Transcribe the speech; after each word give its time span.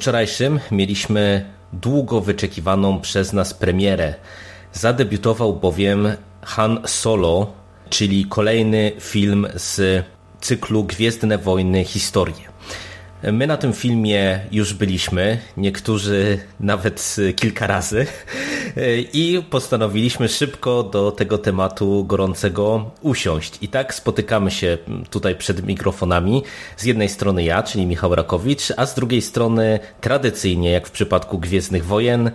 Wczorajszym 0.00 0.60
mieliśmy 0.70 1.44
długo 1.72 2.20
wyczekiwaną 2.20 3.00
przez 3.00 3.32
nas 3.32 3.54
premierę. 3.54 4.14
Zadebiutował 4.72 5.56
bowiem 5.56 6.08
Han 6.42 6.80
Solo, 6.86 7.52
czyli 7.90 8.24
kolejny 8.24 8.92
film 9.00 9.46
z 9.54 10.04
cyklu 10.40 10.84
Gwiezdne 10.84 11.38
Wojny 11.38 11.84
Historie. 11.84 12.49
My 13.22 13.46
na 13.46 13.56
tym 13.56 13.72
filmie 13.72 14.40
już 14.52 14.74
byliśmy, 14.74 15.38
niektórzy 15.56 16.38
nawet 16.60 17.16
kilka 17.36 17.66
razy 17.66 18.06
i 19.12 19.42
postanowiliśmy 19.50 20.28
szybko 20.28 20.82
do 20.82 21.12
tego 21.12 21.38
tematu 21.38 22.04
gorącego 22.04 22.90
usiąść. 23.00 23.58
I 23.60 23.68
tak 23.68 23.94
spotykamy 23.94 24.50
się 24.50 24.78
tutaj 25.10 25.36
przed 25.36 25.66
mikrofonami. 25.66 26.42
Z 26.76 26.84
jednej 26.84 27.08
strony 27.08 27.44
ja, 27.44 27.62
czyli 27.62 27.86
Michał 27.86 28.14
Rakowicz, 28.14 28.72
a 28.76 28.86
z 28.86 28.94
drugiej 28.94 29.22
strony 29.22 29.78
tradycyjnie, 30.00 30.70
jak 30.70 30.88
w 30.88 30.90
przypadku 30.90 31.38
Gwiezdnych 31.38 31.84
Wojen, 31.84 32.30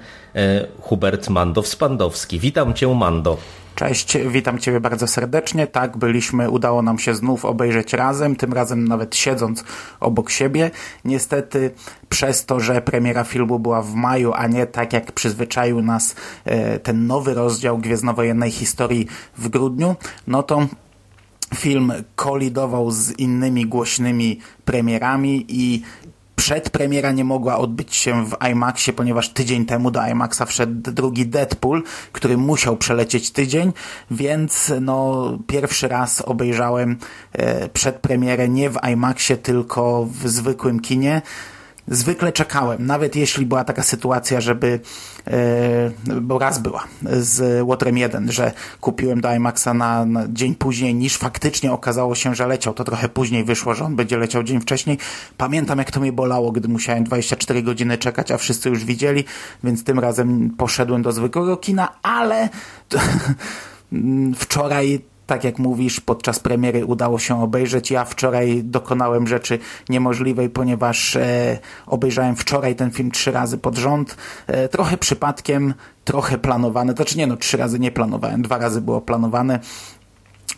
Hubert 0.81 1.27
Mandow-Spandowski. 1.27 2.39
Witam 2.39 2.73
Cię, 2.73 2.95
Mando. 2.95 3.37
Cześć, 3.75 4.17
witam 4.27 4.59
Ciebie 4.59 4.79
bardzo 4.79 5.07
serdecznie. 5.07 5.67
Tak, 5.67 5.97
byliśmy, 5.97 6.49
udało 6.49 6.81
nam 6.81 6.99
się 6.99 7.15
znów 7.15 7.45
obejrzeć 7.45 7.93
razem, 7.93 8.35
tym 8.35 8.53
razem 8.53 8.87
nawet 8.87 9.15
siedząc 9.15 9.63
obok 9.99 10.29
siebie. 10.29 10.71
Niestety 11.05 11.71
przez 12.09 12.45
to, 12.45 12.59
że 12.59 12.81
premiera 12.81 13.23
filmu 13.23 13.59
była 13.59 13.81
w 13.81 13.93
maju, 13.93 14.33
a 14.35 14.47
nie 14.47 14.65
tak 14.65 14.93
jak 14.93 15.11
przyzwyczaił 15.11 15.81
nas 15.81 16.15
e, 16.45 16.79
ten 16.79 17.07
nowy 17.07 17.33
rozdział 17.33 17.77
Gwiezdnowojennej 17.77 18.51
historii 18.51 19.07
w 19.37 19.49
grudniu, 19.49 19.95
no 20.27 20.43
to 20.43 20.67
film 21.55 21.93
kolidował 22.15 22.91
z 22.91 23.11
innymi 23.19 23.65
głośnymi 23.65 24.39
premierami 24.65 25.45
i 25.47 25.81
przedpremiera 26.45 27.11
nie 27.11 27.23
mogła 27.23 27.57
odbyć 27.57 27.95
się 27.95 28.25
w 28.25 28.35
IMAXie, 28.51 28.93
ponieważ 28.93 29.29
tydzień 29.29 29.65
temu 29.65 29.91
do 29.91 30.07
IMAXa 30.07 30.41
wszedł 30.45 30.91
drugi 30.91 31.25
Deadpool, 31.25 31.83
który 32.11 32.37
musiał 32.37 32.77
przelecieć 32.77 33.31
tydzień, 33.31 33.73
więc 34.11 34.73
no 34.81 35.25
pierwszy 35.47 35.87
raz 35.87 36.21
obejrzałem 36.21 36.97
e, 37.31 37.69
przedpremierę 37.69 38.49
nie 38.49 38.69
w 38.69 38.77
IMAXie, 38.91 39.37
tylko 39.37 40.07
w 40.11 40.29
zwykłym 40.29 40.79
kinie 40.79 41.21
zwykle 41.87 42.31
czekałem, 42.31 42.85
nawet 42.85 43.15
jeśli 43.15 43.45
była 43.45 43.63
taka 43.63 43.83
sytuacja, 43.83 44.41
żeby, 44.41 44.79
yy, 46.07 46.21
bo 46.21 46.39
raz 46.39 46.59
była 46.59 46.83
z 47.11 47.63
Łotrem 47.67 47.97
1, 47.97 48.31
że 48.31 48.51
kupiłem 48.81 49.21
do 49.21 49.35
IMAXa 49.35 49.67
na, 49.73 50.05
na, 50.05 50.23
dzień 50.29 50.55
później 50.55 50.95
niż 50.95 51.17
faktycznie 51.17 51.71
okazało 51.71 52.15
się, 52.15 52.35
że 52.35 52.47
leciał. 52.47 52.73
To 52.73 52.83
trochę 52.83 53.09
później 53.09 53.43
wyszło, 53.43 53.75
że 53.75 53.85
on 53.85 53.95
będzie 53.95 54.17
leciał 54.17 54.43
dzień 54.43 54.61
wcześniej. 54.61 54.97
Pamiętam 55.37 55.79
jak 55.79 55.91
to 55.91 55.99
mnie 55.99 56.11
bolało, 56.11 56.51
gdy 56.51 56.67
musiałem 56.67 57.03
24 57.03 57.63
godziny 57.63 57.97
czekać, 57.97 58.31
a 58.31 58.37
wszyscy 58.37 58.69
już 58.69 58.85
widzieli, 58.85 59.23
więc 59.63 59.83
tym 59.83 59.99
razem 59.99 60.49
poszedłem 60.57 61.01
do 61.01 61.11
zwykłego 61.11 61.57
kina, 61.57 62.01
ale 62.03 62.49
wczoraj 64.35 65.01
tak 65.27 65.43
jak 65.43 65.59
mówisz, 65.59 65.99
podczas 65.99 66.39
premiery 66.39 66.85
udało 66.85 67.19
się 67.19 67.43
obejrzeć. 67.43 67.91
Ja 67.91 68.05
wczoraj 68.05 68.61
dokonałem 68.63 69.27
rzeczy 69.27 69.59
niemożliwej, 69.89 70.49
ponieważ 70.49 71.15
e, 71.15 71.59
obejrzałem 71.85 72.35
wczoraj 72.35 72.75
ten 72.75 72.91
film 72.91 73.11
trzy 73.11 73.31
razy 73.31 73.57
pod 73.57 73.77
rząd. 73.77 74.17
E, 74.47 74.67
trochę 74.69 74.97
przypadkiem, 74.97 75.73
trochę 76.03 76.37
planowane. 76.37 76.93
Znaczy 76.93 77.17
nie 77.17 77.27
no, 77.27 77.37
trzy 77.37 77.57
razy 77.57 77.79
nie 77.79 77.91
planowałem, 77.91 78.41
dwa 78.41 78.57
razy 78.57 78.81
było 78.81 79.01
planowane. 79.01 79.59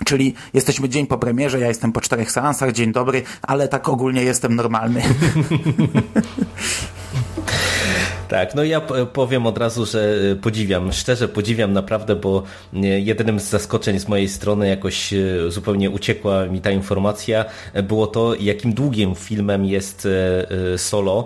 Czyli 0.05 0.33
jesteśmy 0.53 0.89
dzień 0.89 1.07
po 1.07 1.17
premierze, 1.17 1.59
ja 1.59 1.67
jestem 1.67 1.91
po 1.91 2.01
czterech 2.01 2.31
seansach, 2.31 2.71
dzień 2.71 2.91
dobry, 2.91 3.23
ale 3.41 3.67
tak 3.67 3.89
ogólnie 3.89 4.23
jestem 4.23 4.55
normalny. 4.55 5.01
Tak, 8.27 8.55
no 8.55 8.63
ja 8.63 8.81
powiem 9.13 9.47
od 9.47 9.57
razu, 9.57 9.85
że 9.85 10.15
e, 10.31 10.35
podziwiam, 10.35 10.93
szczerze 10.93 11.27
podziwiam 11.27 11.73
naprawdę, 11.73 12.15
bo 12.15 12.43
e, 12.73 12.77
jedynym 12.87 13.39
z 13.39 13.49
zaskoczeń 13.49 13.99
z 13.99 14.07
mojej 14.07 14.29
strony 14.29 14.67
jakoś 14.67 15.13
e, 15.13 15.17
zupełnie 15.47 15.89
uciekła 15.89 16.45
mi 16.45 16.61
ta 16.61 16.71
informacja, 16.71 17.45
było 17.83 18.07
to, 18.07 18.35
jakim 18.39 18.73
długim 18.73 19.15
filmem 19.15 19.65
jest 19.65 20.07
Solo. 20.77 21.25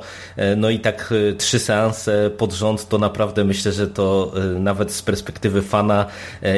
No 0.58 0.70
i 0.70 0.80
tak 0.80 1.14
trzy 1.38 1.60
seanse 1.60 2.30
pod 2.38 2.54
rząd, 2.54 2.88
to 2.88 2.98
naprawdę 2.98 3.44
myślę, 3.44 3.72
że 3.72 3.88
to 3.88 4.34
nawet 4.60 4.92
z 4.92 5.02
perspektywy 5.02 5.62
fana 5.62 6.06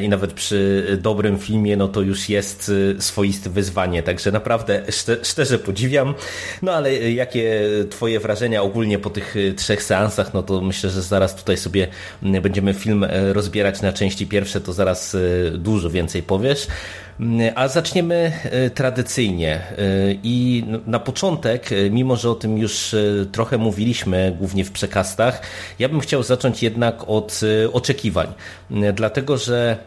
i 0.02 0.10
nawet 0.10 0.34
przy 0.34 0.88
dobrym 1.02 1.38
filmie, 1.38 1.78
no 1.78 1.88
to 1.88 2.02
już 2.02 2.30
jest 2.30 2.72
swoiste 3.00 3.50
wyzwanie, 3.50 4.04
także 4.04 4.32
naprawdę 4.32 4.84
szczerze 5.24 5.60
podziwiam. 5.60 6.14
No 6.62 6.72
ale 6.72 6.94
jakie 7.12 7.62
twoje 7.90 8.20
wrażenia 8.20 8.62
ogólnie 8.62 9.00
po 9.00 9.10
tych 9.10 9.36
trzech 9.58 9.84
seansach 9.84 10.33
no 10.34 10.44
to 10.44 10.62
myślę, 10.62 10.90
że 10.90 11.02
zaraz 11.02 11.36
tutaj 11.36 11.58
sobie 11.58 11.88
będziemy 12.22 12.74
film 12.74 13.04
e, 13.04 13.34
rozbierać 13.34 13.82
na 13.82 13.94
części 13.94 14.28
pierwsze, 14.28 14.62
to 14.62 14.74
zaraz 14.74 15.16
e, 15.16 15.20
dużo 15.52 15.90
więcej 15.90 16.24
powiesz. 16.24 16.68
A 17.56 17.68
zaczniemy 17.68 18.32
e, 18.44 18.70
tradycyjnie 18.70 19.62
i 20.24 20.66
na 20.88 21.00
początek, 21.00 21.70
mimo 21.92 22.16
że 22.16 22.30
o 22.30 22.36
tym 22.36 22.58
już 22.58 22.96
trochę 23.32 23.58
mówiliśmy, 23.58 24.36
głównie 24.40 24.66
w 24.66 24.72
przekastach, 24.72 25.42
ja 25.80 25.90
bym 25.90 26.00
chciał 26.00 26.24
zacząć 26.24 26.64
jednak 26.64 27.04
od 27.08 27.42
oczekiwań, 27.74 28.28
dlatego 28.94 29.38
że 29.38 29.78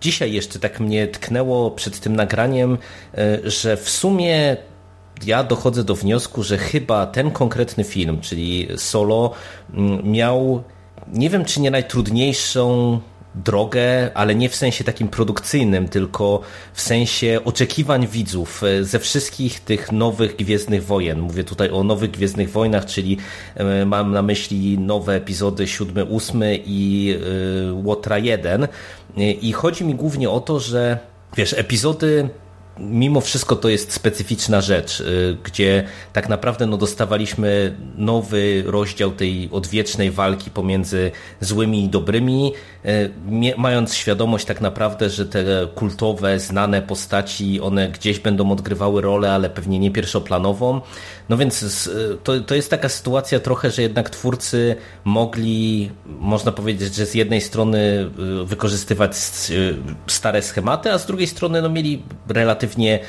dzisiaj 0.00 0.32
jeszcze 0.32 0.58
tak 0.58 0.80
mnie 0.80 1.06
tknęło 1.06 1.70
przed 1.70 2.00
tym 2.00 2.16
nagraniem, 2.16 2.78
że 3.44 3.76
w 3.76 3.90
sumie 3.90 4.56
ja 5.26 5.44
dochodzę 5.44 5.84
do 5.84 5.94
wniosku, 5.94 6.42
że 6.42 6.58
chyba 6.58 7.06
ten 7.06 7.30
konkretny 7.30 7.84
film, 7.84 8.20
czyli 8.20 8.68
Solo, 8.76 9.32
mm, 9.74 10.10
miał 10.10 10.62
nie 11.12 11.30
wiem 11.30 11.44
czy 11.44 11.60
nie 11.60 11.70
najtrudniejszą 11.70 13.00
drogę, 13.34 14.10
ale 14.14 14.34
nie 14.34 14.48
w 14.48 14.56
sensie 14.56 14.84
takim 14.84 15.08
produkcyjnym, 15.08 15.88
tylko 15.88 16.40
w 16.72 16.80
sensie 16.80 17.40
oczekiwań 17.44 18.06
widzów 18.06 18.62
e, 18.64 18.84
ze 18.84 18.98
wszystkich 18.98 19.60
tych 19.60 19.92
nowych 19.92 20.36
Gwiezdnych 20.36 20.84
Wojen. 20.84 21.20
Mówię 21.20 21.44
tutaj 21.44 21.70
o 21.70 21.84
nowych 21.84 22.10
Gwiezdnych 22.10 22.50
Wojnach, 22.50 22.86
czyli 22.86 23.16
e, 23.54 23.86
mam 23.86 24.12
na 24.12 24.22
myśli 24.22 24.78
nowe 24.78 25.14
epizody 25.14 25.66
7, 25.66 26.08
8 26.16 26.42
i 26.66 27.14
e, 27.68 27.72
Łotra 27.72 28.18
1. 28.18 28.68
I 29.16 29.52
chodzi 29.52 29.84
mi 29.84 29.94
głównie 29.94 30.30
o 30.30 30.40
to, 30.40 30.60
że 30.60 30.98
wiesz, 31.36 31.52
epizody 31.52 32.28
mimo 32.80 33.20
wszystko 33.20 33.56
to 33.56 33.68
jest 33.68 33.92
specyficzna 33.92 34.60
rzecz, 34.60 35.00
y, 35.00 35.36
gdzie 35.44 35.84
tak 36.12 36.28
naprawdę 36.28 36.66
no, 36.66 36.76
dostawaliśmy 36.76 37.76
nowy 37.96 38.62
rozdział 38.66 39.10
tej 39.10 39.48
odwiecznej 39.52 40.10
walki 40.10 40.50
pomiędzy 40.50 41.10
złymi 41.40 41.84
i 41.84 41.88
dobrymi, 41.88 42.52
y, 42.84 43.10
mając 43.56 43.94
świadomość 43.94 44.44
tak 44.44 44.60
naprawdę, 44.60 45.10
że 45.10 45.26
te 45.26 45.44
kultowe, 45.74 46.40
znane 46.40 46.82
postaci, 46.82 47.60
one 47.60 47.88
gdzieś 47.88 48.18
będą 48.18 48.52
odgrywały 48.52 49.02
rolę, 49.02 49.32
ale 49.32 49.50
pewnie 49.50 49.78
nie 49.78 49.90
pierwszoplanową. 49.90 50.80
No 51.28 51.36
więc 51.36 51.90
to, 52.24 52.40
to 52.40 52.54
jest 52.54 52.70
taka 52.70 52.88
sytuacja 52.88 53.40
trochę, 53.40 53.70
że 53.70 53.82
jednak 53.82 54.10
twórcy 54.10 54.76
mogli, 55.04 55.90
można 56.06 56.52
powiedzieć, 56.52 56.94
że 56.94 57.06
z 57.06 57.14
jednej 57.14 57.40
strony 57.40 58.10
y, 58.42 58.44
wykorzystywać 58.44 59.16
stare 60.06 60.42
schematy, 60.42 60.92
a 60.92 60.98
z 60.98 61.06
drugiej 61.06 61.26
strony 61.26 61.62
no, 61.62 61.68
mieli 61.68 62.02
relatywnie 62.28 62.98
y, 62.98 63.06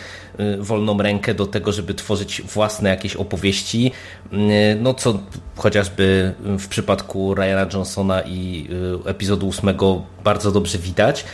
wolną 0.60 0.98
rękę 0.98 1.34
do 1.34 1.46
tego, 1.46 1.72
żeby 1.72 1.94
tworzyć 1.94 2.42
własne 2.42 2.90
jakieś 2.90 3.16
opowieści, 3.16 3.92
y, 4.34 4.38
no 4.81 4.94
co 4.94 5.20
chociażby 5.56 6.34
w 6.40 6.68
przypadku 6.68 7.36
Ryana 7.36 7.68
Johnsona 7.74 8.22
i 8.22 8.68
y, 9.06 9.10
epizodu 9.10 9.48
ósmego 9.48 10.02
bardzo 10.24 10.52
dobrze 10.52 10.78
widać. 10.78 11.26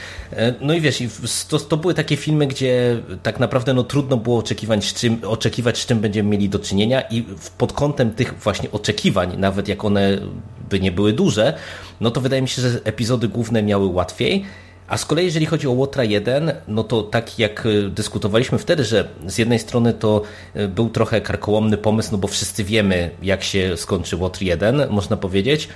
No 0.62 0.74
i 0.74 0.82
wiesz, 0.82 1.04
to, 1.50 1.60
to 1.60 1.78
były 1.78 1.94
takie 1.94 2.18
filmy, 2.18 2.48
gdzie 2.48 3.02
tak 3.24 3.40
naprawdę 3.40 3.74
no, 3.74 3.84
trudno 3.84 4.18
było 4.18 4.38
oczekiwać 4.38 4.86
z, 4.86 4.94
czym, 4.94 5.22
oczekiwać, 5.24 5.78
z 5.78 5.86
czym 5.86 6.00
będziemy 6.00 6.30
mieli 6.30 6.50
do 6.50 6.60
czynienia 6.60 7.02
i 7.02 7.26
pod 7.58 7.74
kątem 7.74 8.12
tych 8.12 8.34
właśnie 8.34 8.72
oczekiwań, 8.72 9.38
nawet 9.38 9.68
jak 9.68 9.86
one 9.86 10.18
by 10.70 10.80
nie 10.80 10.92
były 10.92 11.14
duże, 11.14 11.54
no 12.02 12.12
to 12.12 12.22
wydaje 12.22 12.42
mi 12.42 12.48
się, 12.48 12.62
że 12.62 12.80
epizody 12.84 13.28
główne 13.28 13.64
miały 13.64 13.88
łatwiej, 13.88 14.46
A 14.88 14.98
z 14.98 15.06
kolei 15.06 15.26
jeżeli 15.26 15.46
chodzi 15.46 15.68
o 15.68 15.72
Łotra 15.72 16.04
1, 16.04 16.52
no 16.68 16.84
to 16.84 17.04
tak 17.04 17.40
jak 17.40 17.66
y, 17.66 17.90
dyskutowaliśmy 17.90 18.58
wtedy, 18.58 18.84
że 18.84 19.08
z 19.28 19.38
jednej 19.38 19.60
strony 19.60 19.94
to 19.94 20.22
y, 20.56 20.68
był 20.68 20.90
trochę 20.90 21.22
karkołomny 21.22 21.78
pomysł, 21.78 22.10
no 22.12 22.18
bo 22.18 22.28
wszyscy 22.28 22.64
wiemy 22.64 23.10
jak 23.22 23.44
się 23.44 23.78
skończy 23.78 24.16
Łotr 24.16 24.42
1, 24.42 24.90
można 24.90 25.18
powiedzieć, 25.18 25.70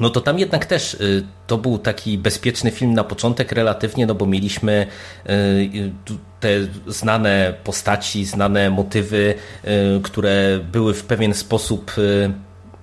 no 0.00 0.10
to 0.10 0.20
tam 0.20 0.38
jednak 0.38 0.66
też 0.66 0.94
y, 0.94 1.26
to 1.46 1.58
był 1.58 1.78
taki 1.78 2.18
bezpieczny 2.18 2.70
film 2.70 2.94
na 2.94 3.04
początek 3.04 3.52
relatywnie, 3.52 4.06
no 4.06 4.14
bo 4.14 4.26
mieliśmy 4.26 4.86
te 6.40 6.48
znane 6.86 7.54
postaci, 7.64 8.24
znane 8.24 8.70
motywy, 8.70 9.34
które 10.02 10.60
były 10.72 10.94
w 10.94 11.04
pewien 11.04 11.34
sposób 11.34 11.92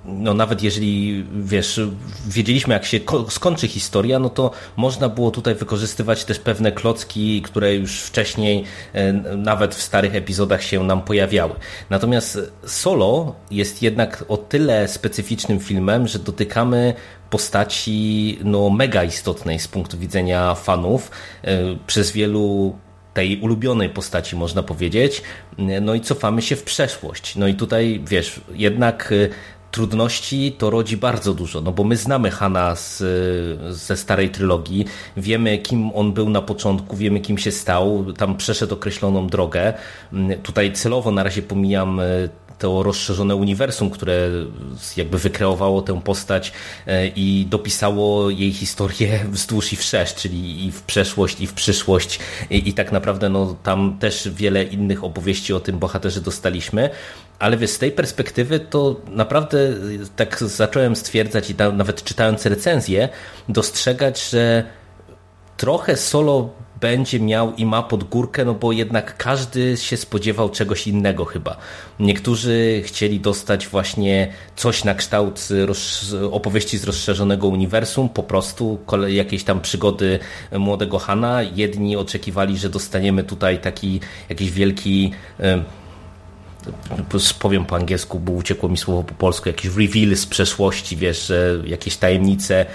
no 0.08 0.34
nawet 0.34 0.64
jeżeli, 0.64 1.26
wiesz, 1.36 1.82
wiedzieliśmy 2.28 2.74
jak 2.74 2.86
się 2.86 3.00
skończy 3.30 3.68
historia, 3.68 4.20
no 4.20 4.30
to 4.30 4.52
można 4.78 5.10
było 5.10 5.32
tutaj 5.32 5.56
wykorzystywać 5.56 6.26
też 6.26 6.40
pewne 6.40 6.72
klocki, 6.72 7.42
które 7.42 7.76
już 7.76 8.02
wcześniej 8.02 8.64
e, 8.94 9.14
nawet 9.38 9.76
w 9.76 9.82
starych 9.82 10.16
epizodach 10.16 10.64
się 10.64 10.84
nam 10.84 11.02
pojawiały. 11.02 11.54
Natomiast 11.90 12.40
Solo 12.66 13.36
jest 13.52 13.82
jednak 13.82 14.26
o 14.28 14.38
tyle 14.38 14.88
specyficznym 14.88 15.60
filmem, 15.60 16.08
że 16.08 16.20
dotykamy 16.20 16.94
postaci 17.30 18.40
no, 18.44 18.70
mega 18.70 19.04
istotnej 19.04 19.60
z 19.60 19.68
punktu 19.68 19.98
widzenia 19.98 20.56
fanów. 20.56 21.12
E, 21.44 21.58
przez 21.88 22.12
wielu 22.12 22.76
tej 23.16 23.40
ulubionej 23.42 23.90
postaci, 23.90 24.36
można 24.36 24.64
powiedzieć. 24.64 25.22
No 25.82 25.94
i 25.94 26.02
cofamy 26.02 26.42
się 26.42 26.56
w 26.56 26.64
przeszłość. 26.64 27.36
No 27.36 27.48
i 27.48 27.56
tutaj, 27.56 28.02
wiesz, 28.08 28.42
jednak 28.54 29.12
e, 29.12 29.30
trudności 29.76 30.56
to 30.58 30.70
rodzi 30.70 30.98
bardzo 30.98 31.34
dużo, 31.34 31.62
no 31.62 31.72
bo 31.72 31.84
my 31.84 31.98
znamy 31.98 32.32
Hana 32.32 32.76
z, 32.76 33.04
ze 33.76 33.98
starej 33.98 34.30
trylogii, 34.30 34.86
wiemy 35.18 35.58
kim 35.58 35.92
on 35.96 36.14
był 36.14 36.30
na 36.30 36.42
początku, 36.42 36.98
wiemy 36.98 37.20
kim 37.20 37.38
się 37.38 37.52
stał, 37.52 38.14
tam 38.18 38.38
przeszedł 38.38 38.74
określoną 38.74 39.28
drogę. 39.28 39.74
Tutaj 40.44 40.74
celowo 40.74 41.12
na 41.12 41.24
razie 41.24 41.42
pomijam 41.42 42.00
e, 42.00 42.04
to 42.60 42.84
rozszerzone 42.84 43.36
uniwersum, 43.36 43.90
które 43.90 44.30
jakby 44.98 45.18
wykreowało 45.18 45.82
tę 45.82 46.02
postać 46.02 46.52
e, 46.88 47.08
i 47.08 47.48
dopisało 47.50 48.30
jej 48.30 48.54
historię 48.54 49.20
wzdłuż 49.32 49.74
i 49.74 49.76
wszerz, 49.76 50.16
czyli 50.16 50.66
i 50.66 50.72
w 50.72 50.82
przeszłość, 50.82 51.42
i 51.42 51.48
w 51.48 51.54
przyszłość 51.54 52.20
i, 52.50 52.70
i 52.70 52.74
tak 52.74 52.92
naprawdę 52.92 53.30
no, 53.30 53.56
tam 53.64 53.98
też 54.00 54.30
wiele 54.30 54.64
innych 54.64 55.04
opowieści 55.04 55.54
o 55.54 55.60
tym 55.60 55.80
bohaterze 55.80 56.22
dostaliśmy. 56.22 56.90
Ale 57.40 57.58
wiesz, 57.58 57.70
z 57.70 57.80
tej 57.80 57.92
perspektywy 57.92 58.60
to 58.60 59.02
naprawdę 59.08 59.74
tak 60.16 60.40
zacząłem 60.40 60.96
stwierdzać 60.96 61.50
i 61.50 61.56
nawet 61.74 62.04
czytając 62.04 62.46
recenzję, 62.46 63.10
dostrzegać, 63.50 64.30
że 64.30 64.64
trochę 65.58 65.98
solo 65.98 66.50
będzie 66.86 67.20
miał 67.20 67.56
i 67.56 67.66
ma 67.66 67.84
pod 67.84 68.04
górkę, 68.04 68.46
no 68.46 68.54
bo 68.54 68.72
jednak 68.72 69.18
każdy 69.18 69.78
się 69.78 69.98
spodziewał 69.98 70.50
czegoś 70.50 70.88
innego 70.88 71.26
chyba. 71.26 71.58
Niektórzy 72.00 72.82
chcieli 72.86 73.20
dostać 73.20 73.68
właśnie 73.68 74.34
coś 74.56 74.84
na 74.84 74.96
kształt 74.96 75.48
opowieści 76.32 76.78
z 76.78 76.84
rozszerzonego 76.84 77.48
uniwersum, 77.48 78.10
po 78.10 78.24
prostu 78.24 78.80
jakieś 79.08 79.44
tam 79.44 79.62
przygody 79.62 80.20
młodego 80.52 81.00
Hana. 81.00 81.42
Jedni 81.42 81.98
oczekiwali, 81.98 82.58
że 82.58 82.70
dostaniemy 82.70 83.24
tutaj 83.24 83.60
taki 83.60 84.00
jakiś 84.30 84.52
wielki 84.52 85.12
powiem 87.40 87.66
po 87.66 87.76
angielsku, 87.76 88.20
bo 88.20 88.32
uciekło 88.32 88.70
mi 88.70 88.78
słowo 88.78 89.04
po 89.04 89.14
polsku, 89.14 89.50
jakiś 89.50 89.72
reveal 89.76 90.16
z 90.16 90.26
przeszłości, 90.26 90.98
wiesz, 90.98 91.32
jakieś 91.66 91.98
tajemnice, 91.98 92.66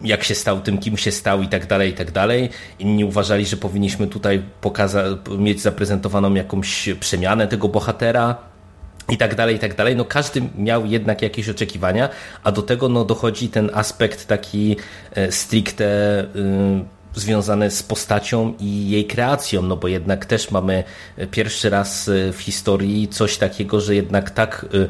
jak 0.00 0.24
się 0.24 0.34
stał 0.34 0.60
tym, 0.60 0.78
kim 0.78 0.96
się 0.96 1.12
stał 1.12 1.42
i 1.42 1.48
tak 1.48 1.66
dalej, 1.66 1.90
i 1.90 1.94
tak 1.94 2.10
dalej. 2.10 2.50
Inni 2.78 3.04
uważali, 3.04 3.46
że 3.46 3.56
powinniśmy 3.56 4.06
tutaj 4.06 4.42
pokazać, 4.60 5.16
mieć 5.38 5.60
zaprezentowaną 5.60 6.34
jakąś 6.34 6.88
przemianę 7.00 7.48
tego 7.48 7.68
bohatera 7.68 8.36
i 9.08 9.16
tak 9.16 9.34
dalej, 9.34 9.56
i 9.56 9.58
tak 9.58 9.74
dalej. 9.74 9.96
No 9.96 10.04
każdy 10.04 10.42
miał 10.58 10.86
jednak 10.86 11.22
jakieś 11.22 11.48
oczekiwania, 11.48 12.08
a 12.44 12.52
do 12.52 12.62
tego 12.62 12.88
no, 12.88 13.04
dochodzi 13.04 13.48
ten 13.48 13.70
aspekt 13.74 14.26
taki 14.26 14.76
e, 15.14 15.32
stricte 15.32 15.84
y, 16.24 16.96
związane 17.14 17.70
z 17.70 17.82
postacią 17.82 18.54
i 18.60 18.90
jej 18.90 19.04
kreacją, 19.04 19.62
no 19.62 19.76
bo 19.76 19.88
jednak 19.88 20.26
też 20.26 20.50
mamy 20.50 20.84
pierwszy 21.30 21.70
raz 21.70 22.10
w 22.32 22.38
historii 22.40 23.08
coś 23.08 23.38
takiego, 23.38 23.80
że 23.80 23.94
jednak 23.94 24.30
tak 24.30 24.66
y, 24.74 24.88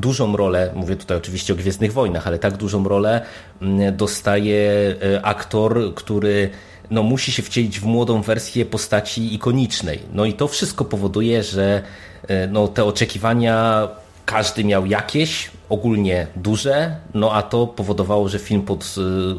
dużą 0.00 0.36
rolę, 0.36 0.70
mówię 0.74 0.96
tutaj 0.96 1.16
oczywiście 1.16 1.52
o 1.52 1.56
Gwiezdnych 1.56 1.92
Wojnach, 1.92 2.26
ale 2.26 2.38
tak 2.38 2.56
dużą 2.56 2.88
rolę 2.88 3.20
mm, 3.62 3.96
dostaje 3.96 4.94
y, 5.02 5.22
aktor, 5.22 5.94
który 5.94 6.50
no, 6.90 7.02
musi 7.02 7.32
się 7.32 7.42
wcielić 7.42 7.80
w 7.80 7.84
młodą 7.84 8.22
wersję 8.22 8.66
postaci 8.66 9.34
ikonicznej. 9.34 9.98
No 10.12 10.24
i 10.24 10.32
to 10.32 10.48
wszystko 10.48 10.84
powoduje, 10.84 11.42
że 11.42 11.82
y, 12.30 12.48
no, 12.50 12.68
te 12.68 12.84
oczekiwania 12.84 13.88
każdy 14.26 14.64
miał 14.64 14.86
jakieś, 14.86 15.50
ogólnie 15.68 16.26
duże, 16.36 16.96
no 17.14 17.32
a 17.32 17.42
to 17.42 17.66
powodowało, 17.66 18.28
że 18.28 18.38
film 18.38 18.62
pod, 18.62 18.94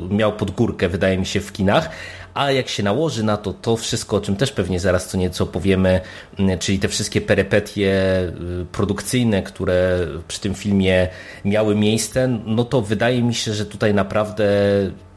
miał 0.10 0.34
pod 0.34 0.52
górkę, 0.52 0.90
wydaje 0.90 1.18
mi 1.18 1.26
się, 1.26 1.40
w 1.40 1.52
kinach, 1.52 1.90
a 2.40 2.52
jak 2.52 2.70
się 2.70 2.84
nałoży 2.84 3.24
na 3.24 3.38
to 3.38 3.54
to 3.54 3.78
wszystko, 3.78 4.18
o 4.18 4.22
czym 4.22 4.36
też 4.36 4.52
pewnie 4.52 4.80
zaraz 4.80 5.08
co 5.08 5.18
nieco 5.18 5.46
powiemy, 5.46 6.02
mm, 6.40 6.60
czyli 6.60 6.80
te 6.80 6.88
wszystkie 6.88 7.22
perypetie 7.22 7.94
y, 8.62 8.66
produkcyjne, 8.72 9.44
które 9.44 10.08
przy 10.28 10.40
tym 10.40 10.56
filmie 10.56 11.08
miały 11.46 11.76
miejsce, 11.76 12.28
no 12.46 12.64
to 12.64 12.82
wydaje 12.82 13.22
mi 13.24 13.34
się, 13.34 13.54
że 13.54 13.66
tutaj 13.66 13.94
naprawdę 13.94 14.46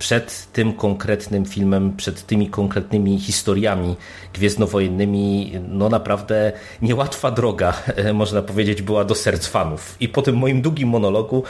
przed 0.02 0.52
tym 0.52 0.72
konkretnym 0.72 1.44
filmem, 1.44 1.96
przed 1.96 2.26
tymi 2.26 2.50
konkretnymi 2.50 3.20
historiami 3.20 3.96
gwiezdnowojennymi, 4.34 5.52
no 5.68 5.88
naprawdę 5.88 6.52
niełatwa 6.82 7.30
droga, 7.30 7.72
można 8.14 8.42
powiedzieć, 8.42 8.82
była 8.82 9.04
do 9.04 9.14
serc 9.14 9.46
fanów. 9.46 9.96
I 10.00 10.08
po 10.08 10.22
tym 10.22 10.36
moim 10.36 10.62
długim 10.62 10.88
monologu 10.88 11.42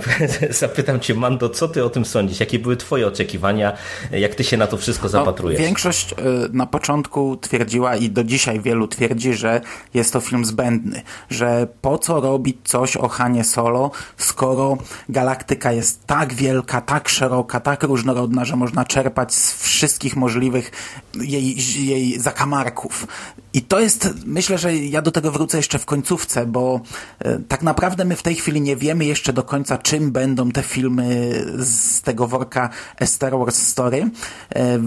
zapytam 0.50 1.00
Cię, 1.00 1.14
Mando, 1.14 1.48
co 1.48 1.68
Ty 1.68 1.84
o 1.84 1.90
tym 1.90 2.04
sądzisz? 2.04 2.40
Jakie 2.40 2.58
były 2.58 2.76
Twoje 2.76 3.06
oczekiwania? 3.06 3.72
Jak 4.12 4.34
Ty 4.34 4.44
się 4.44 4.56
na 4.56 4.66
to 4.66 4.76
wszystko 4.76 5.04
no, 5.04 5.08
zapatrujesz? 5.08 5.60
No, 5.60 5.66
większość 5.66 6.12
y, 6.12 6.16
na 6.52 6.66
początku 6.66 7.36
twierdziła 7.36 7.96
i 7.96 8.10
do 8.10 8.24
dzisiaj 8.24 8.60
wielu 8.60 8.88
twierdzi, 8.88 9.34
że 9.34 9.60
jest 9.94 10.12
to 10.12 10.20
film 10.20 10.44
zbędny, 10.44 11.02
że 11.30 11.66
po 11.80 11.98
co 11.98 12.20
robić 12.20 12.56
coś 12.64 12.96
o 12.96 13.08
Hanie 13.08 13.44
Solo, 13.44 13.90
skoro 14.16 14.78
galaktyka 15.08 15.72
jest 15.72 16.06
tak 16.06 16.34
wielka, 16.34 16.80
tak 16.80 17.08
szeroka, 17.08 17.60
tak 17.60 17.89
różnorodna, 17.90 18.44
że 18.44 18.56
można 18.56 18.84
czerpać 18.84 19.34
z 19.34 19.62
wszystkich 19.62 20.16
możliwych 20.16 20.70
jej, 21.14 21.56
jej 21.86 22.20
zakamarków. 22.20 23.06
I 23.52 23.62
to 23.62 23.80
jest, 23.80 24.14
myślę, 24.26 24.58
że 24.58 24.76
ja 24.76 25.02
do 25.02 25.10
tego 25.10 25.30
wrócę 25.30 25.56
jeszcze 25.56 25.78
w 25.78 25.86
końcówce, 25.86 26.46
bo 26.46 26.80
e, 27.18 27.38
tak 27.38 27.62
naprawdę 27.62 28.04
my 28.04 28.16
w 28.16 28.22
tej 28.22 28.34
chwili 28.34 28.60
nie 28.60 28.76
wiemy 28.76 29.04
jeszcze 29.04 29.32
do 29.32 29.42
końca, 29.42 29.78
czym 29.78 30.12
będą 30.12 30.50
te 30.50 30.62
filmy 30.62 31.34
z 31.58 32.02
tego 32.02 32.26
worka 32.26 32.70
Star 33.04 33.38
Wars 33.38 33.62
Story. 33.62 34.10
E, 34.54 34.78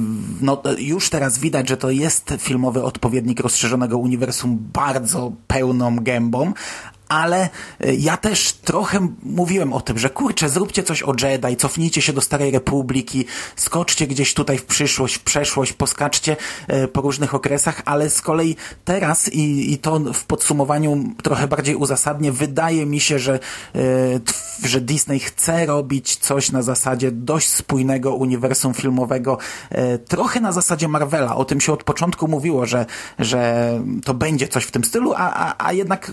no, 0.41 0.61
już 0.77 1.09
teraz 1.09 1.39
widać, 1.39 1.69
że 1.69 1.77
to 1.77 1.89
jest 1.89 2.33
filmowy 2.39 2.83
odpowiednik 2.83 3.39
rozszerzonego 3.39 3.97
uniwersum 3.97 4.57
bardzo 4.73 5.31
pełną 5.47 5.95
gębą, 5.95 6.53
ale 7.07 7.49
e, 7.79 7.93
ja 7.93 8.17
też 8.17 8.53
trochę 8.53 9.07
mówiłem 9.23 9.73
o 9.73 9.81
tym, 9.81 9.99
że 9.99 10.09
kurczę, 10.09 10.49
zróbcie 10.49 10.83
coś 10.83 11.03
o 11.03 11.13
Jedi, 11.21 11.55
cofnijcie 11.57 12.01
się 12.01 12.13
do 12.13 12.21
Starej 12.21 12.51
Republiki, 12.51 13.25
skoczcie 13.55 14.07
gdzieś 14.07 14.33
tutaj 14.33 14.57
w 14.57 14.65
przyszłość, 14.65 15.15
w 15.15 15.23
przeszłość, 15.23 15.73
poskaczcie 15.73 16.35
e, 16.67 16.87
po 16.87 17.01
różnych 17.01 17.35
okresach, 17.35 17.81
ale 17.85 18.09
z 18.09 18.21
kolei 18.21 18.55
teraz 18.85 19.29
i, 19.33 19.73
i 19.73 19.77
to 19.77 19.99
w 19.99 20.25
podsumowaniu 20.25 21.03
trochę 21.23 21.47
bardziej 21.47 21.75
uzasadnie, 21.75 22.31
wydaje 22.31 22.85
mi 22.85 22.99
się, 22.99 23.19
że, 23.19 23.39
e, 23.75 23.79
że 24.63 24.81
Disney 24.81 25.19
chce 25.19 25.65
robić 25.65 26.15
coś 26.15 26.51
na 26.51 26.61
zasadzie 26.61 27.11
dość 27.11 27.49
spójnego 27.49 28.15
uniwersum 28.15 28.73
filmowego, 28.73 29.37
trochę 30.07 30.41
na 30.41 30.51
zasadzie 30.51 30.87
Marvela. 30.87 31.35
O 31.35 31.45
tym 31.45 31.61
się 31.61 31.73
od 31.73 31.83
początku 31.83 32.27
mówiło, 32.27 32.65
że, 32.65 32.85
że 33.19 33.69
to 34.05 34.13
będzie 34.13 34.47
coś 34.47 34.63
w 34.63 34.71
tym 34.71 34.83
stylu, 34.83 35.13
a, 35.13 35.33
a, 35.33 35.67
a 35.67 35.73
jednak 35.73 36.11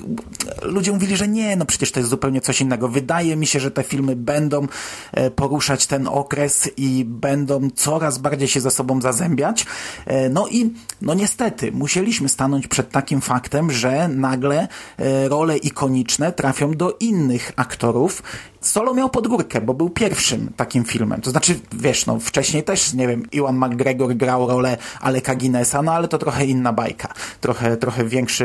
ludzie 0.81 0.93
mówili, 0.93 1.17
że 1.17 1.29
nie, 1.29 1.57
no 1.57 1.65
przecież 1.65 1.93
to 1.93 2.01
jest 2.01 2.11
zupełnie 2.11 2.41
coś 2.41 2.61
innego. 2.61 2.89
Wydaje 2.89 3.37
mi 3.37 3.47
się, 3.47 3.61
że 3.61 3.71
te 3.71 3.83
filmy 3.83 4.17
będą 4.17 4.67
e, 5.13 5.31
poruszać 5.31 5.87
ten 5.87 6.09
okres 6.09 6.71
i 6.77 7.05
będą 7.05 7.71
coraz 7.75 8.19
bardziej 8.19 8.49
się 8.49 8.61
ze 8.61 8.71
sobą 8.71 9.01
zazębiać. 9.01 9.67
E, 10.07 10.29
no 10.29 10.49
i, 10.49 10.75
no 11.03 11.15
niestety, 11.15 11.73
musieliśmy 11.73 12.29
stanąć 12.29 12.67
przed 12.67 12.91
takim 12.91 13.21
faktem, 13.21 13.73
że 13.73 14.09
nagle 14.09 14.69
e, 14.99 15.29
role 15.29 15.57
ikoniczne 15.57 16.33
trafią 16.33 16.73
do 16.73 16.97
innych 17.01 17.53
aktorów 17.57 18.23
Solo 18.61 18.95
miał 18.95 19.11
podgórkę, 19.11 19.61
bo 19.61 19.75
był 19.75 19.91
pierwszym 19.91 20.53
takim 20.57 20.85
filmem. 20.85 21.21
To 21.21 21.31
znaczy, 21.31 21.61
wiesz, 21.73 22.07
no 22.07 22.19
wcześniej 22.19 22.63
też, 22.63 22.95
nie 22.95 23.09
wiem, 23.09 23.31
Iwan 23.33 23.57
McGregor 23.57 24.15
grał 24.15 24.49
rolę 24.49 24.77
Aleka 25.01 25.35
Guinnessa, 25.35 25.83
no 25.83 25.93
ale 25.93 26.09
to 26.09 26.19
trochę 26.19 26.47
inna 26.47 26.73
bajka. 26.73 27.09
Trochę, 27.41 27.77
trochę 27.77 28.05
większy 28.05 28.45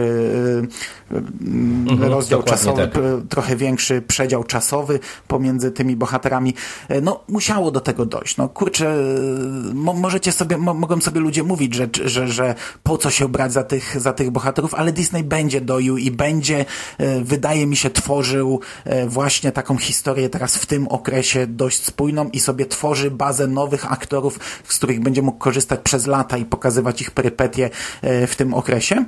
yy, 1.12 2.10
rozdział 2.10 2.44
czasowy, 2.44 2.88
tak. 2.88 3.04
trochę 3.30 3.56
większy 3.56 4.02
przedział 4.02 4.44
czasowy 4.44 5.00
pomiędzy 5.28 5.72
tymi 5.72 5.96
bohaterami. 5.96 6.54
Yy, 6.90 7.02
no, 7.02 7.24
musiało 7.28 7.72
do 7.72 7.80
tego 7.80 8.06
dojść. 8.06 8.38
No, 8.38 8.50
kurczę, 8.50 8.96
mo 9.74 9.94
możecie 9.94 10.32
sobie, 10.32 10.58
mo 10.58 10.74
mogą 10.74 11.02
sobie 11.02 11.22
ludzie 11.22 11.44
mówić, 11.44 11.74
że, 11.76 11.88
że, 12.06 12.28
że 12.28 12.56
po 12.84 12.98
co 12.98 13.10
się 13.10 13.30
brać 13.30 13.54
za 13.54 13.64
tych, 13.64 14.02
za 14.02 14.14
tych 14.14 14.32
bohaterów, 14.32 14.74
ale 14.74 14.92
Disney 14.92 15.24
będzie 15.24 15.62
doił 15.62 15.98
i 15.98 16.12
będzie, 16.12 16.66
yy, 17.00 17.24
wydaje 17.24 17.68
mi 17.68 17.76
się, 17.76 17.90
tworzył 17.90 18.60
yy, 18.86 19.10
właśnie 19.10 19.52
taką 19.52 19.78
historię 19.78 20.05
historię 20.06 20.30
teraz 20.30 20.56
w 20.56 20.66
tym 20.66 20.88
okresie 20.88 21.48
dość 21.48 21.84
spójną 21.84 22.30
i 22.30 22.40
sobie 22.40 22.66
tworzy 22.66 23.12
bazę 23.12 23.48
nowych 23.48 23.92
aktorów, 23.92 24.40
z 24.68 24.78
których 24.78 25.00
będzie 25.00 25.22
mógł 25.22 25.38
korzystać 25.38 25.80
przez 25.84 26.08
lata 26.08 26.38
i 26.38 26.46
pokazywać 26.46 27.02
ich 27.02 27.12
perypetie 27.12 27.70
e, 28.02 28.28
w 28.28 28.36
tym 28.36 28.54
okresie. 28.54 29.06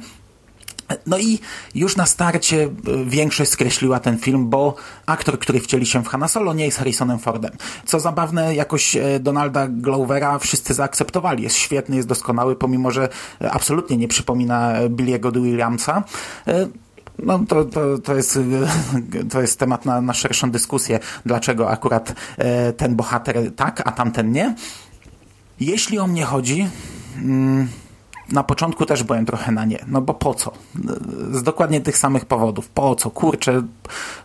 No 1.05 1.17
i 1.17 1.39
już 1.75 1.95
na 1.95 2.05
starcie 2.05 2.63
e, 2.63 2.69
większość 3.05 3.51
skreśliła 3.51 3.99
ten 3.99 4.17
film, 4.17 4.49
bo 4.49 4.75
aktor, 5.05 5.39
który 5.39 5.59
wcieli 5.59 5.85
się 5.85 6.03
w 6.03 6.07
Hanna 6.07 6.27
Solo 6.27 6.53
nie 6.53 6.65
jest 6.65 6.77
Harrisonem 6.77 7.19
Fordem. 7.19 7.51
Co 7.85 7.99
zabawne, 7.99 8.55
jakoś 8.55 8.95
e, 8.95 9.19
Donalda 9.19 9.67
Glovera 9.67 10.39
wszyscy 10.39 10.73
zaakceptowali. 10.73 11.43
Jest 11.43 11.55
świetny, 11.55 11.95
jest 11.95 12.07
doskonały, 12.07 12.55
pomimo, 12.55 12.91
że 12.91 13.09
absolutnie 13.51 13.97
nie 13.97 14.07
przypomina 14.07 14.73
Billy'ego 14.89 15.41
Williamsa. 15.41 16.03
No 17.23 17.39
to, 17.39 17.65
to, 17.65 17.97
to, 17.97 18.15
jest, 18.15 18.39
to 19.31 19.41
jest 19.41 19.59
temat 19.59 19.85
na, 19.85 20.01
na 20.01 20.13
szerszą 20.13 20.51
dyskusję, 20.51 20.99
dlaczego 21.25 21.69
akurat 21.69 22.15
e, 22.37 22.73
ten 22.73 22.95
bohater 22.95 23.55
tak, 23.55 23.81
a 23.85 23.91
tamten 23.91 24.31
nie. 24.31 24.55
Jeśli 25.59 25.99
o 25.99 26.07
mnie 26.07 26.25
chodzi, 26.25 26.69
mm, 27.17 27.67
na 28.31 28.43
początku 28.43 28.85
też 28.85 29.03
byłem 29.03 29.25
trochę 29.25 29.51
na 29.51 29.65
nie, 29.65 29.85
no 29.87 30.01
bo 30.01 30.13
po 30.13 30.33
co? 30.33 30.51
Z 31.31 31.43
dokładnie 31.43 31.81
tych 31.81 31.97
samych 31.97 32.25
powodów. 32.25 32.69
Po 32.69 32.95
co? 32.95 33.09
Kurczę, 33.09 33.61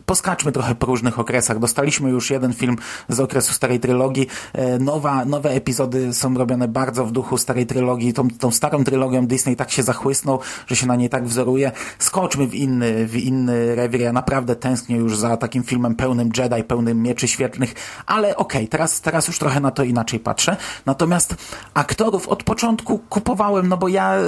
poskaczmy 0.06 0.52
trochę 0.52 0.74
po 0.74 0.86
różnych 0.86 1.18
okresach. 1.18 1.58
Dostaliśmy 1.58 2.10
już 2.10 2.30
jeden 2.30 2.52
film 2.52 2.76
z 3.08 3.20
okresu 3.20 3.52
starej 3.52 3.80
trylogii. 3.80 4.26
E, 4.52 4.78
nowa, 4.78 5.24
nowe 5.24 5.50
epizody 5.50 6.14
są 6.14 6.34
robione 6.34 6.68
bardzo 6.68 7.06
w 7.06 7.12
duchu 7.12 7.38
starej 7.38 7.66
trylogii. 7.66 8.12
Tą, 8.12 8.30
tą 8.30 8.50
starą 8.50 8.84
trylogią 8.84 9.26
Disney 9.26 9.56
tak 9.56 9.70
się 9.70 9.82
zachłysnął, 9.82 10.40
że 10.66 10.76
się 10.76 10.86
na 10.86 10.96
niej 10.96 11.08
tak 11.08 11.24
wzoruje. 11.24 11.72
Skoczmy 11.98 12.46
w 12.46 12.54
inny, 12.54 13.06
w 13.06 13.16
inny 13.16 13.74
rewir. 13.74 14.00
Ja 14.00 14.12
naprawdę 14.12 14.56
tęsknię 14.56 14.96
już 14.96 15.16
za 15.16 15.36
takim 15.36 15.62
filmem 15.62 15.94
pełnym 15.94 16.30
Jedi, 16.36 16.64
pełnym 16.64 17.02
mieczy 17.02 17.28
świetlnych, 17.28 17.74
ale 18.06 18.36
okej, 18.36 18.62
okay, 18.62 18.68
teraz, 18.68 19.00
teraz 19.00 19.28
już 19.28 19.38
trochę 19.38 19.60
na 19.60 19.70
to 19.70 19.84
inaczej 19.84 20.20
patrzę. 20.20 20.56
Natomiast 20.86 21.34
aktorów 21.74 22.28
od 22.28 22.42
początku 22.42 22.98
kupowałem, 22.98 23.68
no 23.68 23.76
bo 23.76 23.88
ja 23.92 24.18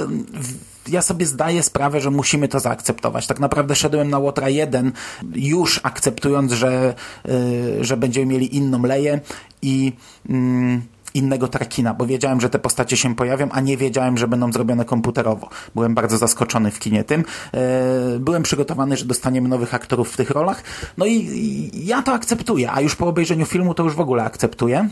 ja 0.87 1.01
sobie 1.01 1.25
zdaję 1.25 1.63
sprawę, 1.63 2.01
że 2.01 2.11
musimy 2.11 2.47
to 2.47 2.59
zaakceptować. 2.59 3.27
Tak 3.27 3.39
naprawdę 3.39 3.75
szedłem 3.75 4.09
na 4.09 4.19
Łotra 4.19 4.49
1 4.49 4.91
już 5.35 5.79
akceptując, 5.83 6.51
że, 6.51 6.93
yy, 7.25 7.83
że 7.83 7.97
będziemy 7.97 8.25
mieli 8.25 8.55
inną 8.55 8.83
leję 8.83 9.19
i 9.61 9.93
yy, 10.29 10.35
innego 11.13 11.47
Trakina, 11.47 11.93
bo 11.93 12.05
wiedziałem, 12.05 12.41
że 12.41 12.49
te 12.49 12.59
postacie 12.59 12.97
się 12.97 13.15
pojawią, 13.15 13.49
a 13.51 13.61
nie 13.61 13.77
wiedziałem, 13.77 14.17
że 14.17 14.27
będą 14.27 14.51
zrobione 14.51 14.85
komputerowo. 14.85 15.49
Byłem 15.75 15.95
bardzo 15.95 16.17
zaskoczony 16.17 16.71
w 16.71 16.79
kinie 16.79 17.03
tym. 17.03 17.23
Yy, 17.53 17.59
byłem 18.19 18.43
przygotowany, 18.43 18.97
że 18.97 19.05
dostaniemy 19.05 19.49
nowych 19.49 19.73
aktorów 19.73 20.11
w 20.11 20.17
tych 20.17 20.29
rolach. 20.29 20.63
No 20.97 21.05
i 21.05 21.71
ja 21.73 22.01
to 22.01 22.13
akceptuję, 22.13 22.71
a 22.71 22.81
już 22.81 22.95
po 22.95 23.07
obejrzeniu 23.07 23.45
filmu 23.45 23.73
to 23.73 23.83
już 23.83 23.93
w 23.93 23.99
ogóle 23.99 24.23
akceptuję. 24.23 24.89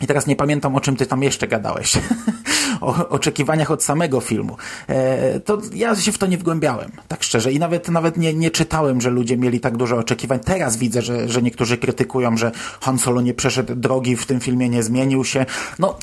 I 0.00 0.06
teraz 0.06 0.26
nie 0.26 0.36
pamiętam, 0.36 0.76
o 0.76 0.80
czym 0.80 0.96
ty 0.96 1.06
tam 1.06 1.22
jeszcze 1.22 1.48
gadałeś. 1.48 1.92
o 2.80 3.08
oczekiwaniach 3.08 3.70
od 3.70 3.84
samego 3.84 4.20
filmu. 4.20 4.56
E, 4.88 5.40
to 5.40 5.58
ja 5.74 5.96
się 5.96 6.12
w 6.12 6.18
to 6.18 6.26
nie 6.26 6.38
wgłębiałem, 6.38 6.90
tak 7.08 7.22
szczerze. 7.22 7.52
I 7.52 7.58
nawet, 7.58 7.88
nawet 7.88 8.16
nie, 8.16 8.34
nie 8.34 8.50
czytałem, 8.50 9.00
że 9.00 9.10
ludzie 9.10 9.36
mieli 9.36 9.60
tak 9.60 9.76
dużo 9.76 9.96
oczekiwań. 9.96 10.40
Teraz 10.40 10.76
widzę, 10.76 11.02
że, 11.02 11.28
że 11.28 11.42
niektórzy 11.42 11.78
krytykują, 11.78 12.36
że 12.36 12.52
Han 12.80 12.98
Solo 12.98 13.20
nie 13.20 13.34
przeszedł 13.34 13.74
drogi, 13.74 14.16
w 14.16 14.26
tym 14.26 14.40
filmie 14.40 14.68
nie 14.68 14.82
zmienił 14.82 15.24
się. 15.24 15.46
No, 15.78 15.98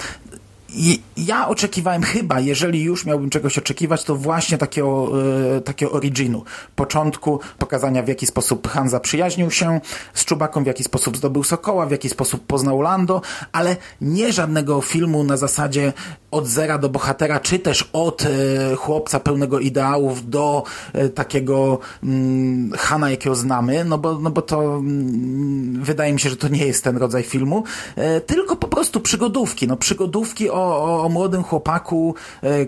ja 1.18 1.48
oczekiwałem 1.48 2.04
chyba, 2.04 2.40
jeżeli 2.40 2.84
już 2.84 3.06
miałbym 3.06 3.30
czegoś 3.30 3.58
oczekiwać, 3.58 4.04
to 4.04 4.16
właśnie 4.16 4.58
takiego, 4.58 5.12
e, 5.58 5.62
takiego 5.62 5.92
originu. 5.92 6.44
Początku 6.76 7.40
pokazania, 7.58 8.04
w 8.04 8.08
jaki 8.08 8.26
sposób 8.26 8.68
Han 8.68 8.90
zaprzyjaźnił 8.90 9.52
się 9.52 9.82
z 10.14 10.26
Czubaką, 10.26 10.64
w 10.64 10.68
jaki 10.68 10.84
sposób 10.84 11.18
zdobył 11.18 11.44
Sokoła, 11.44 11.86
w 11.86 11.92
jaki 11.92 12.10
sposób 12.10 12.46
poznał 12.46 12.82
Lando, 12.82 13.22
ale 13.52 13.78
nie 14.02 14.34
żadnego 14.34 14.82
filmu 14.82 15.24
na 15.24 15.38
zasadzie 15.38 15.94
od 16.34 16.48
zera 16.48 16.78
do 16.78 16.90
bohatera, 16.90 17.40
czy 17.40 17.60
też 17.60 17.90
od 17.94 18.22
e, 18.22 18.76
chłopca 18.76 19.20
pełnego 19.20 19.60
ideałów 19.60 20.30
do 20.30 20.64
e, 20.94 21.10
takiego 21.10 21.80
mm, 22.04 22.72
Hana, 22.78 23.10
jakiego 23.10 23.36
znamy, 23.36 23.86
no 23.86 23.98
bo, 23.98 24.20
no 24.20 24.30
bo 24.32 24.42
to 24.42 24.62
mm, 24.62 25.84
wydaje 25.84 26.14
mi 26.14 26.20
się, 26.20 26.30
że 26.30 26.38
to 26.38 26.48
nie 26.48 26.66
jest 26.66 26.84
ten 26.84 26.98
rodzaj 26.98 27.24
filmu, 27.24 27.64
e, 27.96 28.22
tylko 28.22 28.56
po 28.56 28.68
prostu 28.68 29.00
przygodówki. 29.00 29.68
No 29.68 29.78
przygodówki 29.78 30.50
o 30.50 30.64
o, 30.64 31.04
o 31.04 31.10
młodym 31.10 31.44
chłopaku, 31.44 32.16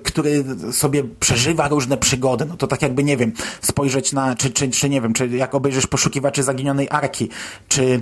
który 0.03 0.43
sobie 0.71 1.03
przeżywa 1.19 1.67
różne 1.67 1.97
przygody. 1.97 2.45
No 2.45 2.57
to 2.57 2.67
tak 2.67 2.81
jakby, 2.81 3.03
nie 3.03 3.17
wiem, 3.17 3.33
spojrzeć 3.61 4.13
na, 4.13 4.35
czy, 4.35 4.49
czy, 4.49 4.69
czy 4.69 4.89
nie 4.89 5.01
wiem, 5.01 5.13
czy 5.13 5.27
jak 5.27 5.55
obejrzysz 5.55 5.87
Poszukiwaczy 5.87 6.43
Zaginionej 6.43 6.87
Arki, 6.91 7.29
czy 7.67 8.01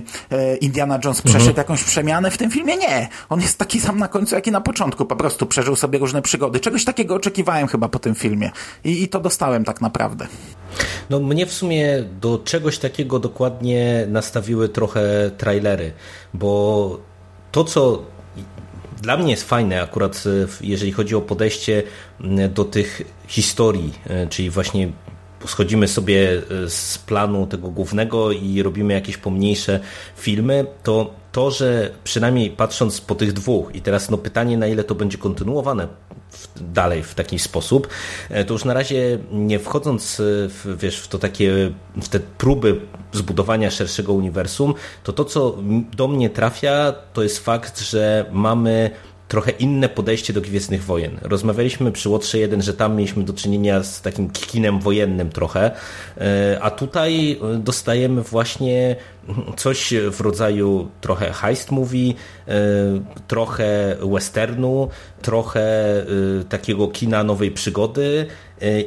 Indiana 0.60 0.98
Jones 1.04 1.22
przeszedł 1.22 1.48
mhm. 1.48 1.56
jakąś 1.56 1.84
przemianę 1.84 2.30
w 2.30 2.38
tym 2.38 2.50
filmie? 2.50 2.76
Nie. 2.76 3.08
On 3.28 3.40
jest 3.40 3.58
taki 3.58 3.80
sam 3.80 3.98
na 3.98 4.08
końcu, 4.08 4.34
jak 4.34 4.46
i 4.46 4.50
na 4.50 4.60
początku. 4.60 5.04
Po 5.04 5.16
prostu 5.16 5.46
przeżył 5.54 5.76
sobie 5.76 5.98
różne 5.98 6.22
przygody. 6.22 6.60
Czegoś 6.60 6.84
takiego 6.84 7.14
oczekiwałem 7.14 7.66
chyba 7.66 7.88
po 7.88 7.98
tym 7.98 8.14
filmie. 8.14 8.50
I, 8.84 9.02
i 9.02 9.08
to 9.08 9.20
dostałem 9.20 9.64
tak 9.64 9.80
naprawdę. 9.80 10.26
No 11.10 11.20
mnie 11.20 11.46
w 11.46 11.52
sumie 11.52 12.04
do 12.20 12.38
czegoś 12.38 12.78
takiego 12.78 13.18
dokładnie 13.18 14.06
nastawiły 14.08 14.68
trochę 14.68 15.30
trailery, 15.38 15.92
bo 16.34 16.98
to, 17.52 17.64
co 17.64 18.02
dla 19.02 19.16
mnie 19.16 19.30
jest 19.30 19.48
fajne 19.48 19.82
akurat, 19.82 20.24
e, 20.26 20.46
jeżeli 20.60 20.92
chodzi 20.92 21.14
o 21.14 21.20
podejście 21.20 21.82
do 22.54 22.64
tych 22.64 23.02
historii, 23.26 23.92
e, 24.06 24.26
czyli 24.26 24.50
właśnie 24.50 24.92
schodzimy 25.46 25.88
sobie 25.88 26.42
e, 26.64 26.70
z 26.70 26.98
planu 26.98 27.46
tego 27.46 27.68
głównego 27.70 28.32
i 28.32 28.62
robimy 28.62 28.94
jakieś 28.94 29.16
pomniejsze 29.16 29.80
filmy, 30.16 30.66
to 30.82 31.23
to, 31.34 31.50
że 31.50 31.90
przynajmniej 32.04 32.50
patrząc 32.50 33.00
po 33.00 33.14
tych 33.14 33.32
dwóch 33.32 33.74
i 33.74 33.80
teraz 33.80 34.10
no 34.10 34.18
pytanie, 34.18 34.58
na 34.58 34.66
ile 34.66 34.84
to 34.84 34.94
będzie 34.94 35.18
kontynuowane 35.18 35.88
w, 36.30 36.72
dalej 36.72 37.02
w 37.02 37.14
taki 37.14 37.38
sposób, 37.38 37.88
to 38.46 38.52
już 38.52 38.64
na 38.64 38.74
razie 38.74 39.18
nie 39.32 39.58
wchodząc 39.58 40.16
w, 40.20 40.76
wiesz, 40.80 40.98
w 40.98 41.08
to 41.08 41.18
takie, 41.18 41.72
w 41.96 42.08
te 42.08 42.20
próby 42.20 42.80
zbudowania 43.12 43.70
szerszego 43.70 44.12
uniwersum, 44.12 44.74
to 45.04 45.12
to, 45.12 45.24
co 45.24 45.56
do 45.96 46.08
mnie 46.08 46.30
trafia, 46.30 46.94
to 47.12 47.22
jest 47.22 47.38
fakt, 47.38 47.80
że 47.80 48.26
mamy 48.32 48.90
trochę 49.28 49.50
inne 49.50 49.88
podejście 49.88 50.32
do 50.32 50.40
Gwiezdnych 50.40 50.84
Wojen. 50.84 51.18
Rozmawialiśmy 51.22 51.92
przy 51.92 52.08
Łotrze 52.08 52.38
1, 52.38 52.62
że 52.62 52.74
tam 52.74 52.96
mieliśmy 52.96 53.24
do 53.24 53.32
czynienia 53.32 53.82
z 53.82 54.02
takim 54.02 54.30
kinem 54.30 54.80
wojennym 54.80 55.30
trochę, 55.30 55.70
e, 56.18 56.58
a 56.62 56.70
tutaj 56.70 57.32
e, 57.32 57.58
dostajemy 57.58 58.22
właśnie 58.22 58.96
coś 59.56 59.94
w 60.10 60.20
rodzaju 60.20 60.88
trochę 61.00 61.32
heist 61.32 61.70
movie, 61.70 62.12
e, 62.48 62.54
trochę 63.28 63.96
westernu, 64.12 64.88
trochę 65.22 65.64
takiego 66.48 66.88
kina 66.88 67.24
nowej 67.24 67.50
przygody 67.50 68.26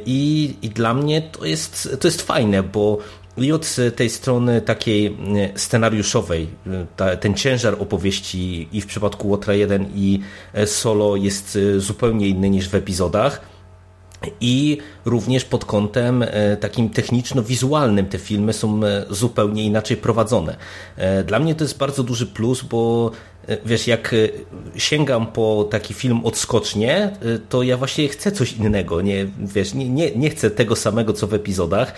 i, 0.06 0.54
i 0.62 0.68
dla 0.68 0.94
mnie 0.94 1.22
to 1.22 1.44
jest, 1.44 1.96
to 2.00 2.08
jest 2.08 2.22
fajne, 2.22 2.62
bo 2.62 2.98
i 3.42 3.52
od 3.52 3.76
tej 3.96 4.10
strony 4.10 4.60
takiej 4.60 5.06
e, 5.06 5.12
scenariuszowej, 5.58 6.48
e, 6.66 6.86
ta, 6.96 7.16
ten 7.16 7.34
ciężar 7.34 7.76
opowieści 7.78 8.68
i 8.72 8.80
w 8.80 8.86
przypadku 8.86 9.28
Łotra 9.28 9.54
1 9.54 9.86
i 9.94 10.20
e, 10.54 10.66
Solo 10.66 11.16
jest 11.16 11.58
zupełnie 11.76 12.28
inny 12.28 12.50
niż 12.50 12.68
w 12.68 12.74
epizodach. 12.74 13.40
I 14.40 14.78
również 15.04 15.44
pod 15.44 15.64
kątem 15.64 16.24
takim 16.60 16.90
techniczno-wizualnym 16.90 18.06
te 18.06 18.18
filmy 18.18 18.52
są 18.52 18.80
zupełnie 19.10 19.64
inaczej 19.64 19.96
prowadzone. 19.96 20.56
Dla 21.26 21.38
mnie 21.38 21.54
to 21.54 21.64
jest 21.64 21.78
bardzo 21.78 22.02
duży 22.02 22.26
plus, 22.26 22.62
bo 22.62 23.10
wiesz, 23.64 23.86
jak 23.86 24.14
sięgam 24.76 25.26
po 25.26 25.68
taki 25.70 25.94
film 25.94 26.20
odskocznie, 26.24 27.16
to 27.48 27.62
ja 27.62 27.76
właśnie 27.76 28.08
chcę 28.08 28.32
coś 28.32 28.52
innego. 28.52 29.00
Nie, 29.00 29.26
wiesz, 29.38 29.74
nie, 29.74 29.88
nie, 29.88 30.10
nie 30.10 30.30
chcę 30.30 30.50
tego 30.50 30.76
samego, 30.76 31.12
co 31.12 31.26
w 31.26 31.34
epizodach, 31.34 31.92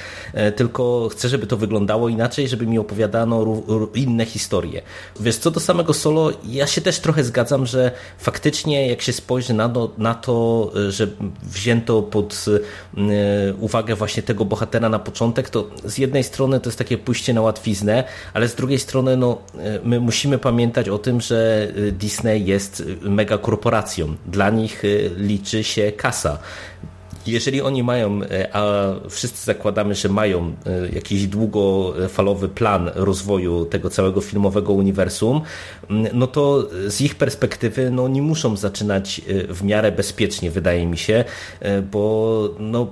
tylko 0.57 1.09
chcę, 1.13 1.29
żeby 1.29 1.47
to 1.47 1.57
wyglądało 1.57 2.09
inaczej, 2.09 2.49
żeby 2.49 2.67
mi 2.67 2.79
opowiadano 2.79 3.63
inne 3.95 4.27
historie. 4.27 4.83
Wiesz, 5.21 5.37
co 5.37 5.51
do 5.51 5.61
samego 5.61 5.95
solo, 5.95 6.33
ja 6.45 6.67
się 6.67 6.81
też 6.81 7.01
trochę 7.01 7.25
zgadzam, 7.25 7.67
że 7.67 7.91
faktycznie 8.19 8.87
jak 8.89 9.03
się 9.03 9.13
spojrzy 9.13 9.55
na 9.55 9.69
to, 9.69 9.91
na 9.99 10.15
to 10.15 10.71
że 10.89 11.09
wzięto 11.43 12.03
pod 12.03 12.45
uwagę 13.61 13.95
właśnie 13.95 14.23
tego 14.23 14.45
bohatera 14.45 14.89
na 14.89 14.99
początek, 14.99 15.51
to 15.51 15.71
z 15.85 15.99
jednej 15.99 16.25
strony 16.25 16.61
to 16.61 16.69
jest 16.69 16.79
takie 16.79 16.99
pójście 16.99 17.35
na 17.35 17.41
łatwiznę, 17.41 18.05
ale 18.35 18.49
z 18.49 18.55
drugiej 18.55 18.79
strony 18.79 19.17
no, 19.17 19.39
my 19.85 20.01
musimy 20.01 20.39
pamiętać 20.39 20.89
o 20.89 20.99
tym, 20.99 21.21
że 21.21 21.40
Disney 21.93 22.45
jest 22.45 22.83
mega 23.03 23.39
korporacją. 23.39 24.15
Dla 24.27 24.51
nich 24.51 24.83
liczy 25.17 25.65
się 25.65 25.93
kasa 25.93 26.39
jeżeli 27.27 27.63
oni 27.63 27.83
mają, 27.83 28.21
a 28.53 28.63
wszyscy 29.09 29.45
zakładamy, 29.45 29.95
że 29.95 30.09
mają 30.09 30.55
jakiś 30.93 31.27
długofalowy 31.27 32.49
plan 32.49 32.91
rozwoju 32.95 33.65
tego 33.65 33.91
całego 33.91 34.21
filmowego 34.21 34.73
uniwersum, 34.73 35.41
no 36.13 36.27
to 36.27 36.69
z 36.87 37.01
ich 37.01 37.15
perspektywy 37.15 37.91
no, 37.91 38.09
nie 38.09 38.23
muszą 38.23 38.57
zaczynać 38.57 39.21
w 39.49 39.63
miarę 39.63 39.93
bezpiecznie, 39.93 40.51
wydaje 40.51 40.87
mi 40.87 40.99
się, 40.99 41.25
bo 41.93 42.55
no, 42.59 42.87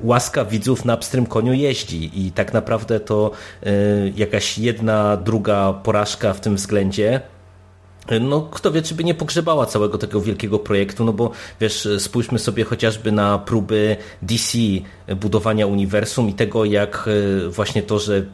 łaska 0.00 0.44
widzów 0.44 0.84
na 0.84 0.96
pstrym 0.96 1.26
koniu 1.26 1.52
jeździ 1.52 2.26
i 2.26 2.32
tak 2.32 2.52
naprawdę 2.52 3.00
to 3.00 3.30
jakaś 4.16 4.58
jedna, 4.58 5.16
druga 5.16 5.72
porażka 5.72 6.32
w 6.32 6.40
tym 6.40 6.56
względzie 6.56 7.20
no 8.20 8.40
kto 8.40 8.72
wie, 8.72 8.82
czy 8.82 8.94
by 8.94 9.04
nie 9.04 9.14
pogrzebała 9.14 9.66
całego 9.66 9.98
tego 9.98 10.20
wielkiego 10.20 10.58
projektu, 10.58 11.04
no 11.04 11.12
bo 11.12 11.30
wiesz, 11.60 11.88
spójrzmy 11.98 12.38
sobie 12.38 12.64
chociażby 12.64 13.12
na 13.12 13.38
próby 13.38 13.96
DC 14.22 14.58
budowania 15.16 15.66
uniwersum 15.66 16.28
i 16.28 16.34
tego, 16.34 16.64
jak 16.64 17.08
e, 17.46 17.48
właśnie 17.48 17.82
to, 17.82 17.98
że 17.98 18.26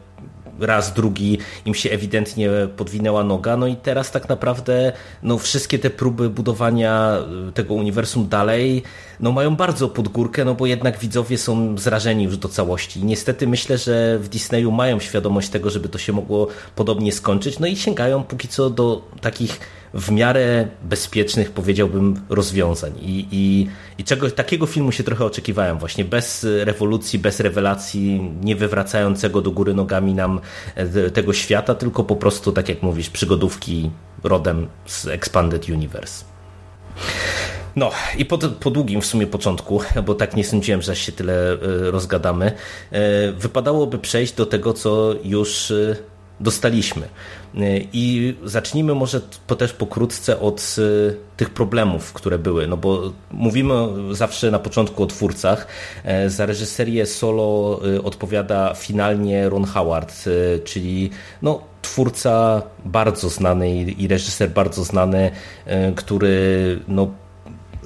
raz, 0.61 0.93
drugi 0.93 1.39
im 1.65 1.75
się 1.75 1.91
ewidentnie 1.91 2.51
podwinęła 2.77 3.25
noga. 3.25 3.57
No 3.57 3.67
i 3.67 3.77
teraz 3.77 4.11
tak 4.11 4.29
naprawdę 4.29 4.93
no, 5.23 5.39
wszystkie 5.39 5.79
te 5.79 5.91
próby 5.91 6.31
budowania 6.31 7.19
y, 7.49 7.53
tego 7.53 7.75
uniwersum 7.75 8.29
dalej 8.29 8.83
no, 9.21 9.33
mają 9.33 9.57
bardzo 9.57 9.89
pod 9.89 10.09
górkę, 10.09 10.45
no 10.45 10.55
bo 10.55 10.67
jednak 10.67 10.99
widzowie 10.99 11.39
są 11.39 11.79
zrażeni 11.79 12.25
już 12.25 12.37
do 12.37 12.49
całości. 12.49 13.05
Niestety 13.05 13.47
myślę, 13.47 13.79
że 13.79 14.19
w 14.19 14.29
Disneyu 14.29 14.73
mają 14.73 15.01
świadomość 15.01 15.49
tego, 15.49 15.71
żeby 15.71 15.89
to 15.89 15.99
się 15.99 16.13
mogło 16.13 16.49
podobnie 16.75 17.13
skończyć, 17.13 17.59
no 17.59 17.67
i 17.67 17.77
sięgają 17.77 18.25
póki 18.25 18.49
co 18.49 18.71
do 18.71 19.03
takich 19.21 19.61
w 19.97 20.11
miarę 20.11 20.69
bezpiecznych, 20.83 21.50
powiedziałbym, 21.50 22.21
rozwiązań. 22.29 22.93
I, 23.03 23.29
i, 23.31 23.69
i 23.99 24.05
czegoś 24.05 24.33
takiego 24.33 24.67
filmu 24.67 24.93
się 24.93 25.05
trochę 25.05 25.25
oczekiwałem, 25.25 25.79
właśnie 25.79 26.05
bez 26.05 26.47
rewolucji, 26.65 27.19
bez 27.19 27.41
rewelacji, 27.41 28.33
nie 28.43 28.57
wywracającego 28.57 29.43
do 29.43 29.50
góry 29.50 29.75
nogami 29.75 30.15
nam 30.15 30.41
e, 30.75 31.11
tego 31.11 31.33
świata, 31.33 31.75
tylko 31.75 32.05
po 32.05 32.17
prostu, 32.17 32.53
tak 32.53 32.69
jak 32.69 32.83
mówisz, 32.83 33.11
przygodówki 33.11 33.91
rodem 34.25 34.69
z 34.87 35.07
Expanded 35.07 35.69
Universe. 35.69 36.25
No 37.76 37.91
i 38.19 38.25
po, 38.25 38.38
po, 38.38 38.71
długim 38.71 39.00
w 39.00 39.07
sumie 39.07 39.26
początku, 39.26 39.81
bo 40.07 40.15
tak 40.15 40.37
nie 40.37 40.45
sądziłem, 40.45 40.83
że 40.83 40.97
się 40.97 41.12
tyle 41.12 41.53
e, 41.53 41.57
rozgadamy, 41.91 42.53
e, 42.93 43.33
wypadałoby 43.33 43.99
przejść 43.99 44.33
do 44.33 44.47
tego, 44.47 44.73
co 44.73 45.15
już 45.25 45.73
dostaliśmy. 46.40 47.09
I 47.93 48.35
zacznijmy 48.45 48.95
może 48.95 49.21
też 49.59 49.73
pokrótce 49.73 50.40
od 50.40 50.76
y, 50.78 51.16
tych 51.37 51.50
problemów, 51.50 52.12
które 52.12 52.38
były, 52.38 52.66
no 52.66 52.76
bo 52.76 53.12
mówimy 53.31 53.75
zawsze 54.14 54.50
na 54.50 54.59
początku 54.59 55.02
o 55.02 55.07
twórcach. 55.07 55.66
E, 56.05 56.31
za 56.31 56.47
reżyserię 56.47 57.07
solo 57.07 57.81
y, 57.87 58.02
odpowiada 58.02 58.75
finalnie 58.75 59.49
Ron 59.49 59.64
Howard, 59.64 60.26
y, 60.26 60.61
czyli 60.64 61.11
no, 61.43 61.61
twórca 61.83 62.62
bardzo 62.85 63.28
znany 63.28 63.81
i 63.81 64.09
reżyser 64.09 64.50
bardzo 64.50 64.85
znany, 64.85 65.31
który 65.97 66.78
no, 66.88 67.11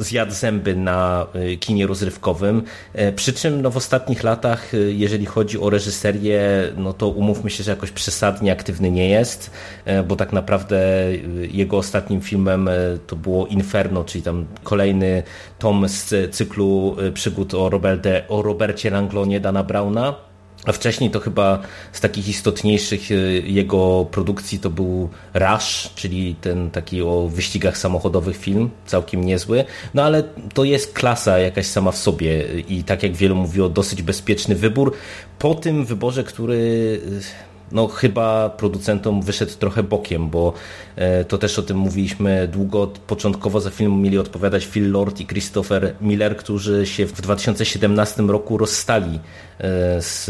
zjadł 0.01 0.33
zęby 0.33 0.77
na 0.77 1.27
y, 1.35 1.57
kinie 1.57 1.87
rozrywkowym. 1.87 2.63
E, 2.93 3.13
przy 3.13 3.33
czym 3.33 3.63
no, 3.63 3.71
w 3.71 3.77
ostatnich 3.77 4.23
latach, 4.23 4.75
y, 4.75 4.93
jeżeli 4.95 5.27
chodzi 5.27 5.61
o 5.61 5.71
reżyserię, 5.71 6.43
no 6.77 6.93
to 6.93 7.09
umówmy 7.09 7.51
się, 7.51 7.65
że 7.65 7.71
jakoś 7.71 7.91
przesadnie 7.91 8.53
aktywny 8.53 8.91
nie 8.91 9.09
jest, 9.09 9.51
e, 9.85 10.03
bo 10.03 10.17
tak 10.17 10.33
naprawdę 10.33 11.09
y, 11.09 11.49
jego 11.53 11.79
ostatnim 11.79 12.21
filmem 12.21 12.69
e, 12.69 12.73
to 13.07 13.17
było 13.17 13.47
Inferno, 13.47 14.05
czyli 14.05 14.25
tam 14.25 14.47
kolejny 14.63 15.23
tom 15.59 15.89
z 15.89 16.35
cyklu 16.35 16.97
przygód 17.15 17.55
o, 17.55 17.71
Robercie, 17.71 18.25
o 18.29 18.43
Robercie 18.43 18.91
Langlonie 18.91 19.41
Dana 19.41 19.63
Brauna. 19.63 20.30
A 20.67 20.73
wcześniej 20.73 21.11
to 21.11 21.21
chyba 21.21 21.59
z 21.93 22.01
takich 22.01 22.29
istotniejszych 22.29 23.11
y, 23.11 23.43
jego 23.47 24.07
produkcji 24.11 24.59
to 24.59 24.71
był 24.71 25.09
Rush, 25.35 25.91
czyli 25.95 26.35
ten 26.35 26.71
taki 26.71 27.03
o 27.03 27.29
wyścigach 27.29 27.79
samochodowych 27.79 28.37
film, 28.37 28.71
całkiem 28.87 29.25
niezły. 29.25 29.65
No 29.95 30.03
ale 30.03 30.23
to 30.55 30.65
jest 30.65 30.93
klasa 30.93 31.39
jakaś 31.39 31.67
sama 31.67 31.93
w 31.93 31.97
sobie 31.97 32.45
i 32.69 32.85
tak 32.85 33.03
jak 33.03 33.13
wielu 33.13 33.37
mówiło, 33.37 33.69
dosyć 33.69 34.03
bezpieczny 34.03 34.55
wybór. 34.55 34.93
Po 35.39 35.55
tym 35.55 35.85
wyborze, 35.85 36.25
który 36.25 36.57
y, 36.57 37.50
no 37.73 37.89
chyba 37.89 38.51
producentom 38.51 39.23
wyszedł 39.23 39.53
trochę 39.53 39.83
bokiem, 39.83 40.31
bo 40.31 40.53
e, 40.97 41.25
to 41.25 41.39
też 41.39 41.59
o 41.59 41.63
tym 41.63 41.77
mówiliśmy 41.77 42.49
długo. 42.49 42.87
Początkowo 42.87 43.61
za 43.61 43.71
film 43.71 44.03
mieli 44.03 44.19
odpowiadać 44.19 44.67
Phil 44.67 44.93
Lord 44.93 45.21
i 45.21 45.27
Christopher 45.27 45.95
Miller, 46.01 46.37
którzy 46.37 46.87
się 46.87 47.07
w 47.07 47.13
2017 47.13 48.23
roku 48.23 48.59
rozstali 48.59 49.21
e, 49.59 50.03
z, 50.03 50.27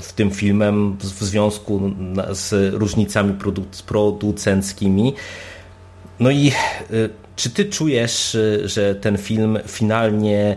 w 0.00 0.12
tym 0.12 0.30
filmem 0.30 0.96
w 1.00 1.24
związku 1.24 1.80
z 2.30 2.74
różnicami 2.74 3.34
producenckimi. 3.86 5.14
No 6.20 6.30
i 6.30 6.48
e, 6.48 6.52
czy 7.36 7.50
ty 7.50 7.64
czujesz, 7.64 8.36
że 8.64 8.94
ten 8.94 9.18
film 9.18 9.58
finalnie 9.66 10.56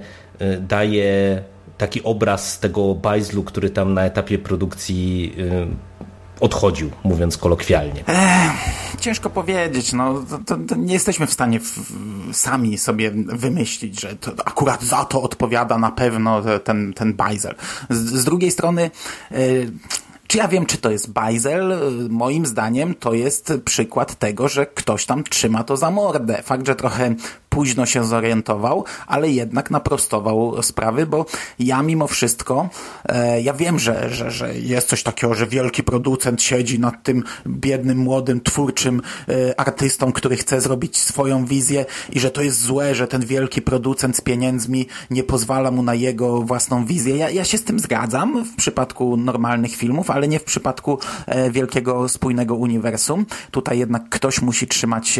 daje 0.59 1.43
taki 1.77 2.03
obraz 2.03 2.59
tego 2.59 2.95
bajzlu, 2.95 3.43
który 3.43 3.69
tam 3.69 3.93
na 3.93 4.03
etapie 4.05 4.37
produkcji 4.37 5.33
y, 5.37 5.67
odchodził, 6.39 6.91
mówiąc 7.03 7.37
kolokwialnie? 7.37 8.03
Ech, 8.07 8.95
ciężko 8.99 9.29
powiedzieć. 9.29 9.93
No, 9.93 10.23
to, 10.45 10.57
to 10.67 10.75
nie 10.75 10.93
jesteśmy 10.93 11.27
w 11.27 11.33
stanie 11.33 11.59
w, 11.59 11.79
sami 12.31 12.77
sobie 12.77 13.11
wymyślić, 13.15 14.01
że 14.01 14.15
akurat 14.45 14.83
za 14.83 15.05
to 15.05 15.21
odpowiada 15.21 15.77
na 15.77 15.91
pewno 15.91 16.41
ten, 16.63 16.93
ten 16.93 17.13
bajzel. 17.13 17.55
Z, 17.89 17.97
z 17.97 18.25
drugiej 18.25 18.51
strony... 18.51 18.91
Yy, 19.31 19.71
czy 20.27 20.37
ja 20.37 20.47
wiem, 20.47 20.65
czy 20.65 20.77
to 20.77 20.91
jest 20.91 21.11
bajzel? 21.11 21.79
Moim 22.09 22.45
zdaniem 22.45 22.95
to 22.95 23.13
jest 23.13 23.53
przykład 23.65 24.15
tego, 24.19 24.47
że 24.47 24.65
ktoś 24.65 25.05
tam 25.05 25.23
trzyma 25.23 25.63
to 25.63 25.77
za 25.77 25.91
mordę. 25.91 26.43
Fakt, 26.43 26.67
że 26.67 26.75
trochę 26.75 27.15
późno 27.53 27.85
się 27.85 28.03
zorientował, 28.05 28.85
ale 29.07 29.29
jednak 29.29 29.71
naprostował 29.71 30.63
sprawy, 30.63 31.05
bo 31.05 31.25
ja 31.59 31.83
mimo 31.83 32.07
wszystko, 32.07 32.69
e, 33.05 33.41
ja 33.41 33.53
wiem, 33.53 33.79
że, 33.79 34.09
że, 34.09 34.31
że 34.31 34.55
jest 34.59 34.87
coś 34.87 35.03
takiego, 35.03 35.33
że 35.33 35.47
wielki 35.47 35.83
producent 35.83 36.41
siedzi 36.41 36.79
nad 36.79 37.03
tym 37.03 37.23
biednym, 37.47 37.97
młodym, 37.97 38.41
twórczym 38.41 39.01
e, 39.29 39.59
artystą, 39.59 40.11
który 40.11 40.37
chce 40.37 40.61
zrobić 40.61 40.97
swoją 40.97 41.45
wizję 41.45 41.85
i 42.11 42.19
że 42.19 42.31
to 42.31 42.41
jest 42.41 42.61
złe, 42.61 42.95
że 42.95 43.07
ten 43.07 43.25
wielki 43.25 43.61
producent 43.61 44.17
z 44.17 44.21
pieniędzmi 44.21 44.87
nie 45.09 45.23
pozwala 45.23 45.71
mu 45.71 45.83
na 45.83 45.93
jego 45.93 46.41
własną 46.41 46.85
wizję. 46.85 47.17
Ja, 47.17 47.29
ja 47.29 47.43
się 47.43 47.57
z 47.57 47.63
tym 47.63 47.79
zgadzam 47.79 48.45
w 48.45 48.55
przypadku 48.55 49.17
normalnych 49.17 49.75
filmów, 49.75 50.09
ale 50.09 50.27
nie 50.27 50.39
w 50.39 50.43
przypadku 50.43 50.99
e, 51.25 51.51
wielkiego, 51.51 52.09
spójnego 52.09 52.55
uniwersum. 52.55 53.25
Tutaj 53.51 53.79
jednak 53.79 54.09
ktoś 54.09 54.41
musi 54.41 54.67
trzymać 54.67 55.19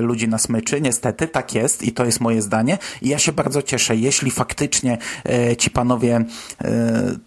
ludzi 0.00 0.28
na 0.28 0.38
smyczy. 0.38 0.80
Niestety, 0.80 1.28
tak 1.28 1.54
jest 1.54 1.73
jest 1.74 1.82
i 1.82 1.92
to 1.92 2.04
jest 2.04 2.20
moje 2.20 2.42
zdanie. 2.42 2.78
I 3.02 3.08
ja 3.08 3.18
się 3.18 3.32
bardzo 3.32 3.62
cieszę, 3.62 3.96
jeśli 3.96 4.30
faktycznie 4.30 4.98
e, 5.24 5.56
ci 5.56 5.70
panowie 5.70 6.24
e, 6.64 6.74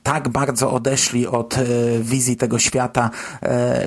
tak 0.04 0.30
bardzo 0.30 0.72
odeszli 0.72 1.28
od 1.28 1.58
e, 1.58 1.64
wizji 2.02 2.38
tego 2.38 2.60
świata, 2.60 3.10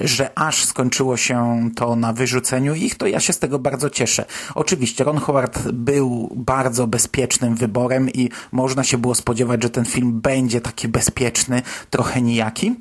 że 0.01 0.39
aż 0.39 0.65
skończyło 0.65 1.17
się 1.17 1.69
to 1.77 1.97
na 1.97 2.13
wyrzuceniu 2.13 2.75
ich, 2.75 2.95
to 2.95 3.07
ja 3.07 3.21
się 3.21 3.33
z 3.33 3.39
tego 3.39 3.59
bardzo 3.59 3.91
cieszę. 3.91 4.25
Oczywiście 4.55 5.05
Ron 5.05 5.19
Howard 5.19 5.71
był 5.73 6.33
bardzo 6.37 6.87
bezpiecznym 6.87 7.55
wyborem 7.55 8.11
i 8.11 8.31
można 8.53 8.85
się 8.85 8.99
było 8.99 9.15
spodziewać, 9.15 9.63
że 9.63 9.71
ten 9.71 9.85
film 9.85 10.21
będzie 10.21 10.61
taki 10.61 10.89
bezpieczny, 10.89 11.63
trochę 11.91 12.23
nijaki. 12.23 12.75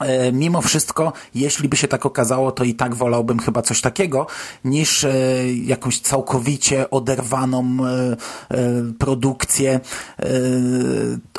E, 0.00 0.32
mimo 0.32 0.62
wszystko, 0.62 1.12
jeśli 1.34 1.68
by 1.68 1.76
się 1.76 1.88
tak 1.88 2.06
okazało, 2.06 2.52
to 2.52 2.64
i 2.64 2.74
tak 2.74 2.94
wolałbym 2.94 3.38
chyba 3.38 3.62
coś 3.62 3.80
takiego, 3.80 4.26
niż 4.64 5.04
e, 5.04 5.12
jakąś 5.64 6.00
całkowicie 6.00 6.90
oderwaną 6.90 7.76
e, 7.84 8.16
produkcję, 8.98 9.80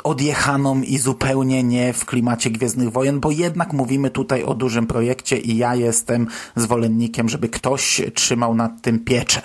odjechaną 0.04 0.82
i 0.82 0.98
zupełnie 0.98 1.62
nie 1.62 1.92
w 1.92 2.04
klimacie 2.04 2.50
Gwiezdnych 2.50 2.92
Wojen, 2.92 3.20
bo 3.20 3.30
jednak 3.30 3.72
mówimy 3.72 4.10
tutaj 4.10 4.44
o 4.44 4.54
dużym 4.54 4.86
projekcie 4.86 5.38
i 5.38 5.56
ja 5.56 5.74
jestem 5.74 6.26
zwolennikiem, 6.56 7.28
żeby 7.28 7.48
ktoś 7.48 8.02
trzymał 8.14 8.54
nad 8.54 8.82
tym 8.82 8.98
pieczę. 8.98 9.42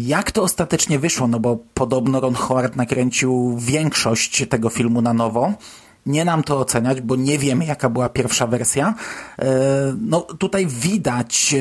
Jak 0.00 0.32
to 0.32 0.42
ostatecznie 0.42 0.98
wyszło? 0.98 1.28
No 1.28 1.40
bo 1.40 1.58
podobno 1.74 2.20
Ron 2.20 2.34
Howard 2.34 2.76
nakręcił 2.76 3.56
większość 3.58 4.44
tego 4.48 4.68
filmu 4.68 5.02
na 5.02 5.14
nowo, 5.14 5.52
nie 6.06 6.24
nam 6.24 6.42
to 6.42 6.58
oceniać, 6.58 7.00
bo 7.00 7.16
nie 7.16 7.38
wiemy, 7.38 7.64
jaka 7.64 7.90
była 7.90 8.08
pierwsza 8.08 8.46
wersja. 8.46 8.94
E, 9.38 9.46
no 10.00 10.20
tutaj 10.20 10.66
widać 10.66 11.54
e, 11.54 11.58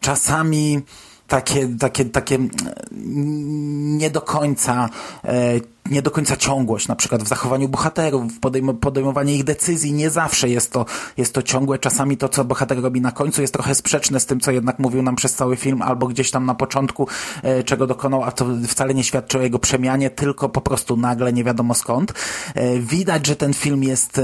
czasami 0.00 0.82
takie, 1.28 1.68
takie, 1.78 2.04
takie 2.04 2.34
mm, 2.34 3.98
nie 3.98 4.10
do 4.10 4.20
końca 4.20 4.88
e, 5.24 5.60
nie 5.90 6.02
do 6.02 6.10
końca 6.10 6.36
ciągłość, 6.36 6.88
na 6.88 6.96
przykład 6.96 7.22
w 7.22 7.28
zachowaniu 7.28 7.68
bohaterów, 7.68 8.32
w 8.32 8.40
podejm 8.40 8.76
podejmowanie 8.76 9.34
ich 9.34 9.44
decyzji, 9.44 9.92
nie 9.92 10.10
zawsze 10.10 10.48
jest 10.48 10.72
to, 10.72 10.86
jest 11.16 11.34
to 11.34 11.42
ciągłe. 11.42 11.78
Czasami 11.78 12.16
to, 12.16 12.28
co 12.28 12.44
bohater 12.44 12.82
robi 12.82 13.00
na 13.00 13.12
końcu 13.12 13.40
jest 13.40 13.52
trochę 13.52 13.74
sprzeczne 13.74 14.20
z 14.20 14.26
tym, 14.26 14.40
co 14.40 14.50
jednak 14.50 14.78
mówił 14.78 15.02
nam 15.02 15.16
przez 15.16 15.34
cały 15.34 15.56
film, 15.56 15.82
albo 15.82 16.06
gdzieś 16.06 16.30
tam 16.30 16.46
na 16.46 16.54
początku, 16.54 17.08
e, 17.42 17.62
czego 17.64 17.86
dokonał, 17.86 18.22
a 18.22 18.32
to 18.32 18.46
wcale 18.68 18.94
nie 18.94 19.04
świadczy 19.04 19.38
o 19.38 19.42
jego 19.42 19.58
przemianie, 19.58 20.10
tylko 20.10 20.48
po 20.48 20.60
prostu 20.60 20.96
nagle 20.96 21.32
nie 21.32 21.44
wiadomo 21.44 21.74
skąd. 21.74 22.12
E, 22.54 22.78
widać, 22.78 23.26
że 23.26 23.36
ten 23.36 23.54
film 23.54 23.84
jest 23.84 24.20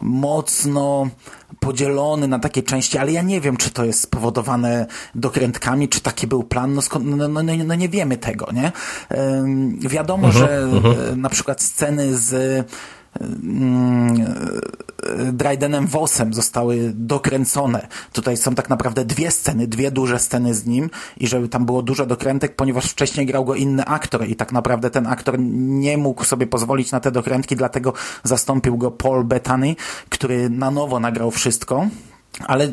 mocno 0.00 1.08
podzielony 1.60 2.28
na 2.28 2.38
takie 2.38 2.62
części, 2.62 2.98
ale 2.98 3.12
ja 3.12 3.22
nie 3.22 3.40
wiem, 3.40 3.56
czy 3.56 3.70
to 3.70 3.84
jest 3.84 4.00
spowodowane 4.00 4.86
dokrętkami, 5.14 5.88
czy 5.88 6.00
taki 6.00 6.26
był 6.26 6.44
plan, 6.44 6.74
no, 6.74 6.82
skąd, 6.82 7.06
no, 7.06 7.16
no, 7.28 7.42
no, 7.42 7.52
no 7.64 7.74
nie 7.74 7.88
wiemy 7.88 8.16
tego, 8.16 8.48
nie? 8.52 8.72
wiadomo, 9.80 10.28
uh 10.28 10.34
-huh, 10.34 10.38
że 10.38 10.68
uh 10.72 10.82
-huh. 10.82 11.16
na 11.16 11.28
przykład 11.28 11.62
sceny 11.62 12.16
z 12.16 12.66
Drydenem 15.32 15.86
Vosem 15.86 16.34
zostały 16.34 16.92
dokręcone. 16.94 17.86
Tutaj 18.12 18.36
są 18.36 18.54
tak 18.54 18.68
naprawdę 18.70 19.04
dwie 19.04 19.30
sceny, 19.30 19.66
dwie 19.66 19.90
duże 19.90 20.18
sceny 20.18 20.54
z 20.54 20.66
nim 20.66 20.90
i 21.16 21.26
żeby 21.26 21.48
tam 21.48 21.66
było 21.66 21.82
dużo 21.82 22.06
dokrętek, 22.06 22.56
ponieważ 22.56 22.84
wcześniej 22.84 23.26
grał 23.26 23.44
go 23.44 23.54
inny 23.54 23.84
aktor 23.84 24.28
i 24.28 24.36
tak 24.36 24.52
naprawdę 24.52 24.90
ten 24.90 25.06
aktor 25.06 25.38
nie 25.38 25.98
mógł 25.98 26.24
sobie 26.24 26.46
pozwolić 26.46 26.92
na 26.92 27.00
te 27.00 27.10
dokrętki, 27.10 27.56
dlatego 27.56 27.92
zastąpił 28.24 28.78
go 28.78 28.90
Paul 28.90 29.24
Bettany, 29.24 29.76
który 30.08 30.50
na 30.50 30.70
nowo 30.70 31.00
nagrał 31.00 31.30
wszystko 31.30 31.86
ale 32.46 32.68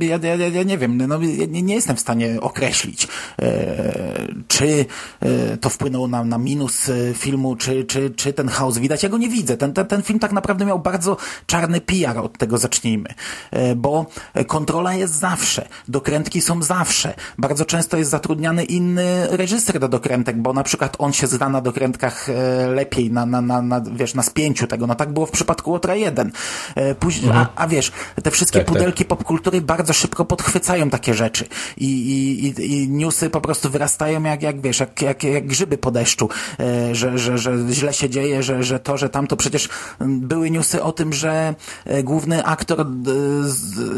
ja, 0.00 0.18
ja, 0.22 0.48
ja 0.48 0.62
nie 0.62 0.78
wiem, 0.78 1.06
no, 1.06 1.18
nie, 1.48 1.62
nie 1.62 1.74
jestem 1.74 1.96
w 1.96 2.00
stanie 2.00 2.40
określić, 2.40 3.08
e, 3.38 4.28
czy 4.48 4.86
e, 5.20 5.56
to 5.56 5.70
wpłynęło 5.70 6.08
na, 6.08 6.24
na 6.24 6.38
minus 6.38 6.88
e, 6.88 7.14
filmu, 7.14 7.56
czy, 7.56 7.84
czy, 7.84 8.10
czy 8.10 8.32
ten 8.32 8.48
chaos 8.48 8.78
widać. 8.78 9.02
Ja 9.02 9.08
go 9.08 9.18
nie 9.18 9.28
widzę. 9.28 9.56
Ten, 9.56 9.72
ten, 9.72 9.86
ten 9.86 10.02
film 10.02 10.18
tak 10.18 10.32
naprawdę 10.32 10.64
miał 10.64 10.78
bardzo 10.78 11.16
czarny 11.46 11.80
PR, 11.80 12.18
od 12.18 12.38
tego 12.38 12.58
zacznijmy. 12.58 13.08
E, 13.50 13.74
bo 13.74 14.06
kontrola 14.46 14.94
jest 14.94 15.14
zawsze, 15.14 15.68
dokrętki 15.88 16.40
są 16.40 16.62
zawsze. 16.62 17.14
Bardzo 17.38 17.64
często 17.64 17.96
jest 17.96 18.10
zatrudniany 18.10 18.64
inny 18.64 19.26
reżyser 19.30 19.78
do 19.78 19.88
dokrętek, 19.88 20.36
bo 20.36 20.52
na 20.52 20.62
przykład 20.62 20.96
on 20.98 21.12
się 21.12 21.26
zna 21.26 21.48
na 21.48 21.60
dokrętkach 21.60 22.28
e, 22.28 22.66
lepiej, 22.66 23.10
na, 23.10 23.26
na, 23.26 23.40
na, 23.40 23.62
na, 23.62 23.80
wiesz, 23.80 24.14
na 24.14 24.22
spięciu 24.22 24.66
tego. 24.66 24.86
No 24.86 24.94
tak 24.94 25.12
było 25.12 25.26
w 25.26 25.30
przypadku 25.30 25.70
Łotra 25.70 25.94
1. 25.94 26.32
E, 26.74 26.94
później, 26.94 27.28
mhm. 27.28 27.46
a, 27.56 27.62
a 27.62 27.68
wiesz, 27.68 27.92
te 28.22 28.30
wszystkie 28.30 28.58
tak, 28.58 28.66
tak. 28.66 28.74
pudelki 28.74 28.95
tak. 29.04 29.18
popkultury 29.18 29.60
bardzo 29.60 29.92
szybko 29.92 30.24
podchwycają 30.24 30.90
takie 30.90 31.14
rzeczy 31.14 31.44
i, 31.76 31.86
i, 31.86 32.72
i, 32.72 32.88
newsy 32.88 33.30
po 33.30 33.40
prostu 33.40 33.70
wyrastają 33.70 34.22
jak, 34.22 34.42
jak 34.42 34.60
wiesz, 34.60 34.80
jak, 34.80 35.02
jak, 35.02 35.24
jak 35.24 35.46
grzyby 35.46 35.78
po 35.78 35.90
deszczu, 35.90 36.28
e, 36.60 36.94
że, 36.94 37.18
że, 37.18 37.38
że 37.38 37.52
źle 37.70 37.92
się 37.92 38.10
dzieje, 38.10 38.42
że, 38.42 38.62
że 38.62 38.80
to, 38.80 38.96
że 38.96 39.08
tamto 39.08 39.36
przecież 39.36 39.68
były 40.00 40.50
newsy 40.50 40.82
o 40.82 40.92
tym, 40.92 41.12
że 41.12 41.54
e, 41.84 42.02
główny 42.02 42.44
aktor 42.44 42.80
e, 42.80 42.84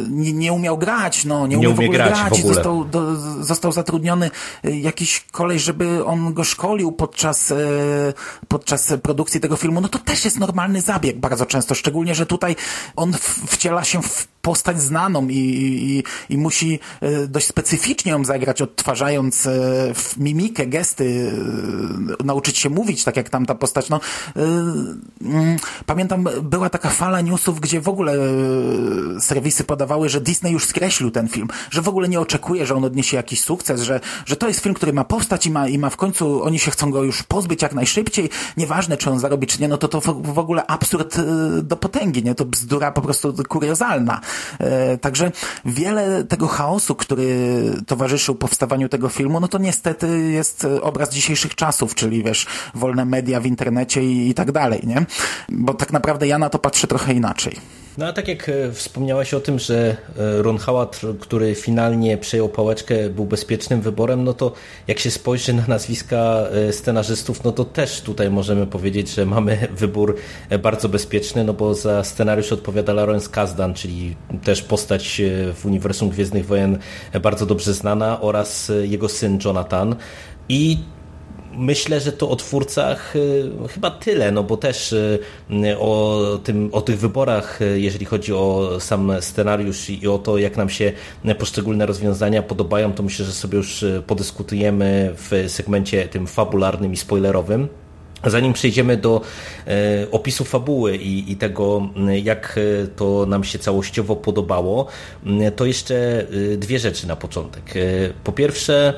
nie, 0.08 0.32
nie 0.32 0.52
umiał 0.52 0.78
grać, 0.78 1.24
no, 1.24 1.46
nie, 1.46 1.56
nie 1.56 1.68
umiał 1.68 1.74
w 1.74 1.80
ogóle 1.80 1.98
grać, 1.98 2.10
grać 2.10 2.30
w 2.30 2.32
ogóle. 2.32 2.52
i 2.52 2.54
został, 2.54 2.84
do, 2.84 3.16
został 3.44 3.72
zatrudniony 3.72 4.30
jakiś 4.64 5.24
kolej, 5.30 5.58
żeby 5.58 6.04
on 6.04 6.34
go 6.34 6.44
szkolił 6.44 6.92
podczas, 6.92 7.52
podczas 8.48 8.92
produkcji 9.02 9.40
tego 9.40 9.56
filmu, 9.56 9.80
no 9.80 9.88
to 9.88 9.98
też 9.98 10.24
jest 10.24 10.38
normalny 10.38 10.80
zabieg 10.80 11.18
bardzo 11.18 11.46
często, 11.46 11.74
szczególnie, 11.74 12.14
że 12.14 12.26
tutaj 12.26 12.56
on 12.96 13.12
wciela 13.46 13.84
się 13.84 14.02
w 14.02 14.28
postać 14.42 14.80
znaną 14.88 15.28
i, 15.28 15.36
i, 15.38 16.04
i 16.34 16.38
musi 16.38 16.78
e, 17.00 17.26
dość 17.26 17.46
specyficznie 17.46 18.12
ją 18.12 18.24
zagrać, 18.24 18.62
odtwarzając 18.62 19.46
e, 19.46 19.50
mimikę, 20.16 20.66
gesty, 20.66 21.32
e, 22.20 22.24
nauczyć 22.24 22.58
się 22.58 22.70
mówić 22.70 23.04
tak 23.04 23.16
jak 23.16 23.30
tamta 23.30 23.54
postać. 23.54 23.88
No, 23.88 24.00
mm, 24.36 25.56
pamiętam, 25.86 26.28
była 26.42 26.70
taka 26.70 26.90
fala 26.90 27.20
newsów, 27.20 27.60
gdzie 27.60 27.80
w 27.80 27.88
ogóle 27.88 28.12
serwisy 29.20 29.64
podawały, 29.64 30.08
że 30.08 30.20
Disney 30.20 30.52
już 30.52 30.66
skreślił 30.66 31.10
ten 31.10 31.28
film, 31.28 31.48
że 31.70 31.82
w 31.82 31.88
ogóle 31.88 32.08
nie 32.08 32.20
oczekuje, 32.20 32.66
że 32.66 32.74
on 32.74 32.84
odniesie 32.84 33.16
jakiś 33.16 33.40
sukces, 33.40 33.82
że, 33.82 34.00
że 34.26 34.36
to 34.36 34.48
jest 34.48 34.60
film, 34.60 34.74
który 34.74 34.92
ma 34.92 35.04
powstać 35.04 35.46
i 35.46 35.50
ma, 35.50 35.68
i 35.68 35.78
ma 35.78 35.90
w 35.90 35.96
końcu, 35.96 36.42
oni 36.42 36.58
się 36.58 36.70
chcą 36.70 36.90
go 36.90 37.02
już 37.02 37.22
pozbyć 37.22 37.62
jak 37.62 37.74
najszybciej, 37.74 38.30
nieważne 38.56 38.96
czy 38.96 39.10
on 39.10 39.18
zarobi 39.18 39.46
czy 39.46 39.60
nie, 39.60 39.68
no 39.68 39.76
to 39.76 39.88
to 39.88 40.00
w 40.14 40.38
ogóle 40.38 40.66
absurd 40.66 41.20
do 41.62 41.76
potęgi, 41.76 42.24
nie? 42.24 42.34
To 42.34 42.44
bzdura 42.44 42.92
po 42.92 43.02
prostu 43.02 43.34
kuriozalna. 43.48 44.20
Także 45.00 45.32
wiele 45.64 46.24
tego 46.24 46.46
chaosu, 46.46 46.94
który 46.94 47.26
towarzyszył 47.86 48.34
powstawaniu 48.34 48.88
tego 48.88 49.08
filmu, 49.08 49.40
no 49.40 49.48
to 49.48 49.58
niestety 49.58 50.30
jest 50.30 50.66
obraz 50.82 51.10
dzisiejszych 51.10 51.54
czasów, 51.54 51.94
czyli 51.94 52.22
wiesz, 52.22 52.46
wolne 52.74 53.04
media 53.04 53.40
w 53.40 53.46
internecie 53.46 54.04
i, 54.04 54.28
i 54.28 54.34
tak 54.34 54.52
dalej, 54.52 54.80
nie? 54.84 55.06
Bo 55.48 55.74
tak 55.74 55.92
naprawdę 55.92 56.26
ja 56.26 56.38
na 56.38 56.50
to 56.50 56.58
patrzę 56.58 56.86
trochę 56.86 57.14
inaczej. 57.14 57.56
No 57.98 58.06
a 58.06 58.12
tak 58.12 58.28
jak 58.28 58.48
e, 58.48 58.72
wspomniałeś 58.72 59.34
o 59.34 59.40
tym, 59.40 59.58
że 59.58 59.96
e, 60.18 60.42
Ron 60.42 60.58
Howard, 60.58 61.00
który 61.20 61.54
finalnie 61.54 62.18
przejął 62.18 62.48
pałeczkę, 62.48 63.10
był 63.10 63.24
bezpiecznym 63.24 63.80
wyborem, 63.80 64.24
no 64.24 64.34
to 64.34 64.52
jak 64.88 64.98
się 64.98 65.10
spojrzy 65.10 65.52
na 65.52 65.66
nazwiska 65.66 66.44
scenarzystów, 66.70 67.44
no 67.44 67.52
to 67.52 67.64
też 67.64 68.00
tutaj 68.00 68.30
możemy 68.30 68.66
powiedzieć, 68.66 69.14
że 69.14 69.26
mamy 69.26 69.68
wybór 69.70 70.16
bardzo 70.62 70.88
bezpieczny, 70.88 71.44
no 71.44 71.52
bo 71.52 71.74
za 71.74 72.04
scenariusz 72.04 72.52
odpowiada 72.52 72.92
Lawrence 72.92 73.30
Kasdan, 73.30 73.74
czyli 73.74 74.16
też 74.44 74.62
postać 74.62 75.20
e, 75.20 75.52
w 75.52 75.66
uniwersum 75.66 76.08
Gwiezdnych 76.08 76.46
Wojen 76.46 76.78
bardzo 77.22 77.46
dobrze 77.46 77.74
znana 77.74 78.20
oraz 78.20 78.70
e, 78.70 78.86
jego 78.86 79.08
syn 79.08 79.38
Jonathan. 79.44 79.96
I 80.48 80.78
myślę, 81.58 82.00
że 82.00 82.12
to 82.12 82.30
o 82.30 82.36
twórcach 82.36 83.14
e, 83.16 83.68
chyba 83.68 83.90
tyle, 83.90 84.32
no 84.32 84.42
bo 84.42 84.56
też 84.56 84.94
o, 85.78 86.20
tym, 86.44 86.68
o 86.72 86.80
tych 86.80 86.98
wyborach, 86.98 87.60
jeżeli 87.74 88.06
chodzi 88.06 88.32
o 88.32 88.76
sam 88.80 89.12
scenariusz 89.20 89.90
i 89.90 90.08
o 90.08 90.18
to, 90.18 90.38
jak 90.38 90.56
nam 90.56 90.70
się 90.70 90.92
poszczególne 91.38 91.86
rozwiązania 91.86 92.42
podobają, 92.42 92.92
to 92.92 93.02
myślę, 93.02 93.24
że 93.24 93.32
sobie 93.32 93.56
już 93.56 93.84
podyskutujemy 94.06 95.14
w 95.14 95.44
segmencie 95.48 96.08
tym 96.08 96.26
fabularnym 96.26 96.92
i 96.92 96.96
spoilerowym. 96.96 97.68
Zanim 98.24 98.52
przejdziemy 98.52 98.96
do 98.96 99.20
opisu 100.10 100.44
fabuły 100.44 100.96
i, 100.96 101.32
i, 101.32 101.36
tego, 101.36 101.88
jak 102.22 102.60
to 102.96 103.26
nam 103.26 103.44
się 103.44 103.58
całościowo 103.58 104.16
podobało, 104.16 104.86
to 105.56 105.64
jeszcze 105.64 106.26
dwie 106.56 106.78
rzeczy 106.78 107.08
na 107.08 107.16
początek. 107.16 107.74
Po 108.24 108.32
pierwsze, 108.32 108.94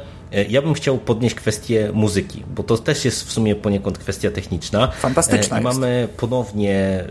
ja 0.49 0.63
bym 0.63 0.75
chciał 0.75 0.99
podnieść 0.99 1.35
kwestię 1.35 1.91
muzyki, 1.95 2.45
bo 2.57 2.63
to 2.63 2.79
też 2.79 3.05
jest 3.05 3.25
w 3.25 3.33
sumie 3.33 3.57
poniekąd 3.57 3.99
kwestia 3.99 4.31
techniczna. 4.31 4.87
Fantastyczna. 4.91 5.61
Mamy 5.61 6.09
ponownie 6.17 7.05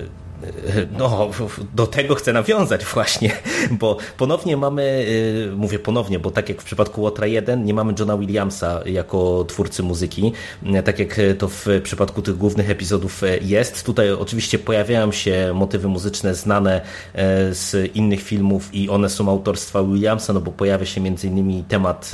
no, 0.98 1.30
do 1.76 1.88
tego 1.88 2.16
chcę 2.16 2.34
nawiązać 2.34 2.86
właśnie, 2.86 3.32
bo 3.72 3.98
ponownie 4.18 4.58
mamy, 4.58 5.06
y, 5.52 5.56
mówię 5.56 5.80
ponownie, 5.80 6.20
bo 6.20 6.32
tak 6.32 6.50
jak 6.50 6.62
w 6.62 6.66
przypadku 6.66 7.02
Łotra 7.02 7.28
1 7.28 7.66
nie 7.66 7.74
mamy 7.74 7.94
Johna 8.00 8.18
Williamsa 8.18 8.82
jako 8.86 9.46
twórcy 9.48 9.84
muzyki, 9.84 10.32
tak 10.86 11.00
jak 11.00 11.20
to 11.38 11.48
w 11.48 11.66
przypadku 11.84 12.22
tych 12.22 12.38
głównych 12.38 12.70
epizodów 12.70 13.22
jest. 13.42 13.86
Tutaj 13.86 14.12
oczywiście 14.12 14.60
pojawiają 14.60 15.12
się 15.12 15.52
motywy 15.54 15.88
muzyczne 15.88 16.36
znane 16.36 16.82
e, 17.14 17.54
z 17.54 17.96
innych 17.96 18.22
filmów 18.22 18.70
i 18.74 18.90
one 18.90 19.10
są 19.10 19.30
autorstwa 19.30 19.84
Williamsa, 19.84 20.34
no 20.34 20.40
bo 20.42 20.52
pojawia 20.52 20.86
się 20.86 21.02
między 21.02 21.28
innymi 21.28 21.64
temat 21.68 22.12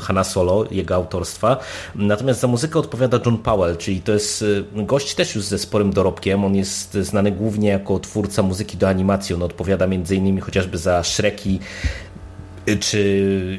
Hanna 0.00 0.24
Solo, 0.24 0.64
jego 0.70 0.94
autorstwa. 0.94 1.56
Natomiast 1.94 2.40
za 2.40 2.46
muzykę 2.46 2.78
odpowiada 2.78 3.20
John 3.26 3.38
Powell, 3.38 3.76
czyli 3.76 4.00
to 4.00 4.12
jest 4.12 4.44
gość 4.72 5.14
też 5.14 5.34
już 5.34 5.44
ze 5.44 5.58
sporym 5.58 5.92
dorobkiem, 5.92 6.44
on 6.44 6.56
jest 6.56 6.94
znany 6.94 7.32
głównie 7.32 7.51
głównie 7.52 7.68
jako 7.68 7.98
twórca 7.98 8.42
muzyki 8.42 8.76
do 8.76 8.88
animacji. 8.88 9.34
On 9.34 9.42
odpowiada 9.42 9.84
m.in. 9.84 10.40
chociażby 10.40 10.78
za 10.78 11.02
Shreki, 11.02 11.60
y, 12.68 12.76
czy 12.76 12.98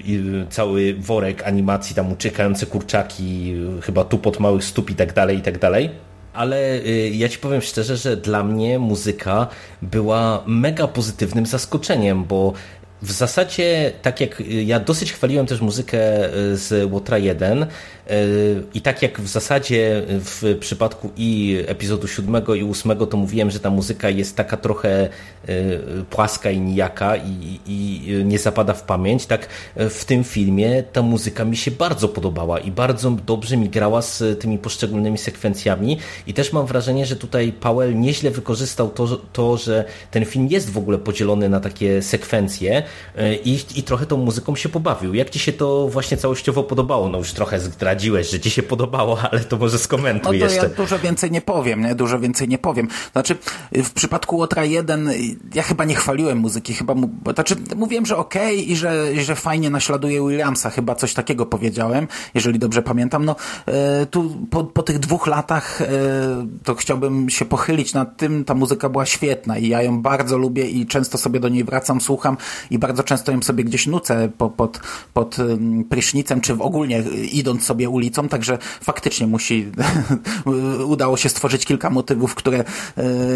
y, 0.10 0.48
cały 0.50 0.94
worek 0.94 1.44
animacji, 1.44 1.96
tam 1.96 2.12
uciekające 2.12 2.66
kurczaki, 2.66 3.56
chyba 3.82 4.04
tu 4.06 4.18
pod 4.18 4.40
małych 4.40 4.64
stóp 4.64 4.90
i 4.90 4.96
tak 4.96 5.14
dalej, 5.14 5.38
i 5.38 5.42
tak 5.42 5.60
dalej. 5.60 5.90
ale 6.34 6.76
y, 6.76 7.10
ja 7.10 7.30
ci 7.30 7.38
powiem 7.38 7.62
szczerze, 7.62 7.98
że 7.98 8.18
dla 8.18 8.44
mnie 8.44 8.80
muzyka 8.80 9.48
była 9.82 10.44
mega 10.46 10.88
pozytywnym 10.88 11.46
zaskoczeniem, 11.46 12.24
bo 12.24 12.54
w 13.02 13.12
zasadzie, 13.12 13.92
tak 14.02 14.22
jak 14.22 14.44
ja 14.48 14.80
dosyć 14.80 15.14
chwaliłem 15.14 15.46
też 15.46 15.62
muzykę 15.62 16.00
z 16.54 16.92
Łotra 16.92 17.18
1, 17.18 17.66
i 18.74 18.82
tak 18.82 19.02
jak 19.02 19.22
w 19.22 19.28
zasadzie 19.28 20.04
w 20.08 20.58
przypadku 20.60 21.12
i 21.18 21.64
epizodu 21.68 22.08
7 22.08 22.44
i 22.56 22.64
8 22.64 22.98
to 23.08 23.18
mówiłem, 23.18 23.52
że 23.52 23.60
ta 23.60 23.70
muzyka 23.70 24.10
jest 24.10 24.36
taka 24.36 24.58
trochę 24.58 24.90
e, 25.00 25.10
płaska 26.10 26.52
i 26.52 26.60
nijaka 26.60 27.16
i, 27.16 27.60
i 27.68 28.02
nie 28.26 28.40
zapada 28.40 28.74
w 28.74 28.84
pamięć, 28.84 29.26
tak 29.26 29.48
w 29.76 30.06
tym 30.06 30.24
filmie 30.24 30.84
ta 30.84 31.02
muzyka 31.02 31.46
mi 31.46 31.58
się 31.58 31.72
bardzo 31.72 32.08
podobała 32.10 32.60
i 32.60 32.72
bardzo 32.72 33.12
dobrze 33.12 33.58
mi 33.58 33.70
grała 33.70 34.02
z 34.02 34.40
tymi 34.40 34.58
poszczególnymi 34.58 35.18
sekwencjami 35.18 35.98
i 36.28 36.34
też 36.34 36.54
mam 36.54 36.66
wrażenie, 36.66 37.06
że 37.06 37.16
tutaj 37.16 37.52
Powell 37.52 38.00
nieźle 38.00 38.32
wykorzystał 38.32 38.90
to, 38.90 39.18
to 39.34 39.58
że 39.58 39.86
ten 40.12 40.26
film 40.26 40.48
jest 40.48 40.70
w 40.70 40.78
ogóle 40.78 40.98
podzielony 40.98 41.50
na 41.50 41.60
takie 41.60 42.02
sekwencje 42.02 42.84
e, 43.16 43.36
i, 43.36 43.60
i 43.76 43.84
trochę 43.84 44.06
tą 44.06 44.18
muzyką 44.18 44.56
się 44.56 44.70
pobawił. 44.70 45.14
Jak 45.14 45.30
Ci 45.30 45.40
się 45.40 45.54
to 45.54 45.88
właśnie 45.88 46.18
całościowo 46.18 46.64
podobało? 46.64 47.10
No 47.10 47.18
już 47.18 47.32
trochę 47.34 47.60
zdradziłem 47.60 47.93
zdradziłeś, 47.94 48.30
że 48.30 48.40
ci 48.40 48.50
się 48.50 48.64
podobało, 48.64 49.18
ale 49.32 49.40
to 49.40 49.58
może 49.58 49.80
skomentuj 49.80 50.40
no 50.40 50.48
to 50.48 50.54
jeszcze. 50.54 50.70
ja 50.70 50.76
dużo 50.76 51.00
więcej 51.00 51.32
nie 51.32 51.42
powiem, 51.42 51.82
nie? 51.82 51.96
Dużo 51.96 52.20
więcej 52.20 52.48
nie 52.48 52.58
powiem. 52.58 52.88
Znaczy, 53.12 53.38
w 53.72 53.92
przypadku 53.92 54.38
Łotra 54.38 54.66
1 54.66 55.10
ja 55.54 55.64
chyba 55.64 55.86
nie 55.86 55.96
chwaliłem 55.96 56.38
muzyki, 56.38 56.74
chyba 56.74 56.96
mu, 56.96 57.10
znaczy 57.34 57.56
mówiłem, 57.76 58.06
że 58.06 58.18
okej 58.18 58.56
okay 58.58 58.66
i 58.66 58.76
że, 58.76 59.24
że 59.24 59.36
fajnie 59.36 59.70
naśladuje 59.70 60.22
Williamsa, 60.22 60.70
chyba 60.70 60.96
coś 60.96 61.14
takiego 61.14 61.46
powiedziałem, 61.46 62.08
jeżeli 62.34 62.60
dobrze 62.60 62.82
pamiętam. 62.82 63.26
No, 63.26 63.36
e, 63.66 64.06
tu 64.06 64.48
po, 64.50 64.64
po 64.64 64.84
tych 64.84 65.00
dwóch 65.00 65.28
latach 65.28 65.82
e, 65.82 65.88
to 66.64 66.76
chciałbym 66.76 67.30
się 67.30 67.46
pochylić 67.46 67.94
nad 67.94 68.18
tym, 68.18 68.46
ta 68.46 68.54
muzyka 68.54 68.90
była 68.90 69.06
świetna 69.06 69.58
i 69.58 69.68
ja 69.68 69.82
ją 69.82 70.02
bardzo 70.02 70.38
lubię 70.38 70.66
i 70.70 70.86
często 70.86 71.18
sobie 71.18 71.40
do 71.40 71.50
niej 71.50 71.64
wracam, 71.64 72.02
słucham 72.02 72.38
i 72.72 72.80
bardzo 72.80 73.04
często 73.04 73.32
ją 73.32 73.42
sobie 73.42 73.64
gdzieś 73.64 73.88
nucę 73.88 74.30
po, 74.38 74.50
pod, 74.50 74.80
pod 75.14 75.38
prysznicem, 75.90 76.42
czy 76.42 76.56
w 76.56 76.62
ogólnie 76.62 77.04
idąc 77.32 77.64
sobie 77.64 77.83
sobie 77.84 77.90
ulicą, 77.90 78.28
także 78.28 78.58
faktycznie 78.82 79.28
musi, 79.28 79.72
udało 80.96 81.18
się 81.18 81.30
stworzyć 81.30 81.66
kilka 81.66 81.90
motywów, 81.90 82.36
które 82.36 82.60
e, 82.60 82.66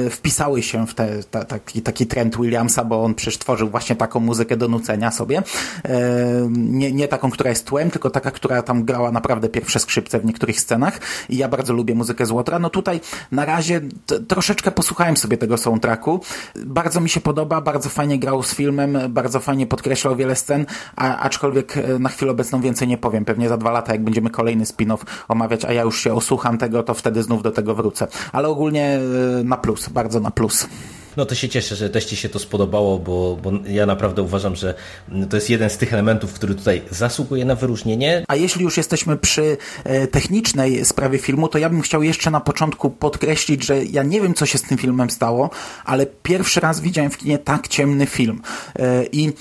wpisały 0.10 0.63
się 0.63 0.88
w 0.88 0.93
te, 0.93 1.23
ta, 1.23 1.45
taki, 1.45 1.81
taki 1.81 2.07
trend 2.07 2.38
Williamsa, 2.38 2.83
bo 2.83 3.03
on 3.03 3.15
przecież 3.15 3.38
tworzył 3.38 3.69
właśnie 3.69 3.95
taką 3.95 4.19
muzykę 4.19 4.57
do 4.57 4.67
nucenia 4.67 5.12
sobie. 5.12 5.43
E, 5.86 6.47
nie, 6.51 6.91
nie 6.91 7.07
taką, 7.07 7.31
która 7.31 7.49
jest 7.49 7.65
tłem, 7.65 7.91
tylko 7.91 8.10
taka, 8.10 8.31
która 8.31 8.62
tam 8.62 8.83
grała 8.83 9.12
naprawdę 9.12 9.49
pierwsze 9.49 9.79
skrzypce 9.79 10.19
w 10.19 10.25
niektórych 10.25 10.60
scenach 10.60 10.99
i 11.29 11.38
ja 11.38 11.47
bardzo 11.47 11.73
lubię 11.73 11.95
muzykę 11.95 12.25
z. 12.25 12.31
No 12.60 12.69
tutaj 12.69 12.99
na 13.31 13.45
razie 13.45 13.81
troszeczkę 14.27 14.71
posłuchałem 14.71 15.17
sobie 15.17 15.38
tego 15.38 15.57
soundtracku. 15.57 16.19
Bardzo 16.65 17.01
mi 17.01 17.10
się 17.10 17.21
podoba, 17.21 17.62
bardzo 17.62 17.89
fajnie 17.89 18.19
grał 18.19 18.43
z 18.43 18.55
filmem, 18.55 18.97
bardzo 19.10 19.39
fajnie 19.39 19.67
podkreślał 19.67 20.15
wiele 20.15 20.36
scen, 20.36 20.65
a, 20.95 21.17
aczkolwiek 21.17 21.77
e, 21.77 21.99
na 21.99 22.10
chwilę 22.10 22.31
obecną 22.31 22.62
więcej 22.62 22.88
nie 22.88 22.97
powiem. 22.97 23.25
Pewnie 23.25 23.49
za 23.49 23.57
dwa 23.57 23.71
lata, 23.71 23.91
jak 23.91 24.03
będziemy 24.03 24.29
kolejny 24.38 24.65
spin-off 24.65 25.06
omawiać, 25.28 25.65
a 25.65 25.73
ja 25.73 25.82
już 25.82 26.04
się 26.04 26.13
osłucham 26.13 26.58
tego, 26.58 26.84
to 26.84 26.93
wtedy 26.93 27.23
znów 27.23 27.43
do 27.43 27.52
tego 27.52 27.76
wrócę. 27.76 28.08
Ale 28.32 28.47
ogólnie 28.47 29.00
y, 29.39 29.43
na 29.43 29.58
plus, 29.58 29.89
bardzo 29.89 30.19
na 30.19 30.32
plus. 30.32 30.67
No 31.17 31.26
to 31.26 31.36
się 31.36 31.50
cieszę, 31.50 31.76
że 31.76 31.89
też 31.89 32.06
Ci 32.06 32.15
się 32.15 32.30
to 32.30 32.39
spodobało, 32.39 33.00
bo, 33.00 33.38
bo 33.43 33.52
ja 33.67 33.86
naprawdę 33.86 34.21
uważam, 34.21 34.56
że 34.56 34.73
to 35.30 35.38
jest 35.38 35.50
jeden 35.50 35.69
z 35.69 35.78
tych 35.78 35.93
elementów, 35.93 36.34
który 36.34 36.56
tutaj 36.56 36.82
zasługuje 36.91 37.45
na 37.45 37.56
wyróżnienie. 37.56 38.26
A 38.28 38.36
jeśli 38.36 38.63
już 38.63 38.78
jesteśmy 38.78 39.17
przy 39.17 39.58
e, 39.84 40.08
technicznej 40.08 40.86
sprawie 40.86 41.19
filmu, 41.19 41.47
to 41.47 41.58
ja 41.58 41.69
bym 41.69 41.82
chciał 41.82 42.04
jeszcze 42.04 42.32
na 42.32 42.39
początku 42.39 42.89
podkreślić, 42.89 43.65
że 43.65 43.84
ja 43.84 44.04
nie 44.04 44.21
wiem, 44.21 44.34
co 44.34 44.45
się 44.45 44.58
z 44.58 44.62
tym 44.62 44.78
filmem 44.78 45.10
stało, 45.10 45.50
ale 45.86 46.06
pierwszy 46.23 46.60
raz 46.60 46.80
widziałem 46.80 47.12
w 47.12 47.17
kinie 47.17 47.38
tak 47.39 47.67
ciemny 47.67 48.06
film. 48.06 48.41
E, 48.80 49.06
I 49.12 49.34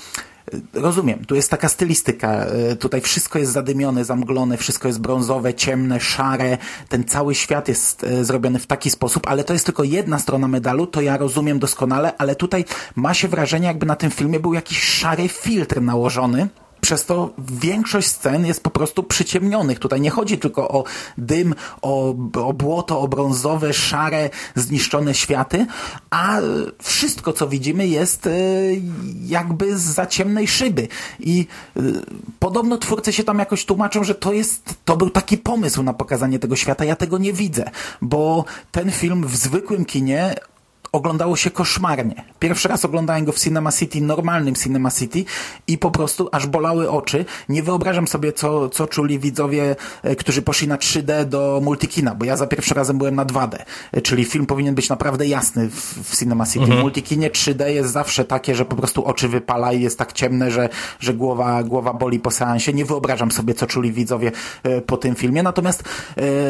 Rozumiem, 0.73 1.25
tu 1.25 1.35
jest 1.35 1.51
taka 1.51 1.69
stylistyka, 1.69 2.45
e, 2.45 2.75
tutaj 2.75 3.01
wszystko 3.01 3.39
jest 3.39 3.51
zadymione, 3.51 4.05
zamglone, 4.05 4.57
wszystko 4.57 4.87
jest 4.87 5.01
brązowe, 5.01 5.53
ciemne, 5.53 5.99
szare, 5.99 6.57
ten 6.89 7.03
cały 7.03 7.35
świat 7.35 7.67
jest 7.67 8.03
e, 8.03 8.25
zrobiony 8.25 8.59
w 8.59 8.67
taki 8.67 8.89
sposób, 8.89 9.27
ale 9.27 9.43
to 9.43 9.53
jest 9.53 9.65
tylko 9.65 9.83
jedna 9.83 10.19
strona 10.19 10.47
medalu, 10.47 10.87
to 10.87 11.01
ja 11.01 11.17
rozumiem 11.17 11.59
doskonale, 11.59 12.17
ale 12.17 12.35
tutaj 12.35 12.65
ma 12.95 13.13
się 13.13 13.27
wrażenie, 13.27 13.67
jakby 13.67 13.85
na 13.85 13.95
tym 13.95 14.11
filmie 14.11 14.39
był 14.39 14.53
jakiś 14.53 14.83
szary 14.83 15.27
filtr 15.27 15.81
nałożony, 15.81 16.47
przez 16.81 17.05
to 17.05 17.33
większość 17.39 18.07
scen 18.07 18.45
jest 18.45 18.63
po 18.63 18.69
prostu 18.69 19.03
przyciemnionych. 19.03 19.79
Tutaj 19.79 20.01
nie 20.01 20.09
chodzi 20.09 20.37
tylko 20.37 20.69
o 20.69 20.83
dym, 21.17 21.55
o, 21.81 22.15
o 22.33 22.53
błoto, 22.53 22.99
o 22.99 23.07
brązowe, 23.07 23.73
szare, 23.73 24.29
zniszczone 24.55 25.13
światy, 25.13 25.65
a 26.09 26.37
wszystko, 26.81 27.33
co 27.33 27.47
widzimy, 27.47 27.87
jest 27.87 28.27
e, 28.27 28.31
jakby 29.25 29.77
za 29.77 30.05
ciemnej 30.05 30.47
szyby. 30.47 30.87
I 31.19 31.47
e, 31.77 31.81
podobno 32.39 32.77
twórcy 32.77 33.13
się 33.13 33.23
tam 33.23 33.39
jakoś 33.39 33.65
tłumaczą, 33.65 34.03
że 34.03 34.15
to 34.15 34.33
jest, 34.33 34.73
to 34.85 34.97
był 34.97 35.09
taki 35.09 35.37
pomysł 35.37 35.83
na 35.83 35.93
pokazanie 35.93 36.39
tego 36.39 36.55
świata. 36.55 36.85
Ja 36.85 36.95
tego 36.95 37.17
nie 37.17 37.33
widzę, 37.33 37.69
bo 38.01 38.45
ten 38.71 38.91
film 38.91 39.27
w 39.27 39.35
zwykłym 39.35 39.85
kinie 39.85 40.35
oglądało 40.91 41.35
się 41.35 41.51
koszmarnie. 41.51 42.23
Pierwszy 42.39 42.67
raz 42.67 42.85
oglądałem 42.85 43.25
go 43.25 43.31
w 43.31 43.39
Cinema 43.39 43.71
City, 43.71 44.01
normalnym 44.01 44.55
Cinema 44.55 44.91
City 44.91 45.25
i 45.67 45.77
po 45.77 45.91
prostu 45.91 46.29
aż 46.31 46.47
bolały 46.47 46.89
oczy. 46.89 47.25
Nie 47.49 47.63
wyobrażam 47.63 48.07
sobie, 48.07 48.33
co, 48.33 48.69
co 48.69 48.87
czuli 48.87 49.19
widzowie, 49.19 49.75
e, 50.03 50.15
którzy 50.15 50.41
poszli 50.41 50.67
na 50.67 50.77
3D 50.77 51.25
do 51.25 51.61
Multikina, 51.63 52.15
bo 52.15 52.25
ja 52.25 52.37
za 52.37 52.47
pierwszy 52.47 52.73
razem 52.73 52.97
byłem 52.97 53.15
na 53.15 53.25
2D, 53.25 53.57
e, 53.91 54.01
czyli 54.01 54.25
film 54.25 54.45
powinien 54.45 54.75
być 54.75 54.89
naprawdę 54.89 55.27
jasny 55.27 55.69
w, 55.69 56.09
w 56.09 56.17
Cinema 56.19 56.45
City. 56.45 56.59
Mhm. 56.59 56.79
W 56.79 56.81
Multikinie 56.81 57.29
3D 57.29 57.65
jest 57.65 57.91
zawsze 57.91 58.25
takie, 58.25 58.55
że 58.55 58.65
po 58.65 58.75
prostu 58.75 59.05
oczy 59.05 59.27
wypala 59.27 59.73
i 59.73 59.81
jest 59.81 59.97
tak 59.97 60.13
ciemne, 60.13 60.51
że, 60.51 60.69
że 60.99 61.13
głowa, 61.13 61.63
głowa 61.63 61.93
boli 61.93 62.19
po 62.19 62.31
seansie. 62.31 62.73
Nie 62.73 62.85
wyobrażam 62.85 63.31
sobie, 63.31 63.53
co 63.53 63.67
czuli 63.67 63.91
widzowie 63.91 64.31
e, 64.63 64.81
po 64.81 64.97
tym 64.97 65.15
filmie. 65.15 65.43
Natomiast 65.43 65.83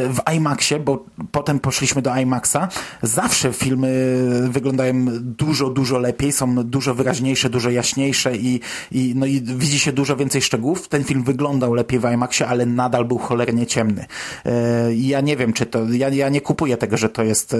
w 0.07 0.33
IMAXie, 0.35 0.79
bo 0.79 1.05
potem 1.31 1.59
poszliśmy 1.59 2.01
do 2.01 2.15
IMAXa, 2.15 2.57
zawsze 3.01 3.53
filmy 3.53 4.26
wyglądają 4.49 5.05
dużo, 5.21 5.69
dużo 5.69 5.99
lepiej, 5.99 6.31
są 6.31 6.55
dużo 6.55 6.95
wyraźniejsze, 6.95 7.49
dużo 7.49 7.69
jaśniejsze 7.69 8.35
i, 8.35 8.59
i, 8.91 9.13
no 9.15 9.25
i 9.25 9.41
widzi 9.41 9.79
się 9.79 9.91
dużo 9.91 10.15
więcej 10.15 10.41
szczegółów. 10.41 10.87
Ten 10.87 11.03
film 11.03 11.23
wyglądał 11.23 11.73
lepiej 11.73 11.99
w 11.99 12.11
IMAXie, 12.13 12.47
ale 12.47 12.65
nadal 12.65 13.05
był 13.05 13.17
cholernie 13.17 13.65
ciemny. 13.65 14.05
E, 14.45 14.93
ja 14.95 15.21
nie 15.21 15.37
wiem, 15.37 15.53
czy 15.53 15.65
to, 15.65 15.79
ja, 15.91 16.09
ja 16.09 16.29
nie 16.29 16.41
kupuję 16.41 16.77
tego, 16.77 16.97
że 16.97 17.09
to 17.09 17.23
jest 17.23 17.53
e, 17.53 17.57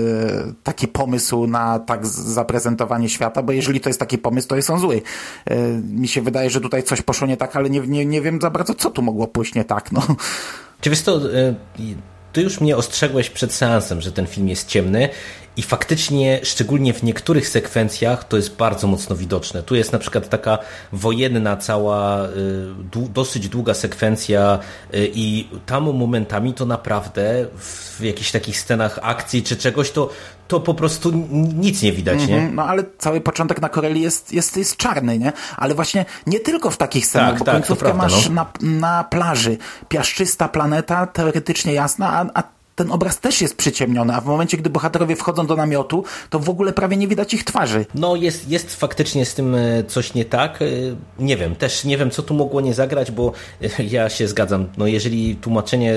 taki 0.64 0.88
pomysł 0.88 1.48
na 1.48 1.80
tak 1.80 2.06
zaprezentowanie 2.08 3.10
świata, 3.10 3.44
bo 3.44 3.52
jeżeli 3.52 3.80
to 3.80 3.90
jest 3.90 4.00
taki 4.00 4.18
pomysł, 4.18 4.48
to 4.48 4.56
jest 4.56 4.70
on 4.70 4.80
zły. 4.80 5.02
Mi 5.90 6.08
się 6.08 6.22
wydaje, 6.22 6.50
że 6.50 6.62
tutaj 6.62 6.84
coś 6.84 7.02
poszło 7.02 7.28
nie 7.28 7.38
tak, 7.38 7.56
ale 7.56 7.70
nie, 7.70 7.80
nie, 7.80 8.06
nie 8.06 8.22
wiem 8.22 8.42
za 8.42 8.50
bardzo, 8.50 8.74
co 8.74 8.90
tu 8.90 9.02
mogło 9.02 9.28
pójść 9.28 9.56
nie 9.56 9.66
tak, 9.66 9.92
no. 9.92 10.02
Czy 10.82 10.90
wiesz 10.90 11.02
to, 11.02 11.20
ty 12.38 12.44
już 12.44 12.62
mnie 12.62 12.78
ostrzegłeś 12.78 13.30
przed 13.30 13.54
seansem, 13.54 14.02
że 14.02 14.12
ten 14.12 14.28
film 14.28 14.50
jest 14.50 14.68
ciemny 14.68 15.10
i 15.58 15.62
faktycznie, 15.62 16.40
szczególnie 16.44 16.94
w 16.94 17.04
niektórych 17.04 17.50
sekwencjach, 17.50 18.28
to 18.28 18.38
jest 18.38 18.56
bardzo 18.56 18.88
mocno 18.88 19.16
widoczne. 19.16 19.64
Tu 19.64 19.76
jest 19.76 19.94
na 19.94 20.00
przykład 20.00 20.30
taka 20.30 20.58
wojenna, 20.92 21.58
cała, 21.58 22.26
y, 22.26 23.10
dosyć 23.14 23.50
długa 23.50 23.74
sekwencja 23.74 24.60
y, 24.94 25.12
i 25.14 25.48
tam 25.66 25.84
momentami 25.84 26.54
to 26.54 26.66
naprawdę 26.66 27.46
w 27.58 28.00
jakichś 28.04 28.32
takich 28.32 28.60
scenach 28.60 29.00
akcji 29.02 29.44
czy 29.44 29.58
czegoś, 29.58 29.92
to, 29.92 30.10
to 30.48 30.60
po 30.60 30.74
prostu 30.74 31.12
nic 31.56 31.82
nie 31.82 31.92
widać, 31.92 32.28
nie? 32.28 32.36
Mhm, 32.36 32.56
no 32.56 32.64
ale 32.64 32.84
cały 32.98 33.22
początek 33.22 33.62
na 33.62 33.70
Koreli 33.70 34.02
jest, 34.02 34.34
jest, 34.34 34.58
jest 34.58 34.78
czarny, 34.78 35.20
nie? 35.20 35.34
Ale 35.58 35.76
właśnie 35.76 36.06
nie 36.28 36.40
tylko 36.40 36.72
w 36.72 36.78
takich 36.78 37.06
scenach, 37.06 37.30
tak, 37.30 37.40
bo 37.40 37.46
tak, 37.46 37.56
końcówkę 37.56 37.86
prawda, 37.86 38.04
masz 38.04 38.30
no. 38.30 38.36
na, 38.36 38.48
na 38.80 39.04
plaży. 39.04 39.58
Piaszczysta 39.90 40.48
planeta, 40.48 41.08
teoretycznie 41.08 41.74
jasna, 41.74 42.10
a, 42.10 42.40
a 42.40 42.57
ten 42.78 42.92
obraz 42.92 43.20
też 43.20 43.42
jest 43.42 43.58
przyciemniony, 43.58 44.14
a 44.16 44.22
w 44.22 44.26
momencie, 44.26 44.58
gdy 44.58 44.70
bohaterowie 44.70 45.16
wchodzą 45.16 45.48
do 45.48 45.56
namiotu, 45.56 46.04
to 46.30 46.40
w 46.40 46.50
ogóle 46.50 46.74
prawie 46.74 46.98
nie 46.98 47.08
widać 47.08 47.34
ich 47.34 47.44
twarzy. 47.44 47.86
No 47.96 48.16
jest, 48.16 48.50
jest 48.50 48.76
faktycznie 48.76 49.26
z 49.26 49.34
tym 49.34 49.56
e, 49.56 49.84
coś 49.84 50.14
nie 50.14 50.26
tak. 50.26 50.62
E, 50.62 50.66
nie 51.20 51.38
wiem, 51.38 51.56
też 51.56 51.84
nie 51.84 51.98
wiem, 51.98 52.12
co 52.12 52.24
tu 52.24 52.34
mogło 52.34 52.62
nie 52.62 52.74
zagrać, 52.74 53.12
bo 53.12 53.32
e, 53.62 53.84
ja 53.84 54.10
się 54.10 54.28
zgadzam. 54.28 54.68
No 54.78 54.88
jeżeli 54.88 55.36
tłumaczenie, 55.36 55.96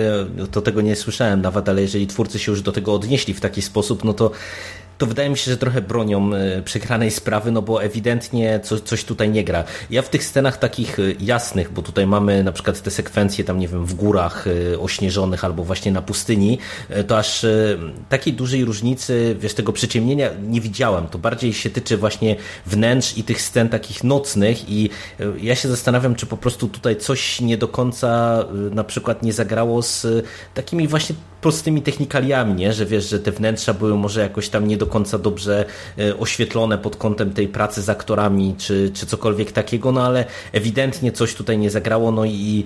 to 0.51 0.63
tego 0.63 0.81
nie 0.81 0.97
słyszałem 0.97 1.41
nawet, 1.41 1.69
ale 1.69 1.83
jeżeli 1.83 2.07
twórcy 2.07 2.39
się 2.39 2.53
już 2.53 2.63
do 2.63 2.73
tego 2.73 2.95
odnieśli 2.95 3.35
w 3.35 3.41
taki 3.41 3.63
sposób, 3.63 4.05
no 4.05 4.15
to 4.15 4.31
to 5.01 5.07
wydaje 5.07 5.31
mi 5.31 5.39
się, 5.39 5.51
że 5.51 5.57
trochę 5.57 5.81
bronią 5.81 6.35
e, 6.35 6.63
przegranej 6.63 7.11
sprawy, 7.11 7.51
no 7.51 7.63
bo 7.63 7.83
ewidentnie 7.83 8.61
co, 8.63 8.81
coś 8.81 9.05
tutaj 9.05 9.31
nie 9.31 9.45
gra. 9.45 9.65
Ja 9.91 10.03
w 10.03 10.09
tych 10.09 10.25
scenach 10.25 10.59
takich 10.59 10.99
e, 10.99 11.03
jasnych, 11.21 11.73
bo 11.73 11.83
tutaj 11.83 12.07
mamy 12.07 12.45
na 12.45 12.53
przykład 12.53 12.83
te 12.83 12.91
sekwencje 12.91 13.45
tam, 13.45 13.59
nie 13.59 13.69
wiem, 13.69 13.87
w 13.87 13.95
górach 13.95 14.45
ośnieżonych 14.81 15.45
albo 15.45 15.65
właśnie 15.65 15.93
na 15.93 16.03
pustyni, 16.03 16.59
to 17.07 17.19
aż 17.19 17.47
takiej 18.09 18.33
dużej 18.33 18.65
różnicy, 18.65 19.37
wiesz, 19.41 19.55
tego 19.55 19.73
przyciemnienia 19.73 20.31
nie 20.43 20.61
widziałem. 20.61 21.07
To 21.07 21.19
bardziej 21.19 21.53
się 21.53 21.71
tyczy 21.71 21.97
właśnie 21.97 22.37
wnętrz 22.67 23.17
i 23.19 23.25
tych 23.25 23.43
scen 23.43 23.69
takich 23.69 24.05
nocnych 24.05 24.71
i 24.71 24.91
ja 25.41 25.55
się 25.55 25.69
zastanawiam, 25.69 26.15
czy 26.15 26.27
po 26.27 26.37
prostu 26.37 26.69
tutaj 26.69 26.97
coś 26.97 27.41
nie 27.41 27.59
do 27.59 27.69
końca 27.69 28.45
na 28.71 28.85
przykład 28.85 29.23
nie 29.23 29.33
zagrało 29.33 29.83
z 29.83 30.07
takimi 30.55 30.89
właśnie 30.89 31.17
prostymi 31.41 31.83
technikaliami, 31.83 32.55
nie? 32.55 32.73
że 32.73 32.87
wiesz, 32.87 33.09
że 33.09 33.19
te 33.19 33.33
wnętrza 33.33 33.75
były 33.75 33.95
może 33.95 34.21
jakoś 34.21 34.49
tam 34.49 34.69
nie 34.69 34.77
do 34.77 34.87
końca 34.91 35.19
dobrze 35.19 35.65
e, 35.99 36.19
oświetlone 36.19 36.79
pod 36.79 36.97
kątem 36.97 37.33
tej 37.33 37.49
pracy 37.49 37.83
z 37.83 37.89
aktorami, 37.89 38.55
czy, 38.59 38.91
czy 38.95 39.07
cokolwiek 39.07 39.53
takiego, 39.53 39.93
no 39.93 40.07
ale 40.07 40.25
ewidentnie 40.53 41.13
coś 41.13 41.35
tutaj 41.35 41.59
nie 41.59 41.71
zagrało, 41.71 42.13
no 42.13 42.25
i 42.25 42.65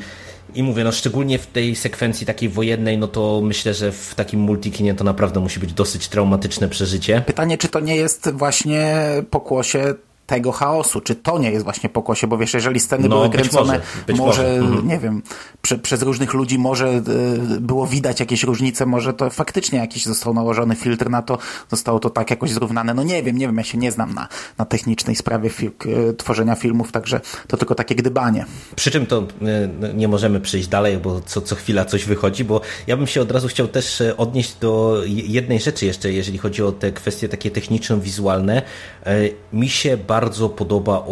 i 0.54 0.62
mówię, 0.62 0.84
no 0.84 0.92
szczególnie 0.92 1.38
w 1.38 1.46
tej 1.46 1.76
sekwencji 1.76 2.26
takiej 2.26 2.48
wojennej, 2.48 2.98
no 2.98 3.08
to 3.08 3.40
myślę, 3.44 3.74
że 3.74 3.92
w 3.92 4.14
takim 4.14 4.40
multikinie 4.40 4.94
to 4.94 5.04
naprawdę 5.04 5.40
musi 5.40 5.60
być 5.60 5.72
dosyć 5.72 6.08
traumatyczne 6.08 6.68
przeżycie. 6.68 7.22
Pytanie, 7.26 7.58
czy 7.58 7.68
to 7.68 7.80
nie 7.80 7.96
jest 7.96 8.30
właśnie 8.32 9.06
pokłosie 9.30 9.94
tego 10.26 10.52
chaosu. 10.52 11.00
Czy 11.00 11.14
to 11.14 11.38
nie 11.38 11.50
jest 11.50 11.64
właśnie 11.64 11.88
pokłosie? 11.88 12.26
Bo 12.26 12.38
wiesz, 12.38 12.54
jeżeli 12.54 12.80
sceny 12.80 13.08
no, 13.08 13.16
były 13.16 13.30
kręcone, 13.30 13.80
może, 14.08 14.22
może, 14.22 14.42
może. 14.42 14.56
Mhm. 14.56 14.88
nie 14.88 14.98
wiem, 14.98 15.22
prze, 15.62 15.78
przez 15.78 16.02
różnych 16.02 16.34
ludzi 16.34 16.58
może 16.58 16.88
y, 16.88 17.60
było 17.60 17.86
widać 17.86 18.20
jakieś 18.20 18.42
różnice, 18.42 18.86
może 18.86 19.14
to 19.14 19.30
faktycznie 19.30 19.78
jakiś 19.78 20.04
został 20.04 20.34
nałożony 20.34 20.74
filtr 20.76 21.10
na 21.10 21.22
to, 21.22 21.38
zostało 21.70 22.00
to 22.00 22.10
tak 22.10 22.30
jakoś 22.30 22.50
zrównane. 22.50 22.94
No 22.94 23.02
nie 23.02 23.22
wiem, 23.22 23.38
nie 23.38 23.46
wiem, 23.46 23.56
ja 23.56 23.64
się 23.64 23.78
nie 23.78 23.92
znam 23.92 24.14
na, 24.14 24.28
na 24.58 24.64
technicznej 24.64 25.16
sprawie 25.16 25.50
fi 25.50 25.66
y, 25.66 26.14
tworzenia 26.14 26.54
filmów, 26.54 26.92
także 26.92 27.20
to 27.48 27.56
tylko 27.56 27.74
takie 27.74 27.94
gdybanie. 27.94 28.44
Przy 28.76 28.90
czym 28.90 29.06
to 29.06 29.18
y, 29.20 29.94
nie 29.94 30.08
możemy 30.08 30.40
przejść 30.40 30.68
dalej, 30.68 30.98
bo 30.98 31.20
co, 31.20 31.40
co 31.40 31.56
chwila 31.56 31.84
coś 31.84 32.04
wychodzi, 32.04 32.44
bo 32.44 32.60
ja 32.86 32.96
bym 32.96 33.06
się 33.06 33.20
od 33.20 33.30
razu 33.30 33.48
chciał 33.48 33.68
też 33.68 34.02
odnieść 34.16 34.56
do 34.60 35.02
jednej 35.06 35.60
rzeczy 35.60 35.86
jeszcze, 35.86 36.12
jeżeli 36.12 36.38
chodzi 36.38 36.62
o 36.62 36.72
te 36.72 36.92
kwestie 36.92 37.28
takie 37.28 37.50
techniczno-wizualne. 37.50 38.62
Mi 39.52 39.68
się 39.68 39.96
bardzo 39.96 40.13
bardzo 40.14 40.48
podoba 40.48 41.06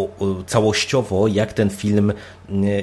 całościowo, 0.46 1.26
jak 1.26 1.52
ten 1.52 1.70
film 1.70 2.12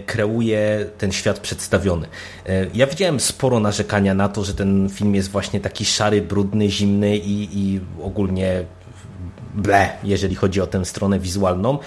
kreuje 0.05 0.85
ten 0.97 1.11
świat 1.11 1.39
przedstawiony. 1.39 2.07
E, 2.45 2.67
ja 2.73 2.87
widziałem 2.87 3.19
sporo 3.19 3.59
narzekania 3.59 4.13
na 4.13 4.29
to, 4.29 4.43
że 4.43 4.53
ten 4.53 4.89
film 4.89 5.15
jest 5.15 5.29
właśnie 5.31 5.59
taki 5.59 5.85
szary, 5.85 6.21
brudny, 6.21 6.69
zimny 6.69 7.17
i, 7.17 7.49
i 7.59 7.79
ogólnie 8.03 8.65
ble, 9.55 9.89
jeżeli 10.03 10.35
chodzi 10.35 10.61
o 10.61 10.67
tę 10.67 10.85
stronę 10.85 11.19
wizualną. 11.19 11.79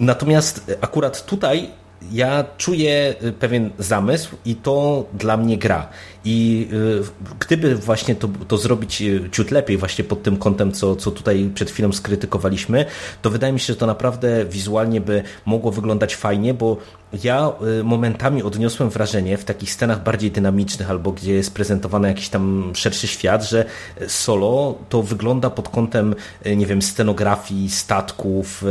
Natomiast 0.00 0.72
akurat 0.80 1.26
tutaj 1.26 1.70
ja 2.12 2.44
czuję 2.56 3.14
pewien 3.38 3.70
zamysł 3.78 4.36
i 4.44 4.54
to 4.54 5.04
dla 5.12 5.36
mnie 5.36 5.58
gra. 5.58 5.88
I 6.26 6.68
y, 6.72 7.02
gdyby 7.40 7.76
właśnie 7.76 8.14
to, 8.14 8.28
to 8.48 8.58
zrobić 8.58 9.02
y, 9.02 9.28
ciut 9.32 9.50
lepiej, 9.50 9.76
właśnie 9.76 10.04
pod 10.04 10.22
tym 10.22 10.36
kątem, 10.36 10.72
co, 10.72 10.96
co 10.96 11.10
tutaj 11.10 11.50
przed 11.54 11.70
chwilą 11.70 11.92
skrytykowaliśmy, 11.92 12.84
to 13.22 13.30
wydaje 13.30 13.52
mi 13.52 13.60
się, 13.60 13.66
że 13.66 13.76
to 13.76 13.86
naprawdę 13.86 14.44
wizualnie 14.44 15.00
by 15.00 15.22
mogło 15.44 15.72
wyglądać 15.72 16.16
fajnie, 16.16 16.54
bo 16.54 16.76
ja 17.24 17.52
y, 17.80 17.84
momentami 17.84 18.42
odniosłem 18.42 18.90
wrażenie 18.90 19.36
w 19.36 19.44
takich 19.44 19.72
scenach 19.72 20.02
bardziej 20.02 20.30
dynamicznych, 20.30 20.90
albo 20.90 21.12
gdzie 21.12 21.34
jest 21.34 21.54
prezentowany 21.54 22.08
jakiś 22.08 22.28
tam 22.28 22.72
szerszy 22.74 23.06
świat, 23.06 23.44
że 23.44 23.64
solo 24.08 24.78
to 24.88 25.02
wygląda 25.02 25.50
pod 25.50 25.68
kątem, 25.68 26.14
nie 26.56 26.66
wiem, 26.66 26.82
scenografii, 26.82 27.70
statków, 27.70 28.64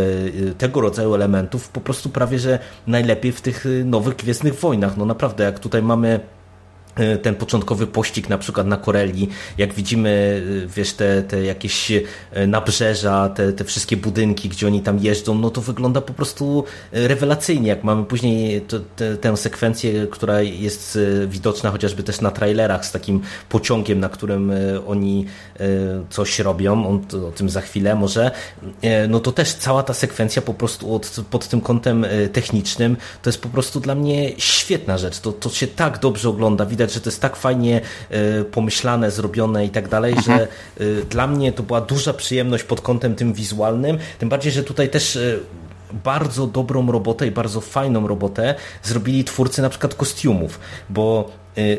tego 0.58 0.82
rodzaju 0.82 1.14
elementów, 1.14 1.70
po 1.70 1.82
prostu 1.82 2.10
prawie, 2.10 2.40
że 2.40 2.60
najlepiej 2.88 3.32
w 3.32 3.42
tych 3.42 3.66
nowych 3.86 4.16
Gwiezdnych 4.16 4.60
Wojnach. 4.60 4.98
No 4.98 5.06
naprawdę, 5.06 5.44
jak 5.44 5.60
tutaj 5.60 5.82
mamy 5.82 6.20
ten 7.22 7.36
początkowy 7.36 7.88
pościg 7.88 8.30
na 8.30 8.38
przykład 8.38 8.68
na 8.68 8.78
Koreli, 8.78 9.28
jak 9.58 9.74
widzimy, 9.74 10.42
e, 10.64 10.68
wiesz, 10.68 10.94
te, 10.94 11.24
te 11.24 11.44
jakieś 11.44 11.92
e, 11.92 12.48
nabrzeża, 12.48 13.30
te, 13.30 13.54
te 13.54 13.64
wszystkie 13.64 13.98
budynki, 13.98 14.50
gdzie 14.50 14.68
oni 14.68 14.82
tam 14.82 15.00
jeżdżą, 15.00 15.36
no 15.36 15.50
to 15.50 15.62
wygląda 15.62 16.02
po 16.02 16.14
prostu 16.14 16.64
rewelacyjnie, 16.92 17.68
jak 17.68 17.84
mamy 17.84 18.06
później 18.06 18.62
to, 18.62 18.80
te, 18.96 19.18
tę 19.18 19.38
sekwencję, 19.38 20.08
która 20.08 20.42
jest 20.42 21.00
widoczna 21.28 21.72
chociażby 21.72 22.04
też 22.04 22.22
na 22.22 22.32
trailerach 22.32 22.86
z 22.86 22.92
takim 22.92 23.22
pociągiem, 23.50 24.00
na 24.00 24.10
którym 24.10 24.52
oni 24.88 25.26
coś 26.10 26.40
robią, 26.40 26.88
on, 26.88 27.26
o 27.28 27.32
tym 27.32 27.50
za 27.50 27.62
chwilę 27.62 27.96
może, 27.96 28.32
no 29.10 29.20
to 29.20 29.32
też 29.32 29.54
cała 29.54 29.84
ta 29.84 29.94
sekwencja 29.94 30.42
po 30.42 30.54
prostu 30.54 30.96
od, 30.96 31.16
pod 31.30 31.48
tym 31.48 31.62
kątem 31.62 32.06
technicznym, 32.34 32.98
to 33.22 33.30
jest 33.30 33.42
po 33.42 33.50
prostu 33.50 33.80
dla 33.80 33.96
mnie 33.96 34.32
świetna 34.38 34.98
rzecz, 34.98 35.20
to, 35.20 35.32
to 35.32 35.50
się 35.50 35.68
tak 35.68 36.00
dobrze 36.00 36.30
ogląda, 36.30 36.66
widać 36.66 36.85
widać, 36.86 36.94
że 36.94 37.02
to 37.02 37.10
jest 37.10 37.22
tak 37.22 37.36
fajnie 37.36 37.82
e, 38.10 38.44
pomyślane, 38.44 39.12
zrobione 39.12 39.66
i 39.66 39.70
tak 39.70 39.90
dalej, 39.90 40.14
że 40.14 40.34
mhm. 40.34 40.48
e, 40.80 41.06
dla 41.10 41.28
mnie 41.28 41.52
to 41.52 41.64
była 41.64 41.82
duża 41.82 42.14
przyjemność 42.14 42.64
pod 42.64 42.82
kątem 42.82 43.16
tym 43.16 43.34
wizualnym, 43.34 43.98
tym 44.20 44.30
bardziej, 44.30 44.52
że 44.52 44.64
tutaj 44.64 44.90
też 44.90 45.16
e, 45.16 45.40
bardzo 46.04 46.48
dobrą 46.48 46.92
robotę 46.92 47.28
i 47.28 47.32
bardzo 47.32 47.62
fajną 47.62 48.08
robotę 48.08 48.56
zrobili 48.84 49.24
twórcy 49.24 49.62
na 49.62 49.70
przykład 49.70 49.96
kostiumów, 49.96 50.60
bo 50.90 51.32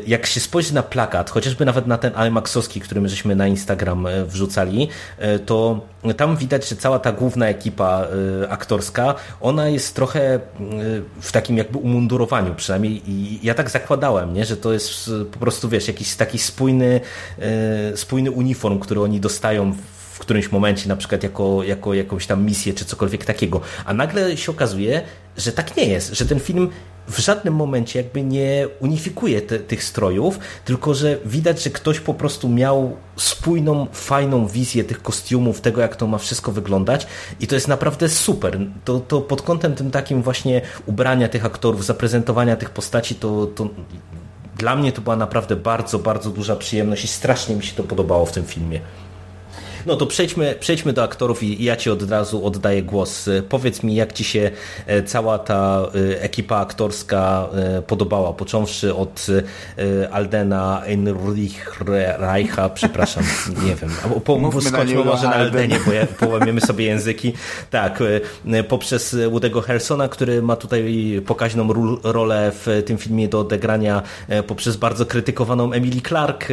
jak 0.07 0.25
się 0.25 0.39
spojrzy 0.39 0.73
na 0.73 0.83
plakat, 0.83 1.29
chociażby 1.29 1.65
nawet 1.65 1.87
na 1.87 1.97
ten 1.97 2.13
IMAXowski, 2.27 2.81
który 2.81 3.01
my 3.01 3.09
żeśmy 3.09 3.35
na 3.35 3.47
Instagram 3.47 4.05
y, 4.05 4.25
wrzucali, 4.25 4.89
y, 5.35 5.39
to 5.39 5.81
tam 6.17 6.37
widać, 6.37 6.69
że 6.69 6.75
cała 6.75 6.99
ta 6.99 7.11
główna 7.11 7.47
ekipa 7.47 8.07
aktorska, 8.49 9.15
ona 9.41 9.69
jest 9.69 9.95
trochę 9.95 10.39
w 11.21 11.31
takim 11.31 11.57
jakby 11.57 11.77
umundurowaniu 11.77 12.55
przynajmniej 12.55 13.11
i 13.11 13.39
ja 13.43 13.53
tak 13.53 13.69
zakładałem, 13.69 14.33
nie? 14.33 14.45
że 14.45 14.57
to 14.57 14.73
jest 14.73 15.11
po 15.31 15.39
prostu, 15.39 15.69
wiesz, 15.69 15.87
jakiś 15.87 16.15
taki 16.15 16.39
spójny, 16.39 17.01
spójny 17.95 18.31
uniform, 18.31 18.79
który 18.79 19.01
oni 19.01 19.19
dostają 19.19 19.73
w 20.13 20.19
którymś 20.19 20.51
momencie, 20.51 20.89
na 20.89 20.95
przykład 20.95 21.23
jako, 21.23 21.63
jako 21.63 21.93
jakąś 21.93 22.27
tam 22.27 22.45
misję 22.45 22.73
czy 22.73 22.85
cokolwiek 22.85 23.25
takiego. 23.25 23.61
A 23.85 23.93
nagle 23.93 24.37
się 24.37 24.51
okazuje, 24.51 25.01
że 25.37 25.51
tak 25.51 25.77
nie 25.77 25.85
jest, 25.85 26.13
że 26.13 26.25
ten 26.25 26.39
film 26.39 26.69
w 27.07 27.19
żadnym 27.19 27.53
momencie 27.53 28.01
jakby 28.01 28.23
nie 28.23 28.67
unifikuje 28.79 29.41
te, 29.41 29.59
tych 29.59 29.83
strojów, 29.83 30.39
tylko 30.65 30.93
że 30.93 31.17
widać, 31.25 31.63
że 31.63 31.69
ktoś 31.69 31.99
po 31.99 32.13
prostu 32.13 32.49
miał 32.49 32.97
spójną, 33.15 33.87
fajną 33.91 34.47
wizję 34.47 34.83
tych 34.83 35.01
kostiumów, 35.01 35.61
tego 35.61 35.81
jak 35.81 35.95
to 35.95 36.07
ma 36.07 36.17
wszystko 36.17 36.51
wyglądać 36.51 37.07
i 37.39 37.47
to 37.47 37.55
jest 37.55 37.67
naprawdę 37.67 38.09
super. 38.09 38.59
To, 38.85 38.99
to 38.99 39.21
pod 39.21 39.41
kątem 39.41 39.75
tym 39.75 39.91
takim 39.91 40.21
właśnie 40.21 40.61
ubrania 40.85 41.27
tych 41.27 41.45
aktorów, 41.45 41.85
zaprezentowania 41.85 42.55
tych 42.55 42.69
postaci, 42.69 43.15
to, 43.15 43.45
to 43.45 43.69
dla 44.57 44.75
mnie 44.75 44.91
to 44.91 45.01
była 45.01 45.15
naprawdę 45.15 45.55
bardzo, 45.55 45.99
bardzo 45.99 46.29
duża 46.29 46.55
przyjemność 46.55 47.03
i 47.03 47.07
strasznie 47.07 47.55
mi 47.55 47.63
się 47.63 47.75
to 47.75 47.83
podobało 47.83 48.25
w 48.25 48.31
tym 48.31 48.45
filmie. 48.45 48.79
No 49.87 49.95
to 49.95 50.05
przejdźmy, 50.05 50.55
przejdźmy 50.59 50.93
do 50.93 51.03
aktorów 51.03 51.43
i 51.43 51.63
ja 51.63 51.75
Ci 51.75 51.89
od 51.89 52.11
razu 52.11 52.45
oddaję 52.45 52.83
głos. 52.83 53.29
Powiedz 53.49 53.83
mi, 53.83 53.95
jak 53.95 54.13
Ci 54.13 54.23
się 54.23 54.51
e, 54.85 55.03
cała 55.03 55.39
ta 55.39 55.87
e, 56.11 56.21
ekipa 56.21 56.57
aktorska 56.57 57.47
e, 57.53 57.81
podobała, 57.81 58.33
począwszy 58.33 58.95
od 58.95 59.27
Aldena 60.11 60.81
Reicha, 62.17 62.69
przepraszam, 62.69 63.23
nie 63.65 63.75
wiem, 63.75 63.89
po, 64.25 64.61
skończmy 64.61 65.03
może 65.03 65.23
na 65.23 65.33
Aldenie, 65.33 65.79
bo 65.85 65.91
ja, 65.91 66.05
połamiemy 66.05 66.61
sobie 66.61 66.85
języki. 66.85 67.33
Tak, 67.69 68.03
poprzez 68.67 69.15
Woody'ego 69.15 69.63
Harrisona, 69.63 70.07
który 70.07 70.41
ma 70.41 70.55
tutaj 70.55 71.21
pokaźną 71.25 71.67
rolę 72.03 72.51
w 72.53 72.83
tym 72.85 72.97
filmie 72.97 73.27
do 73.27 73.39
odegrania, 73.39 74.01
poprzez 74.47 74.77
bardzo 74.77 75.05
krytykowaną 75.05 75.71
Emily 75.71 76.01
Clark, 76.01 76.47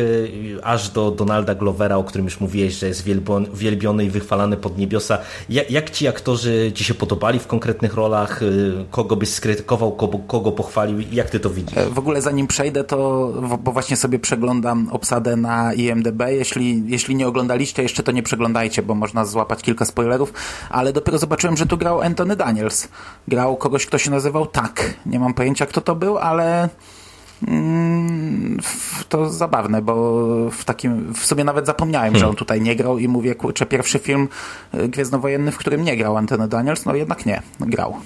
aż 0.63 0.89
do 0.89 1.11
Donalda 1.11 1.55
Glovera, 1.55 1.97
o 1.97 2.05
którym 2.05 2.25
już 2.25 2.41
mówiłeś, 2.41 2.75
że 2.75 2.87
jest 2.87 3.05
wielki 3.05 3.24
wielbiony 3.55 4.05
i 4.05 4.11
wychwalany 4.11 4.57
pod 4.57 4.79
niebiosa. 4.79 5.19
Jak, 5.49 5.71
jak 5.71 5.91
ci 5.91 6.09
aktorzy 6.09 6.73
ci 6.75 6.85
się 6.85 6.95
podobali 6.95 7.39
w 7.39 7.47
konkretnych 7.47 7.95
rolach? 7.95 8.43
Y, 8.43 8.73
kogo 8.91 9.17
byś 9.17 9.29
skrytykował, 9.29 9.93
kogo, 9.93 10.19
kogo 10.19 10.53
pochwalił? 10.53 10.99
Jak 11.13 11.31
ty 11.31 11.41
to 11.41 11.51
widzisz? 11.51 11.79
E, 11.79 11.91
w 11.91 11.99
ogóle 11.99 12.23
zanim 12.23 12.47
przejdę, 12.47 12.85
to 12.85 13.33
bo 13.63 13.73
właśnie 13.73 13.97
sobie 13.97 14.19
przeglądam 14.19 14.89
obsadę 14.93 15.37
na 15.37 15.75
IMDB. 15.75 16.23
Jeśli, 16.29 16.83
jeśli 16.87 17.17
nie 17.17 17.29
oglądaliście 17.29 17.83
jeszcze, 17.83 18.03
to 18.03 18.13
nie 18.13 18.23
przeglądajcie, 18.23 18.83
bo 18.83 18.95
można 18.95 19.25
złapać 19.25 19.63
kilka 19.63 19.85
spoilerów, 19.85 20.33
ale 20.71 20.93
dopiero 20.93 21.19
zobaczyłem, 21.19 21.57
że 21.57 21.67
tu 21.67 21.77
grał 21.77 22.01
Anthony 22.01 22.37
Daniels. 22.37 22.89
Grał 23.29 23.57
kogoś, 23.57 23.87
kto 23.87 23.99
się 23.99 24.11
nazywał 24.11 24.47
Tak. 24.47 24.95
Nie 25.07 25.19
mam 25.19 25.35
pojęcia, 25.35 25.67
kto 25.67 25.81
to 25.81 25.95
był, 25.95 26.19
ale 26.19 26.69
Mm, 27.49 28.14
to 29.09 29.31
zabawne, 29.31 29.83
bo 29.83 30.25
w 30.51 30.65
takim, 30.65 31.15
w 31.15 31.27
sobie 31.27 31.45
nawet 31.45 31.67
zapomniałem, 31.67 32.13
hmm. 32.13 32.21
że 32.21 32.29
on 32.29 32.37
tutaj 32.37 32.61
nie 32.61 32.77
grał 32.77 32.99
i 32.99 33.09
mówię, 33.09 33.35
kurczę, 33.35 33.67
pierwszy 33.67 33.99
film 33.99 34.29
y, 34.75 34.89
gwiezdnowojenny, 34.89 35.53
w 35.53 35.57
którym 35.57 35.85
nie 35.85 35.97
grał 35.97 36.17
Anthony 36.17 36.49
Daniels, 36.49 36.85
no 36.85 36.95
jednak 36.95 37.27
nie, 37.27 37.43
grał. 37.61 37.97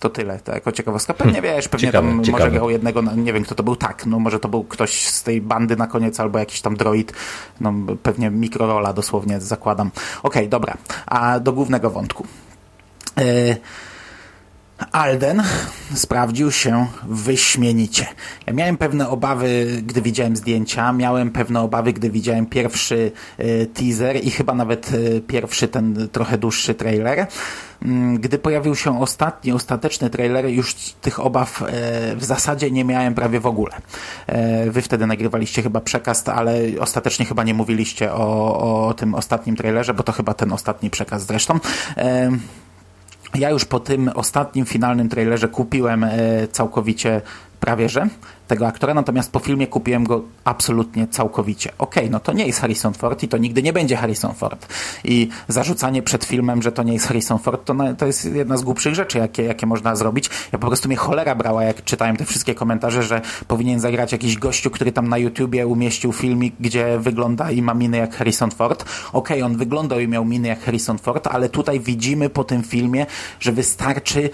To 0.00 0.10
tyle, 0.10 0.38
to 0.38 0.52
jako 0.52 0.72
ciekawostka. 0.72 1.14
Pewnie 1.14 1.32
Hmm. 1.32 1.54
wiesz, 1.54 1.68
pewnie 1.68 1.88
Ciekawe, 1.88 2.08
tam 2.08 2.24
ciekawe. 2.24 2.44
może 2.44 2.56
grał 2.56 2.70
jednego, 2.70 3.02
nie 3.02 3.32
wiem 3.32 3.44
kto 3.44 3.54
to 3.54 3.62
był, 3.62 3.76
tak, 3.76 4.06
no 4.06 4.18
może 4.18 4.40
to 4.40 4.48
był 4.48 4.64
ktoś 4.64 5.08
z 5.08 5.22
tej 5.22 5.40
bandy 5.40 5.76
na 5.76 5.86
koniec, 5.86 6.20
albo 6.20 6.38
jakiś 6.38 6.60
tam 6.60 6.76
droid, 6.76 7.12
no 7.60 7.72
pewnie 8.02 8.30
mikrorola 8.30 8.92
dosłownie 8.92 9.40
zakładam. 9.40 9.90
Okej, 10.22 10.48
dobra, 10.48 10.76
a 11.06 11.40
do 11.40 11.52
głównego 11.52 11.90
wątku. 11.90 12.26
E, 13.18 13.56
Alden 14.92 15.42
sprawdził 15.94 16.50
się 16.50 16.86
wyśmienicie. 17.08 18.06
Ja 18.46 18.52
miałem 18.52 18.76
pewne 18.76 19.08
obawy, 19.08 19.66
gdy 19.86 20.02
widziałem 20.02 20.36
zdjęcia, 20.36 20.92
miałem 20.92 21.30
pewne 21.30 21.60
obawy, 21.60 21.92
gdy 21.92 22.10
widziałem 22.10 22.46
pierwszy 22.46 23.12
e, 23.38 23.66
teaser 23.66 24.24
i 24.24 24.30
chyba 24.30 24.54
nawet 24.54 24.90
e, 25.16 25.20
pierwszy 25.20 25.68
ten 25.68 26.08
trochę 26.12 26.38
dłuższy 26.38 26.74
trailer. 26.74 27.26
Mm, 27.82 28.18
Gdy 28.18 28.38
pojawił 28.38 28.76
się 28.76 29.00
ostatni, 29.00 29.52
ostateczny 29.52 30.10
trailer, 30.10 30.46
już 30.46 30.74
tych 30.74 31.20
obaw 31.20 31.62
e, 31.62 31.66
w 32.16 32.24
zasadzie 32.24 32.70
nie 32.70 32.84
miałem 32.84 33.14
prawie 33.14 33.40
w 33.40 33.46
ogóle. 33.46 33.72
Wy 34.70 34.82
wtedy 34.82 35.06
nagrywaliście 35.06 35.62
chyba 35.62 35.80
przekaz, 35.80 36.28
ale 36.28 36.54
ostatecznie 36.80 37.26
chyba 37.26 37.42
nie 37.42 37.54
mówiliście 37.54 38.12
o, 38.12 38.88
o 38.88 38.94
tym 38.94 39.14
ostatnim 39.14 39.56
trailerze, 39.56 39.94
bo 39.94 40.02
to 40.02 40.12
chyba 40.12 40.34
ten 40.34 40.52
ostatni 40.52 40.90
przekaz 40.90 41.26
zresztą. 41.26 41.60
Ja 43.34 43.50
już 43.50 43.64
po 43.64 43.80
tym 43.80 44.10
ostatnim, 44.14 44.66
finalnym 44.66 45.08
trailerze 45.08 45.48
kupiłem 45.48 46.04
e, 46.04 46.10
całkowicie 46.52 47.20
prawie 47.60 47.88
że 47.88 48.08
tego 48.48 48.66
aktora, 48.66 48.94
natomiast 48.94 49.32
po 49.32 49.38
filmie 49.38 49.66
kupiłem 49.66 50.04
go 50.04 50.22
absolutnie 50.44 51.06
całkowicie. 51.08 51.72
Okej, 51.78 52.10
no 52.10 52.20
to 52.20 52.32
nie 52.32 52.46
jest 52.46 52.60
Harrison 52.60 52.94
Ford 52.94 53.22
i 53.22 53.28
to 53.28 53.38
nigdy 53.38 53.62
nie 53.62 53.72
będzie 53.72 53.96
Harrison 53.96 54.34
Ford. 54.34 54.66
I 55.04 55.28
zarzucanie 55.48 56.02
przed 56.02 56.24
filmem, 56.24 56.62
że 56.62 56.72
to 56.72 56.82
nie 56.82 56.92
jest 56.92 57.06
Harrison 57.06 57.38
Ford, 57.38 57.64
to, 57.64 57.74
to 57.98 58.06
jest 58.06 58.24
jedna 58.24 58.56
z 58.56 58.62
głupszych 58.62 58.94
rzeczy, 58.94 59.18
jakie, 59.18 59.42
jakie 59.42 59.66
można 59.66 59.96
zrobić. 59.96 60.30
Ja 60.52 60.58
po 60.58 60.66
prostu 60.66 60.88
mnie 60.88 60.96
cholera 60.96 61.34
brała, 61.34 61.64
jak 61.64 61.84
czytałem 61.84 62.16
te 62.16 62.24
wszystkie 62.24 62.54
komentarze, 62.54 63.02
że 63.02 63.20
powinien 63.48 63.80
zagrać 63.80 64.12
jakiś 64.12 64.38
gościu, 64.38 64.70
który 64.70 64.92
tam 64.92 65.08
na 65.08 65.18
YouTubie 65.18 65.66
umieścił 65.66 66.12
filmik, 66.12 66.54
gdzie 66.60 66.98
wygląda 66.98 67.50
i 67.50 67.62
ma 67.62 67.74
miny 67.74 67.96
jak 67.96 68.16
Harrison 68.16 68.50
Ford. 68.50 68.84
Okej, 69.12 69.42
on 69.42 69.56
wyglądał 69.56 70.00
i 70.00 70.08
miał 70.08 70.24
miny 70.24 70.48
jak 70.48 70.60
Harrison 70.60 70.98
Ford, 70.98 71.26
ale 71.26 71.48
tutaj 71.48 71.80
widzimy 71.80 72.30
po 72.30 72.44
tym 72.44 72.62
filmie, 72.62 73.06
że 73.40 73.52
wystarczy 73.52 74.30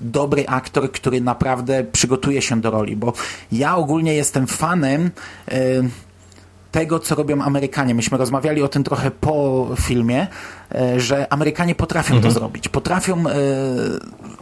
dobry 0.00 0.46
aktor, 0.46 0.92
który 0.92 1.20
naprawdę 1.20 1.84
przygotuje 1.84 2.42
się 2.42 2.60
do 2.60 2.70
roli, 2.70 2.96
bo 2.96 3.12
ja 3.52 3.76
ogólnie 3.76 4.14
jestem 4.14 4.46
fanem 4.46 5.10
y, 5.52 5.88
tego, 6.72 6.98
co 6.98 7.14
robią 7.14 7.42
Amerykanie. 7.42 7.94
Myśmy 7.94 8.18
rozmawiali 8.18 8.62
o 8.62 8.68
tym 8.68 8.84
trochę 8.84 9.10
po 9.10 9.68
filmie, 9.80 10.26
e, 10.74 11.00
że 11.00 11.32
Amerykanie 11.32 11.74
potrafią 11.74 12.20
to 12.20 12.30
zrobić. 12.30 12.68
Potrafią 12.68 13.24
e, 13.26 13.34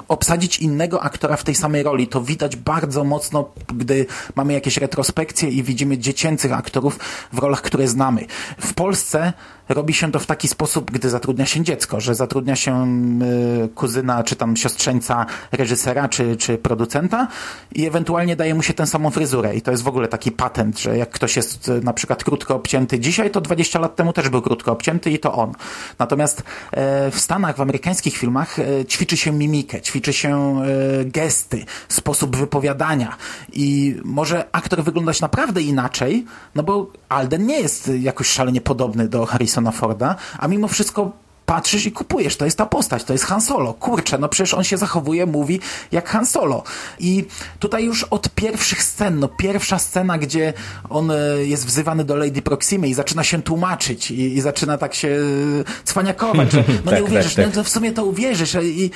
obsadzić 0.09 0.59
innego 0.59 1.03
aktora 1.03 1.37
w 1.37 1.45
tej 1.45 1.55
samej 1.55 1.83
roli. 1.83 2.07
To 2.07 2.21
widać 2.21 2.57
bardzo 2.57 3.05
mocno, 3.05 3.51
gdy 3.75 4.07
mamy 4.35 4.53
jakieś 4.53 4.77
retrospekcje 4.77 5.49
i 5.49 5.63
widzimy 5.63 5.99
dziecięcych 5.99 6.53
aktorów 6.53 6.99
w 7.33 7.39
rolach, 7.39 7.63
które 7.63 7.89
znamy. 7.89 8.27
W 8.59 8.75
Polsce 8.75 9.33
robi 9.69 9.95
się 9.95 10.13
to 10.13 10.19
w 10.19 10.27
taki 10.27 10.49
sposób, 10.49 10.91
gdy 10.91 11.11
zatrudnia 11.11 11.47
się 11.47 11.61
dziecko, 11.63 12.01
że 12.01 12.15
zatrudnia 12.15 12.57
się 12.57 12.83
e, 12.83 13.69
kuzyna, 13.69 14.25
czy 14.25 14.37
tam 14.37 14.57
siostrzeńca 14.57 15.27
reżysera, 15.53 16.09
czy, 16.09 16.37
czy 16.37 16.59
producenta 16.59 17.29
i 17.75 17.87
ewentualnie 17.87 18.37
daje 18.37 18.55
mu 18.55 18.63
się 18.63 18.75
tę 18.75 18.87
samą 18.87 19.11
fryzurę. 19.11 19.55
I 19.55 19.63
to 19.63 19.71
jest 19.71 19.83
w 19.83 19.89
ogóle 19.89 20.09
taki 20.09 20.33
patent, 20.33 20.81
że 20.81 20.99
jak 20.99 21.11
ktoś 21.11 21.37
jest 21.37 21.69
e, 21.69 21.81
na 21.81 21.93
przykład 21.93 22.25
krótko 22.25 22.55
obcięty 22.55 22.99
dzisiaj, 22.99 23.31
to 23.31 23.41
20 23.41 23.79
lat 23.79 23.97
temu 23.97 24.13
też 24.13 24.29
był 24.29 24.43
krótko 24.43 24.73
obcięty 24.73 25.11
i 25.11 25.19
to 25.19 25.33
on. 25.35 25.53
Natomiast 25.99 26.43
e, 26.73 27.11
w 27.11 27.21
Stanach, 27.21 27.57
w 27.57 27.61
amerykańskich 27.61 28.17
filmach 28.17 28.59
e, 28.59 28.85
ćwiczy 28.85 29.17
się 29.17 29.33
mimikę, 29.33 29.81
ćwiczy 29.81 30.13
się 30.13 30.63
e, 30.63 31.05
gesty, 31.05 31.65
sposób 31.89 32.37
wypowiadania 32.37 33.17
i 33.53 33.97
może 34.05 34.45
aktor 34.53 34.85
wyglądać 34.85 35.21
naprawdę 35.21 35.63
inaczej, 35.63 36.25
no 36.55 36.63
bo 36.63 36.91
Alden 37.09 37.47
nie 37.47 37.61
jest 37.61 37.91
jakoś 38.01 38.27
szalenie 38.27 38.61
podobny 38.61 39.09
do 39.09 39.27
Harrisona 39.27 39.56
Forda, 39.73 40.17
a 40.39 40.49
mimo 40.49 40.69
wszystko 40.69 41.26
patrzysz 41.47 41.87
i 41.87 41.93
kupujesz, 41.93 42.37
to 42.37 42.45
jest 42.45 42.59
ta 42.59 42.67
postać, 42.67 43.05
to 43.05 43.13
jest 43.13 43.25
Han 43.25 43.41
Solo. 43.41 43.75
Kurczę, 43.75 44.19
no 44.19 44.29
przecież 44.29 44.55
on 44.55 44.65
się 44.65 44.77
zachowuje, 44.77 45.27
mówi 45.27 45.61
jak 45.93 46.09
Han 46.09 46.27
Solo. 46.27 46.63
I 46.99 47.25
tutaj 47.59 47.85
już 47.85 48.05
od 48.05 48.29
pierwszych 48.29 48.83
scen, 48.83 49.19
no 49.19 49.29
pierwsza 49.29 49.79
scena, 49.79 50.19
gdzie 50.19 50.53
on 50.91 51.11
e, 51.11 51.15
jest 51.45 51.67
wzywany 51.67 52.05
do 52.05 52.17
Lady 52.17 52.43
Proximy 52.43 52.89
i 52.89 52.95
zaczyna 52.95 53.25
się 53.25 53.43
tłumaczyć 53.43 54.11
i, 54.11 54.37
i 54.37 54.41
zaczyna 54.41 54.79
tak 54.79 54.95
się 54.95 55.09
e, 55.09 55.85
cwaniakować, 55.85 56.53
że 56.53 56.65
no 56.85 56.91
Tak, 56.91 57.01
nie 57.01 57.05
uwierzysz, 57.05 57.35
tak, 57.35 57.45
tak. 57.45 57.55
no 57.55 57.63
to 57.63 57.65
w 57.65 57.69
sumie 57.69 57.93
to 57.93 58.05
uwierzysz 58.05 58.55
e, 58.55 58.65
i 58.65 58.91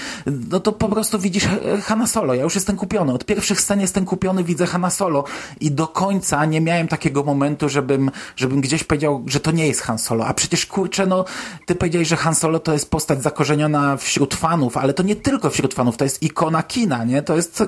no 0.51 0.61
to 0.61 0.73
po 0.73 0.89
prostu 0.89 1.19
widzisz 1.19 1.45
Hanna 1.83 2.07
Solo. 2.07 2.35
Ja 2.35 2.43
już 2.43 2.55
jestem 2.55 2.77
kupiony. 2.77 3.13
Od 3.13 3.25
pierwszych 3.25 3.61
scen 3.61 3.81
jestem 3.81 4.05
kupiony, 4.05 4.45
widzę 4.45 4.67
Hanna 4.67 4.91
Solo 4.91 5.25
i 5.61 5.71
do 5.71 5.89
końca 5.89 6.45
nie 6.45 6.61
miałem 6.61 6.89
takiego 6.89 7.25
momentu, 7.25 7.69
żebym, 7.69 8.11
żebym 8.37 8.61
gdzieś 8.61 8.85
powiedział, 8.85 9.25
że 9.27 9.41
to 9.41 9.51
nie 9.51 9.67
jest 9.67 9.81
Han 9.81 9.99
Solo. 9.99 10.27
A 10.27 10.35
przecież 10.35 10.67
kurczę, 10.67 11.07
no 11.07 11.25
ty 11.67 11.75
powiedziałeś, 11.75 12.09
że 12.09 12.17
Han 12.17 12.35
Solo 12.41 12.59
to 12.59 12.73
jest 12.73 12.91
postać 12.91 13.23
zakorzeniona 13.23 13.97
wśród 13.97 14.35
fanów, 14.35 14.77
ale 14.77 14.95
to 14.95 15.03
nie 15.03 15.17
tylko 15.17 15.51
wśród 15.51 15.75
fanów, 15.75 15.97
to 15.97 16.05
jest 16.05 16.23
ikona 16.23 16.63
kina, 16.63 17.05
nie? 17.05 17.23
To 17.23 17.37
jest 17.37 17.61
e, 17.61 17.67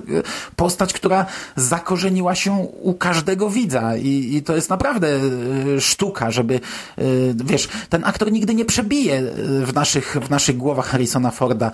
postać, 0.56 0.92
która 0.92 1.26
zakorzeniła 1.56 2.34
się 2.34 2.52
u 2.82 2.94
każdego 2.94 3.50
widza 3.50 3.96
i, 3.96 4.34
i 4.36 4.42
to 4.42 4.54
jest 4.56 4.70
naprawdę 4.70 5.08
e, 5.08 5.80
sztuka, 5.80 6.30
żeby, 6.30 6.54
e, 6.98 7.02
wiesz, 7.44 7.68
ten 7.88 8.04
aktor 8.04 8.32
nigdy 8.32 8.54
nie 8.54 8.64
przebije 8.64 9.22
w 9.64 9.74
naszych, 9.74 10.16
w 10.22 10.30
naszych 10.30 10.56
głowach 10.56 10.86
Harrisona 10.86 11.30
Forda. 11.30 11.70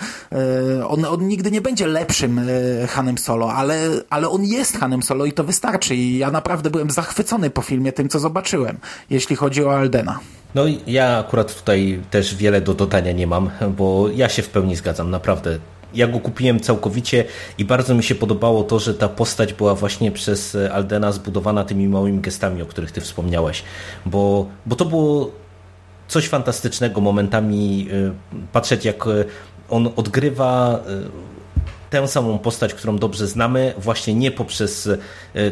On, 0.88 1.04
on 1.04 1.28
nigdy 1.28 1.50
nie 1.50 1.60
będzie 1.60 1.86
lepszym 1.86 2.40
Hanem 2.88 3.18
Solo, 3.18 3.52
ale, 3.52 3.90
ale 4.10 4.28
on 4.28 4.44
jest 4.44 4.78
Hanem 4.78 5.02
Solo 5.02 5.24
i 5.24 5.32
to 5.32 5.44
wystarczy 5.44 5.94
i 5.96 6.18
ja 6.18 6.30
naprawdę 6.30 6.70
byłem 6.70 6.90
zachwycony 6.90 7.50
po 7.50 7.62
filmie 7.62 7.92
tym, 7.92 8.08
co 8.08 8.18
zobaczyłem, 8.18 8.78
jeśli 9.10 9.36
chodzi 9.36 9.64
o 9.64 9.76
Aldena. 9.76 10.18
No 10.54 10.64
ja 10.86 11.18
akurat 11.18 11.54
tutaj 11.54 12.00
też 12.10 12.34
wiele 12.34 12.60
do 12.60 12.74
dodania 12.74 13.12
nie 13.12 13.26
mam, 13.26 13.50
bo 13.76 14.08
ja 14.08 14.28
się 14.28 14.42
w 14.42 14.48
pełni 14.48 14.76
zgadzam, 14.76 15.10
naprawdę. 15.10 15.58
Ja 15.94 16.06
go 16.06 16.20
kupiłem 16.20 16.60
całkowicie 16.60 17.24
i 17.58 17.64
bardzo 17.64 17.94
mi 17.94 18.02
się 18.02 18.14
podobało 18.14 18.64
to, 18.64 18.78
że 18.78 18.94
ta 18.94 19.08
postać 19.08 19.52
była 19.52 19.74
właśnie 19.74 20.12
przez 20.12 20.56
Aldena 20.72 21.12
zbudowana 21.12 21.64
tymi 21.64 21.88
małymi 21.88 22.18
gestami, 22.20 22.62
o 22.62 22.66
których 22.66 22.92
ty 22.92 23.00
wspomniałeś, 23.00 23.62
bo, 24.06 24.46
bo 24.66 24.76
to 24.76 24.84
było 24.84 25.30
coś 26.08 26.28
fantastycznego 26.28 27.00
momentami 27.00 27.88
y, 27.92 28.12
patrzeć 28.52 28.84
jak 28.84 29.06
y, 29.06 29.24
on 29.70 29.88
odgrywa 29.96 30.80
y, 30.88 31.90
tę 31.90 32.08
samą 32.08 32.38
postać, 32.38 32.74
którą 32.74 32.98
dobrze 32.98 33.26
znamy, 33.26 33.74
właśnie 33.78 34.14
nie 34.14 34.30
poprzez 34.30 34.88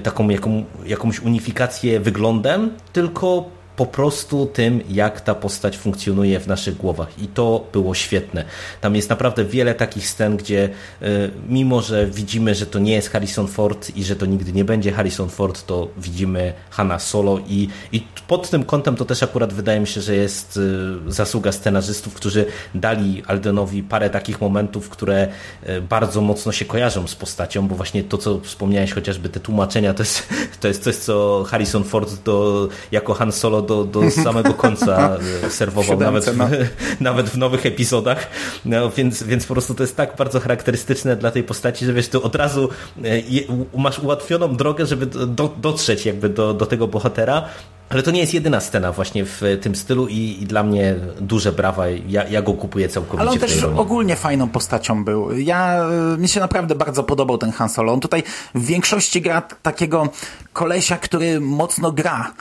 taką 0.03 0.29
jaką, 0.29 0.65
jakąś 0.87 1.21
unifikację 1.21 2.01
wyglądem, 2.01 2.71
tylko 2.93 3.56
po 3.77 3.87
prostu 3.87 4.47
tym, 4.47 4.83
jak 4.89 5.21
ta 5.21 5.35
postać 5.35 5.79
funkcjonuje 5.79 6.41
w 6.41 6.47
naszych 6.47 6.77
głowach. 6.77 7.19
I 7.19 7.29
to 7.29 7.67
było 7.73 7.95
świetne. 7.95 8.45
Tam 8.81 8.97
jest 8.97 9.11
naprawdę 9.11 9.45
wiele 9.45 9.75
takich 9.75 10.09
scen, 10.09 10.37
gdzie 10.37 10.69
y, 11.03 11.31
mimo, 11.49 11.83
że 11.83 12.07
widzimy, 12.07 12.55
że 12.55 12.67
to 12.67 12.79
nie 12.79 12.93
jest 12.93 13.11
Harrison 13.11 13.49
Ford 13.49 13.97
i 13.97 14.05
że 14.05 14.17
to 14.17 14.27
nigdy 14.27 14.53
nie 14.53 14.65
będzie 14.65 14.93
Harrison 14.93 15.29
Ford, 15.29 15.67
to 15.67 15.89
widzimy 15.97 16.53
Hanna 16.71 16.99
Solo 16.99 17.39
i, 17.49 17.69
i 17.93 18.03
pod 18.29 18.51
tym 18.51 18.65
kątem 18.65 18.97
to 18.97 19.05
też 19.05 19.23
akurat 19.23 19.53
wydaje 19.53 19.81
mi 19.81 19.87
się, 19.87 20.01
że 20.01 20.15
jest 20.15 20.57
y, 20.57 21.13
zasługa 21.13 21.53
scenarzystów, 21.53 22.15
którzy 22.15 22.47
dali 22.75 23.23
Aldenowi 23.27 23.83
parę 23.83 24.11
takich 24.11 24.41
momentów, 24.41 24.89
które 24.89 25.29
y, 25.69 25.81
bardzo 25.81 26.21
mocno 26.21 26.53
się 26.53 26.65
kojarzą 26.65 27.07
z 27.07 27.15
postacią, 27.15 27.69
bo 27.69 27.75
właśnie 27.75 28.05
to, 28.05 28.19
co 28.19 28.41
wspomniałeś, 28.41 28.93
chociażby 28.93 29.29
te 29.29 29.41
tłumaczenia, 29.41 29.95
to 29.95 30.03
jest, 30.03 30.29
to 30.61 30.69
jest 30.69 30.83
coś, 30.83 30.97
co 30.97 31.45
Harrison 31.49 31.85
Ford 31.85 32.23
do, 32.25 32.69
jako 32.93 33.15
Han 33.15 33.33
Solo 33.33 33.66
do, 33.67 33.85
do 33.85 34.11
samego 34.11 34.55
końca 34.55 35.17
e, 35.47 35.51
serwował, 35.51 36.01
nawet 36.01 36.25
w, 36.25 36.39
nawet 37.01 37.29
w 37.29 37.39
nowych 37.39 37.67
epizodach, 37.67 38.31
no, 38.65 38.91
więc, 38.91 39.23
więc 39.23 39.47
po 39.47 39.55
prostu 39.55 39.75
to 39.75 39.83
jest 39.83 39.97
tak 39.97 40.17
bardzo 40.17 40.41
charakterystyczne 40.41 41.17
dla 41.17 41.31
tej 41.31 41.43
postaci, 41.43 41.87
że 41.87 41.93
wiesz, 41.93 42.09
tu 42.09 42.25
od 42.25 42.35
razu 42.35 42.69
e, 43.05 43.79
masz 43.79 43.99
ułatwioną 43.99 44.57
drogę, 44.57 44.87
żeby 44.87 45.07
do, 45.07 45.55
dotrzeć 45.57 46.07
jakby 46.07 46.29
do, 46.29 46.55
do 46.55 46.67
tego 46.67 46.89
bohatera, 46.89 47.49
ale 47.89 48.03
to 48.03 48.11
nie 48.11 48.21
jest 48.21 48.35
jedyna 48.35 48.61
scena 48.61 48.93
właśnie 48.93 49.25
w 49.25 49.41
tym 49.63 49.75
stylu 49.77 50.09
i, 50.09 50.39
i 50.43 50.47
dla 50.47 50.63
mnie 50.63 50.95
duże 51.21 51.53
brawa, 51.53 51.89
ja, 51.89 52.29
ja 52.29 52.43
go 52.43 52.53
kupuję 52.55 52.89
całkowicie 52.89 53.21
Ale 53.21 53.31
on 53.31 53.39
też 53.39 53.65
ogólnie 53.65 54.17
fajną 54.17 54.49
postacią 54.49 55.05
był. 55.05 55.39
Ja, 55.39 55.85
y, 56.15 56.19
mi 56.19 56.29
się 56.29 56.41
naprawdę 56.41 56.75
bardzo 56.75 57.03
podobał 57.03 57.39
ten 57.39 57.53
Han 57.53 57.69
Solo. 57.69 57.93
On 57.93 58.01
tutaj 58.01 58.23
w 58.55 58.67
większości 58.67 59.21
gra 59.21 59.41
takiego 59.63 60.09
kolesia, 60.53 60.97
który 60.97 61.41
mocno 61.41 61.93
gra. 61.93 62.33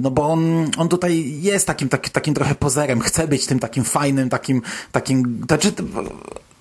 No 0.00 0.10
bo 0.10 0.26
on, 0.32 0.70
on 0.76 0.88
tutaj 0.88 1.40
jest 1.40 1.66
takim, 1.66 1.88
tak, 1.88 2.08
takim 2.08 2.34
trochę 2.34 2.54
pozerem. 2.54 3.00
Chce 3.00 3.28
być 3.28 3.46
tym 3.46 3.58
takim 3.58 3.84
fajnym, 3.84 4.30
takim, 4.30 4.62
takim, 4.92 5.42
znaczy, 5.46 5.72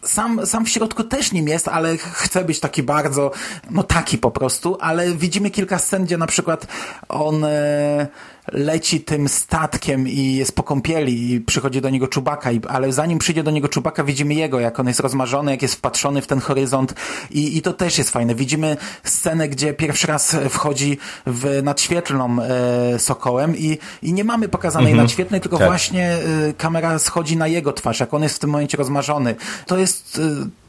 sam, 0.02 0.46
sam 0.46 0.66
w 0.66 0.70
środku 0.70 1.04
też 1.04 1.32
nim 1.32 1.48
jest, 1.48 1.68
ale 1.68 1.98
ch- 1.98 2.02
chce 2.02 2.44
być 2.44 2.60
taki 2.60 2.84
bardzo, 2.84 3.32
no 3.70 3.84
taki 3.84 4.18
po 4.18 4.32
prostu, 4.32 4.78
ale 4.80 5.12
widzimy 5.12 5.52
kilka 5.52 5.80
scen, 5.80 6.06
gdzie 6.06 6.18
na 6.18 6.28
przykład 6.28 6.68
on 7.10 7.46
e, 7.46 8.08
leci 8.52 9.02
tym 9.02 9.30
statkiem 9.30 10.08
i 10.08 10.36
jest 10.36 10.56
po 10.56 10.64
kąpieli 10.64 11.34
i 11.34 11.42
przychodzi 11.42 11.82
do 11.82 11.90
niego 11.90 12.08
Czubaka, 12.08 12.52
i, 12.52 12.62
ale 12.70 12.94
zanim 12.94 13.20
przyjdzie 13.20 13.44
do 13.44 13.52
niego 13.52 13.68
Czubaka, 13.68 14.04
widzimy 14.04 14.34
jego, 14.34 14.60
jak 14.60 14.80
on 14.80 14.88
jest 14.88 15.00
rozmarzony, 15.00 15.52
jak 15.52 15.62
jest 15.62 15.76
wpatrzony 15.76 16.22
w 16.22 16.28
ten 16.28 16.40
horyzont 16.40 16.94
i, 17.32 17.58
i 17.58 17.62
to 17.62 17.74
też 17.74 17.98
jest 17.98 18.10
fajne. 18.10 18.36
Widzimy 18.36 18.78
scenę, 19.04 19.50
gdzie 19.50 19.74
pierwszy 19.74 20.08
raz 20.08 20.36
wchodzi 20.50 20.98
w 21.26 21.62
nadświetlną 21.64 22.38
e, 22.42 23.00
Sokołem 23.00 23.58
i, 23.58 23.78
i 24.02 24.14
nie 24.14 24.24
mamy 24.24 24.50
pokazanej 24.50 24.92
mhm. 24.92 25.06
nadświetlnej, 25.06 25.42
tylko 25.42 25.58
tak. 25.58 25.68
właśnie 25.68 26.18
e, 26.50 26.54
kamera 26.58 27.00
schodzi 27.00 27.38
na 27.38 27.48
jego 27.48 27.74
twarz, 27.74 28.00
jak 28.00 28.14
on 28.14 28.24
jest 28.24 28.36
w 28.36 28.40
tym 28.40 28.50
momencie 28.50 28.78
rozmarzony. 28.78 29.36
To 29.66 29.78
jest 29.78 30.22
e, 30.46 30.63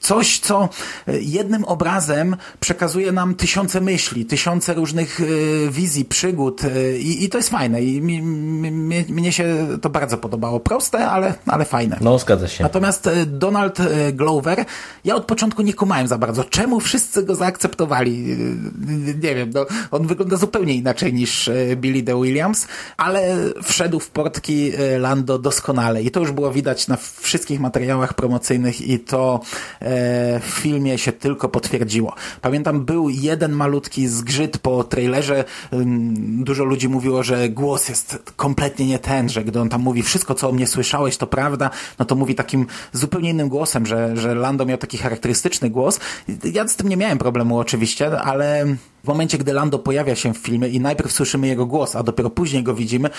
coś, 0.00 0.38
co 0.38 0.68
jednym 1.20 1.64
obrazem 1.64 2.36
przekazuje 2.60 3.12
nam 3.12 3.34
tysiące 3.34 3.80
myśli, 3.80 4.24
tysiące 4.24 4.74
różnych 4.74 5.20
e, 5.20 5.24
wizji, 5.70 6.04
przygód 6.04 6.64
e, 6.64 6.98
i, 6.98 7.24
i 7.24 7.28
to 7.28 7.38
jest 7.38 7.50
fajne 7.50 7.82
i 7.82 8.02
mi, 8.02 8.22
mi, 8.22 9.04
mnie 9.08 9.32
się 9.32 9.66
to 9.82 9.90
bardzo 9.90 10.18
podobało. 10.18 10.60
Proste, 10.60 11.08
ale, 11.08 11.34
ale 11.46 11.64
fajne. 11.64 11.98
No, 12.00 12.18
zgadza 12.18 12.48
się. 12.48 12.62
Natomiast 12.62 13.06
e, 13.06 13.26
Donald 13.26 13.78
Glover, 14.12 14.64
ja 15.04 15.14
od 15.14 15.24
początku 15.24 15.62
nie 15.62 15.74
kumałem 15.74 16.08
za 16.08 16.18
bardzo. 16.18 16.44
Czemu 16.44 16.80
wszyscy 16.80 17.22
go 17.22 17.34
zaakceptowali? 17.34 18.36
Nie 19.22 19.34
wiem, 19.34 19.50
no, 19.54 19.66
on 19.90 20.06
wygląda 20.06 20.36
zupełnie 20.36 20.74
inaczej 20.74 21.12
niż 21.12 21.50
Billy 21.76 22.02
de 22.02 22.22
Williams, 22.22 22.66
ale 22.96 23.36
wszedł 23.62 24.00
w 24.00 24.10
portki 24.10 24.72
Lando 24.98 25.38
doskonale 25.38 26.02
i 26.02 26.10
to 26.10 26.20
już 26.20 26.32
było 26.32 26.52
widać 26.52 26.88
na 26.88 26.96
wszystkich 27.20 27.60
materiałach 27.60 28.14
promocyjnych 28.14 28.80
i 28.80 28.98
to 28.98 29.30
E, 29.30 29.49
w 30.40 30.44
filmie 30.44 30.98
się 30.98 31.12
tylko 31.12 31.48
potwierdziło. 31.48 32.14
Pamiętam, 32.40 32.84
był 32.84 33.08
jeden 33.08 33.52
malutki 33.52 34.08
zgrzyt 34.08 34.58
po 34.58 34.84
trailerze. 34.84 35.44
Dużo 36.22 36.64
ludzi 36.64 36.88
mówiło, 36.88 37.22
że 37.22 37.48
głos 37.48 37.88
jest 37.88 38.32
kompletnie 38.36 38.86
nie 38.86 38.98
ten, 38.98 39.28
że 39.28 39.44
gdy 39.44 39.60
on 39.60 39.68
tam 39.68 39.80
mówi 39.80 40.02
wszystko, 40.02 40.34
co 40.34 40.48
o 40.48 40.52
mnie 40.52 40.66
słyszałeś, 40.66 41.16
to 41.16 41.26
prawda, 41.26 41.70
no 41.98 42.04
to 42.04 42.14
mówi 42.14 42.34
takim 42.34 42.66
zupełnie 42.92 43.30
innym 43.30 43.48
głosem, 43.48 43.86
że, 43.86 44.16
że 44.16 44.34
Lando 44.34 44.66
miał 44.66 44.78
taki 44.78 44.98
charakterystyczny 44.98 45.70
głos. 45.70 46.00
Ja 46.44 46.68
z 46.68 46.76
tym 46.76 46.88
nie 46.88 46.96
miałem 46.96 47.18
problemu 47.18 47.58
oczywiście, 47.58 48.20
ale 48.20 48.66
w 49.04 49.08
momencie, 49.08 49.38
gdy 49.38 49.52
Lando 49.52 49.78
pojawia 49.78 50.14
się 50.14 50.34
w 50.34 50.38
filmie 50.38 50.68
i 50.68 50.80
najpierw 50.80 51.12
słyszymy 51.12 51.46
jego 51.46 51.66
głos, 51.66 51.96
a 51.96 52.02
dopiero 52.02 52.30
później 52.30 52.62
go 52.62 52.74
widzimy, 52.74 53.10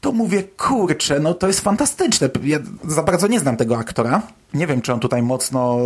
to 0.00 0.12
mówię, 0.12 0.42
kurczę, 0.42 1.20
no 1.20 1.34
to 1.34 1.46
jest 1.46 1.60
fantastyczne. 1.60 2.28
Ja 2.42 2.58
za 2.84 3.02
bardzo 3.02 3.26
nie 3.26 3.40
znam 3.40 3.56
tego 3.56 3.78
aktora. 3.78 4.22
Nie 4.54 4.66
wiem, 4.66 4.82
czy 4.82 4.92
on 4.92 5.00
tutaj 5.00 5.22
mocno 5.22 5.78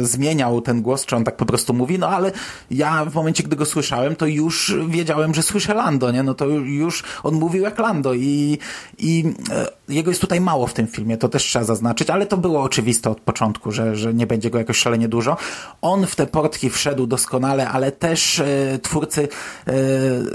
e, 0.00 0.04
zmieniał 0.04 0.60
ten 0.60 0.82
głos, 0.82 1.06
czy 1.06 1.16
on 1.16 1.24
tak 1.24 1.36
po 1.36 1.46
prostu 1.46 1.74
mówi, 1.74 1.98
no 1.98 2.08
ale 2.08 2.32
ja 2.70 3.04
w 3.04 3.14
momencie, 3.14 3.42
gdy 3.42 3.56
go 3.56 3.66
słyszałem, 3.66 4.16
to 4.16 4.26
już 4.26 4.76
wiedziałem, 4.88 5.34
że 5.34 5.42
słyszę 5.42 5.74
Lando, 5.74 6.10
nie? 6.10 6.22
No 6.22 6.34
to 6.34 6.46
już 6.46 7.02
on 7.22 7.34
mówił 7.34 7.62
jak 7.62 7.78
Lando 7.78 8.14
i, 8.14 8.58
i 8.98 9.34
e, 9.50 9.66
jego 9.90 10.10
jest 10.10 10.20
tutaj 10.20 10.40
mało 10.40 10.66
w 10.66 10.74
tym 10.74 10.86
filmie, 10.86 11.16
to 11.16 11.28
też 11.28 11.44
trzeba 11.44 11.64
zaznaczyć, 11.64 12.10
ale 12.10 12.26
to 12.26 12.36
było 12.36 12.62
oczywiste 12.62 13.10
od 13.10 13.20
początku, 13.20 13.72
że, 13.72 13.96
że 13.96 14.14
nie 14.14 14.26
będzie 14.26 14.50
go 14.50 14.58
jakoś 14.58 14.76
szalenie 14.76 15.08
dużo. 15.08 15.36
On 15.82 16.06
w 16.06 16.16
te 16.16 16.26
portki 16.26 16.70
wszedł 16.70 17.06
doskonale, 17.06 17.68
ale 17.68 17.92
też 17.92 18.40
e, 18.40 18.78
twórcy, 18.82 19.28
e, 19.66 19.72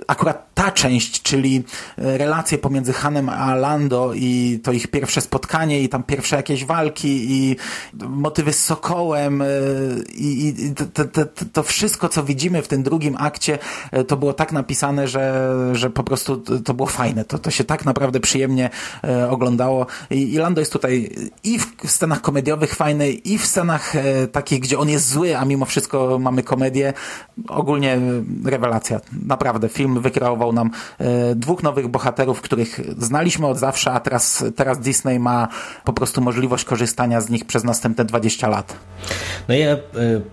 akurat 0.07 0.53
ta 0.53 0.71
część, 0.71 1.21
czyli 1.21 1.63
e, 1.97 2.17
relacje 2.17 2.57
pomiędzy 2.57 2.93
Hanem 2.93 3.29
a 3.29 3.55
Lando 3.55 4.11
i 4.15 4.59
to 4.63 4.71
ich 4.71 4.87
pierwsze 4.87 5.21
spotkanie 5.21 5.81
i 5.81 5.89
tam 5.89 6.03
pierwsze 6.03 6.35
jakieś 6.35 6.65
walki 6.65 7.31
i 7.31 7.55
motywy 8.07 8.53
z 8.53 8.63
Sokołem 8.63 9.43
i, 10.15 10.53
i 10.57 10.75
to, 10.75 11.05
to, 11.05 11.25
to, 11.53 11.63
wszystko, 11.63 12.09
co 12.09 12.23
widzimy 12.23 12.61
w 12.61 12.67
tym 12.67 12.83
drugim 12.83 13.15
akcie, 13.19 13.59
to 14.07 14.17
było 14.17 14.33
tak 14.33 14.51
napisane, 14.51 15.07
że, 15.07 15.51
że 15.73 15.89
po 15.89 16.03
prostu 16.03 16.37
to 16.37 16.73
było 16.73 16.87
fajne. 16.87 17.25
To, 17.25 17.39
to 17.39 17.51
się 17.51 17.63
tak 17.63 17.85
naprawdę 17.85 18.19
przyjemnie 18.19 18.69
oglądało 19.29 19.44
i, 20.09 20.33
i 20.33 20.37
Lando 20.37 20.61
jest 20.61 20.73
tutaj 20.73 21.09
i 21.43 21.59
w 21.59 21.91
scenach 21.91 22.21
komediowych 22.21 22.75
fajny, 22.75 23.11
i 23.11 23.37
w 23.37 23.45
scenach 23.45 23.93
takich, 24.31 24.59
gdzie 24.59 24.79
on 24.79 24.89
jest 24.89 25.09
zły, 25.09 25.37
a 25.37 25.45
mimo 25.45 25.65
wszystko 25.65 26.19
mamy 26.19 26.43
komedię. 26.43 26.93
Ogólnie 27.47 27.99
rewelacja. 28.45 29.01
Naprawdę, 29.25 29.69
film 29.69 30.01
wykreował 30.01 30.53
nam 30.53 30.71
e, 30.99 31.35
dwóch 31.35 31.63
nowych 31.63 31.87
bohaterów, 31.87 32.41
których 32.41 32.79
znaliśmy 32.97 33.47
od 33.47 33.57
zawsze, 33.57 33.91
a 33.91 33.99
teraz, 33.99 34.43
teraz 34.55 34.79
Disney 34.79 35.19
ma 35.19 35.47
po 35.83 35.93
prostu 35.93 36.21
możliwość 36.21 36.65
korzystania 36.65 37.21
z 37.21 37.29
nich 37.29 37.45
przez 37.45 37.63
następne 37.63 38.05
20 38.05 38.47
lat. 38.47 38.75
No 39.47 39.55
ja 39.55 39.71
e, 39.71 39.77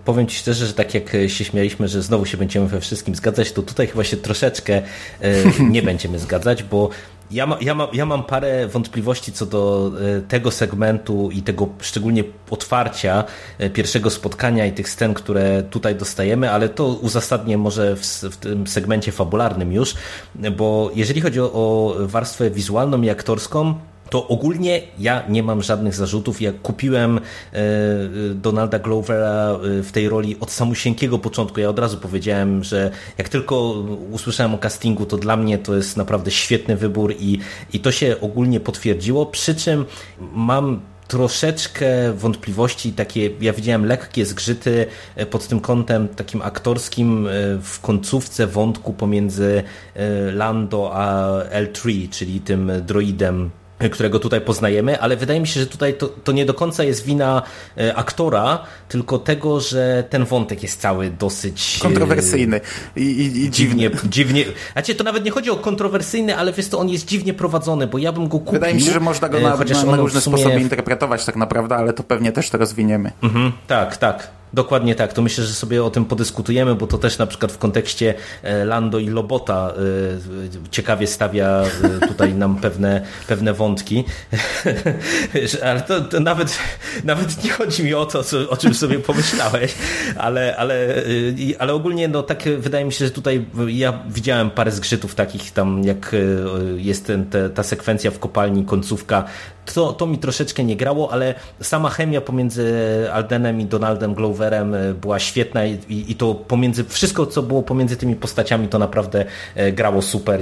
powiem 0.04 0.26
Ci 0.26 0.36
szczerze, 0.36 0.66
że 0.66 0.72
tak 0.72 0.94
jak 0.94 1.10
się 1.26 1.44
śmialiśmy, 1.44 1.88
że 1.88 2.02
znowu 2.02 2.26
się 2.26 2.36
będziemy 2.36 2.66
we 2.66 2.80
wszystkim 2.80 3.14
zgadzać, 3.14 3.52
to 3.52 3.62
tutaj 3.62 3.86
chyba 3.86 4.04
się 4.04 4.16
troszeczkę 4.16 4.82
e, 5.20 5.62
nie 5.74 5.82
będziemy 5.82 6.18
zgadzać, 6.18 6.62
bo 6.62 6.90
ja, 7.32 7.46
ma, 7.46 7.58
ja, 7.60 7.74
ma, 7.74 7.88
ja 7.92 8.06
mam 8.06 8.24
parę 8.24 8.68
wątpliwości 8.68 9.32
co 9.32 9.46
do 9.46 9.92
e, 10.18 10.20
tego 10.20 10.50
segmentu 10.50 11.30
i 11.30 11.42
tego 11.42 11.68
szczególnie 11.80 12.24
otwarcia 12.50 13.24
e, 13.58 13.70
pierwszego 13.70 14.10
spotkania 14.10 14.66
i 14.66 14.72
tych 14.72 14.88
scen, 14.88 15.14
które 15.14 15.62
tutaj 15.62 15.94
dostajemy, 15.94 16.50
ale 16.50 16.68
to 16.68 16.86
uzasadnię 16.86 17.58
może 17.58 17.96
w, 17.96 18.00
w 18.06 18.36
tym 18.36 18.66
segmencie 18.66 19.12
fabularnym 19.12 19.72
już, 19.72 19.94
bo 20.56 20.90
jeżeli 20.94 21.20
chodzi 21.20 21.40
o, 21.40 21.52
o 21.52 21.94
warstwę 22.00 22.50
wizualną 22.50 23.02
i 23.02 23.10
aktorską, 23.10 23.74
to 24.12 24.28
ogólnie 24.28 24.82
ja 24.98 25.22
nie 25.28 25.42
mam 25.42 25.62
żadnych 25.62 25.94
zarzutów. 25.94 26.40
Ja 26.40 26.52
kupiłem 26.62 27.18
e, 27.18 27.60
Donalda 28.34 28.78
Glovera 28.78 29.58
e, 29.78 29.82
w 29.82 29.92
tej 29.92 30.08
roli 30.08 30.36
od 30.40 30.50
samusieńkiego 30.50 31.18
początku. 31.18 31.60
Ja 31.60 31.68
od 31.68 31.78
razu 31.78 31.98
powiedziałem, 31.98 32.64
że 32.64 32.90
jak 33.18 33.28
tylko 33.28 33.84
usłyszałem 34.10 34.54
o 34.54 34.58
castingu, 34.58 35.06
to 35.06 35.16
dla 35.16 35.36
mnie 35.36 35.58
to 35.58 35.76
jest 35.76 35.96
naprawdę 35.96 36.30
świetny 36.30 36.76
wybór 36.76 37.14
i, 37.18 37.38
i 37.72 37.80
to 37.80 37.92
się 37.92 38.16
ogólnie 38.20 38.60
potwierdziło. 38.60 39.26
Przy 39.26 39.54
czym 39.54 39.84
mam 40.34 40.80
troszeczkę 41.08 42.12
wątpliwości, 42.12 42.92
takie, 42.92 43.30
ja 43.40 43.52
widziałem 43.52 43.86
lekkie 43.86 44.26
zgrzyty 44.26 44.86
e, 45.16 45.26
pod 45.26 45.48
tym 45.48 45.60
kątem 45.60 46.08
takim 46.08 46.42
aktorskim 46.42 47.28
w 47.62 47.80
końcówce 47.80 48.46
wątku 48.46 48.92
pomiędzy 48.92 49.62
Lando 50.32 50.90
a 50.94 51.28
L3, 51.50 52.08
czyli 52.08 52.40
tym 52.40 52.72
droidem 52.86 53.50
którego 53.90 54.18
tutaj 54.18 54.40
poznajemy, 54.40 55.00
ale 55.00 55.16
wydaje 55.16 55.40
mi 55.40 55.46
się, 55.46 55.60
że 55.60 55.66
tutaj 55.66 55.94
to, 55.94 56.08
to 56.08 56.32
nie 56.32 56.46
do 56.46 56.54
końca 56.54 56.84
jest 56.84 57.04
wina 57.04 57.42
e, 57.78 57.94
aktora, 57.94 58.64
tylko 58.88 59.18
tego, 59.18 59.60
że 59.60 60.04
ten 60.10 60.24
wątek 60.24 60.62
jest 60.62 60.80
cały 60.80 61.10
dosyć... 61.10 61.78
E, 61.80 61.82
kontrowersyjny 61.82 62.60
i, 62.96 63.02
i, 63.02 63.44
i 63.44 63.50
dziwnie. 63.50 63.90
dziwnie. 64.04 64.44
Znaczy, 64.72 64.94
to 64.94 65.04
nawet 65.04 65.24
nie 65.24 65.30
chodzi 65.30 65.50
o 65.50 65.56
kontrowersyjny, 65.56 66.36
ale 66.36 66.52
wiesz 66.52 66.68
to, 66.68 66.78
on 66.78 66.88
jest 66.88 67.06
dziwnie 67.06 67.34
prowadzony, 67.34 67.86
bo 67.86 67.98
ja 67.98 68.12
bym 68.12 68.28
go 68.28 68.38
kupił. 68.38 68.52
Wydaje 68.52 68.74
mi 68.74 68.80
się, 68.80 68.92
że 68.92 69.00
można 69.00 69.28
go 69.28 69.38
e, 69.38 69.40
na, 69.40 69.56
na, 69.56 69.84
na 69.84 69.96
różne 69.96 70.20
sumie... 70.20 70.38
sposoby 70.38 70.60
interpretować 70.60 71.24
tak 71.24 71.36
naprawdę, 71.36 71.76
ale 71.76 71.92
to 71.92 72.02
pewnie 72.02 72.32
też 72.32 72.50
to 72.50 72.58
rozwiniemy. 72.58 73.12
Mhm, 73.22 73.52
tak, 73.66 73.96
tak. 73.96 74.41
Dokładnie 74.54 74.94
tak. 74.94 75.12
To 75.12 75.22
myślę, 75.22 75.44
że 75.44 75.54
sobie 75.54 75.84
o 75.84 75.90
tym 75.90 76.04
podyskutujemy, 76.04 76.74
bo 76.74 76.86
to 76.86 76.98
też 76.98 77.18
na 77.18 77.26
przykład 77.26 77.52
w 77.52 77.58
kontekście 77.58 78.14
e, 78.42 78.64
Lando 78.64 78.98
i 78.98 79.08
Lobota 79.08 79.72
e, 80.66 80.70
ciekawie 80.70 81.06
stawia 81.06 81.64
e, 82.02 82.08
tutaj 82.08 82.34
nam 82.34 82.56
pewne, 82.56 83.02
pewne 83.26 83.52
wątki. 83.52 84.04
ale 85.64 85.80
to, 85.80 86.00
to, 86.00 86.20
nawet, 86.20 86.58
nawet 87.04 87.44
nie 87.44 87.50
chodzi 87.50 87.84
mi 87.84 87.94
o 87.94 88.06
to, 88.06 88.22
co, 88.22 88.50
o 88.50 88.56
czym 88.56 88.74
sobie 88.74 88.98
pomyślałeś, 88.98 89.74
ale, 90.16 90.56
ale, 90.56 91.02
ale 91.58 91.74
ogólnie 91.74 92.08
no 92.08 92.22
tak 92.22 92.42
wydaje 92.58 92.84
mi 92.84 92.92
się, 92.92 93.04
że 93.04 93.10
tutaj 93.10 93.46
ja 93.66 94.02
widziałem 94.08 94.50
parę 94.50 94.70
zgrzytów 94.70 95.14
takich 95.14 95.52
tam, 95.52 95.84
jak 95.84 96.16
jest 96.76 97.06
ten, 97.06 97.26
te, 97.26 97.50
ta 97.50 97.62
sekwencja 97.62 98.10
w 98.10 98.18
kopalni, 98.18 98.64
końcówka. 98.64 99.24
To, 99.74 99.92
to 99.92 100.06
mi 100.06 100.18
troszeczkę 100.18 100.64
nie 100.64 100.76
grało, 100.76 101.12
ale 101.12 101.34
sama 101.60 101.90
chemia 101.90 102.20
pomiędzy 102.20 102.74
Aldenem 103.12 103.60
i 103.60 103.64
Donaldem 103.64 104.14
Glover 104.14 104.54
E, 104.54 104.94
była 104.94 105.18
świetna 105.18 105.66
i, 105.66 105.80
i 105.88 106.14
to 106.14 106.34
pomiędzy, 106.34 106.84
wszystko 106.84 107.26
co 107.26 107.42
było 107.42 107.62
pomiędzy 107.62 107.96
tymi 107.96 108.16
postaciami 108.16 108.68
to 108.68 108.78
naprawdę 108.78 109.24
e, 109.54 109.72
grało 109.72 110.02
super. 110.02 110.40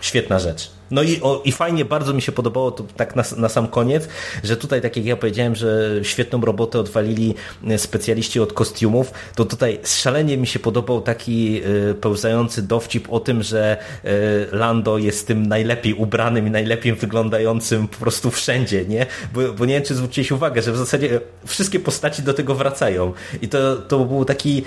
Świetna 0.00 0.38
rzecz. 0.38 0.75
No 0.90 1.02
i, 1.02 1.20
o, 1.22 1.42
i 1.44 1.52
fajnie, 1.52 1.84
bardzo 1.84 2.14
mi 2.14 2.22
się 2.22 2.32
podobało 2.32 2.70
to 2.70 2.84
tak 2.96 3.16
na, 3.16 3.24
na, 3.36 3.48
sam 3.48 3.68
koniec, 3.68 4.08
że 4.44 4.56
tutaj, 4.56 4.82
tak 4.82 4.96
jak 4.96 5.06
ja 5.06 5.16
powiedziałem, 5.16 5.54
że 5.54 5.90
świetną 6.02 6.40
robotę 6.40 6.78
odwalili 6.78 7.34
e, 7.66 7.78
specjaliści 7.78 8.40
od 8.40 8.52
kostiumów, 8.52 9.12
to 9.34 9.44
tutaj 9.44 9.78
szalenie 9.84 10.36
mi 10.36 10.46
się 10.46 10.58
podobał 10.58 11.00
taki 11.00 11.62
y, 11.90 11.94
pełzający 11.94 12.62
dowcip 12.62 13.12
o 13.12 13.20
tym, 13.20 13.42
że 13.42 13.76
y, 14.04 14.56
Lando 14.56 14.98
jest 14.98 15.26
tym 15.26 15.46
najlepiej 15.46 15.94
ubranym 15.94 16.46
i 16.46 16.50
najlepiej 16.50 16.92
wyglądającym 16.92 17.88
po 17.88 17.96
prostu 17.96 18.30
wszędzie, 18.30 18.84
nie? 18.84 19.06
Bo, 19.34 19.52
bo 19.52 19.64
nie 19.66 19.74
wiem, 19.74 19.82
czy 19.82 19.94
zwróciłeś 19.94 20.30
uwagę, 20.30 20.62
że 20.62 20.72
w 20.72 20.76
zasadzie 20.76 21.20
wszystkie 21.46 21.80
postaci 21.80 22.22
do 22.22 22.34
tego 22.34 22.54
wracają. 22.54 23.12
I 23.42 23.48
to, 23.48 23.76
to 23.76 24.04
był 24.04 24.24
taki, 24.24 24.62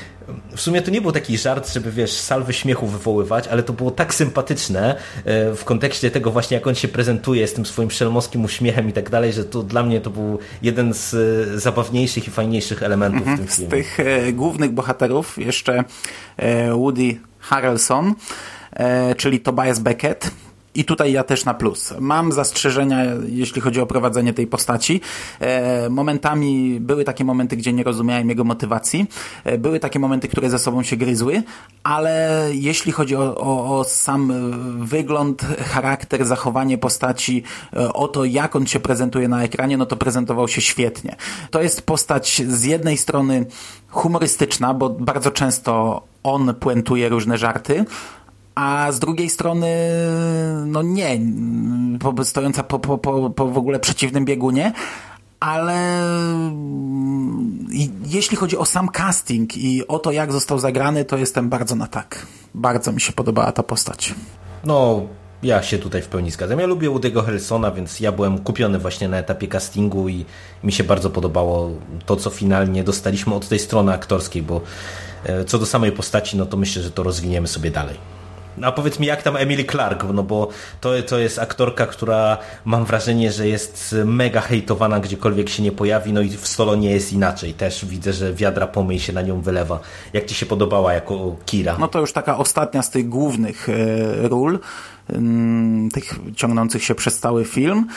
w 0.56 0.62
sumie 0.62 0.82
to 0.82 0.92
nie 0.92 1.02
był 1.02 1.12
taki 1.12 1.38
żart, 1.38 1.74
żeby 1.74 1.92
wiesz, 1.92 2.12
salwy 2.12 2.54
śmiechu 2.54 2.88
wywoływać, 2.88 3.48
ale 3.48 3.64
to 3.64 3.74
było 3.74 3.92
tak 3.92 4.14
sympatyczne 4.14 4.96
y, 4.96 5.56
w 5.56 5.62
kontekście 5.66 6.09
tego 6.12 6.32
właśnie, 6.32 6.56
jak 6.56 6.68
on 6.68 6.76
się 6.76 6.88
prezentuje 6.88 7.48
z 7.48 7.54
tym 7.54 7.66
swoim 7.66 7.92
szelmowskim 7.92 8.46
uśmiechem 8.46 8.90
i 8.90 8.94
tak 8.94 9.10
dalej, 9.10 9.34
że 9.34 9.46
to 9.46 9.64
dla 9.64 9.84
mnie 9.84 10.02
to 10.02 10.10
był 10.10 10.40
jeden 10.62 10.94
z 10.94 11.14
e, 11.14 11.60
zabawniejszych 11.60 12.28
i 12.28 12.32
fajniejszych 12.32 12.84
elementów 12.84 13.22
w 13.22 13.38
tym 13.38 13.48
filmie. 13.48 13.70
Z 13.70 13.70
tych 13.70 14.00
e, 14.00 14.34
głównych 14.34 14.72
bohaterów 14.72 15.38
jeszcze 15.38 15.84
e, 16.38 16.74
Woody 16.74 17.20
Harrelson, 17.40 18.16
czyli 19.18 19.40
Tobias 19.40 19.80
Beckett, 19.80 20.32
i 20.76 20.86
tutaj 20.86 21.12
ja 21.12 21.24
też 21.24 21.46
na 21.46 21.54
plus. 21.54 21.94
Mam 22.00 22.32
zastrzeżenia, 22.32 22.98
jeśli 23.28 23.62
chodzi 23.62 23.82
o 23.82 23.86
prowadzenie 23.86 24.34
tej 24.34 24.48
postaci. 24.48 25.02
E, 25.40 25.90
momentami 25.90 26.80
były 26.80 27.04
takie 27.04 27.24
momenty, 27.24 27.58
gdzie 27.58 27.74
nie 27.74 27.84
rozumiałem 27.84 28.30
jego 28.30 28.44
motywacji. 28.44 29.06
E, 29.44 29.58
były 29.58 29.80
takie 29.80 30.00
momenty, 30.00 30.28
które 30.28 30.50
ze 30.50 30.60
sobą 30.60 30.84
się 30.84 30.98
gryzły, 30.98 31.44
ale 31.84 32.46
jeśli 32.54 32.92
chodzi 32.92 33.16
o, 33.16 33.38
o, 33.38 33.80
o 33.80 33.84
sam 33.84 34.34
wygląd, 34.86 35.42
charakter, 35.60 36.26
zachowanie 36.26 36.78
postaci, 36.78 37.44
e, 37.74 37.94
o 37.94 38.08
to, 38.08 38.26
jak 38.26 38.56
on 38.56 38.68
się 38.68 38.80
prezentuje 38.80 39.28
na 39.28 39.44
ekranie, 39.44 39.78
no 39.78 39.86
to 39.86 39.96
prezentował 39.96 40.48
się 40.48 40.62
świetnie. 40.62 41.16
To 41.52 41.62
jest 41.62 41.82
postać 41.82 42.42
z 42.48 42.64
jednej 42.64 42.98
strony 42.98 43.46
humorystyczna, 43.90 44.74
bo 44.74 44.90
bardzo 44.90 45.32
często 45.32 46.02
on 46.24 46.56
puentuje 46.56 47.10
różne 47.10 47.38
żarty, 47.38 47.86
a 48.56 48.92
z 48.92 49.00
drugiej 49.00 49.30
strony, 49.30 49.68
no 50.66 50.82
nie, 50.82 51.20
stojąca 52.24 52.64
po, 52.64 52.80
po, 52.80 52.98
po, 52.98 53.30
po 53.30 53.48
w 53.48 53.58
ogóle 53.58 53.80
przeciwnym 53.80 54.26
biegunie, 54.26 54.74
ale 55.40 56.04
jeśli 58.06 58.38
chodzi 58.38 58.58
o 58.58 58.66
sam 58.66 58.90
casting 58.90 59.58
i 59.58 59.88
o 59.88 60.00
to, 60.00 60.12
jak 60.12 60.32
został 60.32 60.60
zagrany, 60.60 61.06
to 61.06 61.18
jestem 61.18 61.50
bardzo 61.50 61.76
na 61.76 61.88
tak. 61.88 62.26
Bardzo 62.54 62.92
mi 62.92 63.02
się 63.02 63.14
podobała 63.14 63.52
ta 63.52 63.64
postać. 63.64 64.14
No, 64.64 65.02
ja 65.44 65.64
się 65.64 65.78
tutaj 65.78 66.02
w 66.02 66.08
pełni 66.08 66.32
zgadzam. 66.32 66.60
Ja 66.60 66.68
lubię 66.68 66.90
Woody'ego 66.90 67.26
Harrisona, 67.26 67.72
więc 67.72 68.00
ja 68.00 68.12
byłem 68.12 68.40
kupiony 68.40 68.80
właśnie 68.80 69.10
na 69.10 69.18
etapie 69.18 69.48
castingu 69.48 70.10
i 70.10 70.26
mi 70.64 70.72
się 70.72 70.84
bardzo 70.84 71.10
podobało 71.10 71.72
to, 72.06 72.16
co 72.16 72.30
finalnie 72.30 72.84
dostaliśmy 72.84 73.34
od 73.34 73.48
tej 73.48 73.60
strony 73.60 73.94
aktorskiej, 73.94 74.42
bo 74.42 74.62
e, 75.24 75.46
co 75.46 75.60
do 75.60 75.66
samej 75.66 75.92
postaci, 75.92 76.38
no 76.38 76.46
to 76.46 76.58
myślę, 76.58 76.82
że 76.82 76.92
to 76.92 77.04
rozwiniemy 77.04 77.48
sobie 77.48 77.72
dalej. 77.72 78.19
A 78.62 78.72
powiedz 78.72 79.00
mi, 79.00 79.08
jak 79.08 79.24
tam 79.24 79.38
Emily 79.38 79.66
Clark, 79.66 80.04
no 80.14 80.24
bo 80.24 80.50
to, 80.82 80.90
to 81.08 81.18
jest 81.18 81.40
aktorka, 81.40 81.86
która 81.86 82.38
mam 82.66 82.86
wrażenie, 82.86 83.32
że 83.32 83.48
jest 83.48 83.96
mega 84.06 84.42
hejtowana, 84.42 85.00
gdziekolwiek 85.00 85.50
się 85.50 85.64
nie 85.64 85.72
pojawi, 85.72 86.14
no 86.14 86.22
i 86.22 86.30
w 86.30 86.48
solo 86.48 86.76
nie 86.76 86.92
jest 86.92 87.14
inaczej. 87.14 87.54
Też 87.54 87.86
widzę, 87.86 88.14
że 88.14 88.34
wiadra 88.34 88.68
pomyj 88.68 89.00
się 89.00 89.14
na 89.14 89.22
nią 89.22 89.42
wylewa. 89.42 89.80
Jak 90.14 90.26
ci 90.26 90.36
się 90.36 90.46
podobała 90.46 90.94
jako 90.94 91.36
Kira? 91.46 91.76
No 91.80 91.88
to 91.88 92.00
już 92.00 92.14
taka 92.14 92.38
ostatnia 92.38 92.82
z 92.82 92.90
tych 92.90 93.10
głównych 93.10 93.70
e, 93.70 94.28
ról, 94.28 94.60
tych 95.94 96.20
ciągnących 96.36 96.84
się 96.84 96.96
przez 96.96 97.20
cały 97.20 97.46
film. 97.46 97.88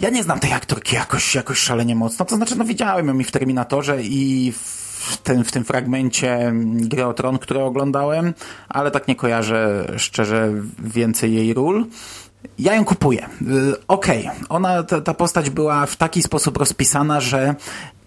Ja 0.00 0.10
nie 0.10 0.22
znam 0.22 0.40
tej 0.40 0.52
aktorki 0.52 0.94
jakoś, 0.94 1.34
jakoś 1.34 1.58
szalenie 1.58 1.94
mocno, 1.94 2.24
to 2.24 2.36
znaczy 2.36 2.56
no 2.56 2.64
widziałem 2.64 3.08
ją 3.08 3.18
i 3.18 3.24
w 3.24 3.30
Terminatorze 3.30 4.02
i 4.02 4.52
w 4.52 4.79
w, 5.00 5.16
ten, 5.16 5.44
w 5.44 5.52
tym 5.52 5.64
fragmencie 5.64 6.52
gry 6.64 7.06
o 7.06 7.14
Tron, 7.14 7.38
który 7.38 7.60
oglądałem, 7.60 8.34
ale 8.68 8.90
tak 8.90 9.08
nie 9.08 9.16
kojarzę 9.16 9.92
szczerze 9.96 10.52
więcej 10.78 11.34
jej 11.34 11.54
ról. 11.54 11.86
Ja 12.58 12.74
ją 12.74 12.84
kupuję. 12.84 13.28
Y, 13.42 13.86
okej, 13.88 14.26
okay. 14.26 14.48
ona, 14.48 14.82
ta, 14.82 15.00
ta 15.00 15.14
postać 15.14 15.50
była 15.50 15.86
w 15.86 15.96
taki 15.96 16.22
sposób 16.22 16.56
rozpisana, 16.56 17.20
że 17.20 17.54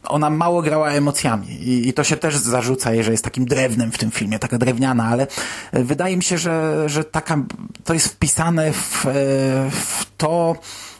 ona 0.04 0.30
mało 0.30 0.62
grała 0.62 0.89
emocjami 0.89 1.48
I, 1.48 1.88
i, 1.89 1.94
to 1.94 2.04
się 2.04 2.18
też 2.18 2.38
zarzuca 2.38 3.04
że 3.04 3.12
jest 3.12 3.24
takim 3.24 3.46
drewnem 3.46 3.91
w 3.91 3.98
tym 3.98 4.12
filmie, 4.12 4.39
taka 4.39 4.58
drewniana, 4.58 5.06
ale 5.06 5.28
wydaje 5.74 6.18
mi 6.18 6.24
się, 6.24 6.38
że, 6.38 6.84
że 6.89 7.04
taka, 7.04 7.38
to 7.84 7.94
jest 7.94 8.08
wpisane 8.08 8.74
w, 8.74 9.06
w 9.72 10.06
to, 10.18 10.56
Mm, 10.56 10.93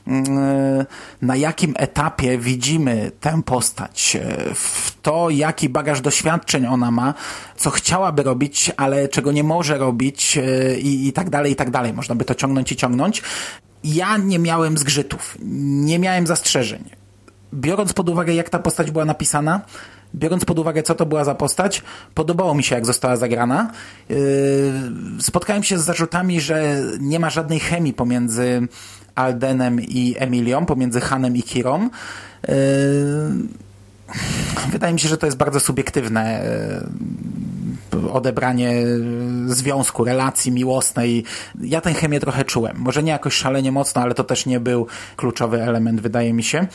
na 1.22 1.36
jakim 1.36 1.74
etapie 1.78 2.38
widzimy 2.38 3.12
tę 3.20 3.42
postać, 3.46 4.16
e, 4.16 4.54
w 4.56 4.98
to, 5.02 5.30
jaki 5.30 5.70
bagaż 5.70 6.02
doświadczeń 6.02 6.66
ona 6.66 6.92
ma, 6.92 7.14
co 7.58 7.70
chciałaby 7.70 8.24
robić, 8.24 8.72
ale 8.78 9.08
czego 9.08 9.32
nie 9.32 9.44
może 9.44 9.78
robić 9.78 10.38
e, 10.38 10.80
i, 10.80 11.08
i 11.08 11.14
tak 11.14 11.30
dalej, 11.30 11.52
i 11.52 11.56
tak 11.56 11.72
dalej. 11.72 11.94
Można 11.94 12.16
by 12.16 12.26
to 12.26 12.36
ciągnąć 12.36 12.72
i 12.72 12.76
ciągnąć. 12.76 13.22
Ja 13.84 14.18
nie 14.18 14.40
miałem 14.40 14.78
zgrzytów, 14.78 15.38
nie 15.86 16.00
miałem 16.00 16.28
zastrzeżeń. 16.28 16.84
Biorąc 17.54 17.94
pod 17.94 18.10
uwagę, 18.10 18.34
jak 18.34 18.50
ta 18.50 18.60
postać 18.60 18.92
była 18.92 19.06
napisana, 19.06 19.62
biorąc 20.16 20.46
pod 20.46 20.60
uwagę, 20.60 20.84
co 20.84 20.96
to 20.96 21.06
była 21.06 21.24
za 21.24 21.36
postać, 21.36 21.82
podobało 22.14 22.56
mi 22.56 22.64
się, 22.64 22.76
jak 22.76 22.86
została 22.86 23.18
zagrana. 23.18 23.72
Yy, 24.10 24.18
spotkałem 25.20 25.64
się 25.64 25.78
z 25.78 25.84
zarzutami, 25.84 26.42
że 26.42 26.82
nie 27.00 27.20
ma 27.20 27.30
żadnej 27.30 27.60
chemii 27.60 27.94
pomiędzy 27.94 28.68
Aldenem 29.16 29.82
i 29.82 30.16
Emilią, 30.18 30.66
pomiędzy 30.66 31.02
Hanem 31.02 31.36
i 31.36 31.44
Kirą. 31.44 31.90
Yy, 32.48 32.54
wydaje 34.72 34.94
mi 34.94 35.00
się, 35.00 35.10
że 35.10 35.18
to 35.18 35.26
jest 35.26 35.38
bardzo 35.38 35.60
subiektywne 35.60 36.46
yy, 37.94 38.12
odebranie 38.12 38.74
związku, 39.48 40.04
relacji 40.04 40.52
miłosnej. 40.52 41.24
Ja 41.62 41.82
tę 41.82 41.94
chemię 41.94 42.20
trochę 42.20 42.46
czułem. 42.46 42.78
Może 42.78 43.04
nie 43.04 43.12
jakoś 43.12 43.34
szalenie 43.34 43.72
mocno, 43.72 44.02
ale 44.02 44.14
to 44.14 44.24
też 44.24 44.46
nie 44.46 44.60
był 44.60 44.88
kluczowy 45.16 45.64
element, 45.64 46.02
wydaje 46.02 46.34
mi 46.34 46.44
się. 46.44 46.68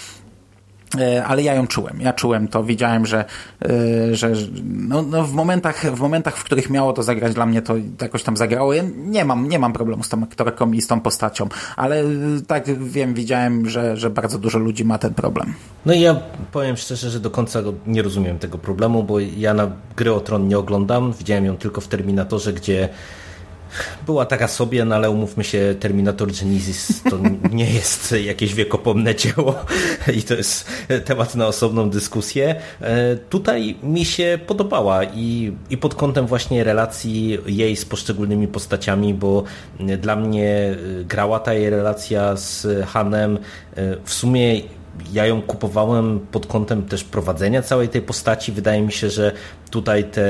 E, 0.97 1.25
ale 1.25 1.43
ja 1.43 1.55
ją 1.55 1.67
czułem. 1.67 2.01
Ja 2.01 2.13
czułem 2.13 2.49
to, 2.49 2.65
widziałem, 2.65 3.07
że, 3.07 3.25
e, 3.65 4.15
że 4.15 4.33
no, 4.65 5.03
no 5.03 5.25
w, 5.25 5.33
momentach, 5.33 5.85
w 5.95 6.01
momentach, 6.01 6.37
w 6.37 6.45
których 6.45 6.71
miało 6.71 6.93
to 6.93 7.03
zagrać 7.03 7.35
dla 7.35 7.47
mnie, 7.47 7.63
to 7.63 7.75
jakoś 8.03 8.23
tam 8.23 8.37
zagrało. 8.37 8.73
Ja 8.73 8.83
nie 8.97 9.25
mam, 9.25 9.49
nie 9.49 9.59
mam 9.59 9.73
problemu 9.73 10.03
z 10.03 10.09
tą 10.09 10.23
aktorką 10.23 10.73
i 10.73 10.81
z 10.81 10.87
tą 10.87 11.01
postacią, 11.01 11.49
ale 11.77 12.05
tak 12.47 12.79
wiem, 12.79 13.15
widziałem, 13.15 13.69
że, 13.69 13.97
że 13.97 14.11
bardzo 14.11 14.39
dużo 14.39 14.59
ludzi 14.59 14.85
ma 14.85 14.99
ten 14.99 15.15
problem. 15.15 15.55
No 15.87 15.93
i 15.93 16.01
ja 16.01 16.21
powiem 16.53 16.77
szczerze, 16.77 17.11
że 17.11 17.21
do 17.21 17.31
końca 17.31 17.61
nie 17.87 18.03
rozumiem 18.03 18.39
tego 18.39 18.59
problemu, 18.59 19.03
bo 19.03 19.21
ja 19.21 19.55
na 19.55 19.71
gry 19.97 20.13
o 20.13 20.21
Tron 20.21 20.49
nie 20.49 20.59
oglądam, 20.59 21.13
widziałem 21.13 21.45
ją 21.45 21.57
tylko 21.57 21.81
w 21.81 21.89
Terminatorze, 21.89 22.53
gdzie 22.53 22.89
była 24.07 24.27
taka 24.27 24.49
sobie, 24.49 24.85
no 24.85 24.95
ale 24.95 25.11
umówmy 25.11 25.45
się, 25.45 25.75
Terminator 25.81 26.33
Genesis 26.33 27.03
to 27.11 27.19
nie 27.57 27.71
jest 27.71 28.15
jakieś 28.25 28.55
wiekopomne 28.55 29.15
dzieło 29.15 29.55
i 30.15 30.23
to 30.23 30.35
jest 30.35 30.69
temat 31.05 31.35
na 31.35 31.47
osobną 31.47 31.91
dyskusję. 31.91 32.55
E, 32.81 33.17
tutaj 33.17 33.77
mi 33.83 34.05
się 34.05 34.39
podobała 34.47 35.05
i, 35.05 35.53
i 35.71 35.77
pod 35.77 35.95
kątem 35.95 36.27
właśnie 36.27 36.65
relacji 36.65 37.39
jej 37.47 37.77
z 37.77 37.85
poszczególnymi 37.85 38.49
postaciami, 38.49 39.15
bo 39.15 39.45
dla 39.99 40.17
mnie 40.17 40.77
grała 41.05 41.41
ta 41.41 41.55
jej 41.55 41.71
relacja 41.71 42.37
z 42.37 42.67
Hanem 42.87 43.39
e, 43.77 43.97
w 44.05 44.13
sumie 44.13 44.78
ja 45.13 45.27
ją 45.27 45.43
kupowałem 45.43 46.21
pod 46.21 46.47
kątem 46.47 46.83
też 46.83 47.05
prowadzenia 47.05 47.63
całej 47.63 47.89
tej 47.89 48.03
postaci. 48.03 48.53
Wydaje 48.53 48.83
mi 48.83 48.93
się, 48.93 49.11
że 49.11 49.33
tutaj 49.71 50.05
te 50.05 50.23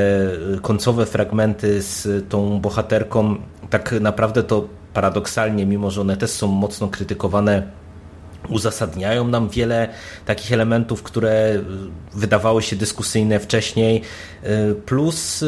końcowe 0.62 1.06
fragmenty 1.06 1.82
z 1.82 2.28
tą 2.28 2.60
bohaterką 2.60 3.36
tak 3.70 3.94
naprawdę 4.00 4.42
to 4.42 4.68
paradoksalnie, 4.94 5.66
mimo 5.66 5.90
że 5.90 6.00
one 6.00 6.16
też 6.16 6.30
są 6.30 6.46
mocno 6.46 6.88
krytykowane 6.88 7.78
uzasadniają 8.48 9.28
nam 9.28 9.48
wiele 9.48 9.88
takich 10.26 10.52
elementów, 10.52 11.02
które 11.02 11.60
wydawały 12.14 12.62
się 12.62 12.76
dyskusyjne 12.76 13.40
wcześniej, 13.40 14.02
plus 14.86 15.44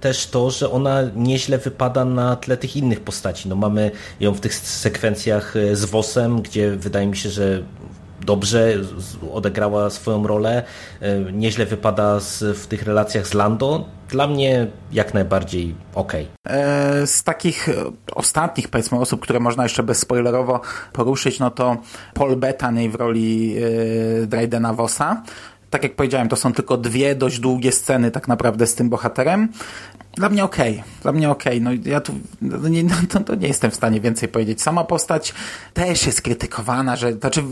też 0.00 0.26
to, 0.26 0.50
że 0.50 0.70
ona 0.70 1.02
nieźle 1.16 1.58
wypada 1.58 2.04
na 2.04 2.36
tle 2.36 2.56
tych 2.56 2.76
innych 2.76 3.00
postaci. 3.00 3.48
No 3.48 3.56
mamy 3.56 3.90
ją 4.20 4.34
w 4.34 4.40
tych 4.40 4.54
sekwencjach 4.54 5.54
z 5.72 5.84
Wosem, 5.84 6.42
gdzie 6.42 6.70
wydaje 6.70 7.06
mi 7.06 7.16
się, 7.16 7.30
że 7.30 7.62
dobrze 8.24 8.74
odegrała 9.32 9.90
swoją 9.90 10.26
rolę, 10.26 10.62
e, 11.00 11.18
nieźle 11.32 11.66
wypada 11.66 12.18
w 12.40 12.66
tych 12.66 12.82
relacjach 12.82 13.26
z 13.26 13.34
Lando. 13.34 13.84
Dla 14.08 14.26
mnie 14.26 14.66
jak 14.92 15.14
najbardziej. 15.14 15.74
Okay. 15.94 16.26
E, 16.48 17.06
z 17.06 17.22
takich 17.24 17.68
e, 17.68 17.74
ostatnich, 18.14 18.68
powiedzmy, 18.68 18.98
osób, 18.98 19.20
które 19.20 19.40
można 19.40 19.62
jeszcze 19.62 19.82
bezspoilerowo 19.82 20.60
poruszyć, 20.92 21.38
no 21.38 21.50
to 21.50 21.76
Paul 22.14 22.36
Bettany 22.36 22.90
w 22.90 22.94
roli 22.94 23.56
Drydena 24.26 24.74
Vossa 24.74 25.22
tak 25.72 25.82
jak 25.82 25.96
powiedziałem, 25.96 26.28
to 26.28 26.36
są 26.36 26.52
tylko 26.52 26.76
dwie 26.76 27.14
dość 27.14 27.38
długie 27.38 27.72
sceny 27.72 28.10
tak 28.10 28.28
naprawdę 28.28 28.66
z 28.66 28.74
tym 28.74 28.90
bohaterem. 28.90 29.48
Dla 30.16 30.28
mnie 30.28 30.44
okej, 30.44 30.72
okay. 30.72 30.84
dla 31.02 31.12
mnie 31.12 31.30
okej. 31.30 31.62
Okay. 31.62 31.76
No 31.76 31.90
ja 31.90 32.00
tu 32.00 32.12
no 32.40 32.68
nie, 32.68 32.82
no, 32.84 33.20
to, 33.26 33.34
nie 33.34 33.48
jestem 33.48 33.70
w 33.70 33.74
stanie 33.74 34.00
więcej 34.00 34.28
powiedzieć. 34.28 34.62
Sama 34.62 34.84
postać 34.84 35.34
też 35.74 36.06
jest 36.06 36.22
krytykowana, 36.22 36.96
że 36.96 37.12
znaczy 37.12 37.42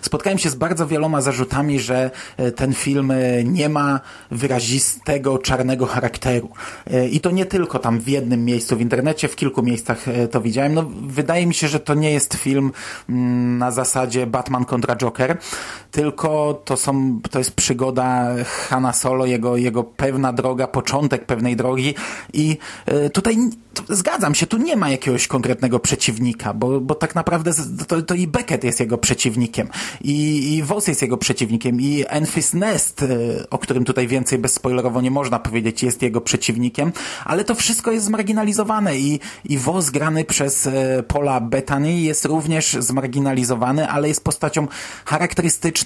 spotkałem 0.00 0.38
się 0.38 0.50
z 0.50 0.54
bardzo 0.54 0.86
wieloma 0.86 1.20
zarzutami, 1.20 1.80
że 1.80 2.10
e, 2.36 2.52
ten 2.52 2.74
film 2.74 3.10
e, 3.10 3.44
nie 3.44 3.68
ma 3.68 4.00
wyrazistego 4.30 5.38
czarnego 5.38 5.86
charakteru. 5.86 6.50
E, 6.86 7.08
I 7.08 7.20
to 7.20 7.30
nie 7.30 7.46
tylko 7.46 7.78
tam 7.78 8.00
w 8.00 8.08
jednym 8.08 8.44
miejscu 8.44 8.76
w 8.76 8.80
internecie, 8.80 9.28
w 9.28 9.36
kilku 9.36 9.62
miejscach 9.62 10.04
to 10.30 10.40
widziałem. 10.40 10.74
No 10.74 10.84
wydaje 11.02 11.46
mi 11.46 11.54
się, 11.54 11.68
że 11.68 11.80
to 11.80 11.94
nie 11.94 12.12
jest 12.12 12.34
film 12.34 12.72
mm, 13.08 13.58
na 13.58 13.70
zasadzie 13.70 14.26
Batman 14.26 14.64
kontra 14.64 14.96
Joker 14.96 15.38
tylko 15.90 16.62
to 16.64 16.76
są, 16.76 17.20
to 17.30 17.38
jest 17.38 17.54
przygoda 17.54 18.34
Hanna 18.44 18.92
Solo, 18.92 19.26
jego, 19.26 19.56
jego 19.56 19.84
pewna 19.84 20.32
droga, 20.32 20.66
początek 20.66 21.24
pewnej 21.26 21.56
drogi. 21.56 21.94
I 22.32 22.58
y, 22.88 23.10
tutaj 23.10 23.36
zgadzam 23.88 24.34
się, 24.34 24.46
tu 24.46 24.56
nie 24.56 24.76
ma 24.76 24.90
jakiegoś 24.90 25.26
konkretnego 25.26 25.78
przeciwnika, 25.78 26.54
bo, 26.54 26.80
bo 26.80 26.94
tak 26.94 27.14
naprawdę 27.14 27.52
to, 27.88 28.02
to 28.02 28.14
i 28.14 28.26
Beckett 28.26 28.64
jest 28.64 28.80
jego 28.80 28.98
przeciwnikiem 28.98 29.68
i, 30.00 30.48
i 30.54 30.62
Voss 30.62 30.86
jest 30.86 31.02
jego 31.02 31.16
przeciwnikiem 31.16 31.80
i 31.80 32.04
Enfys 32.08 32.54
Nest, 32.54 33.02
y, 33.02 33.46
o 33.50 33.58
którym 33.58 33.84
tutaj 33.84 34.06
więcej 34.08 34.38
bezspoilerowo 34.38 35.00
nie 35.00 35.10
można 35.10 35.38
powiedzieć, 35.38 35.82
jest 35.82 36.02
jego 36.02 36.20
przeciwnikiem, 36.20 36.92
ale 37.24 37.44
to 37.44 37.54
wszystko 37.54 37.92
jest 37.92 38.06
zmarginalizowane 38.06 38.98
i, 38.98 39.20
i 39.44 39.58
Voss 39.58 39.90
grany 39.90 40.24
przez 40.24 40.66
y, 40.66 40.72
Paula 41.08 41.40
Bettany 41.40 42.00
jest 42.00 42.24
również 42.24 42.76
zmarginalizowany, 42.80 43.88
ale 43.88 44.08
jest 44.08 44.24
postacią 44.24 44.66
charakterystyczną, 45.04 45.77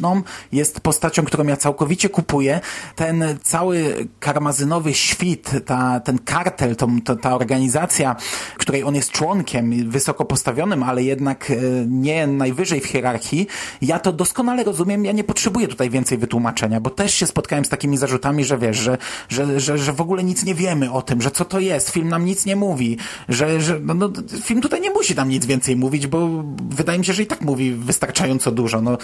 jest 0.53 0.81
postacią, 0.81 1.25
którą 1.25 1.47
ja 1.47 1.57
całkowicie 1.57 2.09
kupuję. 2.09 2.61
Ten 2.97 3.25
cały 3.43 4.09
karmazynowy 4.21 4.95
świt, 4.95 5.51
ta, 5.67 6.01
ten 6.01 6.19
kartel, 6.19 6.77
ta 7.23 7.35
organizacja, 7.35 8.17
której 8.59 8.85
on 8.85 8.95
jest 8.95 9.11
członkiem, 9.11 9.91
wysoko 9.91 10.25
postawionym, 10.25 10.83
ale 10.83 11.03
jednak 11.03 11.51
e, 11.51 11.55
nie 11.87 12.27
najwyżej 12.27 12.81
w 12.81 12.87
hierarchii, 12.87 13.47
ja 13.83 13.99
to 13.99 14.13
doskonale 14.13 14.65
rozumiem, 14.65 15.05
ja 15.05 15.13
nie 15.13 15.25
potrzebuję 15.25 15.69
tutaj 15.69 15.91
więcej 15.91 16.19
wytłumaczenia, 16.19 16.81
bo 16.81 16.91
też 16.91 17.15
się 17.15 17.27
spotkałem 17.27 17.65
z 17.65 17.69
takimi 17.69 17.97
zarzutami, 17.97 18.45
że 18.45 18.59
wiesz, 18.59 18.77
że, 18.77 18.99
że, 19.29 19.61
że, 19.61 19.79
że 19.79 19.93
w 19.93 20.01
ogóle 20.01 20.25
nic 20.25 20.45
nie 20.45 20.55
wiemy 20.55 20.93
o 20.93 21.03
tym, 21.03 21.23
że 21.23 21.31
co 21.31 21.45
to 21.45 21.61
jest, 21.61 21.91
film 21.91 22.09
nam 22.09 22.25
nic 22.25 22.47
nie 22.47 22.57
mówi, 22.57 22.97
że, 23.29 23.61
że 23.61 23.81
no, 23.81 23.95
no, 23.95 24.11
film 24.43 24.61
tutaj 24.61 24.81
nie 24.81 24.91
musi 24.91 25.15
nam 25.15 25.29
nic 25.29 25.47
więcej 25.47 25.77
mówić, 25.77 26.07
bo 26.07 26.45
wydaje 26.71 26.99
mi 26.99 27.05
się, 27.05 27.13
że 27.13 27.23
i 27.23 27.27
tak 27.27 27.41
mówi 27.41 27.73
wystarczająco 27.73 28.53
dużo. 28.53 28.81
No, 28.81 28.99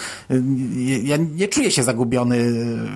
ja 1.03 1.17
nie 1.17 1.47
czuję 1.47 1.71
się 1.71 1.83
zagubiony 1.83 2.37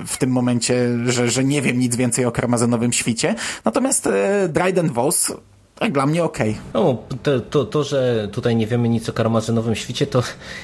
w 0.05 0.17
tym 0.17 0.29
momencie, 0.29 0.89
że, 1.05 1.29
że 1.29 1.43
nie 1.43 1.61
wiem 1.61 1.79
nic 1.79 1.95
więcej 1.95 2.25
o 2.25 2.31
karmazynowym 2.31 2.93
świcie. 2.93 3.35
Natomiast 3.65 4.07
e, 4.07 4.49
Dryden 4.49 4.89
Voss 4.89 5.31
tak, 5.75 5.91
dla 5.91 6.05
mnie 6.05 6.23
okej. 6.23 6.49
Okay. 6.51 6.63
No, 6.73 6.97
to, 7.23 7.39
to, 7.39 7.65
to, 7.65 7.83
że 7.83 8.27
tutaj 8.31 8.55
nie 8.55 8.67
wiemy 8.67 8.89
nic 8.89 9.09
o 9.09 9.13
karmazynowym 9.13 9.75
świcie, 9.75 10.07
to 10.07 10.23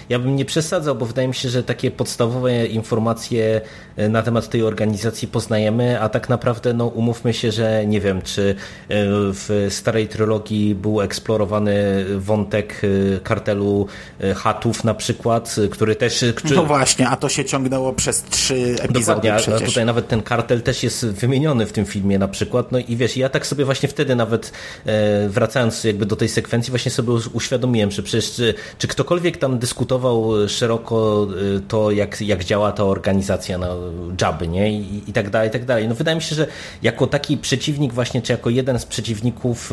ja 0.10 0.20
bym 0.20 0.36
nie 0.36 0.46
przesadzał, 0.46 0.96
bo 0.96 1.06
wydaje 1.06 1.28
mi 1.28 1.36
się, 1.36 1.50
że 1.50 1.64
takie 1.64 1.92
podstawowe 1.92 2.66
informacje 2.66 3.62
e, 3.96 4.10
na 4.10 4.22
temat 4.22 4.50
tej 4.50 4.64
organizacji 4.64 5.28
poznajemy, 5.28 6.02
a 6.02 6.10
tak 6.10 6.30
naprawdę, 6.30 6.74
no 6.74 6.88
umówmy 6.88 7.34
się, 7.34 7.52
że 7.52 7.86
nie 7.86 8.02
wiem, 8.02 8.22
czy 8.22 8.50
e, 8.52 8.56
w 9.34 9.68
starej 9.70 10.08
trylogii 10.08 10.76
był 10.76 11.02
eksplorowany 11.02 12.06
wątek 12.18 12.82
e, 12.84 13.20
kartelu 13.20 13.88
Hatów 14.36 14.84
na 14.84 14.94
przykład, 14.94 15.56
który 15.72 15.96
też... 15.96 16.26
Który... 16.36 16.56
No 16.56 16.64
właśnie, 16.64 17.08
a 17.08 17.16
to 17.16 17.30
się 17.30 17.46
ciągnęło 17.46 17.94
przez 17.94 18.24
trzy 18.24 18.76
epizody 18.82 19.28
Dokładnie, 19.30 19.56
a 19.56 19.60
tutaj 19.60 19.86
nawet 19.86 20.08
ten 20.08 20.22
kartel 20.22 20.62
też 20.62 20.84
jest 20.84 21.06
wymieniony 21.06 21.66
w 21.66 21.72
tym 21.72 21.86
filmie 21.86 22.20
na 22.20 22.28
przykład, 22.28 22.72
no 22.72 22.80
i 22.80 22.96
wiesz, 22.96 23.18
ja 23.18 23.30
tak 23.30 23.48
sobie 23.48 23.66
właśnie 23.66 23.90
wtedy 23.90 24.16
nawet 24.16 24.52
wracając 25.30 25.84
jakby 25.84 26.06
do 26.06 26.16
tej 26.16 26.30
sekwencji, 26.30 26.72
właśnie 26.72 26.92
sobie 26.92 27.14
uświadomiłem, 27.34 27.92
że 27.92 28.04
przecież 28.04 28.32
czy, 28.32 28.54
czy 28.78 28.88
ktokolwiek 28.88 29.38
tam 29.38 29.60
dyskutował 29.60 30.32
szeroko 30.48 31.28
y, 31.58 31.62
to, 31.68 31.92
jak, 31.92 32.22
jak 32.22 32.44
działa 32.44 32.72
ta 32.72 32.84
organizacja 32.84 33.58
na 33.58 33.68
Jabby, 34.22 34.48
nie? 34.48 34.72
I, 34.72 35.04
I 35.08 35.14
tak 35.14 35.30
dalej, 35.30 35.50
i 35.50 35.52
tak 35.52 35.66
dalej. 35.66 35.88
No 35.88 35.96
wydaje 35.96 36.16
mi 36.16 36.22
się, 36.22 36.36
że 36.36 36.48
jako 36.82 37.08
taki 37.08 37.38
przeciwnik 37.38 37.94
właśnie, 37.94 38.22
czy 38.22 38.32
jako 38.32 38.50
jeden 38.50 38.80
z 38.80 38.86
przeciwników 38.86 39.72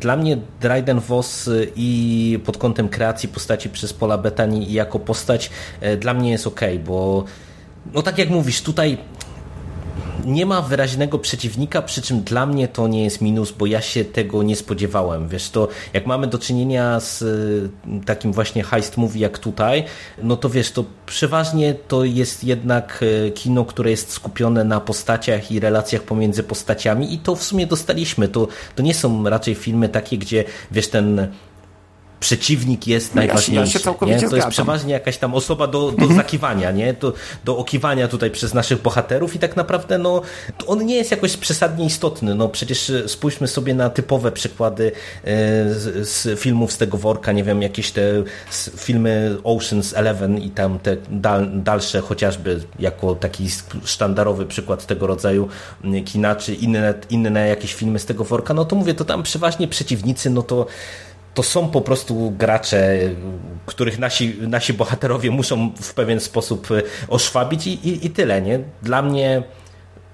dla 0.00 0.16
mnie 0.16 0.38
Dryden 0.60 1.00
Voss 1.00 1.50
i 1.76 2.40
pod 2.44 2.56
kątem 2.56 2.88
kreacji 2.88 3.28
postaci 3.28 3.68
przez 3.68 3.92
Pola 3.92 4.18
Betani 4.18 4.70
i 4.70 4.72
jako 4.72 4.98
postać 4.98 5.50
dla 5.98 6.14
mnie 6.14 6.30
jest 6.30 6.46
ok, 6.46 6.60
bo 6.84 7.24
no 7.94 8.02
tak 8.02 8.18
jak 8.18 8.30
mówisz, 8.30 8.62
tutaj 8.62 8.98
nie 10.24 10.46
ma 10.46 10.62
wyraźnego 10.62 11.18
przeciwnika, 11.18 11.82
przy 11.82 12.02
czym 12.02 12.20
dla 12.20 12.46
mnie 12.46 12.68
to 12.68 12.88
nie 12.88 13.04
jest 13.04 13.20
minus, 13.20 13.52
bo 13.52 13.66
ja 13.66 13.80
się 13.80 14.04
tego 14.04 14.42
nie 14.42 14.56
spodziewałem. 14.56 15.28
Wiesz, 15.28 15.50
to 15.50 15.68
jak 15.92 16.06
mamy 16.06 16.26
do 16.26 16.38
czynienia 16.38 17.00
z 17.00 17.22
y, 17.22 17.70
takim 18.06 18.32
właśnie 18.32 18.62
heist 18.62 18.96
movie 18.96 19.20
jak 19.20 19.38
tutaj, 19.38 19.84
no 20.22 20.36
to 20.36 20.50
wiesz, 20.50 20.70
to 20.70 20.84
przeważnie 21.06 21.74
to 21.74 22.04
jest 22.04 22.44
jednak 22.44 23.02
y, 23.02 23.32
kino, 23.34 23.64
które 23.64 23.90
jest 23.90 24.12
skupione 24.12 24.64
na 24.64 24.80
postaciach 24.80 25.50
i 25.50 25.60
relacjach 25.60 26.02
pomiędzy 26.02 26.42
postaciami 26.42 27.14
i 27.14 27.18
to 27.18 27.36
w 27.36 27.42
sumie 27.42 27.66
dostaliśmy. 27.66 28.28
To, 28.28 28.48
to 28.76 28.82
nie 28.82 28.94
są 28.94 29.28
raczej 29.28 29.54
filmy 29.54 29.88
takie, 29.88 30.18
gdzie 30.18 30.44
wiesz, 30.70 30.88
ten 30.88 31.28
przeciwnik 32.22 32.86
jest 32.86 33.14
najważniejszy. 33.14 33.78
Ja 33.78 33.82
się, 33.84 33.90
ja 34.06 34.18
się 34.18 34.24
nie? 34.24 34.30
To 34.30 34.36
jest 34.36 34.48
przeważnie 34.48 34.92
jakaś 34.92 35.18
tam 35.18 35.34
osoba 35.34 35.66
do, 35.66 35.80
do 35.80 35.88
mhm. 35.88 36.16
zakiwania, 36.16 36.70
nie? 36.70 36.92
Do, 36.92 37.12
do 37.44 37.56
okiwania 37.56 38.08
tutaj 38.08 38.30
przez 38.30 38.54
naszych 38.54 38.82
bohaterów 38.82 39.34
i 39.34 39.38
tak 39.38 39.56
naprawdę 39.56 39.98
no, 39.98 40.22
on 40.66 40.86
nie 40.86 40.96
jest 40.96 41.10
jakoś 41.10 41.36
przesadnie 41.36 41.86
istotny. 41.86 42.34
No 42.34 42.48
przecież 42.48 42.90
e, 42.90 43.08
spójrzmy 43.08 43.48
sobie 43.48 43.74
na 43.74 43.90
typowe 43.90 44.32
przykłady 44.32 44.92
e, 45.24 45.30
z, 45.74 46.08
z 46.08 46.40
filmów 46.40 46.72
z 46.72 46.78
tego 46.78 46.98
worka, 46.98 47.32
nie 47.32 47.44
wiem, 47.44 47.62
jakieś 47.62 47.90
te 47.90 48.02
filmy 48.76 49.36
Ocean's 49.44 49.96
Eleven 49.96 50.38
i 50.38 50.50
tam 50.50 50.78
te 50.78 50.96
dal, 51.10 51.48
dalsze 51.52 52.00
chociażby 52.00 52.60
jako 52.78 53.14
taki 53.14 53.48
sztandarowy 53.84 54.46
przykład 54.46 54.86
tego 54.86 55.06
rodzaju 55.06 55.48
kina, 56.04 56.36
czy 56.36 56.54
inne, 56.54 56.94
inne 57.10 57.48
jakieś 57.48 57.74
filmy 57.74 57.98
z 57.98 58.06
tego 58.06 58.24
worka, 58.24 58.54
no 58.54 58.64
to 58.64 58.76
mówię, 58.76 58.94
to 58.94 59.04
tam 59.04 59.22
przeważnie 59.22 59.68
przeciwnicy, 59.68 60.30
no 60.30 60.42
to 60.42 60.66
to 61.34 61.42
są 61.42 61.68
po 61.68 61.80
prostu 61.80 62.30
gracze, 62.38 62.98
których 63.66 63.98
nasi, 63.98 64.36
nasi 64.40 64.72
bohaterowie 64.72 65.30
muszą 65.30 65.72
w 65.80 65.94
pewien 65.94 66.20
sposób 66.20 66.70
e, 66.70 66.82
oszwabić 67.08 67.66
i, 67.66 67.88
i, 67.88 68.06
i 68.06 68.10
tyle. 68.10 68.42
Nie? 68.42 68.60
Dla 68.82 69.02
mnie 69.02 69.42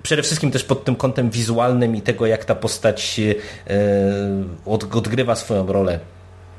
przede 0.03 0.23
wszystkim 0.23 0.51
też 0.51 0.65
pod 0.65 0.85
tym 0.85 0.97
kątem 0.97 1.31
wizualnym 1.31 1.97
i 1.97 2.03
tego, 2.03 2.27
jak 2.27 2.45
ta 2.45 2.55
postać 2.55 3.19
yy, 3.19 3.37
odgrywa 4.67 5.37
swoją 5.37 5.67
rolę 5.67 6.01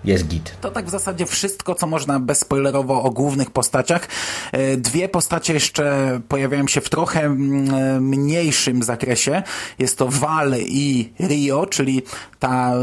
jest 0.03 0.27
git. 0.27 0.57
To 0.61 0.71
tak 0.71 0.85
w 0.85 0.89
zasadzie 0.89 1.25
wszystko, 1.25 1.75
co 1.75 1.87
można 1.87 2.19
bezspoilerowo 2.19 3.03
o 3.03 3.09
głównych 3.11 3.51
postaciach. 3.51 4.07
E, 4.51 4.77
dwie 4.77 5.09
postacie 5.09 5.53
jeszcze 5.53 6.19
pojawiają 6.27 6.67
się 6.67 6.81
w 6.81 6.89
trochę 6.89 7.21
mm, 7.21 7.73
e, 7.73 8.01
mniejszym 8.01 8.83
zakresie. 8.83 9.43
Jest 9.79 9.97
to 9.97 10.07
Val 10.07 10.53
i 10.59 11.13
Rio, 11.19 11.65
czyli 11.65 12.01
ta 12.39 12.73
e, 12.73 12.77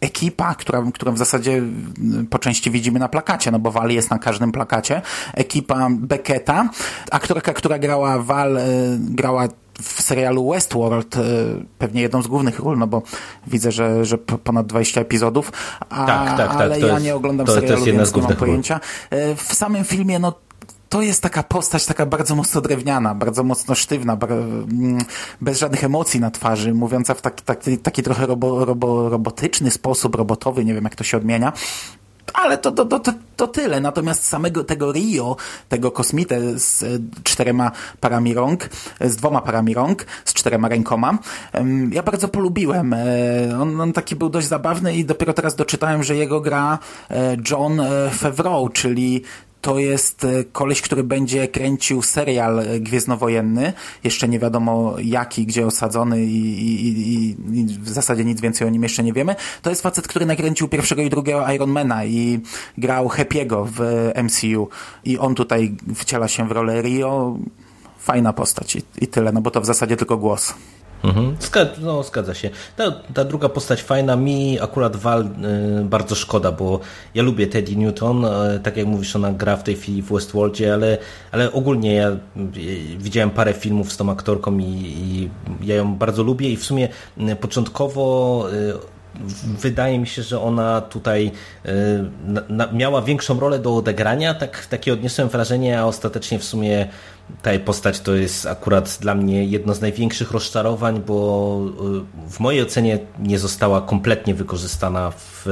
ekipa, 0.00 0.54
która, 0.54 0.82
którą 0.94 1.12
w 1.12 1.18
zasadzie 1.18 1.52
mm, 1.52 2.26
po 2.30 2.38
części 2.38 2.70
widzimy 2.70 2.98
na 2.98 3.08
plakacie, 3.08 3.50
no 3.50 3.58
bo 3.58 3.70
Val 3.70 3.90
jest 3.90 4.10
na 4.10 4.18
każdym 4.18 4.52
plakacie. 4.52 5.02
Ekipa 5.34 5.88
Becketa. 5.90 6.68
Aktorka, 7.10 7.52
która 7.52 7.78
grała 7.78 8.18
Val, 8.18 8.58
grała 8.98 9.48
w 9.82 10.02
serialu 10.02 10.50
Westworld 10.50 11.16
e, 11.16 11.20
pewnie 11.78 12.02
jedną 12.02 12.22
z 12.22 12.26
głównych 12.26 12.58
ról, 12.58 12.78
no 12.78 12.86
bo 12.86 13.02
widzę, 13.46 13.72
że, 13.72 14.04
że 14.04 14.18
ponad 14.18 14.66
20 14.66 15.00
epizodów, 15.00 15.52
a, 15.90 16.06
tak, 16.06 16.36
tak, 16.36 16.36
tak, 16.36 16.60
ale 16.60 16.80
ja 16.80 16.86
jest, 16.86 17.04
nie 17.04 17.14
oglądam 17.14 17.46
to, 17.46 17.54
serialu, 17.54 17.78
to 17.78 17.84
więc 17.84 18.14
nie 18.14 18.22
mam 18.22 18.36
pojęcia. 18.36 18.80
E, 19.10 19.34
w 19.36 19.54
samym 19.54 19.84
filmie, 19.84 20.18
no 20.18 20.32
to 20.92 21.02
jest 21.02 21.22
taka 21.22 21.42
postać 21.42 21.86
taka 21.86 22.06
bardzo 22.06 22.34
mocno 22.34 22.60
drewniana, 22.60 23.14
bardzo 23.14 23.44
mocno 23.44 23.74
sztywna, 23.74 24.16
mm, 24.22 24.98
bez 25.40 25.58
żadnych 25.58 25.84
emocji 25.84 26.20
na 26.20 26.30
twarzy, 26.30 26.74
mówiąca 26.74 27.14
w 27.14 27.22
taki, 27.22 27.44
taki, 27.44 27.78
taki 27.78 28.02
trochę 28.02 28.26
robo, 28.26 28.64
robo, 28.64 29.08
robotyczny 29.08 29.70
sposób, 29.70 30.14
robotowy, 30.14 30.64
nie 30.64 30.74
wiem 30.74 30.84
jak 30.84 30.96
to 30.96 31.04
się 31.04 31.16
odmienia. 31.16 31.52
Ale 32.34 32.58
to, 32.58 32.72
to, 32.72 32.84
to, 32.84 33.12
to, 33.36 33.46
tyle. 33.46 33.80
Natomiast 33.80 34.24
samego 34.24 34.64
tego 34.64 34.92
Rio, 34.92 35.36
tego 35.68 35.90
kosmitę 35.90 36.58
z 36.58 36.82
e, 36.82 36.86
czterema 37.22 37.72
parami 38.00 38.34
rąk, 38.34 38.68
z 39.00 39.16
dwoma 39.16 39.40
parami 39.40 39.74
rąk, 39.74 40.06
z 40.24 40.34
czterema 40.34 40.68
rękoma, 40.68 41.18
ja 41.90 42.02
bardzo 42.02 42.28
polubiłem. 42.28 42.92
E, 42.92 43.06
on, 43.60 43.80
on 43.80 43.92
taki 43.92 44.16
był 44.16 44.28
dość 44.28 44.46
zabawny 44.46 44.96
i 44.96 45.04
dopiero 45.04 45.32
teraz 45.32 45.56
doczytałem, 45.56 46.02
że 46.02 46.16
jego 46.16 46.40
gra 46.40 46.78
e, 47.10 47.36
John 47.50 47.80
Favreau, 48.10 48.68
czyli 48.68 49.22
to 49.62 49.78
jest 49.78 50.24
e, 50.24 50.44
koleś, 50.44 50.82
który 50.82 51.04
będzie 51.04 51.48
kręcił 51.48 52.02
serial 52.02 52.58
e, 52.58 52.80
gwiezdnowojenny. 52.80 53.72
Jeszcze 54.04 54.28
nie 54.28 54.38
wiadomo 54.38 54.94
jaki, 54.98 55.46
gdzie 55.46 55.66
osadzony 55.66 56.24
i, 56.24 56.62
i, 56.62 56.88
i, 56.88 57.30
i, 57.58 57.64
w 57.64 57.88
zasadzie 57.88 58.24
nic 58.24 58.40
więcej 58.40 58.66
o 58.66 58.70
nim 58.70 58.82
jeszcze 58.82 59.02
nie 59.02 59.12
wiemy. 59.12 59.36
To 59.62 59.70
jest 59.70 59.82
facet, 59.82 60.08
który 60.08 60.26
nakręcił 60.26 60.68
pierwszego 60.68 61.02
i 61.02 61.10
drugiego 61.10 61.52
Ironmana 61.52 62.04
i 62.04 62.40
grał 62.78 63.08
Happy'ego 63.08 63.68
w 63.72 64.10
MCU. 64.22 64.68
I 65.04 65.18
on 65.18 65.34
tutaj 65.34 65.74
wciela 65.94 66.28
się 66.28 66.48
w 66.48 66.52
rolę 66.52 66.82
Rio. 66.82 67.38
Fajna 67.98 68.32
postać 68.32 68.76
i, 68.76 68.82
i 68.98 69.06
tyle, 69.06 69.32
no 69.32 69.40
bo 69.40 69.50
to 69.50 69.60
w 69.60 69.66
zasadzie 69.66 69.96
tylko 69.96 70.16
głos. 70.16 70.54
Mhm. 71.04 71.36
Zgadza, 71.40 71.72
no, 71.80 72.02
zgadza 72.02 72.34
się. 72.34 72.50
Ta, 72.76 72.90
ta, 73.14 73.24
druga 73.24 73.48
postać 73.48 73.82
fajna, 73.82 74.16
mi 74.16 74.60
akurat 74.60 74.96
Val 74.96 75.22
y, 75.80 75.84
bardzo 75.84 76.14
szkoda, 76.14 76.52
bo 76.52 76.80
ja 77.14 77.22
lubię 77.22 77.46
Teddy 77.46 77.76
Newton, 77.76 78.24
y, 78.24 78.60
tak 78.62 78.76
jak 78.76 78.86
mówisz, 78.86 79.16
ona 79.16 79.32
gra 79.32 79.56
w 79.56 79.62
tej 79.62 79.76
chwili 79.76 80.02
w 80.02 80.12
Westworldzie, 80.12 80.74
ale, 80.74 80.98
ale 81.32 81.52
ogólnie 81.52 81.94
ja 81.94 82.10
y, 82.10 82.18
widziałem 82.98 83.30
parę 83.30 83.52
filmów 83.52 83.92
z 83.92 83.96
tą 83.96 84.10
aktorką 84.10 84.58
i, 84.58 84.64
i, 84.64 85.30
ja 85.62 85.74
ją 85.74 85.94
bardzo 85.94 86.22
lubię 86.22 86.50
i 86.50 86.56
w 86.56 86.64
sumie 86.64 86.88
początkowo 87.40 88.46
wydaje 89.44 89.98
mi 89.98 90.06
się, 90.06 90.22
że 90.22 90.40
ona 90.40 90.80
tutaj 90.80 91.30
miała 92.72 93.02
większą 93.02 93.40
rolę 93.40 93.58
do 93.58 93.76
odegrania, 93.76 94.34
tak, 94.34 94.66
takie 94.66 94.92
odniosłem 94.92 95.28
wrażenie, 95.28 95.80
a 95.80 95.84
ostatecznie 95.84 96.38
w 96.38 96.44
sumie 96.44 96.88
ta 97.42 97.50
postać 97.64 98.00
to 98.00 98.14
jest 98.14 98.46
akurat 98.46 98.98
dla 99.00 99.14
mnie 99.14 99.44
jedno 99.44 99.74
z 99.74 99.80
największych 99.80 100.30
rozczarowań, 100.30 101.02
bo 101.06 101.58
w 102.28 102.40
mojej 102.40 102.62
ocenie 102.62 102.98
nie 103.18 103.38
została 103.38 103.80
kompletnie 103.80 104.34
wykorzystana 104.34 105.10
w, 105.10 105.46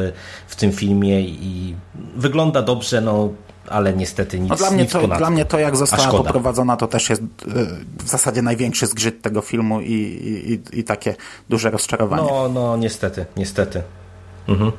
w 0.46 0.56
tym 0.56 0.72
filmie 0.72 1.20
i 1.20 1.74
wygląda 2.16 2.62
dobrze, 2.62 3.00
no 3.00 3.28
ale 3.68 3.92
niestety 3.92 4.40
nic, 4.40 4.50
no 4.50 4.56
dla 4.56 4.70
mnie 4.70 4.82
nic 4.82 4.92
to, 4.92 5.08
Dla 5.08 5.30
mnie 5.30 5.44
to, 5.44 5.58
jak 5.58 5.76
została 5.76 6.10
poprowadzona, 6.10 6.76
to 6.76 6.86
też 6.86 7.10
jest 7.10 7.22
w 7.98 8.08
zasadzie 8.08 8.42
największy 8.42 8.86
zgrzyt 8.86 9.22
tego 9.22 9.40
filmu 9.40 9.80
i, 9.80 9.92
i, 9.92 10.78
i 10.78 10.84
takie 10.84 11.14
duże 11.48 11.70
rozczarowanie. 11.70 12.22
No, 12.30 12.48
no 12.48 12.76
niestety, 12.76 13.26
niestety. 13.36 13.82
Mhm. 14.48 14.72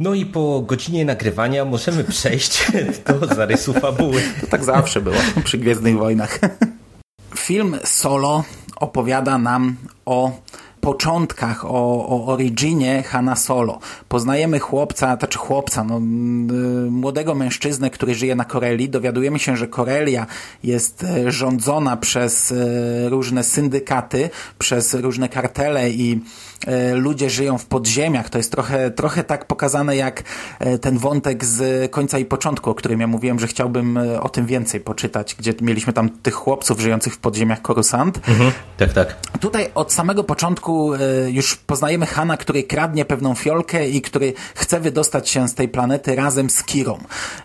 No 0.00 0.14
i 0.14 0.26
po 0.26 0.60
godzinie 0.60 1.04
nagrywania 1.04 1.64
możemy 1.64 2.04
przejść 2.14 2.72
do 3.06 3.26
zarysu 3.34 3.72
fabuły. 3.72 4.22
To 4.40 4.46
tak 4.46 4.64
zawsze 4.64 5.00
było 5.00 5.16
przy 5.44 5.58
Gwiezdnych 5.58 5.98
Wojnach. 5.98 6.38
Film 7.36 7.78
Solo 7.84 8.44
opowiada 8.76 9.38
nam 9.38 9.76
o 10.06 10.30
początkach, 10.88 11.64
o, 11.64 12.08
o 12.08 12.26
originie 12.26 13.02
Hanna 13.02 13.36
Solo. 13.36 13.78
Poznajemy 14.08 14.58
chłopca, 14.58 15.16
to 15.16 15.26
czy 15.26 15.38
chłopca, 15.38 15.84
no, 15.84 16.00
młodego 16.90 17.34
mężczyznę, 17.34 17.90
który 17.90 18.14
żyje 18.14 18.34
na 18.34 18.44
Koreli. 18.44 18.88
Dowiadujemy 18.88 19.38
się, 19.38 19.56
że 19.56 19.68
Korelia 19.68 20.26
jest 20.62 21.04
e, 21.04 21.32
rządzona 21.32 21.96
przez 21.96 22.52
e, 22.52 23.08
różne 23.08 23.44
syndykaty, 23.44 24.30
przez 24.58 24.94
różne 24.94 25.28
kartele 25.28 25.90
i 25.90 26.20
ludzie 26.94 27.30
żyją 27.30 27.58
w 27.58 27.66
podziemiach. 27.66 28.30
To 28.30 28.38
jest 28.38 28.52
trochę, 28.52 28.90
trochę 28.90 29.24
tak 29.24 29.44
pokazane 29.44 29.96
jak 29.96 30.22
ten 30.80 30.98
wątek 30.98 31.44
z 31.44 31.90
końca 31.90 32.18
i 32.18 32.24
początku, 32.24 32.70
o 32.70 32.74
którym 32.74 33.00
ja 33.00 33.06
mówiłem, 33.06 33.38
że 33.38 33.46
chciałbym 33.46 33.98
o 34.20 34.28
tym 34.28 34.46
więcej 34.46 34.80
poczytać, 34.80 35.34
gdzie 35.38 35.54
mieliśmy 35.60 35.92
tam 35.92 36.10
tych 36.10 36.34
chłopców 36.34 36.80
żyjących 36.80 37.14
w 37.14 37.18
podziemiach 37.18 37.62
Korusant. 37.62 38.20
Mhm, 38.28 38.52
tak, 38.76 38.92
tak. 38.92 39.16
Tutaj 39.40 39.70
od 39.74 39.92
samego 39.92 40.24
początku 40.24 40.88
E, 40.94 41.30
już 41.30 41.56
poznajemy 41.56 42.06
Hana, 42.06 42.36
który 42.36 42.62
kradnie 42.62 43.04
pewną 43.04 43.34
fiolkę 43.34 43.88
i 43.88 44.02
który 44.02 44.32
chce 44.54 44.80
wydostać 44.80 45.28
się 45.28 45.48
z 45.48 45.54
tej 45.54 45.68
planety 45.68 46.16
razem 46.16 46.50
z 46.50 46.62
Kirą. 46.62 46.98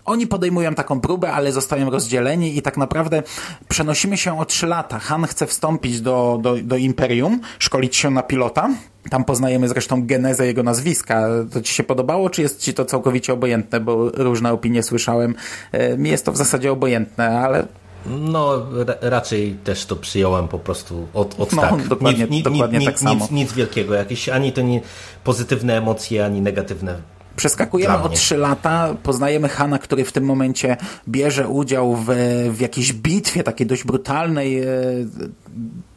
Oni 0.04 0.26
podejmują 0.26 0.74
taką 0.74 1.00
próbę, 1.00 1.32
ale 1.32 1.52
zostają 1.52 1.90
rozdzieleni 1.90 2.58
i 2.58 2.62
tak 2.62 2.76
naprawdę 2.76 3.22
przenosimy 3.68 4.16
się 4.16 4.38
o 4.38 4.44
trzy 4.44 4.66
lata. 4.66 4.98
Han 4.98 5.26
chce 5.26 5.46
wstąpić 5.46 6.00
do, 6.00 6.38
do, 6.42 6.56
do 6.56 6.76
Imperium, 6.76 7.40
szkolić 7.58 7.96
się 7.96 8.10
na 8.10 8.22
pilota. 8.22 8.70
Tam 9.10 9.24
poznajemy 9.24 9.68
zresztą 9.68 10.06
genezę 10.06 10.46
jego 10.46 10.62
nazwiska. 10.62 11.28
To 11.52 11.60
ci 11.60 11.74
się 11.74 11.82
podobało, 11.82 12.30
czy 12.30 12.42
jest 12.42 12.60
ci 12.60 12.74
to 12.74 12.84
całkowicie 12.84 13.32
obojętne? 13.32 13.80
Bo 13.80 14.08
różne 14.10 14.52
opinie 14.52 14.82
słyszałem. 14.82 15.34
E, 15.72 15.98
mi 15.98 16.10
jest 16.10 16.24
to 16.24 16.32
w 16.32 16.36
zasadzie 16.36 16.72
obojętne, 16.72 17.40
ale 17.40 17.66
no, 18.06 18.66
raczej 19.00 19.56
też 19.64 19.86
to 19.86 19.96
przyjąłem 19.96 20.48
po 20.48 20.58
prostu 20.58 21.06
od, 21.14 21.40
od 21.40 21.52
no, 21.52 21.62
tak. 21.62 21.88
Dokładnie, 21.88 22.26
nic, 22.30 22.44
dokładnie 22.44 22.78
nic, 22.78 22.88
tak 22.88 22.98
samo. 22.98 23.14
Nic, 23.14 23.30
nic 23.30 23.52
wielkiego, 23.52 23.94
jakieś 23.94 24.28
ani 24.28 24.52
to 24.52 24.62
nie 24.62 24.80
pozytywne 25.24 25.78
emocje, 25.78 26.24
ani 26.24 26.40
negatywne 26.40 26.98
Przeskakujemy 27.36 27.98
o 27.98 28.08
trzy 28.08 28.36
lata, 28.36 28.94
poznajemy 29.02 29.48
Hana, 29.48 29.78
który 29.78 30.04
w 30.04 30.12
tym 30.12 30.24
momencie 30.24 30.76
bierze 31.08 31.48
udział 31.48 31.96
w, 31.96 32.06
w 32.50 32.60
jakiejś 32.60 32.92
bitwie, 32.92 33.42
takiej 33.42 33.66
dość 33.66 33.84
brutalnej, 33.84 34.60
e, 34.60 34.66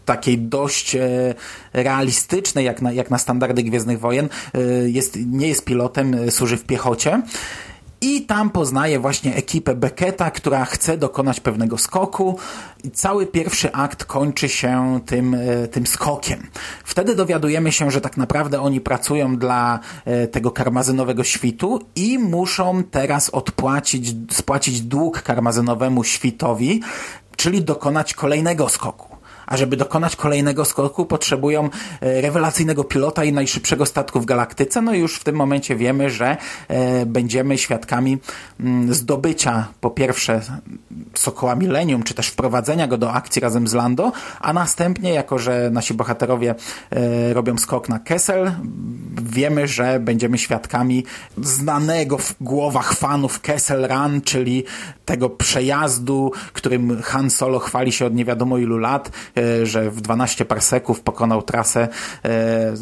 takiej 0.07 0.37
dość 0.37 0.95
e, 0.95 0.99
realistycznej, 1.73 2.65
jak 2.65 2.81
na, 2.81 2.91
jak 2.91 3.11
na 3.11 3.17
standardy 3.17 3.63
Gwiezdnych 3.63 3.99
Wojen. 3.99 4.29
E, 4.53 4.59
jest, 4.89 5.17
nie 5.25 5.47
jest 5.47 5.65
pilotem, 5.65 6.31
służy 6.31 6.57
w 6.57 6.63
piechocie. 6.63 7.21
I 8.01 8.21
tam 8.21 8.49
poznaje 8.49 8.99
właśnie 8.99 9.35
ekipę 9.35 9.75
Becketa, 9.75 10.31
która 10.31 10.65
chce 10.65 10.97
dokonać 10.97 11.39
pewnego 11.39 11.77
skoku. 11.77 12.39
I 12.83 12.91
cały 12.91 13.25
pierwszy 13.25 13.71
akt 13.71 14.03
kończy 14.03 14.49
się 14.49 14.99
tym, 15.05 15.33
e, 15.33 15.67
tym 15.67 15.87
skokiem. 15.87 16.47
Wtedy 16.83 17.15
dowiadujemy 17.15 17.71
się, 17.71 17.91
że 17.91 18.01
tak 18.01 18.17
naprawdę 18.17 18.61
oni 18.61 18.81
pracują 18.81 19.37
dla 19.37 19.79
e, 20.05 20.27
tego 20.27 20.51
karmazynowego 20.51 21.23
świtu 21.23 21.79
i 21.95 22.19
muszą 22.19 22.83
teraz 22.83 23.29
odpłacić, 23.29 24.15
spłacić 24.31 24.81
dług 24.81 25.21
karmazynowemu 25.21 26.03
świtowi, 26.03 26.81
czyli 27.35 27.61
dokonać 27.61 28.13
kolejnego 28.13 28.69
skoku 28.69 29.16
a 29.47 29.57
żeby 29.57 29.77
dokonać 29.77 30.15
kolejnego 30.15 30.65
skoku 30.65 31.05
potrzebują 31.05 31.69
e, 32.01 32.21
rewelacyjnego 32.21 32.83
pilota 32.83 33.23
i 33.23 33.33
najszybszego 33.33 33.85
statku 33.85 34.19
w 34.19 34.25
galaktyce. 34.25 34.81
No 34.81 34.93
i 34.93 34.99
już 34.99 35.15
w 35.15 35.23
tym 35.23 35.35
momencie 35.35 35.75
wiemy, 35.75 36.09
że 36.09 36.37
e, 36.67 37.05
będziemy 37.05 37.57
świadkami 37.57 38.17
mm, 38.59 38.93
zdobycia 38.93 39.67
po 39.81 39.89
pierwsze 39.89 40.41
Sokoła 41.13 41.55
Millennium, 41.55 42.03
czy 42.03 42.13
też 42.13 42.27
wprowadzenia 42.27 42.87
go 42.87 42.97
do 42.97 43.13
akcji 43.13 43.39
razem 43.39 43.67
z 43.67 43.73
Lando, 43.73 44.11
a 44.39 44.53
następnie, 44.53 45.13
jako 45.13 45.39
że 45.39 45.69
nasi 45.71 45.93
bohaterowie 45.93 46.55
e, 46.91 47.33
robią 47.33 47.57
skok 47.57 47.89
na 47.89 47.99
Kessel, 47.99 48.51
wiemy, 49.21 49.67
że 49.67 49.99
będziemy 49.99 50.37
świadkami 50.37 51.05
znanego 51.37 52.17
w 52.17 52.35
głowach 52.41 52.93
fanów 52.93 53.41
Kessel 53.41 53.87
Run, 53.87 54.21
czyli 54.21 54.63
tego 55.05 55.29
przejazdu, 55.29 56.31
którym 56.53 57.01
Han 57.01 57.29
Solo 57.29 57.59
chwali 57.59 57.91
się 57.91 58.05
od 58.05 58.15
nie 58.15 58.25
wiadomo 58.25 58.57
ilu 58.57 58.77
lat, 58.77 59.11
że 59.63 59.91
w 59.91 60.01
12 60.01 60.45
parseków 60.45 61.01
pokonał 61.01 61.41
trasę. 61.41 61.88
E, 62.25 62.73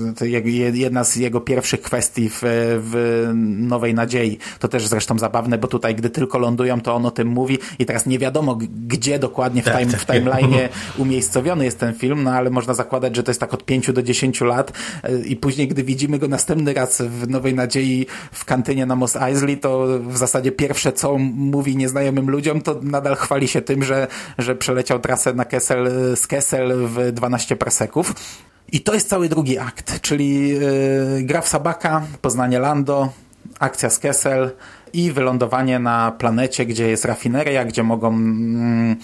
jedna 0.74 1.04
z 1.04 1.16
jego 1.16 1.42
pierwszych 1.42 1.82
kwestii 1.82 2.30
w, 2.30 2.40
w 2.80 3.30
Nowej 3.58 3.94
Nadziei. 3.94 4.38
To 4.60 4.68
też 4.68 4.88
zresztą 4.88 5.20
zabawne, 5.20 5.58
bo 5.58 5.68
tutaj, 5.68 5.96
gdy 5.96 6.10
tylko 6.10 6.38
lądują, 6.40 6.82
to 6.82 6.96
on 6.96 7.06
o 7.06 7.12
tym 7.12 7.28
mówi 7.28 7.58
i 7.80 7.86
teraz 7.86 8.06
nie 8.06 8.20
wiadomo, 8.20 8.58
gdzie 8.88 9.20
dokładnie 9.20 9.62
w, 9.62 9.66
tak, 9.66 9.80
time, 9.80 9.98
w 9.98 10.06
tak. 10.06 10.18
timeline'ie 10.18 10.70
umiejscowiony 10.98 11.66
jest 11.66 11.80
ten 11.80 11.94
film, 11.94 12.24
no 12.24 12.32
ale 12.32 12.50
można 12.50 12.74
zakładać, 12.74 13.16
że 13.16 13.24
to 13.24 13.32
jest 13.32 13.40
tak 13.40 13.54
od 13.54 13.66
5 13.66 13.92
do 13.92 14.04
10 14.04 14.42
lat 14.42 14.74
e, 15.04 15.18
i 15.18 15.36
później, 15.36 15.68
gdy 15.68 15.84
widzimy 15.84 16.20
go 16.20 16.28
następny 16.28 16.74
raz 16.74 17.02
w 17.02 17.30
Nowej 17.30 17.54
Nadziei 17.54 18.06
w 18.32 18.46
kantynie 18.46 18.86
na 18.86 18.96
Mos 18.96 19.16
Eisley, 19.16 19.58
to 19.58 19.88
w 20.08 20.18
zasadzie 20.18 20.52
pierwsze, 20.52 20.94
co 20.94 21.18
mówi 21.18 21.78
nieznajomym 21.78 22.30
ludziom, 22.30 22.62
to 22.62 22.80
nadal 22.82 23.16
chwali 23.16 23.48
się 23.48 23.62
tym, 23.62 23.84
że, 23.84 24.08
że 24.38 24.56
przeleciał 24.56 25.00
trasę 25.00 25.34
na 25.34 25.46
Kessel 25.46 25.90
z 26.16 26.28
Kessel 26.28 26.45
Kessel 26.46 26.88
w 26.88 27.12
12 27.12 27.56
parseków. 27.56 28.14
I 28.72 28.82
to 28.82 28.94
jest 28.94 29.10
cały 29.10 29.30
drugi 29.30 29.60
akt, 29.60 30.02
czyli 30.02 30.50
yy, 30.50 30.60
gra 31.22 31.42
w 31.42 31.48
Sabaka, 31.48 32.02
poznanie 32.22 32.60
Lando, 32.60 33.10
akcja 33.60 33.90
z 33.90 34.00
Kessel 34.00 34.52
i 34.94 35.12
wylądowanie 35.12 35.80
na 35.80 36.12
planecie, 36.12 36.66
gdzie 36.66 36.88
jest 36.88 37.06
rafineria, 37.06 37.66
gdzie 37.66 37.84
mogą 37.84 38.08
mm, 38.08 38.96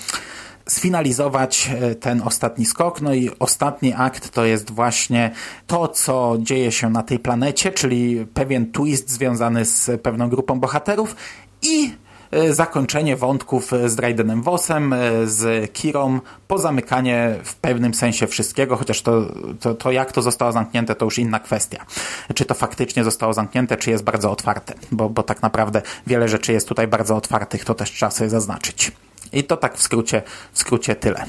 sfinalizować 0.70 1.70
y, 1.92 1.96
ten 1.96 2.22
ostatni 2.26 2.66
skok. 2.66 3.02
No 3.02 3.14
i 3.14 3.30
ostatni 3.40 3.94
akt 3.94 4.30
to 4.30 4.46
jest 4.46 4.72
właśnie 4.72 5.32
to, 5.68 5.88
co 5.88 6.38
dzieje 6.40 6.72
się 6.72 6.90
na 6.90 7.04
tej 7.04 7.20
planecie, 7.20 7.72
czyli 7.72 8.26
pewien 8.34 8.72
twist 8.72 9.10
związany 9.10 9.66
z 9.66 10.02
pewną 10.02 10.30
grupą 10.30 10.60
bohaterów 10.60 11.16
i 11.62 11.92
zakończenie 12.50 13.16
wątków 13.16 13.72
z 13.86 13.96
Draidenem 13.96 14.42
Vossem, 14.42 14.94
e, 14.94 15.28
z 15.28 15.72
Kirą, 15.74 16.20
pozamykanie 16.48 17.36
w 17.44 17.56
pewnym 17.56 17.94
sensie 17.94 18.28
wszystkiego, 18.28 18.76
chociaż 18.76 19.02
to, 19.02 19.22
to, 19.60 19.76
to 19.76 19.92
jak 19.92 20.12
to 20.12 20.22
zostało 20.22 20.52
zamknięte, 20.52 20.96
to 20.96 21.06
już 21.06 21.20
inna 21.20 21.40
kwestia. 21.40 21.86
Czy 22.36 22.46
to 22.46 22.54
faktycznie 22.54 23.04
zostało 23.04 23.34
zamknięte, 23.34 23.78
czy 23.78 23.90
jest 23.92 24.04
bardzo 24.04 24.32
otwarte, 24.32 24.74
bo, 24.92 25.10
bo 25.10 25.24
tak 25.24 25.42
naprawdę 25.42 25.82
wiele 26.08 26.30
rzeczy 26.30 26.54
jest 26.54 26.68
tutaj 26.68 26.88
bardzo 26.88 27.16
otwartych, 27.16 27.66
to 27.66 27.74
też 27.74 27.92
trzeba 27.92 28.12
sobie 28.12 28.30
zaznaczyć. 28.30 28.92
I 29.34 29.44
to 29.44 29.58
tak 29.58 29.78
w 29.78 29.82
skrócie, 29.82 30.22
w 30.54 30.60
skrócie 30.60 30.96
tyle. 30.96 31.26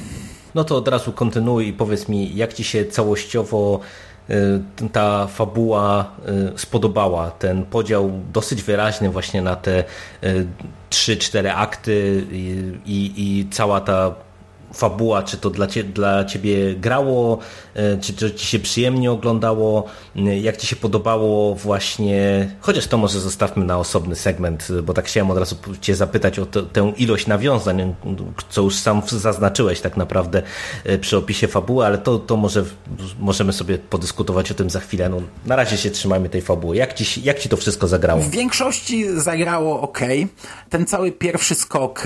No 0.55 0.65
to 0.65 0.77
od 0.77 0.89
razu 0.89 1.13
kontynuuj 1.13 1.69
i 1.69 1.73
powiedz 1.73 2.09
mi, 2.09 2.37
jak 2.37 2.53
Ci 2.53 2.65
się 2.65 2.87
całościowo 2.87 3.81
ta 4.93 5.27
fabuła 5.27 6.11
y, 6.55 6.59
spodobała. 6.59 7.31
Ten 7.31 7.65
podział 7.65 8.11
dosyć 8.33 8.63
wyraźny 8.63 9.11
właśnie 9.11 9.43
na 9.43 9.57
te 9.57 9.85
y, 10.25 10.47
trzy, 10.91 11.17
cztery 11.17 11.53
akty 11.53 12.27
i, 12.87 13.13
i 13.17 13.47
cała 13.51 13.81
ta 13.81 14.15
fabuła, 14.75 15.23
czy 15.23 15.37
to 15.37 15.51
dla, 15.51 15.67
cie, 15.67 15.85
dla 15.85 16.25
ciebie 16.25 16.75
grało, 16.75 17.39
e, 17.75 17.99
czy 17.99 18.13
to 18.13 18.31
ci 18.31 18.47
się 18.47 18.59
przyjemnie 18.59 19.13
oglądało, 19.13 19.85
e, 20.17 20.39
jak 20.39 20.57
ci 20.57 20.67
się 20.67 20.77
podobało 20.77 21.55
właśnie, 21.55 22.49
chociaż 22.61 22.87
to 22.87 22.99
może 22.99 23.21
zostawmy 23.21 23.65
na 23.65 23.79
osobny 23.79 24.17
segment, 24.17 24.69
bo 24.83 24.95
tak 24.95 25.07
chciałem 25.07 25.31
od 25.31 25.39
razu 25.39 25.57
cię 25.81 25.97
zapytać 25.97 26.39
o 26.39 26.47
to, 26.47 26.63
tę 26.63 26.93
ilość 26.97 27.27
nawiązań, 27.27 27.95
co 28.49 28.63
już 28.63 28.77
sam 28.77 29.03
zaznaczyłeś 29.07 29.81
tak 29.81 29.97
naprawdę 29.97 30.43
e, 30.85 30.99
przy 30.99 31.17
opisie 31.17 31.49
fabuły, 31.49 31.87
ale 31.87 31.99
to, 31.99 32.19
to 32.19 32.37
może 32.37 32.65
możemy 33.19 33.53
sobie 33.53 33.79
podyskutować 33.79 34.51
o 34.51 34.55
tym 34.55 34.71
za 34.71 34.81
chwilę. 34.81 35.09
No, 35.09 35.23
na 35.47 35.57
razie 35.57 35.77
się 35.77 35.91
trzymajmy 35.91 36.29
tej 36.29 36.43
fabuły. 36.43 36.77
Jak 36.77 36.95
ci, 36.95 37.23
jak 37.23 37.39
ci 37.39 37.49
to 37.49 37.57
wszystko 37.57 37.89
zagrało? 37.89 38.21
W 38.21 38.31
większości 38.31 39.21
zagrało 39.21 39.81
ok. 39.81 39.99
Ten 40.71 40.87
cały 40.87 41.13
pierwszy 41.13 41.55
skok, 41.55 42.03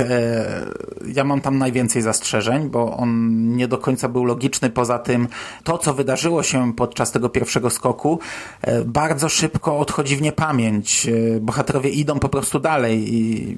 ja 1.14 1.24
mam 1.24 1.40
tam 1.40 1.58
najwięcej 1.58 2.02
zastrzeżeń 2.02 2.55
bo 2.60 2.96
on 2.96 3.36
nie 3.56 3.68
do 3.68 3.78
końca 3.78 4.08
był 4.08 4.24
logiczny. 4.24 4.70
Poza 4.70 4.98
tym 4.98 5.28
to, 5.64 5.78
co 5.78 5.94
wydarzyło 5.94 6.42
się 6.42 6.72
podczas 6.74 7.12
tego 7.12 7.28
pierwszego 7.28 7.70
skoku, 7.70 8.18
e, 8.62 8.84
bardzo 8.84 9.28
szybko 9.28 9.78
odchodzi 9.78 10.16
w 10.16 10.22
niepamięć. 10.22 11.06
E, 11.06 11.40
bohaterowie 11.40 11.90
idą 11.90 12.18
po 12.18 12.28
prostu 12.28 12.60
dalej 12.60 13.14
i 13.14 13.56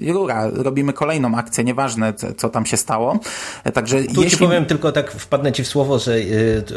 i 0.00 0.12
rura, 0.12 0.50
robimy 0.54 0.92
kolejną 0.92 1.34
akcję, 1.34 1.64
nieważne 1.64 2.14
co 2.36 2.48
tam 2.48 2.66
się 2.66 2.76
stało. 2.76 3.18
E, 3.64 3.72
także 3.72 4.04
tu 4.04 4.22
jeśli... 4.22 4.30
ci 4.30 4.36
powiem 4.36 4.66
tylko 4.66 4.92
tak, 4.92 5.10
wpadnę 5.12 5.52
ci 5.52 5.64
w 5.64 5.68
słowo, 5.68 5.98
że 5.98 6.16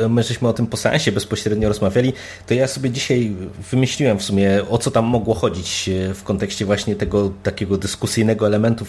my 0.09 0.23
żeśmy 0.23 0.47
o 0.47 0.53
tym 0.53 0.67
po 0.67 0.77
seansie 0.77 1.11
bezpośrednio 1.11 1.67
rozmawiali, 1.67 2.13
to 2.47 2.53
ja 2.53 2.67
sobie 2.67 2.89
dzisiaj 2.89 3.35
wymyśliłem 3.71 4.19
w 4.19 4.23
sumie 4.23 4.61
o 4.69 4.77
co 4.77 4.91
tam 4.91 5.05
mogło 5.05 5.33
chodzić 5.33 5.89
w 6.13 6.23
kontekście 6.23 6.65
właśnie 6.65 6.95
tego 6.95 7.31
takiego 7.43 7.77
dyskusyjnego 7.77 8.47
elementu 8.47 8.85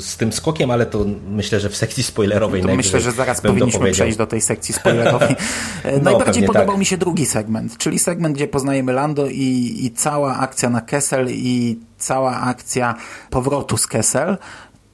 z 0.00 0.16
tym 0.16 0.32
skokiem, 0.32 0.70
ale 0.70 0.86
to 0.86 1.04
myślę, 1.28 1.60
że 1.60 1.68
w 1.68 1.76
sekcji 1.76 2.02
spoilerowej 2.02 2.62
to 2.62 2.76
Myślę, 2.76 3.00
że 3.00 3.12
zaraz 3.12 3.40
powinniśmy 3.40 3.92
przejść 3.92 4.18
do 4.18 4.26
tej 4.26 4.40
sekcji 4.40 4.74
spoilerowej. 4.74 5.36
no, 5.84 6.00
Najbardziej 6.00 6.42
podobał 6.42 6.68
tak. 6.68 6.78
mi 6.78 6.86
się 6.86 6.96
drugi 6.96 7.26
segment, 7.26 7.76
czyli 7.76 7.98
segment, 7.98 8.34
gdzie 8.34 8.48
poznajemy 8.48 8.92
Lando 8.92 9.26
i, 9.26 9.76
i 9.84 9.90
cała 9.90 10.36
akcja 10.36 10.70
na 10.70 10.80
Kessel 10.80 11.28
i 11.30 11.78
cała 11.98 12.40
akcja 12.40 12.94
powrotu 13.30 13.76
z 13.76 13.86
Kessel, 13.86 14.38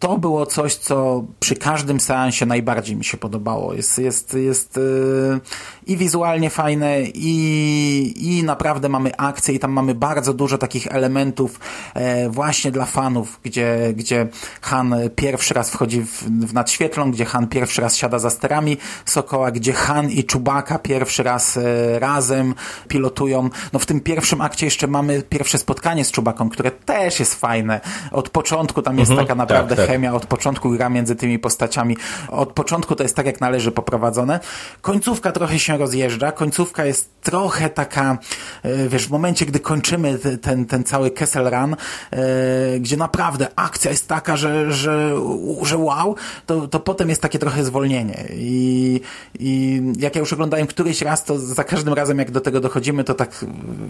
to 0.01 0.19
było 0.19 0.47
coś, 0.47 0.75
co 0.75 1.25
przy 1.41 1.57
każdym 1.57 2.01
seansie 2.01 2.47
najbardziej 2.47 2.97
mi 2.97 3.05
się 3.05 3.17
podobało. 3.17 3.75
Jest, 3.75 3.99
jest, 3.99 4.35
jest 4.35 4.77
yy, 4.77 5.41
i 5.87 5.97
wizualnie 5.97 6.51
fajne, 6.51 7.03
i, 7.03 8.15
i 8.17 8.45
naprawdę 8.45 8.89
mamy 8.89 9.17
akcję, 9.17 9.55
i 9.55 9.59
tam 9.59 9.73
mamy 9.73 9.95
bardzo 9.95 10.35
dużo 10.35 10.59
takich 10.59 10.87
elementów 10.87 11.61
e, 11.95 12.31
właśnie 12.31 12.71
dla 12.71 12.85
fanów, 12.85 13.41
gdzie, 13.43 13.93
gdzie 13.97 14.29
Han 14.61 14.95
pierwszy 15.17 15.55
raz 15.55 15.71
wchodzi 15.71 16.03
w, 16.03 16.23
w 16.23 16.55
nadświetlą, 16.55 17.11
gdzie 17.11 17.25
Han 17.25 17.47
pierwszy 17.47 17.81
raz 17.81 17.97
siada 17.97 18.19
za 18.19 18.31
sterami 18.31 18.77
Sokoła, 19.05 19.51
gdzie 19.51 19.73
Han 19.73 20.11
i 20.11 20.25
Czubaka 20.25 20.79
pierwszy 20.79 21.23
raz 21.23 21.57
e, 21.57 21.99
razem 21.99 22.55
pilotują. 22.89 23.51
No 23.73 23.79
w 23.79 23.87
tym 23.87 24.01
pierwszym 24.01 24.41
akcie 24.41 24.67
jeszcze 24.67 24.87
mamy 24.87 25.23
pierwsze 25.23 25.59
spotkanie 25.59 26.05
z 26.05 26.11
Czubaką, 26.11 26.49
które 26.49 26.71
też 26.71 27.21
jest 27.21 27.35
fajne. 27.35 27.81
Od 28.13 28.31
początku 28.31 28.83
tam 28.83 28.99
jest 28.99 29.11
mhm, 29.11 29.27
taka 29.27 29.35
naprawdę 29.35 29.77
tak, 29.77 29.87
tak 29.87 29.90
chemia 29.91 30.15
od 30.15 30.27
początku 30.27 30.71
gra 30.71 30.89
między 30.89 31.17
tymi 31.17 31.39
postaciami. 31.39 31.97
Od 32.29 32.53
początku 32.53 32.95
to 32.95 33.03
jest 33.03 33.17
tak, 33.17 33.27
jak 33.27 33.41
należy 33.41 33.73
poprowadzone. 33.73 34.41
Końcówka 34.81 35.33
trochę 35.33 35.59
się 35.59 35.79
rozjeżdża. 35.79 36.33
Końcówka 36.33 36.85
jest 36.85 37.11
trochę 37.23 37.69
taka, 37.69 38.19
e, 38.63 38.89
wiesz, 38.89 39.07
w 39.07 39.11
momencie, 39.11 39.47
gdy 39.47 39.61
kończymy 39.61 40.19
ten, 40.19 40.67
ten 40.67 40.85
cały 40.85 41.11
Kessel 41.11 41.51
Run, 41.51 41.77
e, 42.11 42.79
gdzie 42.81 42.97
naprawdę 42.97 43.49
akcja 43.57 43.91
jest 43.91 44.09
taka, 44.09 44.37
że, 44.37 44.73
że, 44.73 45.15
że 45.63 45.77
wow, 45.77 46.17
to, 46.47 46.69
to 46.69 46.81
potem 46.81 47.09
jest 47.09 47.23
takie 47.23 47.39
trochę 47.39 47.65
zwolnienie. 47.65 48.25
I, 48.35 49.01
I 49.39 49.83
jak 49.99 50.15
ja 50.15 50.21
już 50.21 50.33
oglądałem 50.33 50.67
któryś 50.67 51.03
raz, 51.03 51.25
to 51.25 51.39
za 51.39 51.65
każdym 51.65 51.95
razem, 51.95 52.19
jak 52.19 52.31
do 52.31 52.41
tego 52.41 52.61
dochodzimy, 52.61 53.05
to 53.05 53.15
tak 53.15 53.45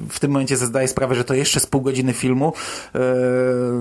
w 0.08 0.20
tym 0.20 0.30
momencie 0.30 0.56
zdaję 0.56 0.88
sprawę, 0.88 1.14
że 1.14 1.24
to 1.24 1.34
jeszcze 1.34 1.60
z 1.60 1.66
pół 1.66 1.80
godziny 1.80 2.12
filmu. 2.12 2.52
E, 2.94 3.00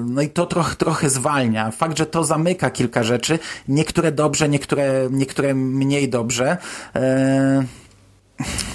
no 0.05 0.21
i 0.21 0.29
to 0.29 0.45
trochę, 0.45 0.75
trochę 0.75 1.09
zwalnia. 1.09 1.71
Fakt, 1.71 1.97
że 1.97 2.05
to 2.09 2.23
zamyka 2.23 2.69
kilka 2.69 3.03
rzeczy. 3.03 3.39
Niektóre 3.67 4.11
dobrze, 4.11 4.49
niektóre, 4.49 5.07
niektóre 5.11 5.53
mniej 5.53 6.09
dobrze. 6.09 6.57
E, 6.95 7.63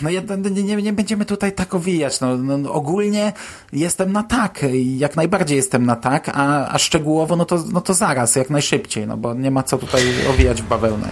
no 0.03 0.11
nie, 0.11 0.23
nie, 0.63 0.77
nie, 0.77 0.93
będziemy 0.93 1.25
tutaj 1.25 1.53
tak 1.53 1.75
owijać. 1.75 2.21
No, 2.21 2.37
no, 2.37 2.59
no, 2.59 2.73
ogólnie 2.73 3.33
jestem 3.73 4.13
na 4.13 4.23
tak. 4.23 4.61
Jak 4.97 5.17
najbardziej 5.17 5.57
jestem 5.57 5.87
na 5.87 5.97
tak, 5.97 6.31
a, 6.35 6.69
a 6.69 6.79
szczegółowo 6.79 7.37
no 7.37 7.45
to, 7.45 7.65
no 7.73 7.81
to 7.81 7.95
zaraz, 7.95 8.37
jak 8.37 8.51
najszybciej, 8.51 9.07
no 9.07 9.17
bo 9.17 9.35
nie 9.35 9.51
ma 9.51 9.63
co 9.63 9.79
tutaj 9.79 10.03
owijać 10.31 10.63
w 10.63 10.69
bawełnę. 10.69 11.09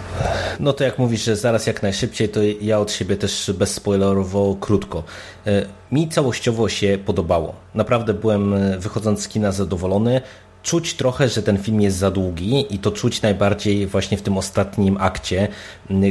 No 0.61 0.73
to 0.73 0.85
jak 0.85 0.99
mówisz, 0.99 1.25
że 1.25 1.37
zaraz 1.37 1.67
jak 1.67 1.83
najszybciej, 1.83 2.29
to 2.29 2.41
ja 2.61 2.79
od 2.79 2.93
siebie 2.93 3.17
też 3.17 3.53
bezspoilerowo 3.59 4.57
krótko. 4.61 5.03
E, 5.47 5.67
mi 5.93 6.09
całościowo 6.09 6.69
się 6.69 6.99
podobało. 7.07 7.55
Naprawdę 7.75 8.15
byłem 8.15 8.55
e, 8.55 8.79
wychodząc 8.79 9.23
z 9.23 9.29
kina 9.29 9.53
zadowolony 9.53 10.21
czuć 10.63 10.95
trochę, 10.95 11.29
że 11.29 11.43
ten 11.43 11.59
film 11.59 11.81
jest 11.81 11.97
za 11.97 12.11
długi 12.11 12.75
i 12.75 12.79
to 12.79 12.91
czuć 12.91 13.23
najbardziej 13.23 13.87
właśnie 13.87 14.17
w 14.17 14.23
tym 14.23 14.39
ostatnim 14.39 14.97
akcie, 15.01 15.49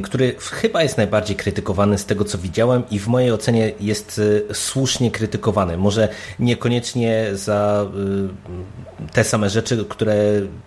który 0.03 0.35
chyba 0.39 0.83
jest 0.83 0.97
najbardziej 0.97 1.35
krytykowany 1.35 1.97
z 1.97 2.05
tego, 2.05 2.25
co 2.25 2.37
widziałem 2.37 2.83
i 2.91 2.99
w 2.99 3.07
mojej 3.07 3.31
ocenie 3.31 3.71
jest 3.79 4.19
y, 4.19 4.45
słusznie 4.53 5.11
krytykowany. 5.11 5.77
Może 5.77 6.09
niekoniecznie 6.39 7.25
za 7.33 7.85
y, 9.05 9.13
te 9.13 9.23
same 9.23 9.49
rzeczy, 9.49 9.85
które 9.89 10.15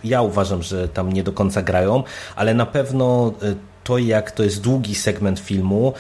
ja 0.05 0.22
uważam, 0.22 0.62
że 0.62 0.89
tam 0.89 1.12
nie 1.12 1.22
do 1.22 1.32
końca 1.32 1.62
grają, 1.62 2.03
ale 2.37 2.55
na 2.55 2.66
pewno 2.66 3.32
y, 3.43 3.57
to, 3.85 3.99
jak 3.99 4.30
to 4.30 4.43
jest 4.43 4.61
długi 4.61 4.95
segment 4.95 5.41
filmu, 5.41 5.93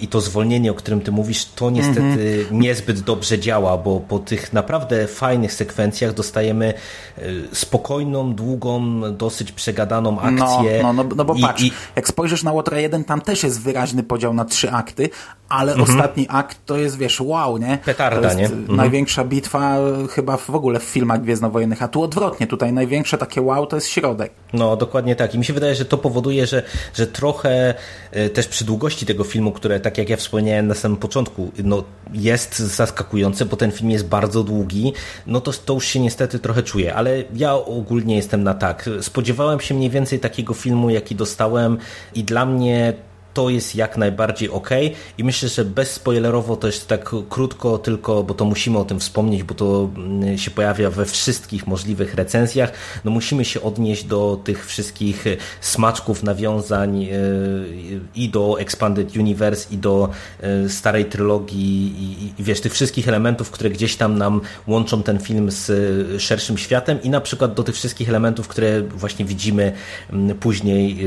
i 0.00 0.08
to 0.08 0.20
zwolnienie, 0.20 0.70
o 0.70 0.74
którym 0.74 1.00
ty 1.00 1.12
mówisz, 1.12 1.44
to 1.44 1.70
niestety 1.70 2.00
mm 2.00 2.18
-hmm. 2.18 2.52
niezbyt 2.52 3.00
dobrze 3.00 3.38
działa, 3.38 3.78
bo 3.78 4.00
po 4.00 4.18
tych 4.18 4.52
naprawdę 4.52 5.06
fajnych 5.06 5.52
sekwencjach 5.52 6.14
dostajemy 6.14 6.74
e, 7.18 7.22
spokojną, 7.52 8.34
długą, 8.34 9.02
dosyć 9.12 9.52
przegadaną 9.52 10.12
no, 10.12 10.20
akcję. 10.20 10.80
No, 10.82 10.92
no, 10.92 11.04
no, 11.04 11.14
no 11.16 11.24
bo 11.24 11.34
i, 11.34 11.40
patrz, 11.40 11.62
i... 11.62 11.72
jak 11.96 12.08
spojrzysz 12.08 12.42
na 12.42 12.52
Łotra 12.52 12.78
1, 12.78 13.04
tam 13.04 13.20
też 13.20 13.42
jest 13.42 13.60
wyraźny 13.60 14.02
podział 14.02 14.34
na 14.34 14.44
trzy 14.44 14.70
akty, 14.70 15.10
ale 15.48 15.72
mm 15.72 15.84
-hmm. 15.84 15.90
ostatni 15.90 16.26
akt 16.28 16.58
to 16.66 16.76
jest, 16.76 16.98
wiesz, 16.98 17.20
wow, 17.20 17.58
nie? 17.58 17.78
Petarda, 17.84 18.20
to 18.20 18.26
jest 18.26 18.38
nie? 18.38 18.46
Mm 18.46 18.66
-hmm. 18.66 18.76
największa 18.76 19.24
bitwa 19.24 19.76
chyba 20.10 20.36
w 20.36 20.50
ogóle 20.50 20.80
w 20.80 20.84
filmach 20.84 21.22
Gwiezdnowojennych, 21.22 21.82
a 21.82 21.88
tu 21.88 22.02
odwrotnie, 22.02 22.46
tutaj 22.46 22.72
największe 22.72 23.18
takie 23.18 23.42
wow 23.42 23.66
to 23.66 23.76
jest 23.76 23.88
środek. 23.88 24.32
No, 24.52 24.76
dokładnie 24.76 25.16
tak. 25.16 25.34
I 25.34 25.38
mi 25.38 25.44
się 25.44 25.52
wydaje, 25.52 25.74
że 25.74 25.84
to 25.84 25.98
powoduje, 25.98 26.46
że, 26.46 26.62
że 26.94 27.06
trochę 27.06 27.74
e, 28.10 28.30
też 28.30 28.48
przy 28.48 28.64
długości 28.64 29.06
tego 29.06 29.24
filmu, 29.24 29.52
które, 29.56 29.80
tak 29.80 29.98
jak 29.98 30.08
ja 30.08 30.16
wspomniałem 30.16 30.66
na 30.66 30.74
samym 30.74 30.98
początku, 30.98 31.52
no, 31.64 31.84
jest 32.12 32.58
zaskakujące, 32.58 33.44
bo 33.46 33.56
ten 33.56 33.72
film 33.72 33.90
jest 33.90 34.06
bardzo 34.06 34.44
długi, 34.44 34.92
no 35.26 35.40
to, 35.40 35.52
to 35.52 35.74
już 35.74 35.84
się 35.86 36.00
niestety 36.00 36.38
trochę 36.38 36.62
czuję, 36.62 36.94
ale 36.94 37.24
ja 37.34 37.54
ogólnie 37.54 38.16
jestem 38.16 38.42
na 38.42 38.54
tak. 38.54 38.90
Spodziewałem 39.00 39.60
się 39.60 39.74
mniej 39.74 39.90
więcej 39.90 40.18
takiego 40.20 40.54
filmu, 40.54 40.90
jaki 40.90 41.14
dostałem 41.14 41.78
i 42.14 42.24
dla 42.24 42.46
mnie 42.46 42.94
to 43.36 43.50
jest 43.50 43.74
jak 43.74 43.96
najbardziej 43.96 44.50
ok 44.50 44.70
i 45.18 45.24
myślę, 45.24 45.48
że 45.48 45.64
bezspoilerowo 45.64 46.56
to 46.56 46.66
jest 46.66 46.88
tak 46.88 47.10
krótko 47.28 47.78
tylko, 47.78 48.22
bo 48.22 48.34
to 48.34 48.44
musimy 48.44 48.78
o 48.78 48.84
tym 48.84 49.00
wspomnieć, 49.00 49.42
bo 49.42 49.54
to 49.54 49.90
mm, 49.96 50.38
się 50.38 50.50
pojawia 50.50 50.90
we 50.90 51.04
wszystkich 51.04 51.66
możliwych 51.66 52.14
recenzjach, 52.14 52.72
no 53.04 53.10
musimy 53.10 53.44
się 53.44 53.62
odnieść 53.62 54.04
do 54.04 54.40
tych 54.44 54.66
wszystkich 54.66 55.24
smaczków, 55.60 56.22
nawiązań 56.22 57.04
e, 57.04 57.08
i 58.14 58.28
do 58.28 58.60
Expanded 58.60 59.16
Universe 59.16 59.74
i 59.74 59.78
do 59.78 60.08
e, 60.40 60.68
starej 60.68 61.04
trylogii 61.04 61.94
i, 61.98 62.40
i 62.40 62.44
wiesz, 62.44 62.60
tych 62.60 62.72
wszystkich 62.72 63.08
elementów, 63.08 63.50
które 63.50 63.70
gdzieś 63.70 63.96
tam 63.96 64.18
nam 64.18 64.40
łączą 64.66 65.02
ten 65.02 65.18
film 65.18 65.50
z 65.50 65.70
e, 65.70 66.20
szerszym 66.20 66.58
światem 66.58 67.02
i 67.02 67.10
na 67.10 67.20
przykład 67.20 67.54
do 67.54 67.62
tych 67.62 67.74
wszystkich 67.74 68.08
elementów, 68.08 68.48
które 68.48 68.82
właśnie 68.82 69.24
widzimy 69.24 69.72
mm, 70.12 70.38
później, 70.38 70.98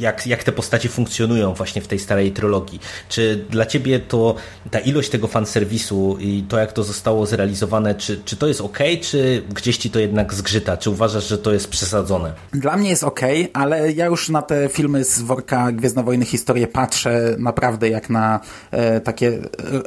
jak, 0.00 0.26
jak 0.26 0.44
te 0.44 0.52
postacie 0.52 0.88
funkcjonują 0.96 1.54
właśnie 1.54 1.82
w 1.82 1.88
tej 1.88 1.98
starej 1.98 2.32
trylogii. 2.32 2.80
Czy 3.08 3.44
dla 3.50 3.66
ciebie 3.66 4.00
to 4.00 4.34
ta 4.70 4.78
ilość 4.78 5.10
tego 5.10 5.26
fanserwisu 5.26 6.16
i 6.20 6.44
to, 6.48 6.58
jak 6.58 6.72
to 6.72 6.82
zostało 6.82 7.26
zrealizowane, 7.26 7.94
czy, 7.94 8.20
czy 8.24 8.36
to 8.36 8.46
jest 8.46 8.60
ok, 8.60 8.78
czy 9.02 9.42
gdzieś 9.54 9.76
ci 9.76 9.90
to 9.90 9.98
jednak 9.98 10.34
zgrzyta? 10.34 10.76
Czy 10.76 10.90
uważasz, 10.90 11.28
że 11.28 11.38
to 11.38 11.52
jest 11.52 11.68
przesadzone? 11.68 12.32
Dla 12.52 12.76
mnie 12.76 12.90
jest 12.90 13.04
ok, 13.04 13.20
ale 13.52 13.92
ja 13.92 14.06
już 14.06 14.28
na 14.28 14.42
te 14.42 14.68
filmy 14.68 15.04
z 15.04 15.22
worka 15.22 15.72
Gwiezdnowojny 15.72 16.24
historie 16.24 16.66
patrzę 16.66 17.36
naprawdę 17.38 17.88
jak 17.88 18.10
na 18.10 18.40
e, 18.70 19.00
takie 19.00 19.38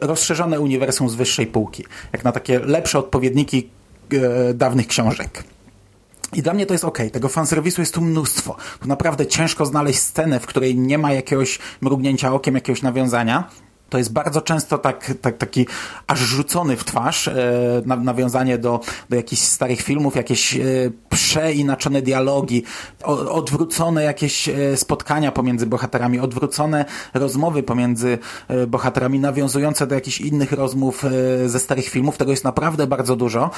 rozszerzone 0.01 0.59
uniwersum 0.59 1.09
z 1.09 1.15
wyższej 1.15 1.47
półki. 1.47 1.83
Jak 2.13 2.23
na 2.23 2.31
takie 2.31 2.59
lepsze 2.59 2.99
odpowiedniki 2.99 3.69
e, 4.13 4.53
dawnych 4.53 4.87
książek. 4.87 5.43
I 6.33 6.41
dla 6.41 6.53
mnie 6.53 6.65
to 6.65 6.73
jest 6.73 6.85
ok. 6.85 6.97
Tego 7.11 7.29
fanserwisu 7.29 7.81
jest 7.81 7.93
tu 7.93 8.01
mnóstwo. 8.01 8.55
Tu 8.79 8.87
naprawdę 8.87 9.27
ciężko 9.27 9.65
znaleźć 9.65 9.99
scenę, 9.99 10.39
w 10.39 10.45
której 10.45 10.77
nie 10.77 10.97
ma 10.97 11.13
jakiegoś 11.13 11.59
mrugnięcia 11.81 12.33
okiem, 12.33 12.55
jakiegoś 12.55 12.81
nawiązania 12.81 13.49
to 13.89 13.97
jest 13.97 14.13
bardzo 14.13 14.41
często 14.41 14.77
tak, 14.77 15.13
tak, 15.21 15.37
taki 15.37 15.67
aż 16.07 16.19
rzucony 16.19 16.77
w 16.77 16.83
twarz 16.83 17.27
e, 17.27 17.33
nawiązanie 17.85 18.57
do, 18.57 18.79
do 19.09 19.15
jakichś 19.15 19.41
starych 19.41 19.81
filmów, 19.81 20.15
jakieś 20.15 20.55
e, 20.55 20.61
przeinaczone 21.09 22.01
dialogi, 22.01 22.63
o, 23.03 23.31
odwrócone 23.31 24.03
jakieś 24.03 24.49
e, 24.49 24.77
spotkania 24.77 25.31
pomiędzy 25.31 25.65
bohaterami, 25.65 26.19
odwrócone 26.19 26.85
rozmowy 27.13 27.63
pomiędzy 27.63 28.17
e, 28.47 28.67
bohaterami, 28.67 29.19
nawiązujące 29.19 29.87
do 29.87 29.95
jakichś 29.95 30.21
innych 30.21 30.51
rozmów 30.51 31.05
e, 31.05 31.49
ze 31.49 31.59
starych 31.59 31.89
filmów. 31.89 32.17
Tego 32.17 32.31
jest 32.31 32.43
naprawdę 32.43 32.87
bardzo 32.87 33.15
dużo. 33.15 33.49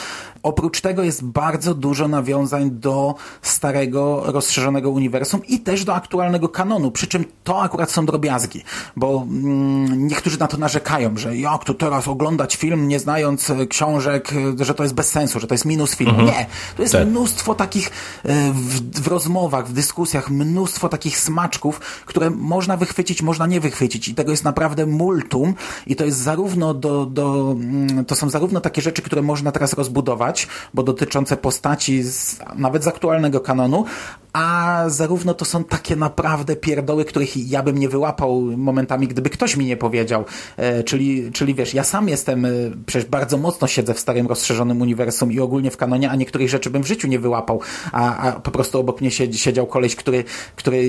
Oprócz 0.44 0.82
tego 0.82 1.04
jest 1.04 1.24
bardzo 1.24 1.74
dużo 1.74 2.08
nawiązań 2.08 2.72
do 2.72 3.16
starego, 3.42 4.24
rozszerzonego 4.26 4.90
uniwersum 4.90 5.42
i 5.48 5.60
też 5.60 5.86
do 5.86 5.96
aktualnego 5.96 6.50
kanonu, 6.50 6.92
przy 6.92 7.08
czym 7.08 7.26
to 7.44 7.62
akurat 7.62 7.92
są 7.92 8.06
drobiazgi, 8.06 8.64
bo 8.96 9.26
mm, 9.30 10.08
którzy 10.22 10.39
na 10.39 10.47
to 10.47 10.57
narzekają, 10.57 11.17
że 11.17 11.38
jak 11.38 11.63
to 11.63 11.74
teraz 11.74 12.07
oglądać 12.07 12.55
film 12.55 12.88
nie 12.88 12.99
znając 12.99 13.49
e, 13.49 13.67
książek, 13.67 14.34
e, 14.61 14.65
że 14.65 14.74
to 14.74 14.84
jest 14.84 14.95
bez 14.95 15.09
sensu, 15.09 15.39
że 15.39 15.47
to 15.47 15.53
jest 15.53 15.65
minus 15.65 15.95
filmu. 15.95 16.19
Mhm. 16.19 16.28
Nie, 16.39 16.45
to 16.76 16.82
jest 16.82 16.93
Tak. 16.93 17.07
mnóstwo 17.07 17.55
takich 17.55 17.91
e, 18.24 18.51
w, 18.53 19.01
w 19.01 19.07
rozmowach, 19.07 19.67
w 19.67 19.74
dyskusjach, 19.74 20.30
mnóstwo 20.30 20.89
takich 20.89 21.19
smaczków, 21.19 21.80
które 22.05 22.30
można 22.30 22.78
wychwycić, 22.78 23.22
można 23.22 23.47
nie 23.47 23.59
wychwycić 23.59 24.07
i 24.07 24.15
tego 24.15 24.32
jest 24.32 24.43
naprawdę 24.43 24.86
multum 24.86 25.53
i 25.88 25.95
to 25.95 26.05
jest 26.05 26.17
zarówno 26.17 26.74
do, 26.74 27.05
do 27.05 27.55
mm, 27.59 28.05
to 28.05 28.15
są 28.15 28.30
zarówno 28.30 28.61
takie 28.61 28.82
rzeczy, 28.82 29.01
które 29.01 29.22
można 29.22 29.51
teraz 29.51 29.74
rozbudować, 29.74 30.47
bo 30.74 30.84
dotyczące 30.84 31.38
postaci 31.38 32.03
z, 32.03 32.39
nawet 32.55 32.84
z 32.84 32.88
aktualnego 32.88 33.39
kanonu, 33.39 33.86
a 34.34 34.84
zarówno 34.88 35.34
to 35.34 35.46
są 35.46 35.64
takie 35.64 35.96
naprawdę 35.96 36.56
pierdoły, 36.56 37.06
których 37.06 37.50
ja 37.50 37.64
bym 37.64 37.78
nie 37.78 37.90
wyłapał 37.90 38.42
momentami, 38.42 39.08
gdyby 39.08 39.30
ktoś 39.30 39.58
mi 39.58 39.66
nie 39.66 39.78
powiedział. 39.78 40.26
E, 40.58 40.84
czyli, 40.84 41.32
czyli 41.32 41.56
wiesz, 41.56 41.74
ja 41.74 41.84
sam 41.84 42.10
jestem, 42.10 42.46
e, 42.46 42.50
przecież 42.86 43.10
bardzo 43.10 43.38
mocno 43.38 43.68
siedzę 43.68 43.94
w 43.94 44.00
starym 44.00 44.28
rozszerzonym 44.28 44.82
uniwersum 44.82 45.32
i 45.32 45.40
ogólnie 45.40 45.72
w 45.72 45.78
kanonie, 45.78 46.10
a 46.10 46.16
niektórych 46.16 46.50
rzeczy 46.50 46.70
bym 46.70 46.84
w 46.84 46.88
życiu 46.88 47.08
nie 47.08 47.20
wyłapał, 47.20 47.62
a, 47.92 48.18
a 48.18 48.32
po 48.32 48.52
prostu 48.52 48.80
obok 48.80 49.02
mnie 49.02 49.12
siedzi, 49.12 49.40
siedział 49.40 49.68
koleś, 49.68 49.96
który, 49.96 50.24
który 50.56 50.78
e, 50.78 50.82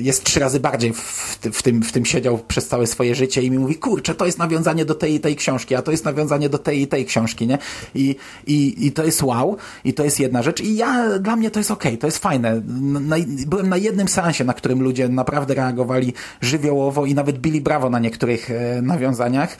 jest 0.00 0.24
trzy 0.24 0.40
razy 0.40 0.60
bardziej 0.60 0.92
w, 0.92 1.38
w, 1.52 1.62
tym, 1.62 1.82
w 1.82 1.92
tym 1.92 2.04
siedział 2.04 2.38
przez 2.38 2.68
całe 2.68 2.86
swoje 2.86 3.14
życie 3.14 3.42
i 3.42 3.50
mi 3.50 3.58
mówi, 3.58 3.74
kurczę, 3.74 4.14
to 4.14 4.26
jest 4.26 4.38
nawiązanie 4.38 4.84
do 4.84 4.94
tej 4.94 5.14
i 5.14 5.20
tej 5.20 5.36
książki, 5.36 5.74
a 5.74 5.82
to 5.82 5.90
jest 5.90 6.04
nawiązanie 6.04 6.48
do 6.48 6.58
tej 6.58 6.82
i 6.82 6.86
tej 6.86 7.06
książki, 7.06 7.46
nie? 7.46 7.58
I, 7.94 8.16
i, 8.46 8.86
i 8.86 8.92
to 8.92 9.04
jest 9.04 9.22
wow, 9.22 9.56
i 9.84 9.94
to 9.94 10.04
jest 10.04 10.20
jedna 10.20 10.42
rzecz 10.42 10.60
i 10.60 10.76
ja, 10.76 11.18
dla 11.18 11.36
mnie 11.36 11.50
to 11.50 11.60
jest 11.60 11.70
okej, 11.70 11.98
to 11.98 12.06
jest 12.06 12.18
fajne. 12.18 12.62
Na, 12.92 13.16
byłem 13.46 13.68
na 13.68 13.76
jednym 13.76 14.08
seansie, 14.08 14.44
na 14.44 14.54
którym 14.54 14.82
ludzie 14.82 15.08
naprawdę 15.08 15.54
reagowali 15.54 16.12
żywiołowo 16.40 17.06
i 17.06 17.14
nawet 17.14 17.38
bili 17.38 17.60
brawo 17.60 17.90
na 17.90 17.98
niektórych 17.98 18.50
e, 18.50 18.82
nawiązaniach, 18.82 19.56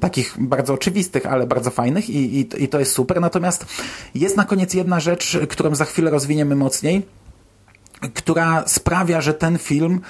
takich 0.00 0.34
bardzo 0.38 0.74
oczywistych, 0.74 1.26
ale 1.26 1.46
bardzo 1.46 1.70
fajnych 1.70 2.10
i, 2.10 2.40
i, 2.40 2.64
i 2.64 2.68
to 2.68 2.78
jest 2.78 2.92
super. 2.92 3.20
Natomiast 3.20 3.66
jest 4.14 4.36
na 4.36 4.44
koniec 4.44 4.74
jedna 4.74 5.00
rzecz, 5.00 5.38
którą 5.48 5.74
za 5.74 5.84
chwilę 5.84 6.10
rozwiniemy 6.10 6.56
mocniej, 6.56 7.02
która 8.14 8.64
sprawia, 8.66 9.20
że 9.20 9.34
ten 9.34 9.58
film 9.58 10.00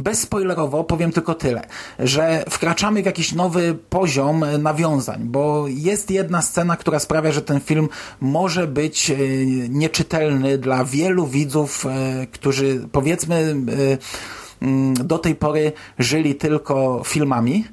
bezspoilerowo 0.00 0.84
powiem 0.84 1.12
tylko 1.12 1.34
tyle, 1.34 1.62
że 1.98 2.44
wkraczamy 2.50 3.02
w 3.02 3.06
jakiś 3.06 3.32
nowy 3.32 3.74
poziom 3.90 4.44
nawiązań, 4.58 5.20
bo 5.24 5.64
jest 5.68 6.10
jedna 6.10 6.42
scena, 6.42 6.76
która 6.76 6.98
sprawia, 6.98 7.32
że 7.32 7.42
ten 7.42 7.60
film 7.60 7.88
może 8.20 8.66
być 8.66 9.10
e, 9.10 9.16
nieczytelny 9.68 10.58
dla 10.58 10.84
wielu 10.84 11.26
widzów, 11.26 11.86
e, 11.86 12.26
którzy 12.26 12.88
powiedzmy 12.92 13.34
e, 13.34 14.64
mm, 14.64 14.94
do 14.94 15.18
tej 15.18 15.34
pory 15.34 15.72
żyli 15.98 16.34
tylko 16.34 17.02
filmami 17.06 17.64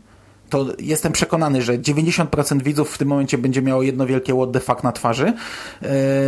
to 0.49 0.65
jestem 0.79 1.11
przekonany, 1.11 1.61
że 1.61 1.77
90% 1.77 2.61
widzów 2.61 2.91
w 2.91 2.97
tym 2.97 3.07
momencie 3.07 3.37
będzie 3.37 3.61
miało 3.61 3.81
jedno 3.81 4.05
wielkie 4.05 4.33
what 4.33 4.51
the 4.51 4.59
fuck 4.59 4.83
na 4.83 4.91
twarzy. 4.91 5.33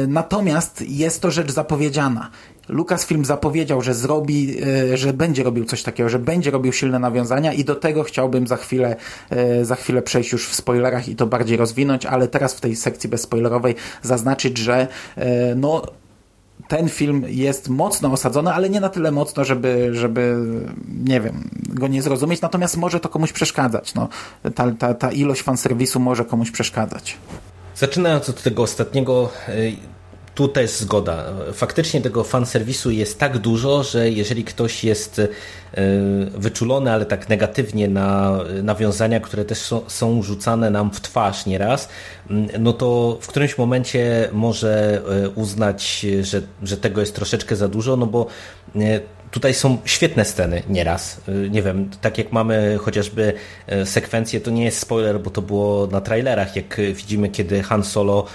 Natomiast 0.07 0.83
jest 0.87 1.21
to 1.21 1.31
rzecz 1.31 1.51
zapowiedziana. 1.51 2.29
Lucasfilm 2.71 3.25
zapowiedział, 3.25 3.81
że 3.81 3.93
zrobi, 3.93 4.57
e, 4.63 4.97
że 4.97 5.13
będzie 5.13 5.43
robił 5.43 5.65
coś 5.65 5.83
takiego, 5.83 6.09
że 6.09 6.19
będzie 6.19 6.51
robił 6.51 6.73
silne 6.73 6.99
nawiązania 6.99 7.53
i 7.53 7.63
do 7.63 7.75
tego 7.75 8.03
chciałbym 8.03 8.47
za 8.47 8.57
chwilę, 8.57 8.95
e, 9.29 9.65
za 9.65 9.75
chwilę 9.75 10.01
przejść 10.01 10.31
już 10.31 10.47
w 10.47 10.55
spoilerach 10.55 11.09
i 11.09 11.15
to 11.15 11.27
bardziej 11.27 11.57
rozwinąć, 11.57 12.05
ale 12.05 12.27
teraz 12.27 12.53
w 12.53 12.61
tej 12.61 12.75
sekcji 12.75 13.09
bezspoilerowej 13.09 13.75
zaznaczyć, 14.01 14.57
że 14.57 14.87
e, 15.17 15.55
no 15.55 15.81
ten 16.67 16.89
film 16.89 17.25
jest 17.27 17.69
mocno 17.69 18.11
osadzony, 18.11 18.53
ale 18.53 18.69
nie 18.69 18.79
na 18.79 18.89
tyle 18.89 19.11
mocno, 19.11 19.45
żeby, 19.45 19.89
żeby 19.93 20.35
nie 21.03 21.21
wiem, 21.21 21.49
go 21.69 21.87
nie 21.87 22.01
zrozumieć, 22.01 22.41
natomiast 22.41 22.77
może 22.77 22.99
to 22.99 23.09
komuś 23.09 23.31
przeszkadzać. 23.31 23.93
No, 23.93 24.09
ta, 24.55 24.71
ta, 24.71 24.93
ta 24.93 25.11
ilość 25.11 25.41
fanserwisu 25.41 25.99
może 25.99 26.25
komuś 26.25 26.51
przeszkadzać. 26.51 27.17
Zaczynając 27.75 28.29
od 28.29 28.43
tego 28.43 28.63
ostatniego, 28.63 29.29
tu 30.35 30.47
też 30.47 30.71
zgoda. 30.71 31.25
Faktycznie 31.53 32.01
tego 32.01 32.23
fanserwisu 32.23 32.91
jest 32.91 33.19
tak 33.19 33.37
dużo, 33.37 33.83
że 33.83 34.09
jeżeli 34.09 34.43
ktoś 34.43 34.83
jest 34.83 35.19
y, 35.19 35.29
wyczulony, 36.33 36.91
ale 36.91 37.05
tak 37.05 37.29
negatywnie 37.29 37.87
na 37.87 38.39
nawiązania, 38.63 39.19
które 39.19 39.45
też 39.45 39.73
są, 39.87 40.23
rzucane 40.23 40.69
nam 40.69 40.91
w 40.91 41.01
twarz 41.01 41.45
nieraz, 41.45 41.89
mm, 42.29 42.47
no 42.59 42.73
to 42.73 43.17
w 43.21 43.27
którymś 43.27 43.57
momencie 43.57 44.29
może 44.31 45.01
y, 45.25 45.29
uznać, 45.29 46.05
że, 46.21 46.41
że 46.63 46.77
tego 46.77 47.01
jest 47.01 47.15
troszeczkę 47.15 47.55
za 47.55 47.67
dużo, 47.67 47.97
no 47.97 48.05
bo 48.05 48.27
y, 48.75 49.01
Tutaj 49.31 49.53
są 49.53 49.77
świetne 49.85 50.25
sceny 50.25 50.63
nieraz. 50.69 51.21
Y, 51.29 51.49
Nie 51.49 51.61
wiem, 51.63 51.89
tak 52.01 52.17
jak 52.17 52.31
mamy 52.31 52.77
chociażby 52.81 53.33
y, 53.81 53.85
sekwencję, 53.85 54.41
to 54.41 54.51
nie 54.51 54.63
jest 54.65 54.79
spoiler, 54.79 55.19
bo 55.21 55.29
to 55.29 55.41
było 55.41 55.87
na 55.87 56.01
trailerach, 56.01 56.55
jak 56.55 56.79
y, 56.79 56.93
widzimy, 56.93 57.29
kiedy 57.29 57.63
Han 57.63 57.83
Solo 57.83 58.25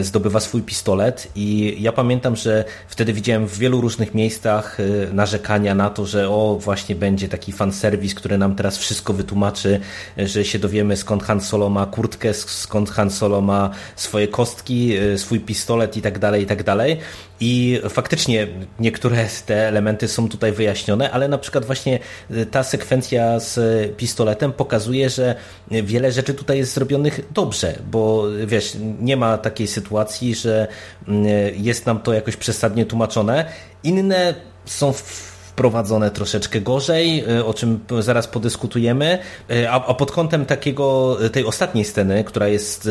zdobywa 0.00 0.40
swój 0.40 0.62
pistolet 0.62 1.28
i 1.36 1.76
ja 1.78 1.92
pamiętam, 1.92 2.36
że 2.36 2.64
wtedy 2.88 3.12
widziałem 3.12 3.46
w 3.46 3.58
wielu 3.58 3.80
różnych 3.80 4.14
miejscach 4.14 4.78
narzekania 5.12 5.74
na 5.74 5.90
to, 5.90 6.06
że 6.06 6.28
o, 6.30 6.58
właśnie 6.60 6.94
będzie 6.96 7.28
taki 7.28 7.52
fanserwis, 7.52 8.14
który 8.14 8.38
nam 8.38 8.54
teraz 8.56 8.78
wszystko 8.78 9.12
wytłumaczy, 9.12 9.80
że 10.16 10.44
się 10.44 10.58
dowiemy 10.58 10.96
skąd 10.96 11.22
Han 11.22 11.40
Solo 11.40 11.68
ma 11.70 11.86
kurtkę, 11.86 12.30
sk- 12.30 12.48
skąd 12.50 12.90
Han 12.90 13.10
Solo 13.10 13.40
ma 13.40 13.70
swoje 13.96 14.28
kostki, 14.28 14.92
swój 15.16 15.40
pistolet 15.40 15.96
i 15.96 16.02
tak 16.02 16.18
dalej, 16.18 16.42
i 16.42 16.46
tak 16.46 16.62
dalej. 16.62 16.98
I 17.40 17.80
faktycznie 17.88 18.46
niektóre 18.80 19.26
te 19.46 19.68
elementy 19.68 20.08
są 20.08 20.28
tutaj 20.28 20.52
wyjaśnione, 20.52 21.10
ale 21.10 21.28
na 21.28 21.38
przykład 21.38 21.64
właśnie 21.64 21.98
y, 22.30 22.46
ta 22.46 22.62
sekwencja 22.62 23.40
z 23.40 23.56
pistoletem 23.96 24.52
pokazuje, 24.52 25.10
że 25.10 25.34
wiele 25.70 26.12
rzeczy 26.12 26.34
tutaj 26.34 26.58
jest 26.58 26.74
zrobionych 26.74 27.20
dobrze, 27.32 27.78
bo 27.90 28.32
y, 28.32 28.46
wiesz, 28.46 28.76
nie 29.00 29.16
ma 29.16 29.38
takiej 29.38 29.66
sytuacji, 29.66 30.34
że 30.34 30.68
y, 31.08 31.12
jest 31.56 31.86
nam 31.86 32.00
to 32.00 32.12
jakoś 32.12 32.36
przesadnie 32.36 32.86
tłumaczone. 32.86 33.44
Inne 33.82 34.34
są 34.64 34.92
w 34.92 35.33
wprowadzone 35.54 36.10
troszeczkę 36.10 36.60
gorzej, 36.60 37.24
y, 37.30 37.44
o 37.44 37.54
czym 37.54 37.80
zaraz 38.00 38.26
podyskutujemy, 38.26 39.18
Y, 39.50 39.70
a, 39.70 39.86
a 39.86 39.94
pod 39.94 40.12
kątem 40.12 40.46
takiego, 40.46 41.18
y, 41.24 41.30
tej 41.30 41.44
ostatniej 41.44 41.84
sceny, 41.84 42.24
która 42.24 42.48
jest 42.48 42.88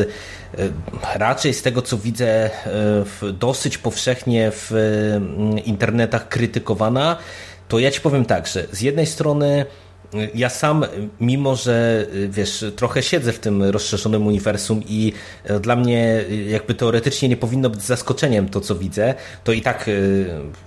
raczej 1.14 1.54
z 1.54 1.62
tego 1.62 1.82
co 1.82 1.98
widzę 1.98 2.50
dosyć 3.32 3.78
powszechnie 3.78 4.50
w 4.54 4.72
internetach 5.64 6.28
krytykowana, 6.28 7.16
to 7.68 7.78
ja 7.78 7.90
ci 7.90 8.00
powiem 8.00 8.24
tak, 8.24 8.46
że 8.46 8.66
z 8.72 8.80
jednej 8.80 9.06
strony 9.06 9.66
ja 10.34 10.48
sam, 10.48 10.84
mimo 11.20 11.56
że 11.56 12.06
wiesz, 12.28 12.64
trochę 12.76 13.02
siedzę 13.02 13.32
w 13.32 13.38
tym 13.38 13.62
rozszerzonym 13.62 14.26
uniwersum 14.26 14.82
i 14.88 15.12
y, 15.50 15.60
dla 15.60 15.76
mnie 15.76 16.24
y, 16.30 16.44
jakby 16.48 16.74
teoretycznie 16.74 17.28
nie 17.28 17.36
powinno 17.36 17.70
być 17.70 17.82
zaskoczeniem 17.82 18.48
to, 18.48 18.60
co 18.60 18.74
widzę, 18.74 19.14
to 19.44 19.52
i 19.52 19.62
tak 19.62 19.90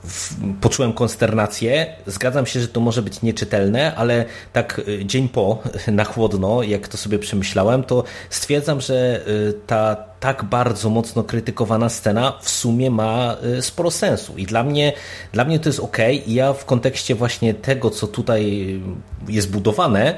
w, 0.04 0.36
poczułem 0.62 0.94
konsternację. 0.94 1.96
Zgadzam 2.08 2.46
się, 2.46 2.60
że 2.60 2.68
to 2.68 2.80
może 2.80 3.02
być 3.02 3.22
nieczytelne, 3.22 3.96
ale 3.96 4.26
tak 4.54 4.82
dzień 5.06 5.30
po, 5.30 5.64
na 5.88 6.04
chłodno, 6.04 6.64
jak 6.64 6.88
to 6.88 6.98
sobie 6.98 7.20
przemyślałem, 7.20 7.84
to 7.84 8.04
stwierdzam, 8.30 8.82
że 8.82 9.26
ta 9.68 9.96
tak 10.20 10.44
bardzo 10.44 10.90
mocno 10.90 11.24
krytykowana 11.24 11.90
scena 11.90 12.34
w 12.42 12.50
sumie 12.50 12.92
ma 12.92 13.38
y, 13.58 13.62
sporo 13.62 13.92
sensu. 13.92 14.38
I 14.38 14.46
dla 14.46 14.64
mnie, 14.64 14.94
dla 15.32 15.46
mnie 15.46 15.60
to 15.60 15.70
jest 15.70 15.80
ok 15.80 15.98
i 16.26 16.34
ja 16.34 16.54
w 16.54 16.66
kontekście 16.66 17.16
właśnie 17.16 17.54
tego, 17.54 17.90
co 17.90 18.08
tutaj 18.08 18.82
jest 19.28 19.52
budowane, 19.52 20.16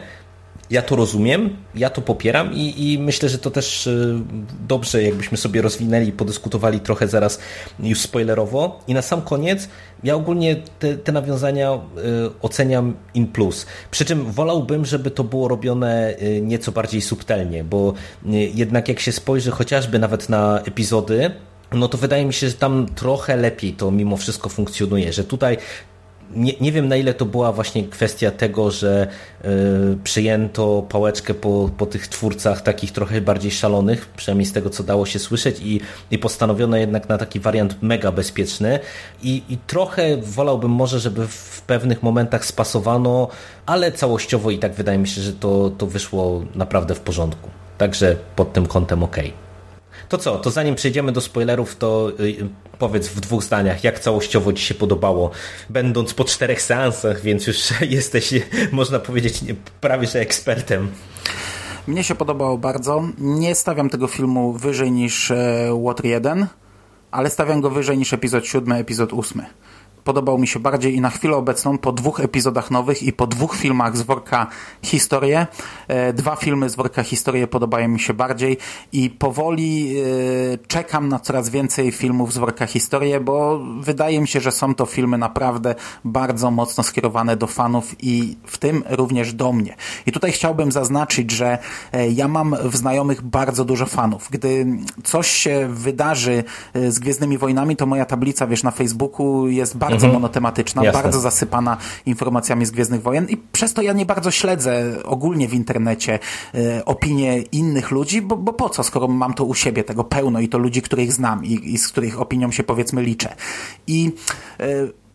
ja 0.70 0.82
to 0.82 0.95
rozumiem, 0.95 1.57
ja 1.76 1.89
to 1.89 2.01
popieram 2.01 2.53
i, 2.53 2.93
i 2.93 2.99
myślę, 2.99 3.30
że 3.30 3.38
to 3.38 3.51
też 3.51 3.88
y, 3.88 4.20
dobrze, 4.67 5.03
jakbyśmy 5.03 5.38
sobie 5.38 5.61
rozwinęli 5.61 6.11
podyskutowali 6.11 6.80
trochę 6.80 7.07
zaraz 7.07 7.39
już 7.80 7.99
spoilerowo. 7.99 8.80
I 8.88 8.93
na 8.93 9.01
sam 9.01 9.22
koniec, 9.22 9.70
ja 10.03 10.15
ogólnie 10.15 10.55
te, 10.80 10.97
te 10.97 11.11
nawiązania 11.11 11.74
y, 11.74 11.80
oceniam 12.41 12.95
in 13.13 13.28
plus. 13.28 13.65
Przy 13.91 14.05
czym 14.05 14.32
wolałbym, 14.32 14.86
żeby 14.86 15.11
to 15.11 15.24
było 15.24 15.47
robione 15.47 16.15
y, 16.22 16.41
nieco 16.41 16.72
bardziej 16.72 17.01
subtelnie, 17.01 17.63
bo 17.63 17.93
jednak 18.53 18.89
jak 18.89 18.99
się 18.99 19.11
spojrzy 19.11 19.51
chociażby 19.51 19.99
nawet 19.99 20.30
na 20.30 20.59
epizody, 20.59 21.32
no 21.72 21.88
to 21.88 21.97
wydaje 21.97 22.26
mi 22.26 22.34
się, 22.34 22.47
że 22.47 22.53
tam 22.53 22.86
trochę 22.95 23.38
lepiej 23.38 23.74
to 23.74 23.91
mimo 23.91 24.17
wszystko 24.17 24.49
funkcjonuje, 24.49 25.13
że 25.13 25.24
tutaj 25.24 25.57
nie, 26.36 26.53
nie 26.61 26.71
wiem 26.71 26.88
na 26.88 26.95
ile 26.95 27.13
to 27.13 27.25
była 27.25 27.51
właśnie 27.51 27.84
kwestia 27.84 28.32
tego, 28.32 28.71
że 28.71 29.07
y, 29.45 29.47
przyjęto 30.03 30.84
pałeczkę 30.89 31.34
po, 31.34 31.69
po 31.77 31.86
tych 31.86 32.07
twórcach 32.07 32.61
takich 32.61 32.91
trochę 32.91 33.21
bardziej 33.21 33.51
szalonych, 33.51 34.05
przynajmniej 34.17 34.45
z 34.45 34.53
tego 34.53 34.69
co 34.69 34.84
dało 34.84 35.05
się 35.05 35.19
słyszeć 35.19 35.59
i, 35.61 35.82
i 36.11 36.17
postanowiono 36.17 36.77
jednak 36.77 37.09
na 37.09 37.17
taki 37.17 37.39
wariant 37.39 37.75
mega 37.82 38.11
bezpieczny 38.11 38.80
i, 39.23 39.43
i 39.49 39.57
trochę 39.57 40.17
wolałbym 40.17 40.71
może, 40.71 40.99
żeby 40.99 41.27
w 41.27 41.61
pewnych 41.67 42.03
momentach 42.03 42.45
spasowano, 42.45 43.27
ale 43.65 43.91
całościowo 43.91 44.51
i 44.51 44.59
tak 44.59 44.73
wydaje 44.73 44.97
mi 44.97 45.07
się, 45.07 45.21
że 45.21 45.34
to, 45.34 45.71
to 45.77 45.88
wyszło 45.88 46.43
naprawdę 46.55 46.95
w 46.95 46.99
porządku. 46.99 47.49
Także 47.77 48.15
pod 48.36 48.53
tym 48.53 48.65
kątem 48.65 49.03
ok. 49.03 49.17
To 50.10 50.18
co, 50.18 50.38
to 50.38 50.51
zanim 50.51 50.76
przejdziemy 50.76 51.12
do 51.12 51.22
spoilerów, 51.22 51.76
to 51.76 52.12
y, 52.20 52.49
powiedz 52.80 53.07
w 53.07 53.20
dwóch 53.20 53.43
zdaniach, 53.43 53.84
jak 53.84 53.99
całościowo 53.99 54.53
Ci 54.53 54.64
się 54.64 54.74
podobało, 54.74 55.32
będąc 55.70 56.14
po 56.14 56.24
czterech 56.24 56.62
seansach, 56.62 57.22
więc 57.22 57.47
już 57.47 57.57
jesteś, 57.82 58.34
można 58.72 58.99
powiedzieć, 58.99 59.41
prawie 59.82 60.07
że 60.07 60.20
ekspertem. 60.20 60.91
Mnie 61.88 62.03
się 62.03 62.16
podobało 62.16 62.57
bardzo. 62.57 63.03
Nie 63.18 63.55
stawiam 63.55 63.89
tego 63.89 64.07
filmu 64.07 64.53
wyżej 64.53 64.91
niż 64.91 65.32
e, 65.32 65.82
Water 65.84 66.05
1, 66.05 66.47
ale 67.12 67.30
stawiam 67.30 67.62
go 67.62 67.70
wyżej 67.70 67.97
niż 67.97 68.14
epizod 68.14 68.45
7, 68.45 68.72
epizod 68.72 69.14
8 69.14 69.45
podobał 70.04 70.38
mi 70.38 70.47
się 70.47 70.60
bardziej 70.60 70.95
i 70.95 71.02
na 71.02 71.10
chwilę 71.10 71.36
obecną 71.36 71.78
po 71.78 71.91
dwóch 71.91 72.20
epizodach 72.20 72.72
nowych 72.72 73.04
i 73.04 73.14
po 73.14 73.28
dwóch 73.28 73.56
filmach 73.56 73.97
z 73.97 74.02
worka 74.02 74.47
Historię, 74.84 75.47
e, 75.88 76.14
dwa 76.14 76.36
filmy 76.36 76.70
z 76.70 76.76
worka 76.76 77.04
Historię 77.04 77.47
podobają 77.47 77.88
mi 77.88 78.00
się 78.00 78.14
bardziej 78.14 78.58
i 78.91 79.10
powoli 79.10 79.95
e, 79.97 80.04
czekam 80.68 81.10
na 81.10 81.20
coraz 81.20 81.50
więcej 81.50 81.91
filmów 81.91 82.34
z 82.34 82.38
worka 82.38 82.66
Historię, 82.66 83.20
bo 83.20 83.60
wydaje 83.80 84.22
mi 84.22 84.28
się, 84.28 84.39
że 84.39 84.52
są 84.52 84.76
to 84.76 84.86
filmy 84.86 85.18
naprawdę 85.18 85.76
bardzo 86.06 86.52
mocno 86.52 86.84
skierowane 86.84 87.38
do 87.38 87.47
fanów 87.47 87.95
i 88.04 88.38
w 88.45 88.58
tym 88.58 88.84
również 88.89 89.34
do 89.34 89.54
mnie. 89.54 89.76
I 90.06 90.12
tutaj 90.12 90.32
chciałbym 90.32 90.72
zaznaczyć, 90.72 91.32
że 91.32 91.58
e, 91.91 92.10
ja 92.10 92.28
mam 92.28 92.56
w 92.64 92.76
znajomych 92.76 93.22
bardzo 93.22 93.66
dużo 93.66 93.86
fanów. 93.86 94.28
Gdy 94.32 94.66
coś 95.04 95.28
się 95.28 95.68
wydarzy 95.72 96.43
z 96.89 97.00
Gwiezdnymi 97.00 97.38
Wojnami, 97.38 97.76
to 97.76 97.86
moja 97.86 98.06
tablica, 98.06 98.47
wiesz, 98.47 98.64
na 98.64 98.72
Facebooku 98.72 99.47
jest 99.47 99.78
bardzo 99.78 99.89
bardzo 99.90 100.06
mhm. 100.06 100.22
monotematyczna, 100.22 100.84
Jasne. 100.84 101.02
bardzo 101.02 101.20
zasypana 101.20 101.78
informacjami 102.06 102.66
z 102.66 102.72
Gwiezdnych 102.72 103.02
Wojen 103.02 103.30
i 103.30 103.38
przez 103.38 103.74
to 103.74 103.82
ja 103.82 103.94
nie 103.94 104.06
bardzo 104.06 104.32
śledzę 104.32 104.84
ogólnie 105.04 105.48
w 105.48 105.54
internecie 105.54 106.20
e, 106.56 106.86
opinie 106.86 107.42
innych 107.42 107.92
ludzi, 107.92 108.22
bo, 108.22 108.38
bo 108.38 108.54
po 108.54 108.70
co, 108.70 108.84
skoro 108.84 109.08
mam 109.08 109.34
to 109.34 109.46
u 109.46 109.54
siebie 109.54 109.84
tego 109.84 110.04
pełno 110.04 110.40
i 110.40 110.50
to 110.50 110.58
ludzi, 110.58 110.82
których 110.82 111.14
znam 111.14 111.46
i, 111.46 111.74
i 111.74 111.78
z 111.78 111.88
których 111.88 112.22
opinią 112.22 112.52
się 112.52 112.64
powiedzmy 112.64 113.02
liczę. 113.02 113.36
I 113.88 114.12
e, 114.60 114.66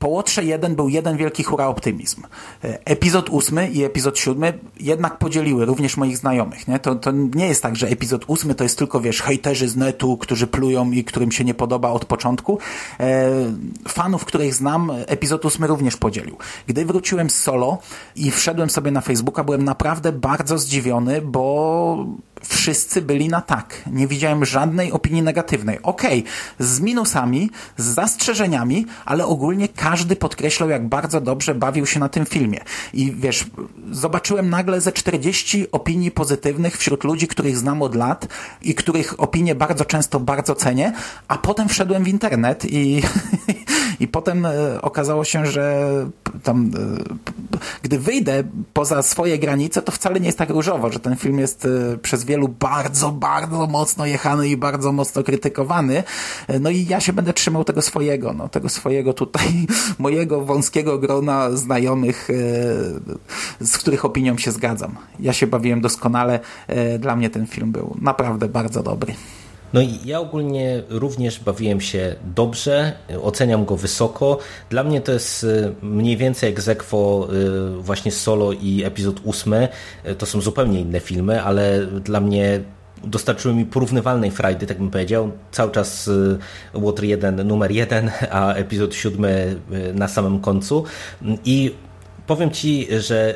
po 0.04 0.08
Łotrze 0.08 0.44
1 0.44 0.76
był 0.76 0.88
jeden 0.88 1.16
wielki 1.16 1.42
hura 1.42 1.66
optymizm. 1.66 2.22
E, 2.64 2.86
epizod 2.86 3.30
8 3.32 3.72
i 3.72 3.84
epizod 3.84 4.18
7 4.18 4.52
jednak 4.80 5.18
podzieliły 5.18 5.64
również 5.64 5.96
moich 5.96 6.16
znajomych. 6.16 6.68
Nie? 6.68 6.78
To, 6.78 6.94
to 6.94 7.10
nie 7.12 7.48
jest 7.48 7.62
tak, 7.62 7.76
że 7.76 7.88
epizod 7.88 8.24
8 8.28 8.54
to 8.54 8.64
jest 8.64 8.78
tylko, 8.78 9.00
wiesz, 9.00 9.22
hejterzy 9.22 9.68
z 9.68 9.76
netu, 9.76 10.16
którzy 10.16 10.46
plują 10.46 10.90
i 10.90 11.04
którym 11.04 11.32
się 11.32 11.44
nie 11.44 11.54
podoba 11.54 11.90
od 11.90 12.04
początku. 12.04 12.58
E, 13.00 13.30
fanów, 13.88 14.24
których 14.24 14.54
znam, 14.54 14.92
epizod 15.06 15.46
8 15.46 15.64
również 15.64 15.96
podzielił. 15.96 16.36
Gdy 16.66 16.84
wróciłem 16.84 17.30
z 17.30 17.36
solo 17.36 17.78
i 18.16 18.30
wszedłem 18.30 18.70
sobie 18.70 18.90
na 18.90 19.00
Facebooka, 19.00 19.44
byłem 19.44 19.64
naprawdę 19.64 20.12
bardzo 20.12 20.58
zdziwiony, 20.58 21.22
bo 21.22 22.06
wszyscy 22.48 23.02
byli 23.02 23.28
na 23.28 23.40
tak. 23.40 23.82
Nie 23.86 24.06
widziałem 24.06 24.44
żadnej 24.44 24.92
opinii 24.92 25.22
negatywnej. 25.22 25.78
Okej, 25.82 26.20
okay, 26.20 26.66
z 26.66 26.80
minusami, 26.80 27.50
z 27.76 27.84
zastrzeżeniami, 27.84 28.86
ale 29.04 29.26
ogólnie 29.26 29.68
każdy 29.68 30.16
podkreślał, 30.16 30.70
jak 30.70 30.88
bardzo 30.88 31.20
dobrze 31.20 31.54
bawił 31.54 31.86
się 31.86 32.00
na 32.00 32.08
tym 32.08 32.26
filmie. 32.26 32.60
I 32.92 33.12
wiesz, 33.12 33.46
zobaczyłem 33.90 34.50
nagle 34.50 34.80
ze 34.80 34.92
40 34.92 35.70
opinii 35.72 36.10
pozytywnych 36.10 36.78
wśród 36.78 37.04
ludzi, 37.04 37.28
których 37.28 37.58
znam 37.58 37.82
od 37.82 37.94
lat 37.94 38.26
i 38.62 38.74
których 38.74 39.20
opinie 39.20 39.54
bardzo 39.54 39.84
często 39.84 40.20
bardzo 40.20 40.54
cenię, 40.54 40.92
a 41.28 41.38
potem 41.38 41.68
wszedłem 41.68 42.04
w 42.04 42.08
internet 42.08 42.64
i, 42.64 43.02
i 44.04 44.08
potem 44.08 44.46
e, 44.46 44.82
okazało 44.82 45.24
się, 45.24 45.46
że 45.46 45.86
tam, 46.42 46.70
e, 46.74 47.58
gdy 47.82 47.98
wyjdę 47.98 48.44
poza 48.72 49.02
swoje 49.02 49.38
granice, 49.38 49.82
to 49.82 49.92
wcale 49.92 50.20
nie 50.20 50.26
jest 50.26 50.38
tak 50.38 50.50
różowo, 50.50 50.92
że 50.92 51.00
ten 51.00 51.16
film 51.16 51.38
jest 51.38 51.66
e, 51.66 51.98
przez 51.98 52.24
wielu 52.24 52.48
bardzo, 52.48 53.10
bardzo 53.10 53.66
mocno 53.66 54.06
jechany 54.06 54.48
i 54.48 54.56
bardzo 54.56 54.92
mocno 54.92 55.22
krytykowany. 55.22 56.02
No 56.60 56.70
i 56.70 56.86
ja 56.86 57.00
się 57.00 57.12
będę 57.12 57.32
trzymał 57.32 57.64
tego 57.64 57.82
swojego, 57.82 58.32
no, 58.32 58.48
tego 58.48 58.68
swojego 58.68 59.12
tutaj, 59.12 59.66
mojego 59.98 60.44
wąskiego 60.44 60.98
grona 60.98 61.50
znajomych, 61.50 62.28
z 63.60 63.78
których 63.78 64.04
opinią 64.04 64.38
się 64.38 64.50
zgadzam. 64.50 64.96
Ja 65.20 65.32
się 65.32 65.46
bawiłem 65.46 65.80
doskonale. 65.80 66.40
Dla 66.98 67.16
mnie 67.16 67.30
ten 67.30 67.46
film 67.46 67.72
był 67.72 67.96
naprawdę 68.00 68.48
bardzo 68.48 68.82
dobry. 68.82 69.14
No 69.74 69.80
i 69.80 69.98
ja 70.04 70.20
ogólnie 70.20 70.82
również 70.88 71.40
bawiłem 71.40 71.80
się 71.80 72.14
dobrze, 72.36 72.92
oceniam 73.22 73.64
go 73.64 73.76
wysoko. 73.76 74.38
Dla 74.70 74.84
mnie 74.84 75.00
to 75.00 75.12
jest 75.12 75.44
y, 75.44 75.74
mniej 75.82 76.16
więcej 76.16 76.50
egzekwo 76.50 77.28
y, 77.78 77.82
właśnie 77.82 78.12
Solo 78.12 78.52
i 78.52 78.84
epizod 78.84 79.20
8. 79.26 79.52
Y, 79.54 79.68
to 80.18 80.26
są 80.26 80.40
zupełnie 80.40 80.80
inne 80.80 81.00
filmy, 81.00 81.42
ale 81.42 81.86
dla 81.86 82.20
mnie 82.20 82.60
dostarczyły 83.04 83.54
mi 83.54 83.64
porównywalnej 83.64 84.30
frajdy, 84.30 84.66
tak 84.66 84.78
bym 84.78 84.90
powiedział. 84.90 85.30
Cały 85.52 85.70
czas 85.70 86.10
Water 86.74 87.04
1 87.04 87.46
numer 87.46 87.70
1, 87.70 88.10
a 88.30 88.54
epizod 88.54 88.94
7 88.94 89.26
na 89.94 90.08
samym 90.08 90.40
końcu. 90.40 90.84
I 91.44 91.74
powiem 92.26 92.50
Ci, 92.50 92.88
że 92.98 93.34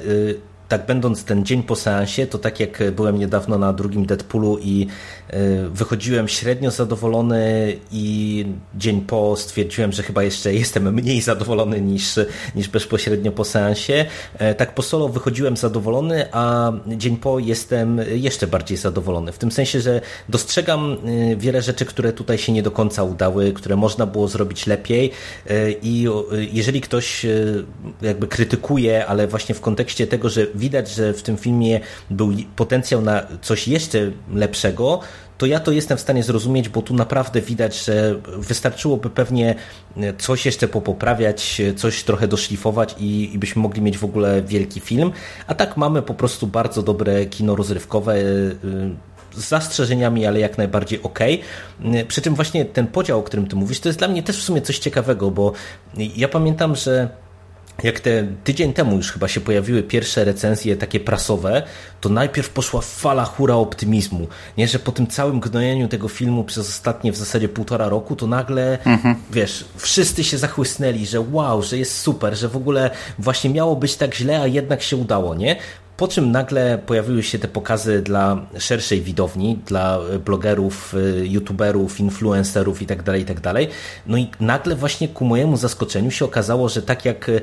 tak 0.69 0.87
będąc 0.87 1.25
ten 1.25 1.45
dzień 1.45 1.63
po 1.63 1.77
seansie, 1.77 2.27
to 2.27 2.39
tak 2.39 2.61
jak 2.61 2.83
byłem 2.93 3.19
niedawno 3.19 3.59
na 3.59 3.73
drugim 3.73 4.07
Deadpoolu 4.07 4.59
i 4.59 4.87
Y, 5.35 5.71
wychodziłem 5.71 6.29
średnio 6.29 6.71
zadowolony 6.71 7.77
i 7.93 8.47
dzień 8.75 9.01
po 9.01 9.37
stwierdziłem, 9.37 9.93
że 9.93 10.03
chyba 10.03 10.23
jeszcze 10.23 10.55
jestem 10.55 10.95
mniej 10.95 11.21
zadowolony 11.21 11.81
niż, 11.81 12.19
niż 12.55 12.69
bezpośrednio 12.69 13.33
po 13.33 13.45
seansie. 13.45 14.05
E, 14.39 14.55
tak 14.55 14.75
po 14.75 14.83
solo 14.83 15.09
wychodziłem 15.09 15.57
zadowolony, 15.57 16.27
a 16.33 16.73
dzień 16.87 17.17
po 17.17 17.39
jestem 17.39 18.01
jeszcze 18.15 18.47
bardziej 18.47 18.79
zadowolony. 18.79 19.33
W 19.33 19.39
tym 19.39 19.53
sensie, 19.53 19.81
że 19.81 20.01
dostrzegam 20.29 20.93
y, 20.93 21.37
wiele 21.37 21.63
rzeczy, 21.63 21.85
które 21.85 22.13
tutaj 22.13 22.39
się 22.39 22.53
nie 22.53 22.63
do 22.63 22.71
końca 22.71 23.03
udały, 23.03 23.53
które 23.53 23.77
można 23.77 24.07
było 24.07 24.29
zrobić 24.29 24.67
lepiej 24.67 25.11
e, 25.47 25.71
i 25.71 26.07
jeżeli 26.53 26.81
ktoś 26.81 27.27
jakby 28.03 28.27
krytykuje, 28.27 29.07
ale 29.07 29.27
właśnie 29.27 29.55
w 29.55 29.61
kontekście 29.61 30.07
tego, 30.07 30.29
że 30.29 30.47
widać, 30.59 30.91
że 30.91 31.13
w 31.13 31.23
tym 31.23 31.37
filmie 31.37 31.81
był 32.11 32.33
potencjał 32.57 33.03
na 33.03 33.27
coś 33.43 33.69
jeszcze 33.69 34.11
lepszego, 34.35 35.01
to 35.39 35.47
ja 35.47 35.61
to 35.61 35.73
jestem 35.73 35.99
w 35.99 36.01
stanie 36.01 36.23
zrozumieć, 36.23 36.69
bo 36.69 36.83
tu 36.83 36.95
naprawdę 36.95 37.41
widać, 37.41 37.85
że 37.85 38.15
wystarczyłoby 38.39 39.11
pewnie 39.11 39.55
coś 40.19 40.47
jeszcze 40.47 40.69
popoprawiać, 40.69 41.63
coś 41.77 42.03
trochę 42.03 42.29
doszlifować 42.29 42.95
i, 42.99 43.35
i 43.35 43.39
byśmy 43.39 43.63
mogli 43.63 43.83
mieć 43.83 43.99
w 43.99 44.05
ogóle 44.05 44.43
wielki 44.43 44.81
film. 44.81 45.13
A 45.47 45.55
tak 45.55 45.77
mamy 45.77 46.03
po 46.03 46.15
prostu 46.15 46.47
bardzo 46.47 46.83
dobre 46.83 47.27
kino 47.27 47.57
rozrywkowe 47.57 48.17
y, 48.17 48.57
z 49.35 49.49
zastrzeżeniami, 49.49 50.27
ale 50.27 50.41
jak 50.41 50.59
najbardziej 50.59 51.03
ok. 51.03 51.19
Przy 52.09 52.23
czym 52.23 52.35
właśnie 52.35 52.65
ten 52.65 52.87
podział, 52.87 53.19
o 53.19 53.23
którym 53.23 53.47
ty 53.47 53.57
mówisz, 53.57 53.81
to 53.81 53.89
jest 53.89 53.99
dla 53.99 54.09
mnie 54.09 54.23
też 54.23 54.39
w 54.39 54.43
sumie 54.43 54.63
coś 54.63 54.79
ciekawego, 54.79 55.31
bo 55.31 55.53
ja 56.17 56.29
pamiętam, 56.29 56.77
że 56.77 57.09
jak 57.83 58.01
te 58.01 58.27
tydzień 58.45 58.73
temu 58.73 58.97
już 58.97 59.13
chyba 59.13 59.29
się 59.29 59.41
pojawiły 59.41 59.83
pierwsze 59.83 60.25
recenzje 60.25 60.77
takie 60.77 61.01
prasowe, 61.01 61.63
to 62.01 62.09
najpierw 62.09 62.51
poszła 62.51 62.81
fala 62.81 63.25
hura 63.25 63.55
optymizmu. 63.55 64.27
Nie, 64.57 64.69
że 64.69 64.79
po 64.79 64.93
tym 64.93 65.07
całym 65.07 65.41
gnojeniu 65.41 65.89
tego 65.89 66.09
filmu 66.09 66.45
przez 66.45 66.69
ostatnie 66.69 67.13
w 67.13 67.17
zasadzie 67.17 67.49
półtora 67.49 67.89
roku, 67.89 68.17
to 68.17 68.27
nagle, 68.27 68.79
mhm. 68.85 69.15
wiesz, 69.31 69.65
wszyscy 69.77 70.25
się 70.25 70.39
zachłysnęli, 70.39 71.07
że 71.07 71.21
wow, 71.21 71.63
że 71.63 71.79
jest 71.79 72.01
super, 72.01 72.37
że 72.37 72.49
w 72.49 72.57
ogóle 72.57 72.91
właśnie 73.19 73.51
miało 73.51 73.77
być 73.77 73.97
tak 73.97 74.15
źle, 74.15 74.41
a 74.41 74.47
jednak 74.47 74.83
się 74.83 74.97
udało, 74.97 75.35
nie? 75.35 75.57
Po 75.99 76.09
czym 76.09 76.33
nagle 76.33 76.79
pojawiły 76.87 77.23
się 77.23 77.39
te 77.39 77.49
pokazy 77.49 78.03
dla 78.03 78.47
szerszej 78.59 79.01
widowni, 79.01 79.59
dla 79.67 79.99
blogerów, 80.25 80.95
y, 80.95 81.27
youtuberów, 81.29 82.01
influencerów 82.01 82.83
itd., 82.83 83.03
tak 83.05 83.19
itd. 83.19 83.41
Tak 83.41 83.57
no 84.07 84.19
i 84.19 84.31
nagle 84.41 84.77
właśnie 84.77 85.09
ku 85.09 85.25
mojemu 85.25 85.57
zaskoczeniu 85.57 86.11
się 86.11 86.25
okazało, 86.25 86.69
że 86.69 86.83
tak 86.83 87.05
jak 87.05 87.29
y, 87.29 87.43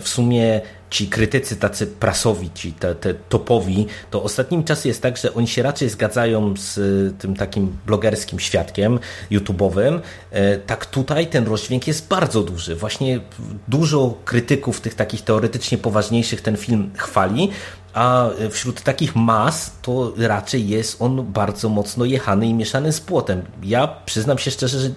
w 0.00 0.08
sumie 0.08 0.60
ci 0.90 1.08
krytycy 1.08 1.56
tacy 1.56 1.86
prasowi, 1.86 2.50
ci 2.54 2.72
te, 2.72 2.94
te 2.94 3.14
topowi, 3.14 3.86
to 4.10 4.22
ostatnim 4.22 4.64
czasem 4.64 4.88
jest 4.88 5.02
tak, 5.02 5.16
że 5.16 5.34
oni 5.34 5.48
się 5.48 5.62
raczej 5.62 5.88
zgadzają 5.88 6.54
z 6.56 6.78
tym 7.18 7.36
takim 7.36 7.76
blogerskim 7.86 8.40
świadkiem 8.40 8.98
YouTube'owym. 9.30 10.00
E, 10.30 10.56
tak 10.56 10.86
tutaj 10.86 11.26
ten 11.26 11.46
rozdźwięk 11.46 11.86
jest 11.86 12.08
bardzo 12.08 12.42
duży. 12.42 12.74
Właśnie 12.74 13.20
dużo 13.68 14.14
krytyków 14.24 14.80
tych 14.80 14.94
takich 14.94 15.22
teoretycznie 15.22 15.78
poważniejszych 15.78 16.40
ten 16.40 16.56
film 16.56 16.90
chwali, 16.96 17.50
a 17.96 18.30
wśród 18.50 18.82
takich 18.82 19.16
mas 19.16 19.72
to 19.82 20.12
raczej 20.18 20.68
jest 20.68 21.02
on 21.02 21.32
bardzo 21.32 21.68
mocno 21.68 22.04
jechany 22.04 22.46
i 22.46 22.54
mieszany 22.54 22.92
z 22.92 23.00
płotem. 23.00 23.42
Ja 23.62 23.88
przyznam 24.06 24.38
się 24.38 24.50
szczerze, 24.50 24.80
że 24.80 24.90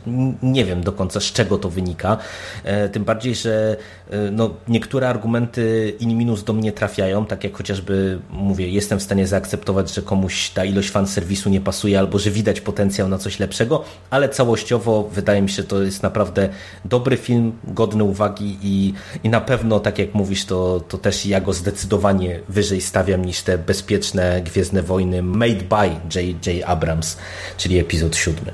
nie 0.43 0.65
wiem 0.65 0.83
do 0.83 0.91
końca 0.91 1.19
z 1.19 1.23
czego 1.23 1.57
to 1.57 1.69
wynika, 1.69 2.17
e, 2.63 2.89
tym 2.89 3.03
bardziej, 3.03 3.35
że 3.35 3.77
e, 4.09 4.31
no, 4.31 4.49
niektóre 4.67 5.09
argumenty 5.09 5.93
in 5.99 6.17
minus 6.17 6.43
do 6.43 6.53
mnie 6.53 6.71
trafiają, 6.71 7.25
tak 7.25 7.43
jak 7.43 7.57
chociażby 7.57 8.19
mówię, 8.29 8.69
jestem 8.69 8.99
w 8.99 9.03
stanie 9.03 9.27
zaakceptować, 9.27 9.93
że 9.93 10.01
komuś 10.01 10.49
ta 10.49 10.65
ilość 10.65 10.89
fan 10.89 11.07
serwisu 11.07 11.49
nie 11.49 11.61
pasuje 11.61 11.99
albo 11.99 12.19
że 12.19 12.31
widać 12.31 12.61
potencjał 12.61 13.07
na 13.07 13.17
coś 13.17 13.39
lepszego, 13.39 13.83
ale 14.09 14.29
całościowo 14.29 15.09
wydaje 15.13 15.41
mi 15.41 15.49
się, 15.49 15.63
to 15.63 15.81
jest 15.81 16.03
naprawdę 16.03 16.49
dobry 16.85 17.17
film, 17.17 17.51
godny 17.63 18.03
uwagi 18.03 18.57
i, 18.61 18.93
i 19.23 19.29
na 19.29 19.41
pewno, 19.41 19.79
tak 19.79 19.99
jak 19.99 20.13
mówisz, 20.13 20.45
to, 20.45 20.79
to 20.87 20.97
też 20.97 21.25
ja 21.25 21.41
go 21.41 21.53
zdecydowanie 21.53 22.39
wyżej 22.49 22.81
stawiam 22.89 23.25
niż 23.25 23.41
te 23.41 23.57
bezpieczne 23.57 24.41
Gwiezdne 24.41 24.83
Wojny 24.83 25.23
Made 25.23 25.63
by 25.69 25.89
J.J. 26.15 26.63
Abrams, 26.65 27.17
czyli 27.57 27.79
epizod 27.79 28.15
siódmy. 28.15 28.51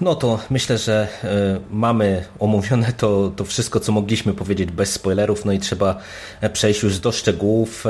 No 0.00 0.14
to 0.14 0.38
myślę, 0.50 0.78
że 0.78 1.08
y, 1.24 1.28
mamy 1.70 2.24
omówione 2.38 2.92
to, 2.92 3.32
to 3.36 3.44
wszystko, 3.44 3.80
co 3.80 3.92
mogliśmy 3.92 4.34
powiedzieć 4.34 4.70
bez 4.70 4.92
spoilerów, 4.92 5.44
no 5.44 5.52
i 5.52 5.58
trzeba 5.58 5.98
przejść 6.52 6.82
już 6.82 6.98
do 6.98 7.12
szczegółów. 7.12 7.84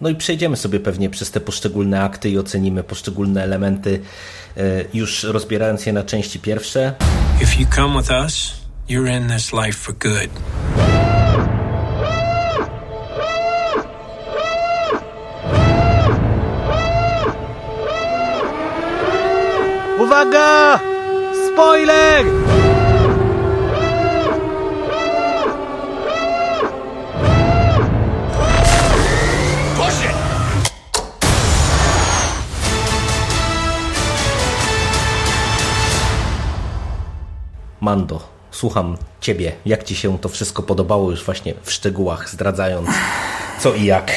No 0.00 0.08
i 0.08 0.14
przejdziemy 0.14 0.56
sobie 0.56 0.80
pewnie 0.80 1.10
przez 1.10 1.30
te 1.30 1.40
poszczególne 1.40 2.02
akty 2.02 2.30
i 2.30 2.38
ocenimy 2.38 2.82
poszczególne 2.82 3.42
elementy, 3.42 4.00
już 4.94 5.24
rozbierając 5.24 5.86
je 5.86 5.92
na 5.92 6.02
części 6.02 6.40
pierwsze. 6.40 6.94
If 7.42 7.62
you 7.62 7.66
come 7.74 8.00
with 8.00 8.10
us, 8.10 8.52
you're 8.88 9.16
in 9.16 9.28
this 9.28 9.52
life 9.52 9.78
for 9.78 9.94
good. 9.94 10.30
Uwaga! 20.28 20.80
Spoiler! 21.52 22.26
Mando, 37.80 38.20
słucham 38.50 38.96
ciebie. 39.20 39.52
Jak 39.66 39.84
ci 39.84 39.96
się 39.96 40.18
to 40.18 40.28
wszystko 40.28 40.62
podobało 40.62 41.10
już 41.10 41.24
właśnie 41.24 41.54
w 41.62 41.72
szczegółach, 41.72 42.30
zdradzając 42.30 42.88
co 43.60 43.74
i 43.74 43.84
jak? 43.84 44.12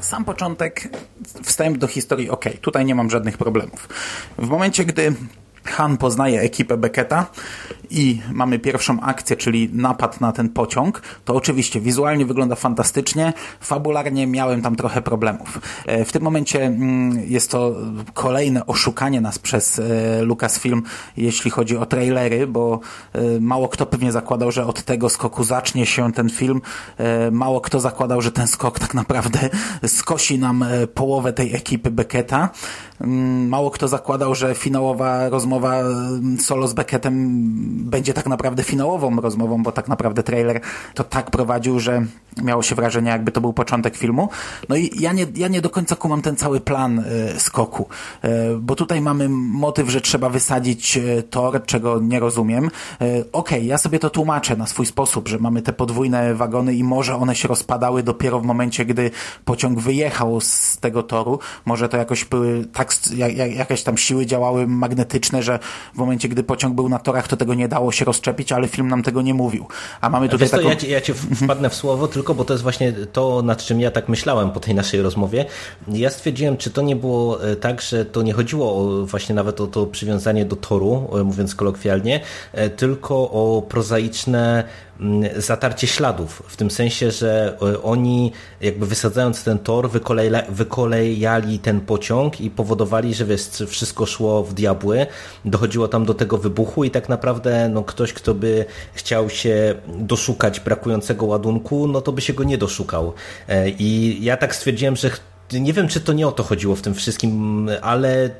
Sam 0.00 0.24
początek, 0.24 0.88
wstęp 1.42 1.78
do 1.78 1.86
historii, 1.86 2.30
ok, 2.30 2.44
tutaj 2.60 2.84
nie 2.84 2.94
mam 2.94 3.10
żadnych 3.10 3.38
problemów. 3.38 3.88
W 4.38 4.48
momencie, 4.48 4.84
gdy 4.84 5.14
Han 5.64 5.96
poznaje 5.96 6.40
ekipę 6.40 6.76
Becketa 6.76 7.26
i 7.90 8.20
mamy 8.32 8.58
pierwszą 8.58 9.00
akcję, 9.00 9.36
czyli 9.36 9.70
napad 9.72 10.20
na 10.20 10.32
ten 10.32 10.48
pociąg, 10.48 11.02
to 11.24 11.34
oczywiście 11.34 11.80
wizualnie 11.80 12.26
wygląda 12.26 12.54
fantastycznie, 12.54 13.32
fabularnie 13.60 14.26
miałem 14.26 14.62
tam 14.62 14.76
trochę 14.76 15.02
problemów. 15.02 15.60
E, 15.86 16.04
w 16.04 16.12
tym 16.12 16.22
momencie 16.22 16.62
mm, 16.62 17.20
jest 17.26 17.50
to 17.50 17.76
kolejne 18.14 18.66
oszukanie 18.66 19.20
nas 19.20 19.38
przez 19.38 19.78
e, 19.78 20.22
Lucasfilm, 20.22 20.82
jeśli 21.16 21.50
chodzi 21.50 21.76
o 21.76 21.86
trailery, 21.86 22.46
bo 22.46 22.80
e, 23.12 23.20
mało 23.40 23.68
kto 23.68 23.86
pewnie 23.86 24.12
zakładał, 24.12 24.52
że 24.52 24.66
od 24.66 24.82
tego 24.82 25.08
skoku 25.08 25.44
zacznie 25.44 25.86
się 25.86 26.12
ten 26.12 26.30
film. 26.30 26.60
Mało 27.30 27.60
kto 27.60 27.80
zakładał, 27.80 28.22
że 28.22 28.32
ten 28.32 28.46
skok 28.46 28.78
tak 28.78 28.94
naprawdę 28.94 29.50
skosi 29.86 30.38
nam 30.38 30.64
połowę 30.94 31.32
tej 31.32 31.54
ekipy 31.54 31.90
Becketa. 31.90 32.50
Mm, 33.02 33.48
mało 33.48 33.70
kto 33.70 33.88
zakładał, 33.88 34.34
że 34.34 34.54
finałowa 34.54 35.28
rozmowa 35.28 35.80
mm, 35.80 36.40
solo 36.40 36.68
z 36.68 36.72
Beckettem 36.72 37.14
będzie 37.90 38.14
tak 38.14 38.26
naprawdę 38.26 38.62
finałową 38.62 39.20
rozmową, 39.20 39.62
bo 39.62 39.72
tak 39.72 39.88
naprawdę 39.88 40.22
trailer 40.22 40.60
to 40.94 41.04
tak 41.04 41.30
prowadził, 41.30 41.80
że 41.80 42.06
miało 42.42 42.62
się 42.62 42.74
wrażenie, 42.74 43.10
jakby 43.10 43.32
to 43.32 43.40
był 43.40 43.52
początek 43.52 43.96
filmu. 43.96 44.28
No 44.68 44.76
i 44.76 44.90
ja 45.00 45.12
nie, 45.12 45.26
ja 45.34 45.48
nie 45.48 45.60
do 45.60 45.70
końca 45.70 45.96
kumam 45.96 46.22
ten 46.22 46.36
cały 46.36 46.60
plan 46.60 46.98
y, 46.98 47.40
skoku, 47.40 47.88
y, 48.24 48.28
bo 48.58 48.74
tutaj 48.74 49.00
mamy 49.00 49.28
motyw, 49.28 49.90
że 49.90 50.00
trzeba 50.00 50.28
wysadzić 50.28 50.96
y, 50.96 51.22
tor, 51.30 51.62
czego 51.66 52.00
nie 52.00 52.20
rozumiem. 52.20 52.70
Okej, 52.94 53.24
okay, 53.32 53.60
ja 53.64 53.78
sobie 53.78 53.98
to 53.98 54.10
tłumaczę 54.10 54.56
na 54.56 54.66
swój 54.66 54.86
sposób, 54.86 55.28
że 55.28 55.38
mamy 55.38 55.62
te 55.62 55.72
podwójne 55.72 56.34
wagony 56.34 56.74
i 56.74 56.84
może 56.84 57.16
one 57.16 57.34
się 57.34 57.48
rozpadały 57.48 58.02
dopiero 58.02 58.40
w 58.40 58.44
momencie, 58.44 58.84
gdy 58.84 59.10
pociąg 59.44 59.80
wyjechał 59.80 60.40
z 60.40 60.76
tego 60.80 61.02
toru. 61.02 61.38
Może 61.64 61.88
to 61.88 61.96
jakoś 61.96 62.24
były 62.24 62.64
tak, 62.72 62.91
jak, 63.16 63.36
jakieś 63.36 63.82
tam 63.82 63.96
siły 63.96 64.26
działały 64.26 64.66
magnetyczne, 64.66 65.42
że 65.42 65.58
w 65.94 65.98
momencie, 65.98 66.28
gdy 66.28 66.42
pociąg 66.42 66.74
był 66.74 66.88
na 66.88 66.98
torach, 66.98 67.28
to 67.28 67.36
tego 67.36 67.54
nie 67.54 67.68
dało 67.68 67.92
się 67.92 68.04
rozczepić, 68.04 68.52
ale 68.52 68.68
film 68.68 68.88
nam 68.88 69.02
tego 69.02 69.22
nie 69.22 69.34
mówił. 69.34 69.66
A 70.00 70.10
mamy 70.10 70.28
tutaj 70.28 70.48
taką... 70.48 70.68
ja, 70.68 70.76
ci, 70.76 70.90
ja 70.90 71.00
ci 71.00 71.12
wpadnę 71.14 71.70
w 71.70 71.74
słowo, 71.74 72.08
tylko 72.08 72.34
bo 72.34 72.44
to 72.44 72.54
jest 72.54 72.62
właśnie 72.62 72.92
to, 72.92 73.42
nad 73.42 73.62
czym 73.62 73.80
ja 73.80 73.90
tak 73.90 74.08
myślałem 74.08 74.50
po 74.50 74.60
tej 74.60 74.74
naszej 74.74 75.02
rozmowie. 75.02 75.44
Ja 75.88 76.10
stwierdziłem, 76.10 76.56
czy 76.56 76.70
to 76.70 76.82
nie 76.82 76.96
było 76.96 77.44
e, 77.44 77.56
tak, 77.56 77.80
że 77.80 78.04
to 78.04 78.22
nie 78.22 78.32
chodziło 78.32 78.76
o, 78.76 79.06
właśnie 79.06 79.34
nawet 79.34 79.60
o 79.60 79.66
to 79.66 79.86
przywiązanie 79.86 80.44
do 80.44 80.56
toru, 80.56 81.08
e, 81.20 81.24
mówiąc 81.24 81.54
kolokwialnie, 81.54 82.20
e, 82.52 82.70
tylko 82.70 83.14
o 83.14 83.62
prozaiczne 83.68 84.64
zatarcie 85.36 85.86
śladów, 85.86 86.42
w 86.48 86.56
tym 86.56 86.70
sensie, 86.70 87.10
że 87.10 87.56
e, 87.62 87.82
oni 87.82 88.32
jakby 88.60 88.86
wysadzając 88.86 89.44
ten 89.44 89.58
tor 89.58 89.90
wykolejali 90.48 91.58
ten 91.58 91.80
pociąg 91.80 92.40
i 92.40 92.50
powodowali, 92.50 93.14
że 93.14 93.24
wiesz, 93.24 93.48
wszystko 93.68 94.06
szło 94.06 94.44
w 94.44 94.54
diabły, 94.54 95.06
dochodziło 95.44 95.88
tam 95.88 96.04
do 96.04 96.14
tego 96.14 96.38
wybuchu 96.38 96.84
i 96.84 96.90
tak 96.90 97.08
naprawdę 97.08 97.68
no, 97.68 97.82
ktoś, 97.82 98.12
kto 98.12 98.34
by 98.34 98.64
chciał 98.92 99.30
się 99.30 99.74
doszukać 99.86 100.60
brakującego 100.60 101.26
ładunku, 101.26 101.88
no 101.88 102.00
to 102.00 102.12
by 102.12 102.20
się 102.20 102.32
go 102.32 102.44
nie 102.44 102.58
doszukał. 102.58 103.12
E, 103.48 103.68
I 103.68 104.18
ja 104.24 104.36
tak 104.36 104.56
stwierdziłem, 104.56 104.96
że 104.96 105.10
nie 105.60 105.72
wiem, 105.72 105.88
czy 105.88 106.00
to 106.00 106.12
nie 106.12 106.28
o 106.28 106.32
to 106.32 106.42
chodziło 106.42 106.76
w 106.76 106.82
tym 106.82 106.94
wszystkim, 106.94 107.68
ale 107.82 108.30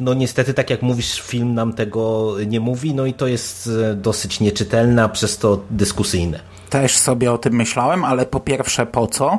no 0.00 0.14
niestety, 0.14 0.54
tak 0.54 0.70
jak 0.70 0.82
mówisz, 0.82 1.20
film 1.20 1.54
nam 1.54 1.72
tego 1.72 2.34
nie 2.46 2.60
mówi, 2.60 2.94
no 2.94 3.06
i 3.06 3.14
to 3.14 3.26
jest 3.26 3.70
e, 3.90 3.94
dosyć 3.94 4.40
nieczytelne, 4.40 5.04
a 5.04 5.08
przez 5.08 5.38
to 5.38 5.60
dyskusyjne. 5.70 6.40
Też 6.70 6.96
sobie 6.96 7.32
o 7.32 7.38
tym 7.38 7.54
myślałem, 7.54 8.04
ale 8.04 8.26
po 8.26 8.40
pierwsze 8.40 8.86
po 8.86 9.06
co? 9.06 9.38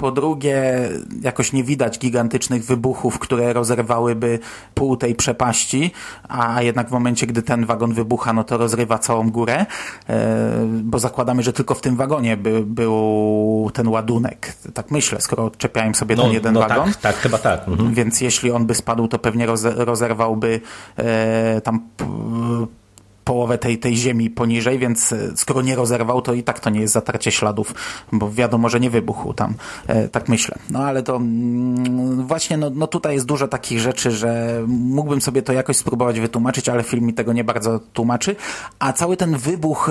Po 0.00 0.12
drugie, 0.12 0.88
jakoś 1.22 1.52
nie 1.52 1.64
widać 1.64 1.98
gigantycznych 1.98 2.64
wybuchów, 2.64 3.18
które 3.18 3.52
rozerwałyby 3.52 4.38
pół 4.74 4.96
tej 4.96 5.14
przepaści, 5.14 5.90
a 6.28 6.62
jednak 6.62 6.88
w 6.88 6.92
momencie, 6.92 7.26
gdy 7.26 7.42
ten 7.42 7.66
wagon 7.66 7.94
wybucha, 7.94 8.32
no 8.32 8.44
to 8.44 8.58
rozrywa 8.58 8.98
całą 8.98 9.30
górę, 9.30 9.66
e, 10.08 10.66
bo 10.82 10.98
zakładamy, 10.98 11.42
że 11.42 11.52
tylko 11.52 11.74
w 11.74 11.80
tym 11.80 11.96
wagonie 11.96 12.36
by, 12.36 12.62
był 12.66 13.70
ten 13.74 13.88
ładunek. 13.88 14.56
Tak 14.74 14.90
myślę, 14.90 15.20
skoro 15.20 15.44
odczepiałem 15.44 15.94
sobie 15.94 16.16
no, 16.16 16.22
ten 16.22 16.32
jeden 16.32 16.54
no 16.54 16.60
wagon. 16.60 16.84
Tak, 16.84 16.96
tak, 16.96 17.16
chyba 17.16 17.38
tak. 17.38 17.68
Mhm. 17.68 17.94
Więc 17.94 18.20
jeśli 18.20 18.50
on 18.50 18.66
by 18.66 18.74
spadł, 18.74 19.08
to 19.08 19.18
pewnie 19.18 19.46
rozerwałby 19.76 20.60
e, 20.96 21.60
tam 21.60 21.80
połowę 23.30 23.58
tej, 23.58 23.78
tej 23.78 23.96
ziemi 23.96 24.30
poniżej, 24.30 24.78
więc 24.78 25.12
e, 25.12 25.36
skoro 25.36 25.62
nie 25.62 25.76
rozerwał, 25.76 26.22
to 26.22 26.34
i 26.34 26.42
tak 26.42 26.60
to 26.60 26.70
nie 26.70 26.80
jest 26.80 26.94
zatarcie 26.94 27.30
śladów, 27.30 27.74
bo 28.12 28.30
wiadomo, 28.30 28.68
że 28.68 28.80
nie 28.80 28.90
wybuchł 28.90 29.34
tam. 29.34 29.54
E, 29.86 30.08
tak 30.08 30.28
myślę. 30.28 30.58
No 30.70 30.78
ale 30.78 31.02
to 31.02 31.16
mm, 31.16 32.26
właśnie, 32.26 32.56
no, 32.56 32.70
no 32.74 32.86
tutaj 32.86 33.14
jest 33.14 33.26
dużo 33.26 33.48
takich 33.48 33.80
rzeczy, 33.80 34.10
że 34.10 34.62
mógłbym 34.66 35.20
sobie 35.20 35.42
to 35.42 35.52
jakoś 35.52 35.76
spróbować 35.76 36.20
wytłumaczyć, 36.20 36.68
ale 36.68 36.82
film 36.82 37.04
mi 37.04 37.14
tego 37.14 37.32
nie 37.32 37.44
bardzo 37.44 37.80
tłumaczy. 37.92 38.36
A 38.78 38.92
cały 38.92 39.16
ten 39.16 39.36
wybuch... 39.36 39.90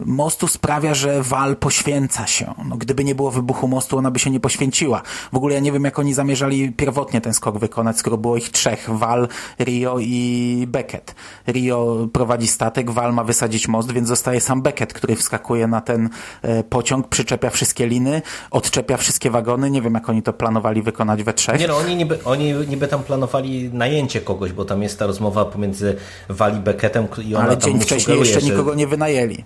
Mostu 0.00 0.48
sprawia, 0.48 0.94
że 0.94 1.22
Wal 1.22 1.56
poświęca 1.56 2.26
się. 2.26 2.54
No, 2.68 2.76
gdyby 2.76 3.04
nie 3.04 3.14
było 3.14 3.30
wybuchu 3.30 3.68
mostu, 3.68 3.98
ona 3.98 4.10
by 4.10 4.18
się 4.18 4.30
nie 4.30 4.40
poświęciła. 4.40 5.02
W 5.32 5.36
ogóle 5.36 5.54
ja 5.54 5.60
nie 5.60 5.72
wiem, 5.72 5.84
jak 5.84 5.98
oni 5.98 6.14
zamierzali 6.14 6.72
pierwotnie 6.72 7.20
ten 7.20 7.34
skok 7.34 7.58
wykonać, 7.58 7.98
skoro 7.98 8.16
było 8.16 8.36
ich 8.36 8.50
trzech. 8.50 8.86
Wal, 8.88 9.28
Rio 9.58 9.96
i 10.00 10.64
Beckett. 10.68 11.14
Rio 11.46 12.08
prowadzi 12.12 12.46
statek, 12.46 12.90
Wal 12.90 13.12
ma 13.12 13.24
wysadzić 13.24 13.68
most, 13.68 13.92
więc 13.92 14.08
zostaje 14.08 14.40
sam 14.40 14.62
Beckett, 14.62 14.92
który 14.92 15.16
wskakuje 15.16 15.66
na 15.66 15.80
ten 15.80 16.10
e, 16.42 16.64
pociąg, 16.64 17.08
przyczepia 17.08 17.50
wszystkie 17.50 17.86
liny, 17.86 18.22
odczepia 18.50 18.96
wszystkie 18.96 19.30
wagony. 19.30 19.70
Nie 19.70 19.82
wiem, 19.82 19.94
jak 19.94 20.08
oni 20.08 20.22
to 20.22 20.32
planowali 20.32 20.82
wykonać 20.82 21.22
we 21.22 21.32
trzech. 21.32 21.60
Nie 21.60 21.68
no, 21.68 21.76
oni 21.76 21.96
niby, 21.96 22.24
oni 22.24 22.52
niby 22.52 22.88
tam 22.88 23.02
planowali 23.02 23.70
najęcie 23.72 24.20
kogoś, 24.20 24.52
bo 24.52 24.64
tam 24.64 24.82
jest 24.82 24.98
ta 24.98 25.06
rozmowa 25.06 25.44
pomiędzy 25.44 25.96
Wal 26.28 26.56
i 26.56 26.60
Beckettem 26.60 27.06
i 27.24 27.34
ona 27.34 27.44
Ale 27.44 27.58
dzień 27.58 27.80
wcześniej 27.80 28.18
jeszcze 28.18 28.40
że... 28.40 28.46
nikogo 28.46 28.74
nie 28.74 28.86
wynajęli. 28.86 29.44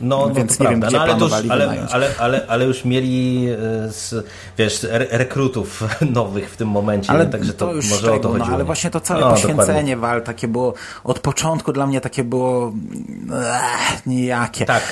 No, 0.00 0.28
no 0.28 0.34
więc 0.34 0.60
nie 0.60 0.66
prawda. 0.66 0.90
wiem, 0.90 0.92
no, 0.92 1.00
ale, 1.00 1.12
już, 1.12 1.32
ale, 1.50 1.88
ale, 1.90 2.14
ale, 2.18 2.46
ale, 2.48 2.64
już 2.64 2.84
mieli 2.84 3.46
e, 3.50 3.56
z, 3.92 4.26
wiesz, 4.58 4.86
rekrutów 5.10 5.84
nowych 6.14 6.50
w 6.50 6.56
tym 6.56 6.68
momencie, 6.68 7.10
ale 7.10 7.26
także 7.26 7.52
to, 7.52 7.66
to 7.66 7.72
już 7.72 7.90
może 7.90 8.12
o 8.12 8.18
to 8.18 8.28
no, 8.28 8.32
chodziło. 8.32 8.48
No, 8.48 8.54
ale 8.54 8.64
właśnie 8.64 8.90
to 8.90 9.00
całe 9.00 9.20
no, 9.20 9.30
poświęcenie 9.30 9.96
wal 9.96 10.22
takie 10.22 10.48
było 10.48 10.74
od 11.04 11.18
początku 11.18 11.72
dla 11.72 11.86
mnie 11.86 12.00
takie 12.00 12.24
było 12.24 12.72
ech, 13.32 14.06
nijakie. 14.06 14.66
Tak, 14.66 14.82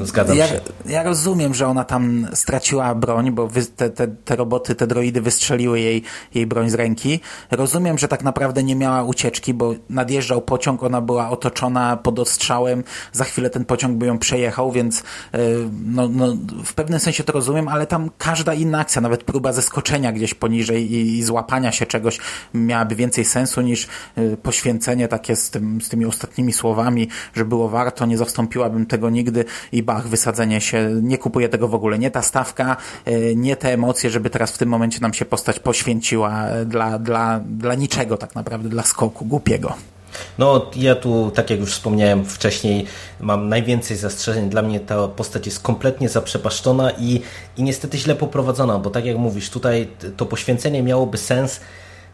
zgadzam 0.00 0.36
ja, 0.36 0.48
się. 0.48 0.60
Ja 0.86 1.02
rozumiem, 1.02 1.54
że 1.54 1.66
ona 1.66 1.84
tam 1.84 2.26
straciła 2.34 2.94
broń, 2.94 3.30
bo 3.30 3.48
wy, 3.48 3.66
te, 3.66 3.90
te, 3.90 4.08
te 4.08 4.36
roboty, 4.36 4.74
te 4.74 4.86
droidy 4.86 5.20
wystrzeliły 5.20 5.80
jej, 5.80 6.02
jej 6.34 6.46
broń 6.46 6.70
z 6.70 6.74
ręki. 6.74 7.20
Rozumiem, 7.50 7.98
że 7.98 8.08
tak 8.08 8.24
naprawdę 8.24 8.62
nie 8.62 8.76
miała 8.76 9.02
ucieczki, 9.02 9.54
bo 9.54 9.74
nadjeżdżał 9.90 10.42
pociąg, 10.42 10.82
ona 10.82 11.00
była 11.00 11.30
otoczona 11.30 11.96
pod 11.96 12.18
ostrzałem, 12.18 12.84
za 13.12 13.24
chwilę 13.24 13.50
ten 13.50 13.64
pociąg 13.64 13.98
by 13.98 14.06
ją 14.06 14.18
przejechał 14.18 14.55
jechał, 14.56 14.72
więc 14.72 15.02
e, 15.34 15.38
no, 15.86 16.08
no, 16.08 16.36
w 16.64 16.74
pewnym 16.74 17.00
sensie 17.00 17.24
to 17.24 17.32
rozumiem, 17.32 17.68
ale 17.68 17.86
tam 17.86 18.10
każda 18.18 18.54
inna 18.54 18.78
akcja, 18.78 19.00
nawet 19.02 19.24
próba 19.24 19.52
zeskoczenia 19.52 20.12
gdzieś 20.12 20.34
poniżej 20.34 20.92
i, 20.92 21.18
i 21.18 21.22
złapania 21.22 21.72
się 21.72 21.86
czegoś 21.86 22.18
miałaby 22.54 22.94
więcej 22.96 23.24
sensu 23.24 23.60
niż 23.60 23.88
e, 24.16 24.36
poświęcenie 24.36 25.08
takie 25.08 25.36
z, 25.36 25.50
tym, 25.50 25.80
z 25.80 25.88
tymi 25.88 26.04
ostatnimi 26.06 26.52
słowami, 26.52 27.08
że 27.34 27.44
było 27.44 27.68
warto, 27.68 28.06
nie 28.06 28.18
zastąpiłabym 28.18 28.86
tego 28.86 29.10
nigdy 29.10 29.44
i 29.72 29.82
bach, 29.82 30.08
wysadzenie 30.08 30.60
się, 30.60 31.00
nie 31.02 31.18
kupuję 31.18 31.48
tego 31.48 31.68
w 31.68 31.74
ogóle. 31.74 31.98
Nie 31.98 32.10
ta 32.10 32.22
stawka, 32.22 32.76
e, 33.04 33.34
nie 33.34 33.56
te 33.56 33.72
emocje, 33.72 34.10
żeby 34.10 34.30
teraz 34.30 34.52
w 34.52 34.58
tym 34.58 34.68
momencie 34.68 35.00
nam 35.00 35.14
się 35.14 35.24
postać 35.24 35.60
poświęciła 35.60 36.44
dla, 36.66 36.98
dla, 36.98 37.40
dla 37.40 37.74
niczego 37.74 38.16
tak 38.16 38.34
naprawdę, 38.34 38.68
dla 38.68 38.82
skoku 38.82 39.24
głupiego. 39.24 39.95
No, 40.38 40.70
ja 40.76 40.94
tu, 40.94 41.30
tak 41.34 41.50
jak 41.50 41.60
już 41.60 41.72
wspomniałem 41.72 42.24
wcześniej, 42.24 42.86
mam 43.20 43.48
najwięcej 43.48 43.96
zastrzeżeń. 43.96 44.50
Dla 44.50 44.62
mnie 44.62 44.80
ta 44.80 45.08
postać 45.08 45.46
jest 45.46 45.62
kompletnie 45.62 46.08
zaprzepaszczona 46.08 46.90
i, 46.90 47.22
i 47.56 47.62
niestety 47.62 47.98
źle 47.98 48.14
poprowadzona, 48.14 48.78
bo 48.78 48.90
tak 48.90 49.04
jak 49.04 49.16
mówisz, 49.16 49.50
tutaj 49.50 49.88
to 50.16 50.26
poświęcenie 50.26 50.82
miałoby 50.82 51.18
sens 51.18 51.60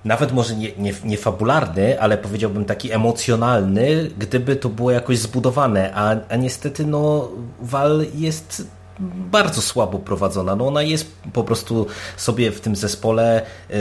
nawet 0.05 0.33
może 0.33 0.57
nie, 0.57 0.73
nie, 0.79 0.95
nie 1.05 1.17
fabularny, 1.17 2.01
ale 2.01 2.19
powiedziałbym 2.19 2.65
taki 2.65 2.93
emocjonalny, 2.93 4.11
gdyby 4.19 4.57
to 4.57 4.69
było 4.69 4.91
jakoś 4.91 5.19
zbudowane, 5.19 5.95
a, 5.95 6.17
a 6.29 6.37
niestety 6.37 6.87
no 6.87 7.29
Val 7.61 8.07
jest 8.15 8.67
bardzo 9.31 9.63
słabo 9.63 9.99
prowadzona. 9.99 10.57
No 10.57 10.67
ona 10.67 10.83
jest 10.83 11.13
po 11.33 11.45
prostu 11.45 11.87
sobie 12.17 12.51
w 12.51 12.61
tym 12.61 12.77
zespole 12.77 13.43
y, 13.71 13.75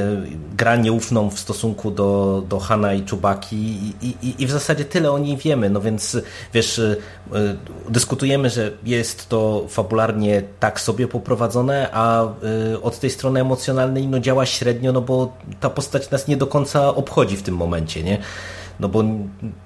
gra 0.57 0.75
nieufną 0.75 1.29
w 1.29 1.39
stosunku 1.39 1.91
do, 1.91 2.43
do 2.49 2.59
Hana 2.59 2.93
i 2.93 3.03
Czubaki 3.03 3.55
i, 4.01 4.07
i, 4.07 4.43
i 4.43 4.47
w 4.47 4.51
zasadzie 4.51 4.85
tyle 4.85 5.11
o 5.11 5.19
niej 5.19 5.37
wiemy. 5.37 5.69
No 5.69 5.81
więc 5.81 6.17
wiesz, 6.53 6.79
y, 6.79 6.97
dyskutujemy, 7.89 8.49
że 8.49 8.71
jest 8.83 9.29
to 9.29 9.65
fabularnie 9.69 10.43
tak 10.59 10.81
sobie 10.81 11.07
poprowadzone, 11.07 11.89
a 11.93 12.27
od 12.81 12.99
tej 12.99 13.09
strony 13.09 13.41
emocjonalnej 13.41 14.07
no 14.07 14.19
działa 14.19 14.45
średnio, 14.45 14.91
no 14.91 15.01
bo 15.01 15.33
ta 15.59 15.69
postać 15.69 16.09
nas 16.09 16.27
nie 16.27 16.37
do 16.37 16.47
końca 16.47 16.95
obchodzi 16.95 17.37
w 17.37 17.43
tym 17.43 17.55
momencie, 17.55 18.03
nie? 18.03 18.17
no 18.81 18.89
bo 18.89 19.03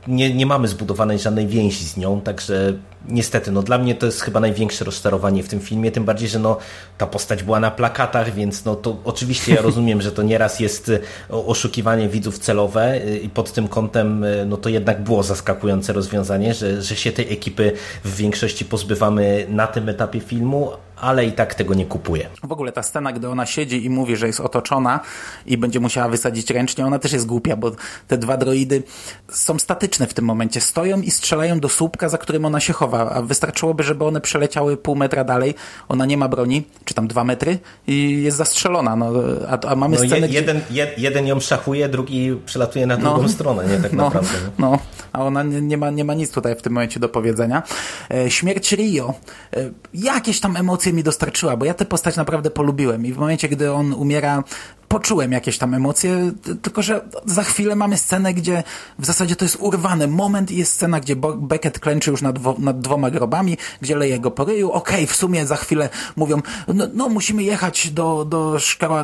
nie, 0.07 0.33
nie 0.33 0.45
mamy 0.45 0.67
zbudowanej 0.67 1.19
żadnej 1.19 1.47
więzi 1.47 1.85
z 1.85 1.97
nią, 1.97 2.21
także 2.21 2.73
niestety, 3.09 3.51
no 3.51 3.63
dla 3.63 3.77
mnie 3.77 3.95
to 3.95 4.05
jest 4.05 4.21
chyba 4.21 4.39
największe 4.39 4.85
rozczarowanie 4.85 5.43
w 5.43 5.47
tym 5.47 5.59
filmie, 5.59 5.91
tym 5.91 6.05
bardziej, 6.05 6.29
że 6.29 6.39
no 6.39 6.57
ta 6.97 7.07
postać 7.07 7.43
była 7.43 7.59
na 7.59 7.71
plakatach, 7.71 8.33
więc 8.33 8.65
no 8.65 8.75
to 8.75 8.97
oczywiście 9.03 9.53
ja 9.53 9.61
rozumiem, 9.61 10.01
że 10.01 10.11
to 10.11 10.23
nieraz 10.23 10.59
jest 10.59 10.89
e, 10.89 10.99
oszukiwanie 11.29 12.09
widzów 12.09 12.39
celowe 12.39 12.93
e, 12.93 13.17
i 13.17 13.29
pod 13.29 13.51
tym 13.51 13.67
kątem 13.67 14.23
e, 14.23 14.45
no 14.45 14.57
to 14.57 14.69
jednak 14.69 15.03
było 15.03 15.23
zaskakujące 15.23 15.93
rozwiązanie, 15.93 16.53
że, 16.53 16.81
że 16.81 16.95
się 16.95 17.11
tej 17.11 17.33
ekipy 17.33 17.71
w 18.03 18.15
większości 18.15 18.65
pozbywamy 18.65 19.45
na 19.49 19.67
tym 19.67 19.89
etapie 19.89 20.19
filmu, 20.19 20.71
ale 21.05 21.25
i 21.25 21.31
tak 21.31 21.55
tego 21.55 21.73
nie 21.73 21.85
kupuję. 21.85 22.29
W 22.43 22.51
ogóle 22.51 22.71
ta 22.71 22.83
scena, 22.83 23.13
gdy 23.13 23.29
ona 23.29 23.45
siedzi 23.45 23.85
i 23.85 23.89
mówi, 23.89 24.15
że 24.15 24.27
jest 24.27 24.39
otoczona 24.39 24.99
i 25.45 25.57
będzie 25.57 25.79
musiała 25.79 26.09
wysadzić 26.09 26.49
ręcznie, 26.49 26.85
ona 26.85 26.99
też 26.99 27.13
jest 27.13 27.25
głupia, 27.25 27.55
bo 27.55 27.71
te 28.07 28.17
dwa 28.17 28.37
droidy 28.37 28.83
są 29.29 29.59
statyczne 29.59 30.07
w 30.07 30.13
tym 30.13 30.25
momencie. 30.25 30.61
Stoją 30.61 31.01
i 31.01 31.11
strzelają 31.11 31.59
do 31.59 31.69
słupka, 31.69 32.09
za 32.09 32.17
którym 32.17 32.45
ona 32.45 32.59
się 32.59 32.73
chowa, 32.73 33.09
a 33.11 33.21
wystarczyłoby, 33.21 33.83
żeby 33.83 34.05
one 34.05 34.21
przeleciały 34.21 34.77
pół 34.77 34.95
metra 34.95 35.23
dalej. 35.23 35.53
Ona 35.89 36.05
nie 36.05 36.17
ma 36.17 36.27
broni, 36.27 36.63
czy 36.85 36.93
tam 36.93 37.07
dwa 37.07 37.23
metry 37.23 37.59
i 37.87 38.23
jest 38.23 38.37
zastrzelona. 38.37 38.95
No, 38.95 39.13
a, 39.49 39.67
a 39.67 39.75
mamy 39.75 39.97
no, 39.97 40.05
scenę, 40.05 40.27
je, 40.27 40.33
jeden, 40.33 40.61
gdzie... 40.69 40.91
jeden 40.97 41.27
ją 41.27 41.39
szachuje, 41.39 41.89
drugi 41.89 42.35
przelatuje 42.45 42.85
na 42.87 42.97
drugą 42.97 43.21
no, 43.21 43.29
stronę, 43.29 43.67
nie 43.67 43.77
tak 43.77 43.93
no, 43.93 44.03
naprawdę. 44.03 44.29
No, 44.57 44.79
a 45.13 45.23
ona 45.23 45.43
nie, 45.43 45.61
nie, 45.61 45.77
ma, 45.77 45.89
nie 45.89 46.03
ma 46.03 46.13
nic 46.13 46.31
tutaj 46.31 46.55
w 46.55 46.61
tym 46.61 46.73
momencie 46.73 46.99
do 46.99 47.09
powiedzenia. 47.09 47.63
E, 48.11 48.31
śmierć 48.31 48.71
Rio. 48.71 49.13
E, 49.53 49.69
jakieś 49.93 50.39
tam 50.39 50.57
emocje 50.57 50.94
mi 50.95 51.03
dostarczyła, 51.03 51.57
bo 51.57 51.65
ja 51.65 51.73
tę 51.73 51.85
postać 51.85 52.15
naprawdę 52.15 52.51
polubiłem 52.51 53.05
i 53.05 53.13
w 53.13 53.17
momencie, 53.17 53.49
gdy 53.49 53.71
on 53.71 53.93
umiera, 53.93 54.43
poczułem 54.87 55.31
jakieś 55.31 55.57
tam 55.57 55.73
emocje, 55.73 56.31
tylko 56.61 56.81
że 56.81 57.01
za 57.25 57.43
chwilę 57.43 57.75
mamy 57.75 57.97
scenę, 57.97 58.33
gdzie 58.33 58.63
w 58.99 59.05
zasadzie 59.05 59.35
to 59.35 59.45
jest 59.45 59.57
urwane 59.59 60.07
moment 60.07 60.51
i 60.51 60.57
jest 60.57 60.73
scena, 60.73 60.99
gdzie 60.99 61.15
Beckett 61.37 61.79
klęczy 61.79 62.11
już 62.11 62.21
nad, 62.21 62.59
nad 62.59 62.79
dwoma 62.79 63.11
grobami, 63.11 63.57
gdzie 63.81 63.95
leje 63.95 64.19
go 64.19 64.31
po 64.31 64.45
ryju. 64.45 64.71
Okej, 64.71 64.95
okay, 64.95 65.07
w 65.07 65.15
sumie 65.15 65.45
za 65.45 65.55
chwilę 65.55 65.89
mówią, 66.15 66.41
no, 66.67 66.87
no 66.93 67.09
musimy 67.09 67.43
jechać 67.43 67.89
do, 67.91 68.25
do, 68.25 68.57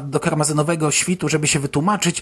do 0.04 0.20
karmazynowego 0.20 0.92
świtu, 0.92 1.30
żeby 1.30 1.48
się 1.48 1.60
wytłumaczyć, 1.60 2.22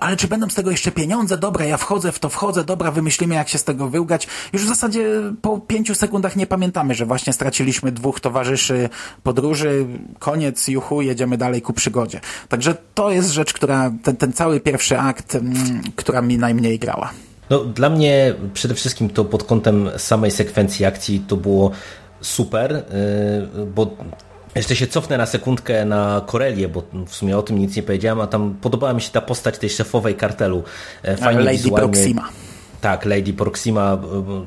ale 0.00 0.16
czy 0.16 0.28
będą 0.28 0.50
z 0.50 0.54
tego 0.54 0.70
jeszcze 0.70 0.92
pieniądze? 0.92 1.38
Dobra, 1.38 1.64
ja 1.64 1.76
wchodzę 1.76 2.12
w 2.12 2.18
to, 2.18 2.28
wchodzę, 2.28 2.64
dobra, 2.64 2.90
wymyślimy 2.90 3.34
jak 3.34 3.48
się 3.48 3.58
z 3.58 3.64
tego 3.64 3.88
wyłgać. 3.88 4.28
Już 4.52 4.64
w 4.64 4.68
zasadzie 4.68 5.06
po 5.42 5.58
pięciu 5.58 5.94
sekundach 5.94 6.36
nie 6.36 6.46
pamiętamy, 6.46 6.94
że 6.94 7.06
właśnie 7.06 7.32
straciliśmy 7.32 7.92
dwóch 7.92 8.20
towarzyszy 8.20 8.88
podróży, 9.22 9.86
koniec, 10.18 10.68
juhu, 10.68 11.02
jedziemy 11.02 11.38
dalej 11.38 11.62
ku 11.62 11.72
przygodzie. 11.72 12.20
Także 12.48 12.74
to 12.94 12.99
jest 13.08 13.30
rzecz, 13.30 13.52
która, 13.52 13.92
ten, 14.02 14.16
ten 14.16 14.32
cały 14.32 14.60
pierwszy 14.60 14.98
akt, 14.98 15.34
mm, 15.34 15.82
która 15.96 16.22
mi 16.22 16.38
najmniej 16.38 16.78
grała. 16.78 17.10
No, 17.50 17.64
dla 17.64 17.90
mnie 17.90 18.34
przede 18.54 18.74
wszystkim 18.74 19.10
to 19.10 19.24
pod 19.24 19.44
kątem 19.44 19.90
samej 19.96 20.30
sekwencji 20.30 20.84
akcji 20.84 21.24
to 21.28 21.36
było 21.36 21.70
super, 22.20 22.72
y, 22.72 23.66
bo 23.66 23.96
jeszcze 24.54 24.76
się 24.76 24.86
cofnę 24.86 25.18
na 25.18 25.26
sekundkę 25.26 25.84
na 25.84 26.22
Korelię, 26.26 26.68
bo 26.68 26.82
w 27.06 27.14
sumie 27.14 27.38
o 27.38 27.42
tym 27.42 27.58
nic 27.58 27.76
nie 27.76 27.82
powiedziałem, 27.82 28.20
a 28.20 28.26
tam 28.26 28.54
podobała 28.60 28.92
mi 28.92 29.00
się 29.00 29.10
ta 29.10 29.20
postać 29.20 29.58
tej 29.58 29.70
szefowej 29.70 30.14
kartelu. 30.14 30.62
E, 31.02 31.16
fajnie 31.16 31.42
Lady 31.42 31.56
wizualnie... 31.56 31.88
Proxima. 31.88 32.28
Tak, 32.80 33.04
Lady 33.04 33.32
Proxima, 33.32 33.98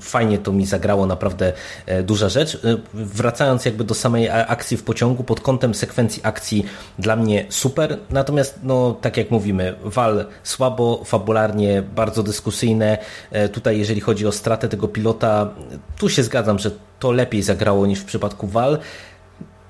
fajnie 0.02 0.38
to 0.38 0.52
mi 0.52 0.66
zagrało, 0.66 1.06
naprawdę 1.06 1.54
e, 1.86 2.04
duża 2.04 2.30
rzecz. 2.30 2.56
E, 2.56 2.78
wracając 2.94 3.66
jakby 3.66 3.84
do 3.84 3.94
samej 3.94 4.30
akcji 4.30 4.78
w 4.78 4.84
pociągu, 4.84 5.24
pod 5.24 5.42
kątem 5.42 5.74
sekwencji 5.74 6.22
akcji 6.26 6.66
dla 7.00 7.16
mnie 7.16 7.46
super, 7.50 7.98
natomiast 8.10 8.60
no 8.64 8.98
tak 9.02 9.18
jak 9.18 9.32
mówimy, 9.32 9.76
Wal 9.84 10.26
słabo, 10.44 11.04
fabularnie, 11.06 11.82
bardzo 11.82 12.24
dyskusyjne. 12.24 12.98
E, 13.32 13.50
tutaj 13.50 13.80
jeżeli 13.80 14.02
chodzi 14.02 14.28
o 14.28 14.32
stratę 14.32 14.70
tego 14.70 14.88
pilota, 14.88 15.50
tu 15.98 16.10
się 16.10 16.24
zgadzam, 16.24 16.60
że 16.60 16.72
to 17.00 17.12
lepiej 17.12 17.44
zagrało 17.44 17.86
niż 17.86 18.00
w 18.00 18.06
przypadku 18.06 18.48
Wal. 18.48 18.78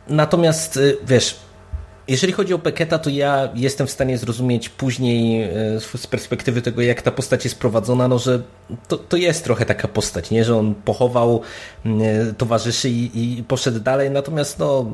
Natomiast 0.07 0.79
wiesz, 1.07 1.35
jeżeli 2.07 2.33
chodzi 2.33 2.53
o 2.53 2.59
Peketa, 2.59 2.99
to 2.99 3.09
ja 3.09 3.49
jestem 3.55 3.87
w 3.87 3.91
stanie 3.91 4.17
zrozumieć 4.17 4.69
później 4.69 5.43
e, 5.43 5.79
z 5.79 6.07
perspektywy 6.07 6.61
tego, 6.61 6.81
jak 6.81 7.01
ta 7.01 7.11
postać 7.11 7.43
jest 7.43 7.59
prowadzona, 7.59 8.07
no, 8.07 8.19
że 8.19 8.41
to, 8.87 8.97
to 8.97 9.17
jest 9.17 9.43
trochę 9.43 9.65
taka 9.65 9.87
postać, 9.87 10.31
nie? 10.31 10.45
że 10.45 10.57
on 10.57 10.75
pochował 10.75 11.41
e, 11.85 11.89
towarzyszy 12.33 12.89
i, 12.89 13.37
i 13.39 13.43
poszedł 13.43 13.79
dalej, 13.79 14.11
natomiast 14.11 14.59
no, 14.59 14.85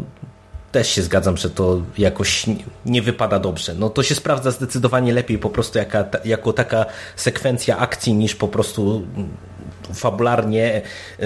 też 0.72 0.90
się 0.90 1.02
zgadzam, 1.02 1.38
że 1.38 1.49
to 1.49 1.81
jakoś 1.98 2.45
nie 2.86 3.02
wypada 3.02 3.40
dobrze. 3.40 3.76
No 3.76 3.90
to 3.90 4.03
się 4.03 4.15
sprawdza 4.15 4.52
zdecydowanie 4.52 5.14
lepiej 5.14 5.38
po 5.38 5.49
prostu 5.49 5.77
jaka, 5.77 6.06
jako 6.26 6.53
taka 6.53 6.86
sekwencja 7.15 7.77
akcji 7.77 8.14
niż 8.14 8.36
po 8.36 8.48
prostu 8.48 9.02
fabularnie 9.94 10.82
y, 11.20 11.26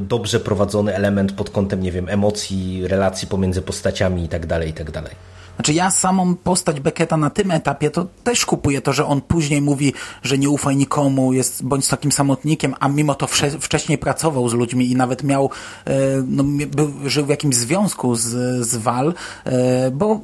dobrze 0.00 0.40
prowadzony 0.40 0.94
element 0.94 1.32
pod 1.32 1.50
kątem, 1.50 1.82
nie 1.82 1.92
wiem, 1.92 2.08
emocji, 2.08 2.88
relacji 2.88 3.28
pomiędzy 3.28 3.62
postaciami 3.62 4.24
i 4.24 4.28
tak 4.28 4.46
tak. 4.46 5.14
Znaczy 5.60 5.72
ja 5.72 5.90
samą 5.90 6.36
postać 6.36 6.80
Becketa 6.80 7.16
na 7.16 7.30
tym 7.30 7.50
etapie 7.50 7.90
to 7.90 8.06
też 8.24 8.46
kupuję 8.46 8.80
to, 8.80 8.92
że 8.92 9.06
on 9.06 9.20
później 9.20 9.62
mówi, 9.62 9.92
że 10.22 10.38
nie 10.38 10.50
ufaj 10.50 10.76
nikomu, 10.76 11.32
jest 11.32 11.64
bądź 11.64 11.88
takim 11.88 12.12
samotnikiem, 12.12 12.74
a 12.80 12.88
mimo 12.88 13.14
to 13.14 13.26
wcześniej 13.60 13.98
pracował 13.98 14.48
z 14.48 14.52
ludźmi 14.52 14.90
i 14.90 14.96
nawet 14.96 15.22
miał, 15.22 15.50
e, 15.84 15.98
no, 16.26 16.44
był, 16.66 16.92
żył 17.04 17.26
w 17.26 17.28
jakimś 17.28 17.56
związku 17.56 18.14
z, 18.14 18.28
z 18.66 18.76
Val, 18.76 19.14
e, 19.44 19.90
bo 19.90 20.20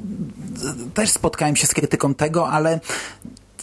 też 0.94 1.10
spotkałem 1.10 1.56
się 1.56 1.66
z 1.66 1.74
krytyką 1.74 2.14
tego, 2.14 2.48
ale 2.48 2.80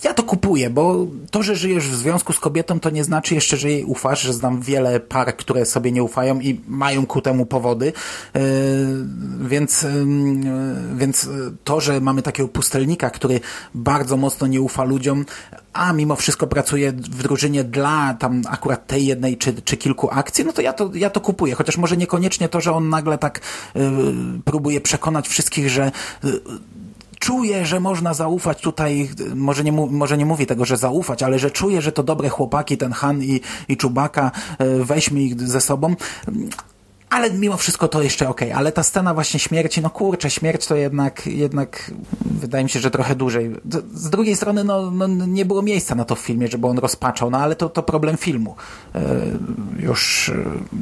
ja 0.03 0.13
to 0.13 0.23
kupuję, 0.23 0.69
bo 0.69 1.07
to, 1.31 1.43
że 1.43 1.55
żyjesz 1.55 1.87
w 1.87 1.95
związku 1.95 2.33
z 2.33 2.39
kobietą, 2.39 2.79
to 2.79 2.89
nie 2.89 3.03
znaczy 3.03 3.35
jeszcze, 3.35 3.57
że 3.57 3.69
jej 3.69 3.83
ufasz, 3.83 4.21
że 4.21 4.33
znam 4.33 4.61
wiele 4.61 4.99
par, 4.99 5.37
które 5.37 5.65
sobie 5.65 5.91
nie 5.91 6.03
ufają 6.03 6.39
i 6.39 6.61
mają 6.67 7.05
ku 7.05 7.21
temu 7.21 7.45
powody. 7.45 7.93
Yy, 8.33 8.41
więc, 9.49 9.81
yy, 9.81 9.89
więc 10.95 11.29
to, 11.63 11.81
że 11.81 12.01
mamy 12.01 12.21
takiego 12.21 12.49
pustelnika, 12.49 13.09
który 13.09 13.39
bardzo 13.75 14.17
mocno 14.17 14.47
nie 14.47 14.61
ufa 14.61 14.83
ludziom, 14.83 15.25
a 15.73 15.93
mimo 15.93 16.15
wszystko 16.15 16.47
pracuje 16.47 16.91
w 16.91 17.23
drużynie 17.23 17.63
dla 17.63 18.13
tam 18.13 18.41
akurat 18.49 18.87
tej 18.87 19.05
jednej 19.05 19.37
czy, 19.37 19.53
czy 19.53 19.77
kilku 19.77 20.09
akcji, 20.11 20.45
no 20.45 20.53
to 20.53 20.61
ja 20.61 20.73
to, 20.73 20.91
ja 20.93 21.09
to 21.09 21.21
kupuję. 21.21 21.55
Chociaż 21.55 21.77
może 21.77 21.97
niekoniecznie 21.97 22.49
to, 22.49 22.61
że 22.61 22.73
on 22.73 22.89
nagle 22.89 23.17
tak 23.17 23.41
yy, 23.75 23.83
próbuje 24.45 24.81
przekonać 24.81 25.27
wszystkich, 25.27 25.69
że 25.69 25.91
czuje, 27.23 27.65
że 27.65 27.79
można 27.79 28.13
zaufać 28.13 28.61
tutaj, 28.61 29.09
może 29.35 29.63
nie, 29.63 29.71
może 29.71 30.17
nie 30.17 30.25
mówi 30.25 30.45
tego, 30.45 30.65
że 30.65 30.77
zaufać, 30.77 31.23
ale 31.23 31.39
że 31.39 31.51
czuje, 31.51 31.81
że 31.81 31.91
to 31.91 32.03
dobre 32.03 32.29
chłopaki, 32.29 32.77
ten 32.77 32.91
Han 32.91 33.23
i, 33.23 33.41
i 33.67 33.77
Czubaka, 33.77 34.31
e, 34.59 34.83
weźmy 34.83 35.21
ich 35.21 35.41
ze 35.41 35.61
sobą 35.61 35.95
ale 37.13 37.31
mimo 37.31 37.57
wszystko 37.57 37.87
to 37.87 38.01
jeszcze 38.01 38.29
okej, 38.29 38.47
okay. 38.47 38.59
ale 38.59 38.71
ta 38.71 38.83
scena 38.83 39.13
właśnie 39.13 39.39
śmierci, 39.39 39.81
no 39.81 39.89
kurczę, 39.89 40.29
śmierć 40.29 40.65
to 40.65 40.75
jednak, 40.75 41.27
jednak 41.27 41.91
wydaje 42.25 42.63
mi 42.63 42.69
się, 42.69 42.79
że 42.79 42.91
trochę 42.91 43.15
dłużej. 43.15 43.51
Z 43.93 44.09
drugiej 44.09 44.35
strony, 44.35 44.63
no, 44.63 44.91
no 44.91 45.07
nie 45.07 45.45
było 45.45 45.61
miejsca 45.61 45.95
na 45.95 46.05
to 46.05 46.15
w 46.15 46.19
filmie, 46.19 46.47
żeby 46.47 46.67
on 46.67 46.77
rozpaczał, 46.77 47.29
no 47.29 47.37
ale 47.37 47.55
to, 47.55 47.69
to 47.69 47.83
problem 47.83 48.17
filmu. 48.17 48.55
Yy, 48.95 49.01
już 49.79 50.31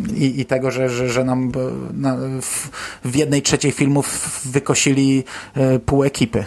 yy, 0.08 0.18
i 0.18 0.46
tego, 0.46 0.72
że, 0.72 0.90
że, 0.90 1.10
że 1.10 1.24
nam 1.24 1.52
na, 1.94 2.18
w, 2.42 2.70
w 3.06 3.16
jednej 3.16 3.42
trzeciej 3.42 3.72
filmów 3.72 4.40
wykosili 4.46 5.24
yy, 5.56 5.80
pół 5.80 6.04
ekipy. 6.04 6.46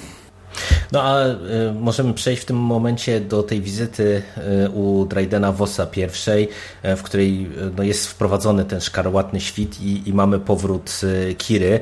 No 0.92 1.02
a 1.02 1.26
y, 1.26 1.34
możemy 1.80 2.14
przejść 2.14 2.42
w 2.42 2.44
tym 2.44 2.56
momencie 2.56 3.20
do 3.20 3.42
tej 3.42 3.60
wizyty 3.60 4.22
y, 4.66 4.70
u 4.70 5.06
Draydena 5.06 5.52
Vossa 5.52 5.86
pierwszej, 5.86 6.48
y, 6.84 6.96
w 6.96 7.02
której 7.02 7.50
no, 7.76 7.82
jest 7.82 8.06
wprowadzony 8.06 8.64
ten 8.64 8.80
szkarłatny 8.80 9.40
świt 9.40 9.80
i, 9.80 10.08
i 10.08 10.12
mamy 10.12 10.40
powrót 10.40 11.00
Kiry. 11.38 11.80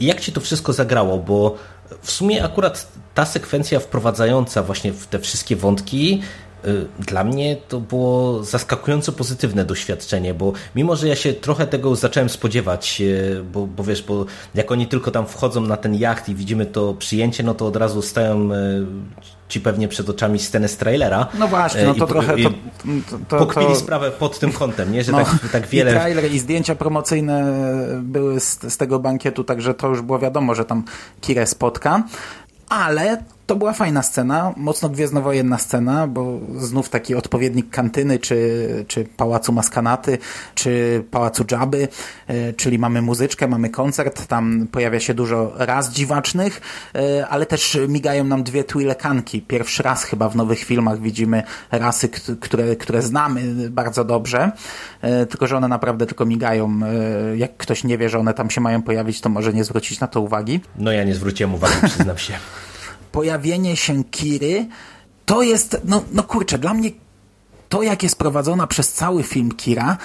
I 0.00 0.06
jak 0.06 0.20
ci 0.20 0.32
to 0.32 0.40
wszystko 0.40 0.72
zagrało? 0.72 1.18
Bo 1.18 1.56
w 2.02 2.10
sumie 2.10 2.44
akurat 2.44 2.88
ta 3.14 3.26
sekwencja 3.26 3.80
wprowadzająca 3.80 4.62
właśnie 4.62 4.92
w 4.92 5.06
te 5.06 5.18
wszystkie 5.18 5.56
wątki 5.56 6.22
dla 6.98 7.24
mnie 7.24 7.56
to 7.68 7.80
było 7.80 8.44
zaskakująco 8.44 9.12
pozytywne 9.12 9.64
doświadczenie, 9.64 10.34
bo 10.34 10.52
mimo, 10.76 10.96
że 10.96 11.08
ja 11.08 11.16
się 11.16 11.32
trochę 11.32 11.66
tego 11.66 11.96
zacząłem 11.96 12.28
spodziewać, 12.28 13.02
bo, 13.52 13.66
bo 13.66 13.84
wiesz, 13.84 14.02
bo 14.02 14.26
jak 14.54 14.72
oni 14.72 14.86
tylko 14.86 15.10
tam 15.10 15.26
wchodzą 15.26 15.60
na 15.60 15.76
ten 15.76 15.94
jacht 15.94 16.28
i 16.28 16.34
widzimy 16.34 16.66
to 16.66 16.94
przyjęcie, 16.94 17.42
no 17.42 17.54
to 17.54 17.66
od 17.66 17.76
razu 17.76 18.02
stają 18.02 18.50
ci 19.48 19.60
pewnie 19.60 19.88
przed 19.88 20.10
oczami 20.10 20.38
scenę 20.38 20.68
z 20.68 20.76
trailera. 20.76 21.26
No 21.38 21.48
właśnie, 21.48 21.84
no 21.84 21.94
to 21.94 22.04
i, 22.04 22.08
trochę... 22.08 22.36
To, 22.36 22.50
to, 23.10 23.18
to, 23.28 23.36
pokpili 23.38 23.76
sprawę 23.76 24.10
pod 24.10 24.38
tym 24.38 24.52
kątem, 24.52 24.92
nie? 24.92 25.04
że 25.04 25.12
no, 25.12 25.18
tak, 25.18 25.48
tak 25.52 25.66
wiele... 25.66 25.90
I 25.90 25.94
trailer 25.94 26.32
i 26.32 26.38
zdjęcia 26.38 26.74
promocyjne 26.74 27.44
były 28.02 28.40
z, 28.40 28.72
z 28.72 28.76
tego 28.76 28.98
bankietu, 28.98 29.44
także 29.44 29.74
to 29.74 29.88
już 29.88 30.02
było 30.02 30.18
wiadomo, 30.18 30.54
że 30.54 30.64
tam 30.64 30.84
Kirę 31.20 31.46
spotka 31.46 32.02
ale 32.68 33.24
to 33.46 33.56
była 33.56 33.72
fajna 33.72 34.02
scena, 34.02 34.52
mocno 34.56 34.88
gwiezdnowojenna 34.88 35.58
scena, 35.58 36.06
bo 36.06 36.40
znów 36.56 36.88
taki 36.88 37.14
odpowiednik 37.14 37.70
kantyny, 37.70 38.18
czy, 38.18 38.84
czy 38.88 39.04
Pałacu 39.16 39.52
Maskanaty, 39.52 40.18
czy 40.54 41.04
Pałacu 41.10 41.44
Dżaby, 41.44 41.88
e, 42.26 42.52
czyli 42.52 42.78
mamy 42.78 43.02
muzyczkę, 43.02 43.48
mamy 43.48 43.70
koncert, 43.70 44.26
tam 44.26 44.66
pojawia 44.72 45.00
się 45.00 45.14
dużo 45.14 45.52
raz 45.56 45.92
dziwacznych, 45.92 46.60
e, 46.94 47.28
ale 47.28 47.46
też 47.46 47.78
migają 47.88 48.24
nam 48.24 48.42
dwie 48.42 48.64
twilekanki. 48.64 49.42
Pierwszy 49.42 49.82
raz 49.82 50.04
chyba 50.04 50.28
w 50.28 50.36
nowych 50.36 50.58
filmach 50.58 51.00
widzimy 51.00 51.42
rasy, 51.72 52.08
które, 52.40 52.76
które 52.76 53.02
znamy 53.02 53.70
bardzo 53.70 54.04
dobrze, 54.04 54.52
e, 55.02 55.26
tylko 55.26 55.46
że 55.46 55.56
one 55.56 55.68
naprawdę 55.68 56.06
tylko 56.06 56.26
migają. 56.26 56.80
Jak 57.36 57.56
ktoś 57.56 57.84
nie 57.84 57.98
wie, 57.98 58.08
że 58.08 58.18
one 58.18 58.34
tam 58.34 58.50
się 58.50 58.60
mają 58.60 58.82
pojawić, 58.82 59.20
to 59.20 59.28
może 59.28 59.52
nie 59.52 59.64
zwrócić 59.64 60.00
na 60.00 60.06
to 60.06 60.20
uwagi. 60.20 60.60
No 60.78 60.92
ja 60.92 61.04
nie 61.04 61.14
zwróciłem 61.14 61.54
uwagi, 61.54 61.74
przyznam 61.88 62.18
się 62.18 62.34
pojawienie 63.16 63.76
się 63.76 64.04
Kiry 64.04 64.66
to 65.26 65.42
jest, 65.42 65.80
no, 65.84 66.04
no 66.12 66.22
kurczę, 66.22 66.58
dla 66.58 66.74
mnie 66.74 66.90
to, 67.68 67.82
jak 67.82 68.02
jest 68.02 68.18
prowadzona 68.18 68.66
przez 68.66 68.92
cały 68.92 69.22
film 69.22 69.52
Kira, 69.52 69.96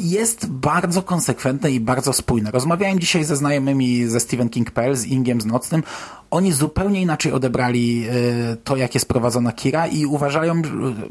jest 0.00 0.46
bardzo 0.46 1.02
konsekwentne 1.02 1.70
i 1.70 1.80
bardzo 1.80 2.12
spójne. 2.12 2.50
Rozmawiałem 2.50 3.00
dzisiaj 3.00 3.24
ze 3.24 3.36
znajomymi 3.36 4.06
ze 4.06 4.20
Stephen 4.20 4.48
King 4.48 4.70
Pell, 4.70 4.96
z 4.96 5.04
Ingiem 5.04 5.40
z 5.40 5.46
Nocnym 5.46 5.82
oni 6.30 6.52
zupełnie 6.52 7.02
inaczej 7.02 7.32
odebrali 7.32 8.06
e, 8.08 8.56
to, 8.56 8.76
jak 8.76 8.94
jest 8.94 9.08
prowadzona 9.08 9.52
Kira 9.52 9.86
i 9.86 10.06
uważają, 10.06 10.62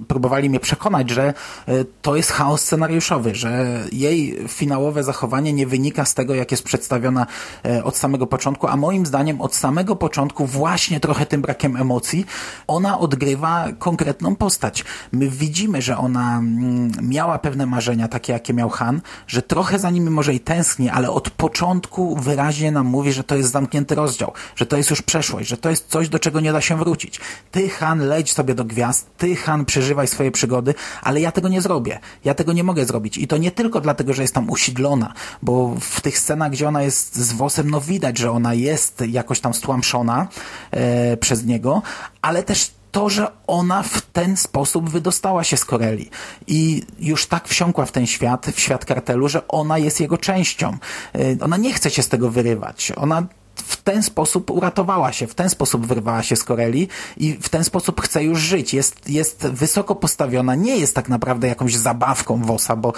próbowali 0.08 0.50
mnie 0.50 0.60
przekonać, 0.60 1.10
że 1.10 1.24
e, 1.68 1.86
to 2.02 2.16
jest 2.16 2.32
chaos 2.32 2.62
scenariuszowy, 2.62 3.36
że 3.36 3.80
jej 3.92 4.40
finałowe 4.48 5.04
zachowanie 5.04 5.54
nie 5.54 5.68
wynika 5.68 6.06
z 6.06 6.14
tego, 6.14 6.36
jak 6.36 6.52
jest 6.52 6.64
przedstawiona 6.64 7.28
e, 7.66 7.84
od 7.84 7.98
samego 7.98 8.28
początku, 8.28 8.68
a 8.68 8.78
moim 8.78 9.06
zdaniem 9.06 9.42
od 9.42 9.56
samego 9.56 9.96
początku 9.96 10.46
właśnie 10.46 11.00
trochę 11.00 11.26
tym 11.26 11.42
brakiem 11.42 11.76
emocji 11.76 12.26
ona 12.68 13.00
odgrywa 13.00 13.66
konkretną 13.80 14.36
postać. 14.36 14.86
My 15.12 15.30
widzimy, 15.30 15.82
że 15.82 15.98
ona 15.98 16.38
mm, 16.38 16.92
miała 17.02 17.40
pewne 17.40 17.66
marzenia, 17.66 18.08
takie 18.08 18.34
jakie 18.46 18.54
miał 18.54 18.70
Han, 18.70 19.02
że 19.28 19.42
trochę 19.42 19.80
za 19.80 19.90
nimi 19.90 20.10
może 20.10 20.34
i 20.34 20.40
tęskni, 20.40 20.90
ale 20.90 21.12
od 21.12 21.30
początku 21.30 22.16
wyraźnie 22.16 22.72
nam 22.72 22.88
mówi, 22.88 23.14
że 23.14 23.24
to 23.24 23.36
jest 23.36 23.52
zamknięty 23.52 23.96
rozdział, 23.96 24.34
że 24.56 24.66
to 24.66 24.78
jest 24.78 24.90
już 24.90 25.02
przeszłość, 25.02 25.50
że 25.50 25.58
to 25.58 25.70
jest 25.70 25.88
coś, 25.88 26.10
do 26.10 26.20
czego 26.20 26.40
nie 26.40 26.54
da 26.54 26.62
się 26.62 26.78
wrócić. 26.78 27.20
Ty, 27.52 27.70
Han, 27.70 28.00
leć 28.00 28.34
sobie 28.34 28.56
do 28.56 28.66
gwiazd, 28.66 29.08
ty, 29.18 29.36
Han, 29.36 29.66
przeżywaj 29.66 30.08
swoje 30.08 30.32
przygody, 30.32 30.74
ale 31.02 31.22
ja 31.22 31.32
tego 31.32 31.50
nie 31.50 31.62
zrobię. 31.62 32.00
Ja 32.26 32.34
tego 32.34 32.54
nie 32.54 32.64
mogę 32.64 32.86
zrobić. 32.86 33.18
I 33.18 33.28
to 33.28 33.38
nie 33.38 33.52
tylko 33.52 33.82
dlatego, 33.82 34.14
że 34.14 34.22
jest 34.22 34.34
tam 34.34 34.50
usidlona, 34.50 35.14
bo 35.42 35.76
w 35.80 36.02
tych 36.02 36.20
scenach, 36.20 36.52
gdzie 36.52 36.68
ona 36.68 36.84
jest 36.84 37.16
z 37.16 37.34
włosem, 37.34 37.70
no 37.70 37.82
widać, 37.82 38.18
że 38.18 38.32
ona 38.32 38.54
jest 38.54 39.04
jakoś 39.08 39.40
tam 39.40 39.54
stłamszona 39.54 40.28
e, 40.72 41.18
przez 41.18 41.46
niego, 41.46 41.82
ale 42.22 42.44
też 42.44 42.72
to, 42.96 43.10
że 43.10 43.28
ona 43.48 43.84
w 43.84 44.02
ten 44.02 44.38
sposób 44.38 44.90
wydostała 44.90 45.44
się 45.44 45.58
z 45.58 45.66
Koreli 45.66 46.10
i 46.48 46.84
już 47.00 47.26
tak 47.26 47.48
wsiąkła 47.48 47.86
w 47.86 47.92
ten 47.92 48.08
świat, 48.08 48.46
w 48.46 48.60
świat 48.60 48.86
kartelu, 48.86 49.28
że 49.28 49.48
ona 49.48 49.78
jest 49.78 50.00
jego 50.00 50.18
częścią. 50.18 50.78
E, 51.16 51.20
ona 51.42 51.58
nie 51.58 51.74
chce 51.74 51.90
się 51.90 52.04
z 52.04 52.10
tego 52.10 52.30
wyrywać. 52.30 52.92
Ona 52.96 53.24
w 53.56 53.84
ten 53.84 54.04
sposób 54.04 54.52
uratowała 54.52 55.14
się, 55.14 55.28
w 55.28 55.36
ten 55.36 55.50
sposób 55.50 55.88
wyrwała 55.88 56.24
się 56.24 56.36
z 56.36 56.44
Koreli 56.44 56.88
i 57.18 57.38
w 57.42 57.50
ten 57.50 57.64
sposób 57.64 58.02
chce 58.02 58.24
już 58.24 58.40
żyć. 58.40 58.74
Jest, 58.74 59.10
jest 59.10 59.48
wysoko 59.48 59.96
postawiona, 59.96 60.56
nie 60.56 60.78
jest 60.78 60.96
tak 60.96 61.10
naprawdę 61.10 61.48
jakąś 61.48 61.76
zabawką 61.76 62.42
Wosa, 62.42 62.76
bo 62.76 62.94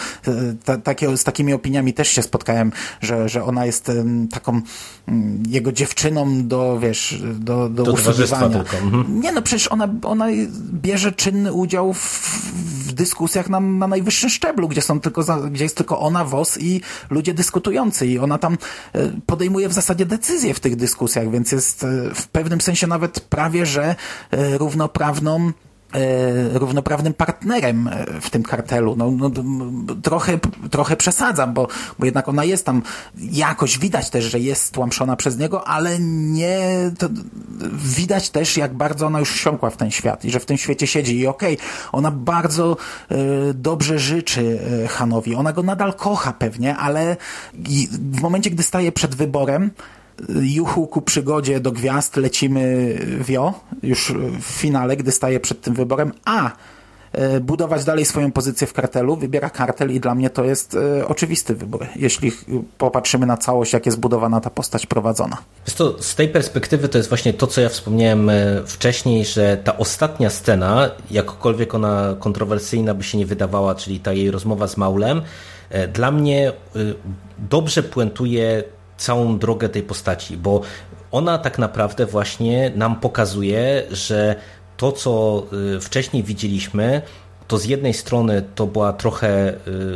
e, 0.67 0.77
takie, 0.77 1.17
z 1.17 1.23
takimi 1.23 1.53
opiniami 1.53 1.93
też 1.93 2.07
się 2.07 2.21
spotkałem, 2.21 2.71
że, 3.01 3.29
że 3.29 3.43
ona 3.43 3.65
jest 3.65 3.91
taką 4.31 4.61
jego 5.47 5.71
dziewczyną 5.71 6.47
do, 6.47 6.79
wiesz, 6.79 7.21
do, 7.39 7.69
do, 7.69 7.83
do 7.83 7.91
usługiwania. 7.91 8.63
Mhm. 8.83 9.21
Nie 9.21 9.31
no, 9.31 9.41
przecież 9.41 9.67
ona, 9.67 9.87
ona 10.03 10.27
bierze 10.73 11.11
czynny 11.11 11.53
udział 11.53 11.93
w, 11.93 11.99
w 12.87 12.93
dyskusjach 12.93 13.49
na, 13.49 13.59
na 13.59 13.87
najwyższym 13.87 14.29
szczeblu, 14.29 14.67
gdzie 14.67 14.81
są 14.81 14.99
tylko, 14.99 15.23
gdzie 15.51 15.63
jest 15.63 15.77
tylko 15.77 15.99
ona, 15.99 16.25
WOS 16.25 16.57
i 16.61 16.81
ludzie 17.09 17.33
dyskutujący 17.33 18.07
i 18.07 18.19
ona 18.19 18.37
tam 18.37 18.57
e, 18.93 19.11
podejmuje 19.25 19.69
w 19.69 19.73
zasadzie 19.73 20.05
w 20.53 20.59
tych 20.59 20.75
dyskusjach, 20.75 21.31
więc 21.31 21.51
jest 21.51 21.83
e, 21.83 21.87
w 22.15 22.27
pewnym 22.27 22.61
sensie 22.61 22.87
nawet 22.87 23.19
prawie, 23.19 23.65
że 23.65 23.95
e, 24.31 24.57
równoprawną 24.57 25.51
E, 25.93 26.59
równoprawnym 26.59 27.13
partnerem 27.13 27.89
w 28.21 28.29
tym 28.29 28.43
kartelu. 28.43 28.95
No, 28.95 29.11
no, 29.11 29.31
trochę, 30.03 30.39
trochę 30.71 30.95
przesadzam, 30.95 31.53
bo, 31.53 31.67
bo 31.99 32.05
jednak 32.05 32.29
ona 32.29 32.43
jest 32.43 32.65
tam, 32.65 32.81
jakoś 33.17 33.79
widać 33.79 34.09
też, 34.09 34.25
że 34.25 34.39
jest 34.39 34.63
stłamszona 34.63 35.15
przez 35.15 35.37
niego, 35.37 35.67
ale 35.67 35.99
nie, 35.99 36.91
widać 37.73 38.29
też, 38.29 38.57
jak 38.57 38.73
bardzo 38.73 39.07
ona 39.07 39.19
już 39.19 39.31
wsiąkła 39.31 39.69
w 39.69 39.77
ten 39.77 39.91
świat 39.91 40.25
i 40.25 40.31
że 40.31 40.39
w 40.39 40.45
tym 40.45 40.57
świecie 40.57 40.87
siedzi 40.87 41.19
i 41.19 41.27
okej, 41.27 41.53
okay, 41.53 41.67
ona 41.91 42.11
bardzo 42.11 42.77
e, 43.09 43.15
dobrze 43.53 43.99
życzy 43.99 44.59
Hanowi, 44.89 45.35
ona 45.35 45.53
go 45.53 45.63
nadal 45.63 45.93
kocha 45.93 46.33
pewnie, 46.33 46.77
ale 46.77 47.17
w 47.91 48.21
momencie, 48.21 48.49
gdy 48.49 48.63
staje 48.63 48.91
przed 48.91 49.15
wyborem, 49.15 49.71
juchu 50.29 50.87
ku 50.87 51.01
przygodzie 51.01 51.59
do 51.59 51.71
gwiazd 51.71 52.17
lecimy 52.17 52.95
wio, 53.19 53.53
już 53.83 54.13
w 54.41 54.43
finale, 54.43 54.97
gdy 54.97 55.11
staje 55.11 55.39
przed 55.39 55.61
tym 55.61 55.73
wyborem, 55.73 56.11
a 56.25 56.51
e, 57.11 57.39
budować 57.39 57.83
dalej 57.83 58.05
swoją 58.05 58.31
pozycję 58.31 58.67
w 58.67 58.73
kartelu, 58.73 59.15
wybiera 59.15 59.49
kartel 59.49 59.91
i 59.91 59.99
dla 59.99 60.15
mnie 60.15 60.29
to 60.29 60.43
jest 60.43 60.75
e, 60.75 61.07
oczywisty 61.07 61.55
wybór, 61.55 61.85
jeśli 61.95 62.31
popatrzymy 62.77 63.25
na 63.25 63.37
całość, 63.37 63.73
jak 63.73 63.85
jest 63.85 63.99
budowana 63.99 64.41
ta 64.41 64.49
postać 64.49 64.85
prowadzona. 64.85 65.37
To, 65.75 66.03
z 66.03 66.15
tej 66.15 66.29
perspektywy 66.29 66.89
to 66.89 66.97
jest 66.97 67.09
właśnie 67.09 67.33
to, 67.33 67.47
co 67.47 67.61
ja 67.61 67.69
wspomniałem 67.69 68.29
e, 68.29 68.63
wcześniej, 68.65 69.25
że 69.25 69.57
ta 69.63 69.77
ostatnia 69.77 70.29
scena, 70.29 70.91
jakkolwiek 71.11 71.75
ona 71.75 72.15
kontrowersyjna 72.19 72.93
by 72.93 73.03
się 73.03 73.17
nie 73.17 73.25
wydawała, 73.25 73.75
czyli 73.75 73.99
ta 73.99 74.13
jej 74.13 74.31
rozmowa 74.31 74.67
z 74.67 74.77
Maulem, 74.77 75.21
dla 75.93 76.11
mnie 76.11 76.53
dobrze 77.39 77.83
puentuje 77.83 78.63
całą 78.97 79.37
drogę 79.37 79.69
tej 79.69 79.83
postaci, 79.83 80.37
bo 80.37 80.61
ona 81.11 81.37
tak 81.37 81.59
naprawdę 81.59 82.05
właśnie 82.05 82.71
nam 82.75 82.99
pokazuje, 82.99 83.83
że 83.91 84.35
to, 84.77 84.91
co 84.91 85.43
y, 85.75 85.81
wcześniej 85.81 86.23
widzieliśmy, 86.23 87.01
to 87.47 87.57
z 87.57 87.65
jednej 87.65 87.93
strony 87.93 88.43
to 88.55 88.67
była 88.67 88.93
trochę 88.93 89.53
y, 89.53 89.53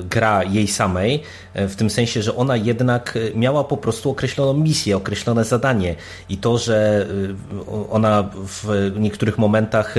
gra 0.09 0.43
jej 0.43 0.67
samej, 0.67 1.23
y, 1.55 1.67
w 1.67 1.75
tym 1.75 1.89
sensie, 1.89 2.21
że 2.21 2.35
ona 2.35 2.55
jednak 2.55 3.17
miała 3.35 3.63
po 3.63 3.77
prostu 3.77 4.09
określoną 4.09 4.53
misję, 4.53 4.97
określone 4.97 5.43
zadanie 5.43 5.95
i 6.29 6.37
to, 6.37 6.57
że 6.57 7.07
ona 7.91 8.29
w 8.33 8.91
niektórych 8.99 9.37
momentach 9.37 9.95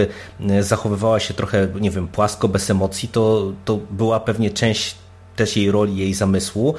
zachowywała 0.60 1.20
się 1.20 1.34
trochę, 1.34 1.68
nie 1.80 1.90
wiem, 1.90 2.08
płasko, 2.08 2.48
bez 2.48 2.70
emocji, 2.70 3.08
to, 3.08 3.52
to 3.64 3.78
była 3.90 4.20
pewnie 4.20 4.50
część 4.50 4.94
też 5.36 5.56
jej 5.56 5.70
roli, 5.70 5.96
jej 5.96 6.14
zamysłu 6.14 6.74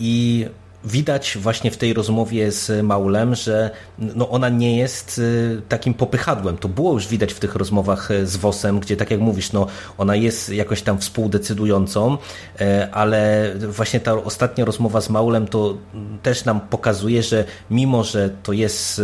i 0.00 0.46
widać 0.84 1.38
właśnie 1.40 1.70
w 1.70 1.76
tej 1.76 1.94
rozmowie 1.94 2.52
z 2.52 2.84
Maulem, 2.84 3.34
że 3.34 3.70
no 3.98 4.28
ona 4.28 4.48
nie 4.48 4.76
jest 4.76 5.18
y, 5.18 5.62
takim 5.68 5.94
popychadłem. 5.94 6.56
To 6.56 6.68
było 6.68 6.92
już 6.92 7.08
widać 7.08 7.32
w 7.32 7.40
tych 7.40 7.54
rozmowach 7.54 8.10
y, 8.10 8.26
z 8.26 8.36
Wosem, 8.36 8.80
gdzie 8.80 8.96
tak 8.96 9.10
jak 9.10 9.20
mówisz, 9.20 9.52
no 9.52 9.66
ona 9.98 10.16
jest 10.16 10.48
jakoś 10.48 10.82
tam 10.82 10.98
współdecydującą, 10.98 12.14
y, 12.60 12.92
ale 12.92 13.52
właśnie 13.68 14.00
ta 14.00 14.12
ostatnia 14.12 14.64
rozmowa 14.64 15.00
z 15.00 15.10
Maulem 15.10 15.46
to 15.46 15.76
też 16.22 16.44
nam 16.44 16.60
pokazuje, 16.60 17.22
że 17.22 17.44
mimo, 17.70 18.04
że 18.04 18.30
to 18.42 18.52
jest 18.52 19.02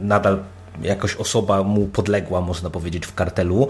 nadal 0.00 0.38
jakoś 0.82 1.16
osoba 1.16 1.62
mu 1.62 1.86
podległa, 1.86 2.40
można 2.40 2.70
powiedzieć, 2.70 3.06
w 3.06 3.14
kartelu. 3.14 3.68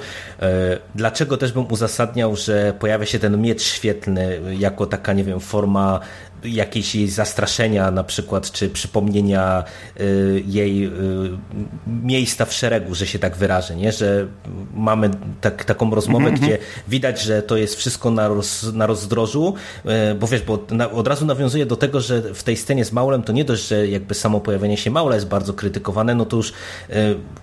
Dlaczego 0.95 1.37
też 1.37 1.53
bym 1.53 1.73
uzasadniał, 1.73 2.37
że 2.37 2.75
pojawia 2.79 3.07
się 3.07 3.19
ten 3.19 3.41
miecz 3.41 3.63
świetlny 3.63 4.41
jako 4.59 4.87
taka, 4.87 5.13
nie 5.13 5.25
wiem, 5.25 5.41
forma 5.41 6.01
jakieś 6.45 6.95
jej 6.95 7.09
zastraszenia 7.09 7.91
na 7.91 8.05
przykład, 8.05 8.53
czy 8.53 8.69
przypomnienia 8.71 9.65
y, 10.01 10.43
jej 10.47 10.87
y, 10.87 10.91
miejsca 11.87 12.45
w 12.45 12.53
szeregu, 12.53 12.95
że 12.95 13.07
się 13.07 13.19
tak 13.19 13.37
wyrażę, 13.37 13.77
nie? 13.77 13.93
że 13.93 14.27
mamy 14.75 15.11
tak, 15.41 15.65
taką 15.65 15.95
rozmowę, 15.95 16.29
mm 16.29 16.41
-hmm. 16.41 16.43
gdzie 16.43 16.59
widać, 16.89 17.23
że 17.23 17.43
to 17.43 17.57
jest 17.57 17.77
wszystko 17.77 18.11
na, 18.11 18.29
roz, 18.29 18.73
na 18.73 18.87
rozdrożu, 18.87 19.55
y, 20.11 20.15
bo 20.15 20.27
wiesz, 20.27 20.43
bo 20.43 20.65
na, 20.71 20.91
od 20.91 21.09
razu 21.09 21.27
nawiązuje 21.27 21.67
do 21.67 21.77
tego, 21.77 22.01
że 22.01 22.35
w 22.35 22.43
tej 22.43 22.57
scenie 22.57 22.85
z 22.85 22.93
Maulem 22.93 23.23
to 23.23 23.33
nie 23.33 23.45
dość, 23.45 23.69
że 23.69 23.89
jakby 23.89 24.15
samo 24.15 24.41
pojawienie 24.41 24.77
się 24.77 24.91
Maula 24.91 25.15
jest 25.15 25.29
bardzo 25.29 25.55
krytykowane, 25.55 26.15
no 26.15 26.27
to 26.27 26.37
już 26.37 26.53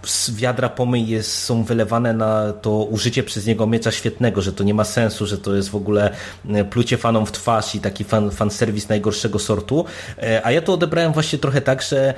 z 0.04 0.32
wiadra 0.32 0.70
pomyj 0.70 1.08
jest, 1.08 1.32
są 1.38 1.64
wylewane 1.64 2.14
na 2.14 2.54
to 2.54 2.72
użycie 2.72 3.24
przez 3.24 3.46
niego 3.46 3.68
miecza 3.68 3.92
świetnego, 3.92 4.42
że 4.42 4.54
to 4.54 4.64
nie 4.64 4.74
ma 4.74 4.84
sensu, 4.84 5.26
że 5.26 5.38
to 5.38 5.56
jest 5.56 5.70
w 5.70 5.76
ogóle 5.76 6.12
plucie 6.70 6.98
fanom 6.98 7.26
w 7.26 7.32
twarz 7.32 7.76
i 7.76 7.80
taki 7.80 8.04
fan, 8.04 8.32
najgorszego 8.90 9.40
sortu, 9.40 9.86
e, 10.18 10.45
a 10.45 10.52
ja 10.52 10.62
to 10.62 10.74
odebrałem 10.74 11.14
właśnie 11.14 11.40
trochę 11.40 11.62
tak, 11.62 11.82
że 11.82 12.14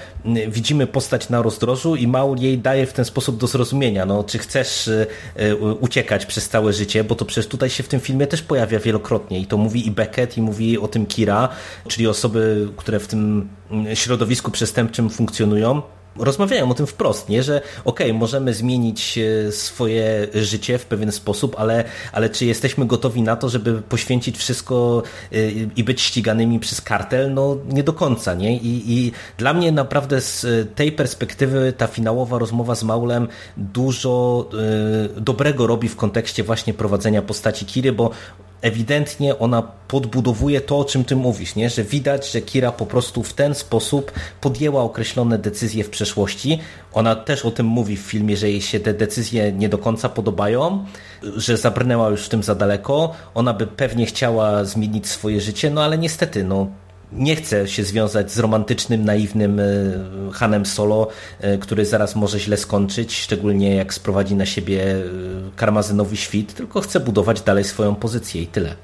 widzimy 0.48 0.88
postać 0.88 1.30
na 1.30 1.42
rozdrożu 1.42 1.96
i 1.96 2.08
Maul 2.08 2.38
jej 2.38 2.58
daje 2.58 2.86
w 2.86 2.94
ten 2.94 3.06
sposób 3.06 3.38
do 3.38 3.48
zrozumienia, 3.48 4.06
no 4.06 4.24
czy 4.24 4.38
chcesz 4.38 4.90
e, 5.36 5.56
uciekać 5.56 6.26
przez 6.26 6.50
całe 6.50 6.74
życie, 6.74 7.04
bo 7.04 7.16
to 7.16 7.26
przecież 7.26 7.48
tutaj 7.48 7.70
się 7.70 7.84
w 7.84 7.88
tym 7.88 8.00
filmie 8.00 8.28
też 8.28 8.42
pojawia 8.42 8.80
wielokrotnie. 8.80 9.40
I 9.40 9.46
to 9.46 9.58
mówi 9.58 9.88
i 9.88 9.92
Beckett 9.92 10.38
i 10.38 10.42
mówi 10.42 10.78
o 10.78 10.88
tym 10.88 11.06
Kira, 11.06 11.50
czyli 11.88 12.08
osoby, 12.08 12.68
które 12.78 13.00
w 13.00 13.08
tym 13.08 13.50
środowisku 13.94 14.52
przestępczym 14.52 15.10
funkcjonują, 15.10 15.82
rozmawiają 16.20 16.72
o 16.72 16.74
tym 16.74 16.88
wprost, 16.88 17.30
nie? 17.30 17.44
że 17.44 17.62
okej, 17.86 18.08
okay, 18.08 18.20
możemy 18.20 18.54
zmienić 18.54 19.18
e, 19.18 19.52
swoje 19.52 20.28
życie 20.34 20.78
w 20.78 20.86
pewien 20.86 21.12
sposób, 21.12 21.56
ale, 21.60 21.84
ale 22.12 22.30
czy 22.30 22.46
jesteśmy 22.46 22.86
gotowi 22.86 23.22
na 23.22 23.36
to, 23.36 23.50
żeby 23.50 23.82
poświęcić 23.82 24.38
wszystko 24.38 25.04
e, 25.32 25.52
i 25.52 25.84
być 25.84 26.02
ściganymi 26.02 26.60
przez 26.60 26.82
kartel? 26.82 27.34
No 27.34 27.58
nie 27.70 27.84
do 27.84 27.94
końca. 27.94 28.34
Nie? 28.34 28.58
I, 28.58 28.94
I 28.94 29.12
dla 29.38 29.54
mnie 29.54 29.72
naprawdę 29.72 30.22
z 30.22 30.46
tej 30.76 30.92
perspektywy 30.92 31.74
ta 31.78 31.88
finałowa 31.88 32.40
rozmowa 32.40 32.76
z 32.76 32.84
Maulem 32.84 33.28
dużo 33.58 34.46
y, 35.18 35.22
dobrego 35.22 35.68
robi 35.68 35.90
w 35.90 35.96
kontekście 35.96 36.44
właśnie 36.44 36.74
prowadzenia 36.74 37.22
postaci 37.22 37.66
Kiry, 37.66 37.92
bo 37.92 38.12
ewidentnie 38.62 39.40
ona 39.40 39.62
podbudowuje 39.88 40.62
to, 40.62 40.80
o 40.80 40.86
czym 40.86 41.04
ty 41.04 41.16
mówisz, 41.16 41.56
nie? 41.56 41.70
że 41.70 41.84
widać, 41.84 42.32
że 42.32 42.42
Kira 42.42 42.72
po 42.72 42.86
prostu 42.86 43.24
w 43.24 43.34
ten 43.34 43.56
sposób 43.56 44.12
podjęła 44.42 44.84
określone 44.84 45.38
decyzje 45.38 45.84
w 45.84 45.90
przeszłości. 45.90 46.60
Ona 46.94 47.16
też 47.16 47.46
o 47.46 47.52
tym 47.52 47.66
mówi 47.66 47.98
w 47.98 48.02
filmie, 48.02 48.38
że 48.38 48.50
jej 48.50 48.62
się 48.62 48.80
te 48.80 48.94
decyzje 48.94 49.52
nie 49.52 49.70
do 49.70 49.78
końca 49.78 50.10
podobają, 50.10 50.86
że 51.24 51.58
zabrnęła 51.58 52.10
już 52.10 52.26
w 52.26 52.30
tym 52.30 52.44
za 52.44 52.56
daleko. 52.56 53.14
Ona 53.36 53.54
by 53.54 53.68
pewnie 53.68 54.06
chciała 54.06 54.66
zmienić 54.66 55.08
swoje 55.08 55.42
życie, 55.42 55.70
no 55.70 55.84
ale 55.84 55.98
niestety, 55.98 56.44
no 56.44 56.68
nie 57.12 57.36
chce 57.36 57.68
się 57.68 57.84
związać 57.84 58.32
z 58.32 58.40
romantycznym, 58.40 59.06
naiwnym 59.06 59.60
e, 59.60 59.64
Hanem 60.34 60.66
Solo, 60.66 61.08
e, 61.40 61.58
który 61.58 61.86
zaraz 61.86 62.16
może 62.16 62.40
źle 62.40 62.58
skończyć, 62.58 63.16
szczególnie 63.16 63.76
jak 63.76 63.94
sprowadzi 63.94 64.36
na 64.36 64.46
siebie 64.46 64.96
e, 64.96 65.02
karmazynowy 65.56 66.18
świt, 66.18 66.54
tylko 66.54 66.82
chce 66.82 67.00
budować 67.00 67.42
dalej 67.42 67.64
swoją 67.64 67.96
pozycję 67.96 68.42
i 68.42 68.48
tyle. 68.48 68.76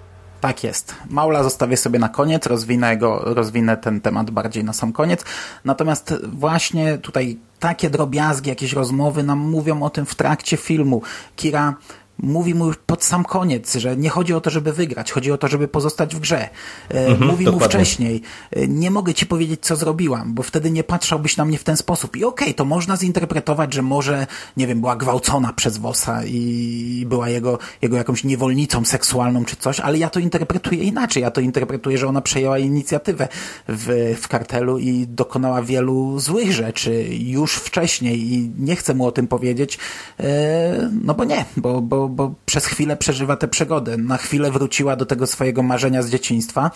Tak 0.41 0.63
jest. 0.63 0.95
Maula 1.09 1.43
zostawię 1.43 1.77
sobie 1.77 1.99
na 1.99 2.09
koniec, 2.09 2.45
rozwinę, 2.45 2.97
go, 2.97 3.19
rozwinę 3.23 3.77
ten 3.77 4.01
temat 4.01 4.31
bardziej 4.31 4.63
na 4.63 4.73
sam 4.73 4.93
koniec. 4.93 5.23
Natomiast 5.65 6.13
właśnie 6.33 6.97
tutaj 6.97 7.37
takie 7.59 7.89
drobiazgi, 7.89 8.49
jakieś 8.49 8.73
rozmowy 8.73 9.23
nam 9.23 9.39
mówią 9.39 9.83
o 9.83 9.89
tym 9.89 10.05
w 10.05 10.15
trakcie 10.15 10.57
filmu. 10.57 11.01
Kira 11.35 11.75
mówi 12.17 12.55
mu 12.55 12.71
pod 12.85 13.03
sam 13.03 13.23
koniec, 13.23 13.75
że 13.75 13.97
nie 13.97 14.09
chodzi 14.09 14.33
o 14.33 14.41
to, 14.41 14.49
żeby 14.49 14.73
wygrać, 14.73 15.11
chodzi 15.11 15.31
o 15.31 15.37
to, 15.37 15.47
żeby 15.47 15.67
pozostać 15.67 16.15
w 16.15 16.19
grze. 16.19 16.49
E, 16.91 17.07
mhm, 17.07 17.31
mówi 17.31 17.45
dokładnie. 17.45 17.51
mu 17.51 17.59
wcześniej, 17.69 18.21
e, 18.51 18.67
nie 18.67 18.91
mogę 18.91 19.13
ci 19.13 19.25
powiedzieć, 19.25 19.59
co 19.61 19.75
zrobiłam, 19.75 20.33
bo 20.33 20.43
wtedy 20.43 20.71
nie 20.71 20.83
patrzałbyś 20.83 21.37
na 21.37 21.45
mnie 21.45 21.57
w 21.57 21.63
ten 21.63 21.77
sposób. 21.77 22.15
I 22.15 22.23
okej, 22.23 22.47
okay, 22.47 22.53
to 22.53 22.65
można 22.65 22.97
zinterpretować, 22.97 23.73
że 23.73 23.81
może, 23.81 24.27
nie 24.57 24.67
wiem, 24.67 24.79
była 24.79 24.95
gwałcona 24.95 25.53
przez 25.53 25.77
Wosa 25.77 26.25
i 26.25 27.05
była 27.09 27.29
jego, 27.29 27.59
jego 27.81 27.97
jakąś 27.97 28.23
niewolnicą 28.23 28.85
seksualną 28.85 29.45
czy 29.45 29.55
coś, 29.55 29.79
ale 29.79 29.97
ja 29.97 30.09
to 30.09 30.19
interpretuję 30.19 30.83
inaczej. 30.83 31.23
Ja 31.23 31.31
to 31.31 31.41
interpretuję, 31.41 31.97
że 31.97 32.07
ona 32.07 32.21
przejęła 32.21 32.59
inicjatywę 32.59 33.27
w, 33.67 34.15
w 34.21 34.27
kartelu 34.27 34.77
i 34.77 35.07
dokonała 35.07 35.61
wielu 35.61 36.19
złych 36.19 36.51
rzeczy 36.51 37.05
już 37.11 37.55
wcześniej 37.55 38.33
i 38.33 38.51
nie 38.59 38.75
chcę 38.75 38.93
mu 38.93 39.05
o 39.05 39.11
tym 39.11 39.27
powiedzieć, 39.27 39.79
e, 40.19 40.89
no 41.03 41.13
bo 41.13 41.23
nie, 41.23 41.45
bo, 41.57 41.81
bo 41.81 42.02
bo, 42.07 42.33
przez 42.45 42.65
chwilę 42.65 42.97
przeżywa 42.97 43.35
tę 43.35 43.47
przygodę. 43.47 43.97
Na 43.97 44.17
chwilę 44.17 44.51
wróciła 44.51 44.95
do 44.95 45.05
tego 45.05 45.27
swojego 45.27 45.63
marzenia 45.63 46.01
z 46.01 46.09
dzieciństwa 46.09 46.71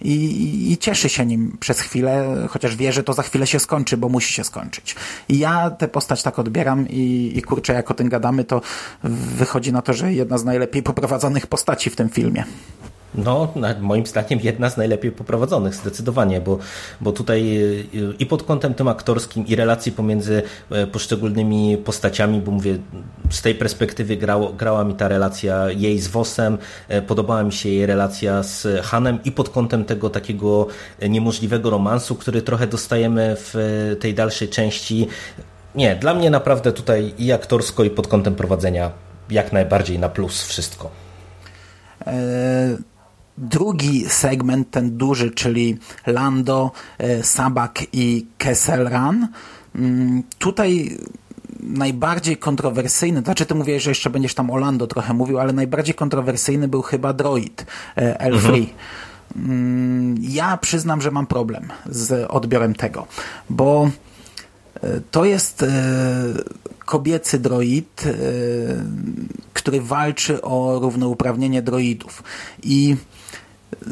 i, 0.00 0.12
i, 0.12 0.72
i 0.72 0.78
cieszy 0.78 1.08
się 1.08 1.26
nim 1.26 1.56
przez 1.60 1.80
chwilę, 1.80 2.36
chociaż 2.50 2.76
wie, 2.76 2.92
że 2.92 3.02
to 3.02 3.12
za 3.12 3.22
chwilę 3.22 3.46
się 3.46 3.58
skończy, 3.58 3.96
bo 3.96 4.08
musi 4.08 4.32
się 4.32 4.44
skończyć. 4.44 4.96
I 5.28 5.38
ja 5.38 5.70
tę 5.70 5.88
postać 5.88 6.22
tak 6.22 6.38
odbieram 6.38 6.88
i, 6.88 7.32
i 7.36 7.42
kurczę, 7.42 7.72
jak 7.72 7.90
o 7.90 7.94
tym 7.94 8.08
gadamy, 8.08 8.44
to 8.44 8.60
wychodzi 9.04 9.72
na 9.72 9.82
to, 9.82 9.92
że 9.92 10.12
jedna 10.12 10.38
z 10.38 10.44
najlepiej 10.44 10.82
poprowadzonych 10.82 11.46
postaci 11.46 11.90
w 11.90 11.96
tym 11.96 12.08
filmie. 12.08 12.44
No, 13.14 13.54
moim 13.80 14.06
zdaniem 14.06 14.40
jedna 14.42 14.70
z 14.70 14.76
najlepiej 14.76 15.12
poprowadzonych, 15.12 15.74
zdecydowanie, 15.74 16.40
bo, 16.40 16.58
bo 17.00 17.12
tutaj 17.12 17.58
y, 17.58 18.14
i 18.18 18.26
pod 18.26 18.42
kątem 18.42 18.74
tym 18.74 18.88
aktorskim, 18.88 19.46
i 19.46 19.56
relacji 19.56 19.92
pomiędzy 19.92 20.42
e, 20.70 20.86
poszczególnymi 20.86 21.76
postaciami, 21.76 22.40
bo 22.40 22.52
mówię, 22.52 22.78
z 23.30 23.42
tej 23.42 23.54
perspektywy 23.54 24.16
grało, 24.16 24.52
grała 24.52 24.84
mi 24.84 24.94
ta 24.94 25.08
relacja 25.08 25.70
jej 25.70 25.98
z 25.98 26.08
Wosem, 26.08 26.58
e, 26.88 27.02
podobała 27.02 27.42
mi 27.42 27.52
się 27.52 27.68
jej 27.68 27.86
relacja 27.86 28.42
z 28.42 28.66
Hanem 28.84 29.18
i 29.24 29.32
pod 29.32 29.48
kątem 29.48 29.84
tego 29.84 30.10
takiego 30.10 30.66
niemożliwego 31.08 31.70
romansu, 31.70 32.14
który 32.14 32.42
trochę 32.42 32.66
dostajemy 32.66 33.36
w 33.38 33.54
tej 34.00 34.14
dalszej 34.14 34.48
części. 34.48 35.08
Nie, 35.74 35.96
dla 35.96 36.14
mnie 36.14 36.30
naprawdę 36.30 36.72
tutaj 36.72 37.14
i 37.18 37.32
aktorsko, 37.32 37.84
i 37.84 37.90
pod 37.90 38.06
kątem 38.06 38.34
prowadzenia 38.34 38.90
jak 39.30 39.52
najbardziej 39.52 39.98
na 39.98 40.08
plus 40.08 40.44
wszystko. 40.44 40.90
E, 42.06 42.97
drugi 43.38 44.04
segment, 44.08 44.70
ten 44.70 44.96
duży, 44.96 45.30
czyli 45.30 45.78
Lando, 46.06 46.70
e, 46.98 47.22
Sabak 47.22 47.82
i 47.92 48.26
Kesselran. 48.38 49.28
Mm, 49.74 50.22
tutaj 50.38 50.98
najbardziej 51.60 52.36
kontrowersyjny, 52.36 53.20
znaczy 53.20 53.46
ty 53.46 53.54
mówiłeś, 53.54 53.82
że 53.82 53.90
jeszcze 53.90 54.10
będziesz 54.10 54.34
tam 54.34 54.50
o 54.50 54.56
Lando 54.56 54.86
trochę 54.86 55.14
mówił, 55.14 55.38
ale 55.38 55.52
najbardziej 55.52 55.94
kontrowersyjny 55.94 56.68
był 56.68 56.82
chyba 56.82 57.12
Droid 57.12 57.66
e, 57.96 58.30
L3. 58.30 58.34
Mhm. 58.34 58.66
Mm, 59.36 60.16
ja 60.20 60.56
przyznam, 60.56 61.00
że 61.00 61.10
mam 61.10 61.26
problem 61.26 61.68
z 61.86 62.30
odbiorem 62.30 62.74
tego, 62.74 63.06
bo 63.50 63.90
e, 64.82 65.00
to 65.10 65.24
jest 65.24 65.64
kobiecy 66.84 67.38
droid, 67.38 68.04
który 69.52 69.80
walczy 69.80 70.42
o 70.42 70.78
równouprawnienie 70.80 71.62
droidów. 71.62 72.22
I 72.62 72.96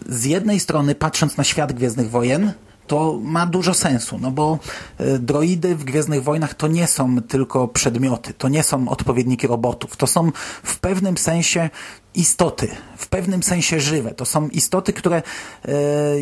z 0.09 0.25
jednej 0.25 0.61
strony, 0.61 0.95
patrząc 0.95 1.37
na 1.37 1.45
świat 1.45 1.73
Gwiezdnych 1.73 2.11
Wojen, 2.11 2.53
to 2.87 3.19
ma 3.23 3.47
dużo 3.47 3.75
sensu, 3.75 4.19
no 4.19 4.31
bo 4.31 4.59
e, 4.99 5.19
droidy 5.19 5.77
w 5.77 5.85
Gwiezdnych 5.85 6.23
Wojnach 6.23 6.55
to 6.55 6.69
nie 6.69 6.87
są 6.87 7.23
tylko 7.23 7.69
przedmioty, 7.69 8.35
to 8.35 8.49
nie 8.49 8.63
są 8.63 8.89
odpowiedniki 8.89 9.47
robotów, 9.47 9.97
to 9.97 10.07
są 10.07 10.33
w 10.63 10.79
pewnym 10.79 11.19
sensie 11.19 11.71
istoty, 12.15 12.69
w 12.97 13.09
pewnym 13.09 13.43
sensie 13.43 13.81
żywe. 13.81 14.15
To 14.15 14.25
są 14.25 14.49
istoty, 14.49 14.93
które 14.93 15.23
e, 15.65 15.73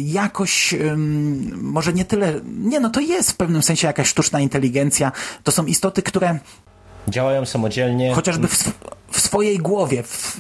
jakoś, 0.01 0.75
może 1.57 1.93
nie 1.93 2.05
tyle, 2.05 2.41
nie 2.45 2.81
no 2.81 2.91
to 2.91 3.01
jest 3.01 3.33
w 3.33 3.37
pewnym 3.37 3.63
sensie 3.63 3.87
jakaś 3.87 4.09
sztuczna 4.09 4.41
inteligencja, 4.41 5.13
to 5.43 5.53
są 5.53 5.67
istoty, 5.67 6.03
które 6.03 6.39
działają 7.09 7.45
samodzielnie. 7.45 8.15
Chociażby 8.15 8.49
w, 8.49 8.73
w 9.11 9.21
swojej 9.21 9.59
głowie, 9.59 10.03
w, 10.03 10.39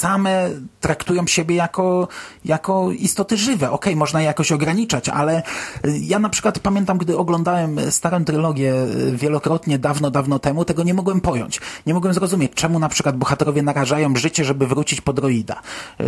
same 0.00 0.50
traktują 0.80 1.26
siebie 1.26 1.54
jako, 1.54 2.08
jako 2.44 2.90
istoty 2.92 3.36
żywe. 3.36 3.70
Okej, 3.70 3.92
okay, 3.92 3.96
można 3.96 4.20
je 4.20 4.26
jakoś 4.26 4.52
ograniczać, 4.52 5.08
ale 5.08 5.42
ja 6.00 6.18
na 6.18 6.28
przykład 6.28 6.58
pamiętam, 6.58 6.98
gdy 6.98 7.18
oglądałem 7.18 7.90
starą 7.90 8.24
trylogię 8.24 8.74
y, 8.74 9.16
wielokrotnie, 9.16 9.78
dawno, 9.78 10.10
dawno 10.10 10.38
temu, 10.38 10.64
tego 10.64 10.82
nie 10.82 10.94
mogłem 10.94 11.20
pojąć. 11.20 11.60
Nie 11.86 11.94
mogłem 11.94 12.14
zrozumieć, 12.14 12.52
czemu 12.54 12.78
na 12.78 12.88
przykład 12.88 13.16
bohaterowie 13.16 13.62
narażają 13.62 14.16
życie, 14.16 14.44
żeby 14.44 14.66
wrócić 14.66 15.00
po 15.00 15.12
droida. 15.12 15.60
Yy, 15.98 16.06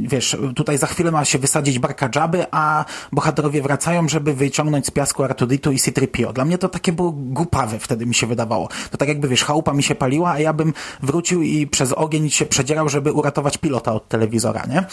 wiesz, 0.00 0.36
tutaj 0.56 0.78
za 0.78 0.86
chwilę 0.86 1.10
ma 1.10 1.24
się 1.24 1.38
wysadzić 1.38 1.78
barka 1.78 2.08
Jabby, 2.14 2.46
a 2.50 2.84
bohaterowie 3.12 3.62
wracają, 3.62 4.08
żeby 4.08 4.34
wyciągnąć 4.34 4.86
z 4.86 4.90
piasku 4.90 5.24
Artuditu 5.24 5.72
i 5.72 5.78
C-3PO. 5.78 6.32
Dla 6.32 6.44
mnie 6.44 6.58
to 6.58 6.68
takie 6.68 6.92
było 6.92 7.12
głupawe 7.12 7.78
wtedy 7.78 8.06
mi 8.06 8.14
się 8.14 8.26
wydawało. 8.26 8.68
To 8.90 8.98
tak 8.98 9.08
jakby, 9.08 9.28
wiesz, 9.28 9.44
chałupa 9.44 9.72
mi 9.72 9.82
się 9.82 9.94
paliła, 9.94 10.30
a 10.30 10.38
ja 10.38 10.52
bym 10.52 10.72
wrócił 11.02 11.35
i 11.42 11.66
przez 11.66 11.92
ogień 11.92 12.30
się 12.30 12.46
przedzierał, 12.46 12.88
żeby 12.88 13.12
uratować 13.12 13.58
pilota 13.58 13.92
od 13.92 14.08
telewizora, 14.08 14.66
nie? 14.68 14.84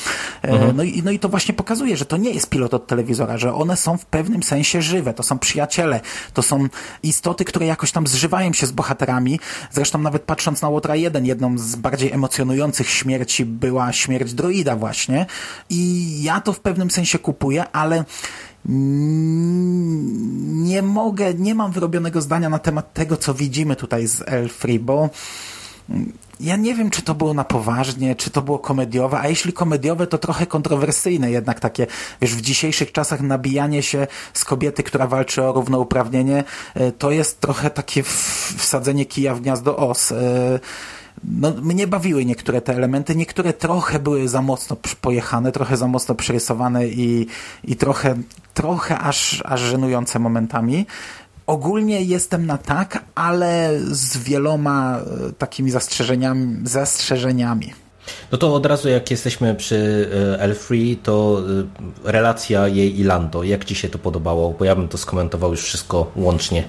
Mhm. 0.41 0.77
No, 0.77 0.83
i, 0.83 1.03
no 1.03 1.11
i 1.11 1.19
to 1.19 1.29
właśnie 1.29 1.53
pokazuje, 1.53 1.97
że 1.97 2.05
to 2.05 2.17
nie 2.17 2.29
jest 2.31 2.49
pilot 2.49 2.73
od 2.73 2.87
telewizora, 2.87 3.37
że 3.37 3.53
one 3.53 3.77
są 3.77 3.97
w 3.97 4.05
pewnym 4.05 4.43
sensie 4.43 4.81
żywe, 4.81 5.13
to 5.13 5.23
są 5.23 5.39
przyjaciele, 5.39 6.01
to 6.33 6.41
są 6.41 6.67
istoty, 7.03 7.45
które 7.45 7.65
jakoś 7.65 7.91
tam 7.91 8.07
zżywają 8.07 8.53
się 8.53 8.67
z 8.67 8.71
bohaterami. 8.71 9.39
Zresztą 9.71 9.99
nawet 9.99 10.21
patrząc 10.21 10.61
na 10.61 10.69
Łotra 10.69 10.95
1, 10.95 11.25
jedną 11.25 11.57
z 11.57 11.75
bardziej 11.75 12.11
emocjonujących 12.11 12.89
śmierci 12.89 13.45
była 13.45 13.93
śmierć 13.93 14.33
droida 14.33 14.75
właśnie 14.75 15.25
i 15.69 16.23
ja 16.23 16.41
to 16.41 16.53
w 16.53 16.59
pewnym 16.59 16.91
sensie 16.91 17.19
kupuję, 17.19 17.65
ale 17.71 18.03
nie 20.55 20.81
mogę, 20.81 21.33
nie 21.33 21.55
mam 21.55 21.71
wyrobionego 21.71 22.21
zdania 22.21 22.49
na 22.49 22.59
temat 22.59 22.93
tego, 22.93 23.17
co 23.17 23.33
widzimy 23.33 23.75
tutaj 23.75 24.07
z 24.07 24.21
Elfree, 24.25 24.79
bo 24.79 25.09
ja 26.43 26.55
nie 26.55 26.75
wiem, 26.75 26.89
czy 26.89 27.01
to 27.01 27.15
było 27.15 27.33
na 27.33 27.43
poważnie, 27.43 28.15
czy 28.15 28.29
to 28.29 28.41
było 28.41 28.59
komediowe, 28.59 29.19
a 29.19 29.27
jeśli 29.27 29.53
komediowe, 29.53 30.07
to 30.07 30.17
trochę 30.17 30.45
kontrowersyjne 30.45 31.31
jednak 31.31 31.59
takie, 31.59 31.87
wiesz, 32.21 32.35
w 32.35 32.41
dzisiejszych 32.41 32.91
czasach 32.91 33.21
nabijanie 33.21 33.83
się 33.83 34.07
z 34.33 34.45
kobiety, 34.45 34.83
która 34.83 35.07
walczy 35.07 35.43
o 35.43 35.53
równouprawnienie, 35.53 36.43
e, 36.75 36.91
to 36.91 37.11
jest 37.11 37.39
trochę 37.39 37.69
takie 37.69 38.03
wsadzenie 38.57 39.05
kija 39.05 39.35
w 39.35 39.41
gniazdo 39.41 39.77
os. 39.77 40.11
E, 40.11 40.59
no, 41.23 41.51
mnie 41.61 41.87
bawiły 41.87 42.25
niektóre 42.25 42.61
te 42.61 42.75
elementy, 42.75 43.15
niektóre 43.15 43.53
trochę 43.53 43.99
były 43.99 44.27
za 44.27 44.41
mocno 44.41 44.77
pojechane, 45.01 45.51
trochę 45.51 45.77
za 45.77 45.87
mocno 45.87 46.15
przerysowane 46.15 46.87
i, 46.87 47.27
i 47.63 47.75
trochę, 47.75 48.15
trochę 48.53 48.99
aż, 48.99 49.43
aż 49.45 49.61
żenujące 49.61 50.19
momentami. 50.19 50.85
Ogólnie 51.47 52.01
jestem 52.01 52.45
na 52.45 52.57
tak, 52.57 53.03
ale 53.15 53.79
z 53.83 54.17
wieloma 54.17 54.99
e, 54.99 55.33
takimi 55.33 55.71
zastrzeżeniami. 55.71 56.57
zastrzeżeniami. 56.63 57.82
No 58.31 58.37
to 58.37 58.53
od 58.53 58.65
razu 58.65 58.89
jak 58.89 59.11
jesteśmy 59.11 59.55
przy 59.55 60.09
e, 60.35 60.39
Elfree, 60.39 60.97
to 61.03 61.41
e, 62.05 62.11
relacja 62.11 62.67
jej 62.67 62.99
i 62.99 63.03
Lando. 63.03 63.43
Jak 63.43 63.65
Ci 63.65 63.75
się 63.75 63.89
to 63.89 63.99
podobało? 63.99 64.55
Bo 64.59 64.65
ja 64.65 64.75
bym 64.75 64.87
to 64.87 64.97
skomentował 64.97 65.51
już 65.51 65.61
wszystko 65.61 66.11
łącznie. 66.15 66.63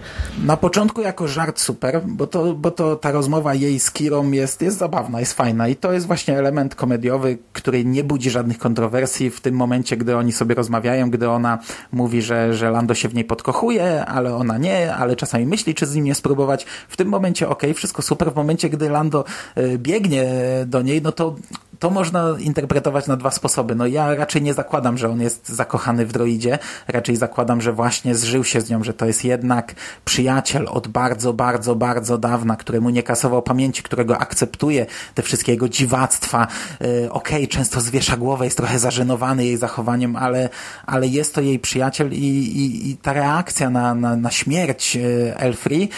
Na 0.45 0.57
początku 0.57 1.01
jako 1.01 1.29
żart 1.29 1.61
super, 1.61 2.01
bo 2.07 2.27
to, 2.27 2.55
bo 2.55 2.71
to 2.71 2.97
ta 2.97 3.13
rozmowa 3.13 3.55
jej 3.55 3.81
z 3.81 3.91
Kirą 3.91 4.31
jest, 4.31 4.63
jest 4.63 4.79
zabawna, 4.79 5.21
jest 5.21 5.33
fajna 5.33 5.69
i 5.69 5.77
to 5.77 5.93
jest 5.93 6.07
właśnie 6.07 6.39
element 6.39 6.75
komediowy, 6.75 7.39
który 7.53 7.85
nie 7.85 8.05
budzi 8.05 8.31
żadnych 8.31 8.59
kontrowersji 8.59 9.31
w 9.31 9.41
tym 9.41 9.55
momencie, 9.55 9.97
gdy 9.97 10.17
oni 10.17 10.33
sobie 10.33 10.55
rozmawiają, 10.55 11.11
gdy 11.11 11.31
ona 11.31 11.59
mówi, 11.93 12.23
że, 12.23 12.55
że 12.55 12.71
Lando 12.71 12.95
się 12.95 13.09
w 13.09 13.15
niej 13.15 13.25
podkochuje, 13.25 14.07
ale 14.07 14.35
ona 14.35 14.59
nie, 14.59 14.95
ale 14.95 15.17
czasami 15.17 15.47
myśli, 15.47 15.75
czy 15.75 15.87
z 15.87 15.95
nim 15.95 16.05
nie 16.05 16.15
spróbować. 16.15 16.67
W 16.89 16.97
tym 16.97 17.09
momencie 17.09 17.49
ok, 17.49 17.63
wszystko 17.75 18.03
super. 18.03 18.33
W 18.33 18.37
momencie, 18.37 18.71
gdy 18.71 18.89
Lando 18.89 19.25
e, 19.55 19.79
biegnie 19.79 20.27
do 20.67 20.83
niej, 20.83 21.03
no 21.03 21.13
to 21.13 21.24
to, 21.25 21.37
to 21.79 21.91
można 21.91 22.35
interpretować 22.39 23.07
na 23.07 23.17
dwa 23.17 23.31
sposoby. 23.31 23.75
No 23.75 23.87
ja 23.87 24.15
raczej 24.15 24.43
nie 24.43 24.55
zakładam, 24.55 24.99
że 24.99 25.09
on 25.09 25.21
jest 25.21 25.49
zakochany 25.49 26.07
w 26.07 26.13
droidzie, 26.13 26.59
raczej 26.89 27.17
zakładam, 27.17 27.61
że 27.61 27.73
właśnie 27.73 28.15
zżył 28.15 28.45
się 28.45 28.61
z 28.61 28.71
nią, 28.71 28.85
że 28.85 28.95
to 28.95 29.07
jest 29.07 29.25
jednak 29.25 29.75
przyjaciel 30.05 30.67
od 30.71 30.89
bardzo, 30.89 31.33
bardzo, 31.33 31.77
bardzo 31.77 32.19
dawna, 32.19 32.57
któremu 32.57 32.91
nie 32.91 33.03
kasował 33.03 33.43
pamięci, 33.43 33.83
którego 33.83 34.19
akceptuje 34.19 34.87
te 35.15 35.23
wszystkie 35.23 35.53
jego 35.53 35.69
dziwactwa. 35.69 36.47
Yy, 36.81 37.13
Okej, 37.13 37.37
okay, 37.37 37.49
często 37.49 37.81
zwiesza 37.81 38.17
głowę, 38.17 38.45
jest 38.45 38.57
trochę 38.57 38.79
zażenowany 38.79 39.45
jej 39.45 39.57
zachowaniem, 39.57 40.17
ale, 40.17 40.49
ale 40.87 41.07
jest 41.07 41.35
to 41.35 41.41
jej 41.41 41.59
przyjaciel 41.59 42.13
i, 42.13 42.17
i, 42.17 42.91
i 42.91 42.97
ta 42.97 43.13
reakcja 43.13 43.71
na, 43.71 43.95
na, 43.95 44.17
na 44.17 44.31
śmierć 44.31 44.99
Elfree 45.37 45.89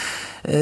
yy, 0.44 0.53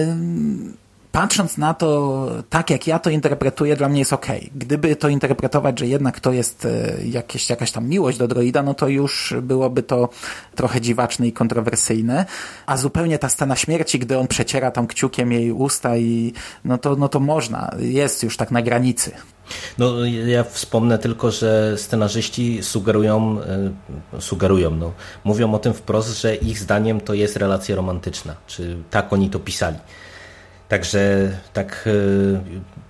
patrząc 1.14 1.58
na 1.58 1.74
to, 1.74 2.28
tak 2.50 2.70
jak 2.70 2.86
ja 2.86 2.98
to 2.98 3.10
interpretuję, 3.10 3.76
dla 3.76 3.88
mnie 3.88 3.98
jest 3.98 4.12
ok. 4.12 4.26
Gdyby 4.54 4.96
to 4.96 5.08
interpretować, 5.08 5.78
że 5.78 5.86
jednak 5.86 6.20
to 6.20 6.32
jest 6.32 6.64
e, 6.64 6.94
jakieś, 7.04 7.50
jakaś 7.50 7.72
tam 7.72 7.88
miłość 7.88 8.18
do 8.18 8.28
droida, 8.28 8.62
no 8.62 8.74
to 8.74 8.88
już 8.88 9.34
byłoby 9.42 9.82
to 9.82 10.08
trochę 10.54 10.80
dziwaczne 10.80 11.26
i 11.26 11.32
kontrowersyjne. 11.32 12.26
A 12.66 12.76
zupełnie 12.76 13.18
ta 13.18 13.28
scena 13.28 13.56
śmierci, 13.56 13.98
gdy 13.98 14.18
on 14.18 14.26
przeciera 14.26 14.70
tam 14.70 14.86
kciukiem 14.86 15.32
jej 15.32 15.52
usta 15.52 15.96
i 15.96 16.32
no 16.64 16.78
to, 16.78 16.96
no 16.96 17.08
to 17.08 17.20
można. 17.20 17.70
Jest 17.78 18.22
już 18.22 18.36
tak 18.36 18.50
na 18.50 18.62
granicy. 18.62 19.12
No, 19.78 20.04
ja 20.04 20.44
wspomnę 20.44 20.98
tylko, 20.98 21.30
że 21.30 21.78
scenarzyści 21.78 22.62
sugerują, 22.62 23.40
e, 24.14 24.20
sugerują, 24.20 24.70
no, 24.70 24.92
mówią 25.24 25.54
o 25.54 25.58
tym 25.58 25.74
wprost, 25.74 26.20
że 26.20 26.34
ich 26.34 26.58
zdaniem 26.58 27.00
to 27.00 27.14
jest 27.14 27.36
relacja 27.36 27.76
romantyczna, 27.76 28.34
czy 28.46 28.76
tak 28.90 29.12
oni 29.12 29.30
to 29.30 29.38
pisali. 29.38 29.76
Także 30.74 31.30
tak, 31.52 31.84
e, 31.86 31.90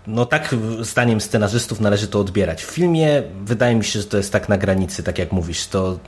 no 0.06 0.26
tak 0.26 0.54
zdaniem 0.80 1.20
scenarzystów 1.20 1.80
należy 1.80 2.08
to 2.08 2.20
odbierać. 2.20 2.64
W 2.64 2.70
filmie 2.70 3.22
wydaje 3.44 3.76
mi 3.76 3.84
się, 3.84 4.00
że 4.00 4.06
to 4.06 4.16
jest 4.16 4.32
tak 4.32 4.48
na 4.48 4.58
granicy, 4.58 5.02
tak 5.02 5.18
jak 5.18 5.32
mówisz, 5.32 5.66
to 5.66 5.98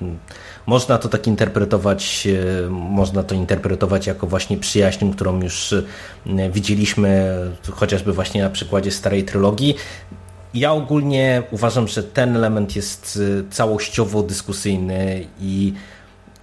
można 0.67 0.99
to 0.99 1.09
tak 1.09 1.27
interpretować, 1.27 2.29
e, 2.67 2.71
można 2.71 3.23
to 3.23 3.35
interpretować 3.35 4.07
jako 4.07 4.27
właśnie 4.27 4.57
przyjaźń, 4.57 5.13
którą 5.13 5.43
już 5.43 5.73
e, 5.73 6.51
widzieliśmy 6.51 7.39
chociażby 7.71 8.13
właśnie 8.13 8.43
na 8.43 8.51
przykładzie 8.51 8.91
starej 8.91 9.25
trylogii. 9.25 9.75
Ja 10.55 10.73
ogólnie 10.73 11.43
uważam, 11.51 11.89
że 11.89 12.03
ten 12.03 12.37
element 12.37 12.77
jest 12.77 13.21
całościowo 13.51 14.23
dyskusyjny 14.23 15.27
i 15.41 15.73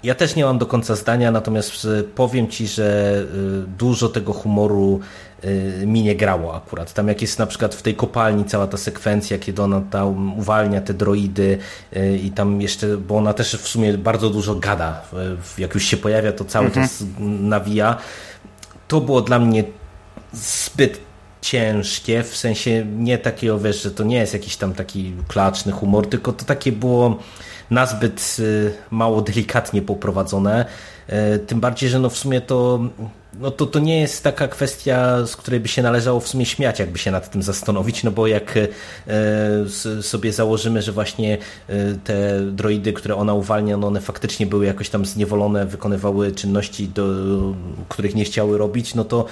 ja 0.03 0.15
też 0.15 0.35
nie 0.35 0.45
mam 0.45 0.57
do 0.57 0.65
końca 0.65 0.95
zdania, 0.95 1.31
natomiast 1.31 1.85
e, 1.85 2.03
powiem 2.03 2.47
Ci, 2.47 2.67
że 2.67 3.17
e, 3.63 3.67
dużo 3.77 4.09
tego 4.09 4.33
humoru 4.33 4.99
e, 5.41 5.85
mi 5.85 6.03
nie 6.03 6.15
grało 6.15 6.55
akurat. 6.55 6.93
Tam 6.93 7.07
jak 7.07 7.21
jest 7.21 7.39
na 7.39 7.45
przykład 7.45 7.75
w 7.75 7.81
tej 7.81 7.95
kopalni 7.95 8.45
cała 8.45 8.67
ta 8.67 8.77
sekwencja, 8.77 9.39
kiedy 9.39 9.61
ona 9.61 9.81
tam 9.81 10.39
uwalnia 10.39 10.81
te 10.81 10.93
droidy 10.93 11.57
i 12.23 12.31
tam 12.31 12.61
jeszcze, 12.61 12.97
bo 12.97 13.17
ona 13.17 13.33
też 13.33 13.55
w 13.55 13.67
sumie 13.67 13.97
bardzo 13.97 14.29
dużo 14.29 14.55
gada. 14.55 15.01
Jak 15.57 15.73
już 15.73 15.83
się 15.83 15.97
pojawia, 15.97 16.31
to 16.31 16.45
cały 16.45 16.65
mhm. 16.65 16.87
czas 16.87 17.03
nawija. 17.19 17.97
To 18.87 19.01
było 19.01 19.21
dla 19.21 19.39
mnie 19.39 19.63
zbyt 20.33 20.99
ciężkie, 21.41 22.23
w 22.23 22.37
sensie 22.37 22.85
nie 22.85 23.17
takiego, 23.17 23.59
wiesz, 23.59 23.83
że 23.83 23.91
to 23.91 24.03
nie 24.03 24.17
jest 24.17 24.33
jakiś 24.33 24.57
tam 24.57 24.73
taki 24.73 25.13
klaczny 25.27 25.71
humor, 25.71 26.09
tylko 26.09 26.33
to 26.33 26.45
takie 26.45 26.71
było 26.71 27.19
nazbyt 27.71 28.35
y, 28.39 28.73
mało 28.91 29.21
delikatnie 29.21 29.81
poprowadzone. 29.81 30.65
Y, 31.35 31.39
tym 31.39 31.59
bardziej, 31.59 31.89
że 31.89 31.99
no 31.99 32.09
w 32.09 32.17
sumie 32.17 32.41
to, 32.41 32.79
no 33.39 33.51
to, 33.51 33.65
to 33.65 33.79
nie 33.79 34.01
jest 34.01 34.23
taka 34.23 34.47
kwestia, 34.47 35.25
z 35.25 35.35
której 35.35 35.59
by 35.59 35.67
się 35.67 35.81
należało 35.81 36.19
w 36.19 36.27
sumie 36.27 36.45
śmiać, 36.45 36.79
jakby 36.79 36.99
się 36.99 37.11
nad 37.11 37.31
tym 37.31 37.43
zastanowić, 37.43 38.03
no 38.03 38.11
bo 38.11 38.27
jak 38.27 38.57
y, 38.57 38.67
sobie 40.01 40.33
założymy, 40.33 40.81
że 40.81 40.91
właśnie 40.91 41.37
te 42.03 42.41
droidy, 42.41 42.93
które 42.93 43.15
ona 43.15 43.33
uwalnia, 43.33 43.77
no 43.77 43.87
one 43.87 44.01
faktycznie 44.01 44.45
były 44.45 44.65
jakoś 44.65 44.89
tam 44.89 45.05
zniewolone, 45.05 45.65
wykonywały 45.65 46.31
czynności, 46.31 46.87
do 46.87 47.03
których 47.89 48.15
nie 48.15 48.25
chciały 48.25 48.57
robić, 48.57 48.95
no 48.95 49.03
to 49.03 49.25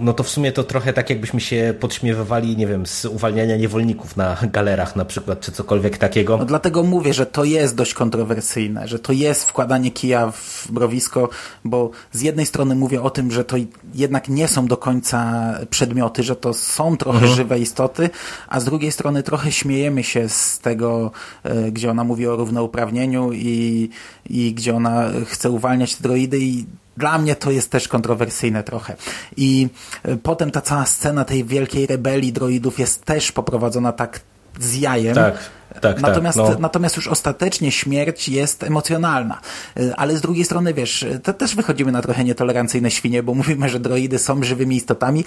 no 0.00 0.12
to 0.12 0.22
w 0.22 0.28
sumie 0.28 0.52
to 0.52 0.64
trochę 0.64 0.92
tak 0.92 1.10
jakbyśmy 1.10 1.40
się 1.40 1.74
podśmiewywali, 1.80 2.56
nie 2.56 2.66
wiem, 2.66 2.86
z 2.86 3.04
uwalniania 3.04 3.56
niewolników 3.56 4.16
na 4.16 4.36
galerach 4.52 4.96
na 4.96 5.04
przykład, 5.04 5.40
czy 5.40 5.52
cokolwiek 5.52 5.98
takiego. 5.98 6.36
No 6.36 6.44
dlatego 6.44 6.82
mówię, 6.82 7.14
że 7.14 7.26
to 7.26 7.44
jest 7.44 7.74
dość 7.74 7.94
kontrowersyjne, 7.94 8.88
że 8.88 8.98
to 8.98 9.12
jest 9.12 9.44
wkładanie 9.44 9.90
kija 9.90 10.30
w 10.30 10.68
browisko, 10.70 11.28
bo 11.64 11.90
z 12.12 12.20
jednej 12.20 12.46
strony 12.46 12.74
mówię 12.74 13.02
o 13.02 13.10
tym, 13.10 13.30
że 13.30 13.44
to 13.44 13.56
jednak 13.94 14.28
nie 14.28 14.48
są 14.48 14.66
do 14.66 14.76
końca 14.76 15.52
przedmioty, 15.70 16.22
że 16.22 16.36
to 16.36 16.54
są 16.54 16.96
trochę 16.96 17.18
mhm. 17.18 17.36
żywe 17.36 17.58
istoty, 17.58 18.10
a 18.48 18.60
z 18.60 18.64
drugiej 18.64 18.92
strony 18.92 19.22
trochę 19.22 19.52
śmiejemy 19.52 20.04
się 20.04 20.28
z 20.28 20.58
tego, 20.58 21.10
e, 21.42 21.72
gdzie 21.72 21.90
ona 21.90 22.04
mówi 22.04 22.26
o 22.26 22.36
równouprawnieniu 22.36 23.32
i, 23.32 23.88
i 24.30 24.54
gdzie 24.54 24.76
ona 24.76 25.10
chce 25.26 25.50
uwalniać 25.50 25.94
te 25.94 26.02
droidy 26.02 26.38
i 26.38 26.64
dla 27.00 27.18
mnie 27.18 27.36
to 27.36 27.50
jest 27.50 27.70
też 27.70 27.88
kontrowersyjne 27.88 28.62
trochę. 28.62 28.96
I 29.36 29.68
e, 30.02 30.16
potem 30.16 30.50
ta 30.50 30.60
cała 30.60 30.86
scena 30.86 31.24
tej 31.24 31.44
wielkiej 31.44 31.86
rebelii 31.86 32.32
droidów 32.32 32.78
jest 32.78 33.04
też 33.04 33.32
poprowadzona 33.32 33.92
tak 33.92 34.20
z 34.60 34.76
jajem. 34.76 35.14
Tak. 35.14 35.34
Tak, 35.80 36.00
natomiast, 36.00 36.38
tak, 36.38 36.48
no. 36.48 36.58
natomiast 36.58 36.96
już 36.96 37.08
ostatecznie 37.08 37.72
śmierć 37.72 38.28
jest 38.28 38.62
emocjonalna. 38.62 39.40
E, 39.76 39.96
ale 39.96 40.16
z 40.16 40.20
drugiej 40.20 40.44
strony, 40.44 40.74
wiesz, 40.74 41.06
to 41.22 41.32
też 41.32 41.54
wychodzimy 41.54 41.92
na 41.92 42.02
trochę 42.02 42.24
nietolerancyjne 42.24 42.90
świnie, 42.90 43.22
bo 43.22 43.34
mówimy, 43.40 43.68
że 43.68 43.80
droidy 43.80 44.18
są 44.18 44.42
żywymi 44.42 44.76
istotami, 44.76 45.24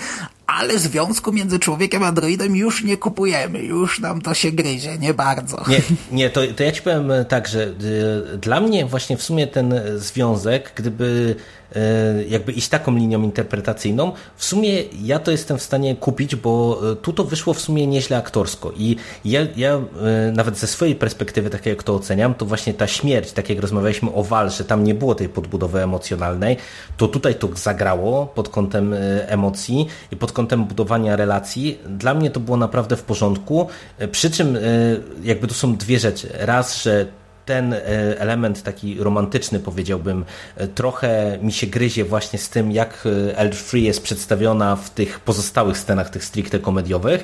ale 0.47 0.79
związku 0.79 1.31
między 1.31 1.59
człowiekiem 1.59 2.03
a 2.03 2.11
droidem 2.11 2.55
już 2.55 2.83
nie 2.83 2.97
kupujemy. 2.97 3.59
Już 3.59 3.99
nam 3.99 4.21
to 4.21 4.33
się 4.33 4.51
gryzie, 4.51 4.97
nie 4.97 5.13
bardzo. 5.13 5.63
Nie, 5.67 5.81
nie 6.17 6.29
to, 6.29 6.41
to 6.55 6.63
ja 6.63 6.71
ci 6.71 6.81
powiem 6.81 7.11
tak, 7.27 7.47
że 7.47 7.63
y, 7.63 8.37
dla 8.37 8.61
mnie 8.61 8.85
właśnie 8.85 9.17
w 9.17 9.23
sumie 9.23 9.47
ten 9.47 9.81
związek, 9.97 10.71
gdyby 10.75 11.35
E, 11.75 12.23
jakby 12.23 12.51
iść 12.51 12.69
taką 12.69 12.95
linią 12.95 13.21
interpretacyjną, 13.21 14.11
w 14.35 14.45
sumie 14.45 14.83
ja 15.03 15.19
to 15.19 15.31
jestem 15.31 15.57
w 15.57 15.63
stanie 15.63 15.95
kupić, 15.95 16.35
bo 16.35 16.81
e, 16.91 16.95
tu 16.95 17.13
to 17.13 17.23
wyszło 17.23 17.53
w 17.53 17.61
sumie 17.61 17.87
nieźle 17.87 18.17
aktorsko 18.17 18.71
i 18.77 18.95
ja, 19.25 19.41
ja 19.55 19.73
e, 19.73 19.81
nawet 20.33 20.57
ze 20.57 20.67
swojej 20.67 20.95
perspektywy, 20.95 21.49
tak 21.49 21.65
jak 21.65 21.83
to 21.83 21.95
oceniam, 21.95 22.33
to 22.33 22.45
właśnie 22.45 22.73
ta 22.73 22.87
śmierć, 22.87 23.31
tak 23.31 23.49
jak 23.49 23.59
rozmawialiśmy 23.59 24.13
o 24.13 24.23
Wal, 24.23 24.51
że 24.51 24.65
tam 24.65 24.83
nie 24.83 24.95
było 24.95 25.15
tej 25.15 25.29
podbudowy 25.29 25.83
emocjonalnej, 25.83 26.57
to 26.97 27.07
tutaj 27.07 27.35
to 27.35 27.49
zagrało 27.55 28.25
pod 28.25 28.49
kątem 28.49 28.95
emocji 29.27 29.87
i 30.11 30.15
pod 30.15 30.31
kątem 30.31 30.65
budowania 30.65 31.15
relacji, 31.15 31.79
dla 31.85 32.13
mnie 32.13 32.29
to 32.29 32.39
było 32.39 32.57
naprawdę 32.57 32.97
w 32.97 33.03
porządku. 33.03 33.67
Przy 34.11 34.31
czym 34.31 34.57
jakby 35.23 35.47
to 35.47 35.53
są 35.53 35.75
dwie 35.75 35.99
rzeczy. 35.99 36.29
Raz, 36.39 36.83
że 36.83 37.05
ten 37.45 37.75
element 38.17 38.63
taki 38.63 39.03
romantyczny, 39.03 39.59
powiedziałbym, 39.59 40.25
trochę 40.75 41.37
mi 41.41 41.51
się 41.51 41.67
gryzie 41.67 42.05
właśnie 42.05 42.39
z 42.39 42.49
tym, 42.49 42.71
jak 42.71 43.07
L3 43.37 43.77
jest 43.77 44.03
przedstawiona 44.03 44.75
w 44.75 44.89
tych 44.89 45.19
pozostałych 45.19 45.77
scenach, 45.77 46.09
tych 46.09 46.25
stricte 46.25 46.59
komediowych. 46.59 47.23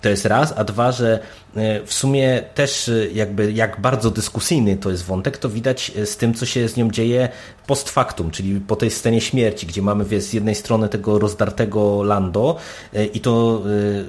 To 0.00 0.08
jest 0.08 0.24
raz, 0.24 0.54
a 0.56 0.64
dwa, 0.64 0.92
że 0.92 1.18
e, 1.56 1.86
w 1.86 1.94
sumie 1.94 2.42
też 2.54 2.88
e, 2.88 3.10
jakby 3.12 3.52
jak 3.52 3.80
bardzo 3.80 4.10
dyskusyjny 4.10 4.76
to 4.76 4.90
jest 4.90 5.04
wątek, 5.04 5.38
to 5.38 5.48
widać 5.48 5.92
e, 5.96 6.06
z 6.06 6.16
tym, 6.16 6.34
co 6.34 6.46
się 6.46 6.68
z 6.68 6.76
nią 6.76 6.90
dzieje 6.90 7.28
post 7.66 7.90
factum, 7.90 8.30
czyli 8.30 8.60
po 8.60 8.76
tej 8.76 8.90
scenie 8.90 9.20
śmierci, 9.20 9.66
gdzie 9.66 9.82
mamy 9.82 10.04
wie, 10.04 10.20
z 10.20 10.32
jednej 10.32 10.54
strony 10.54 10.88
tego 10.88 11.18
rozdartego 11.18 12.02
Lando 12.02 12.56
i 13.14 13.20
to 13.20 13.62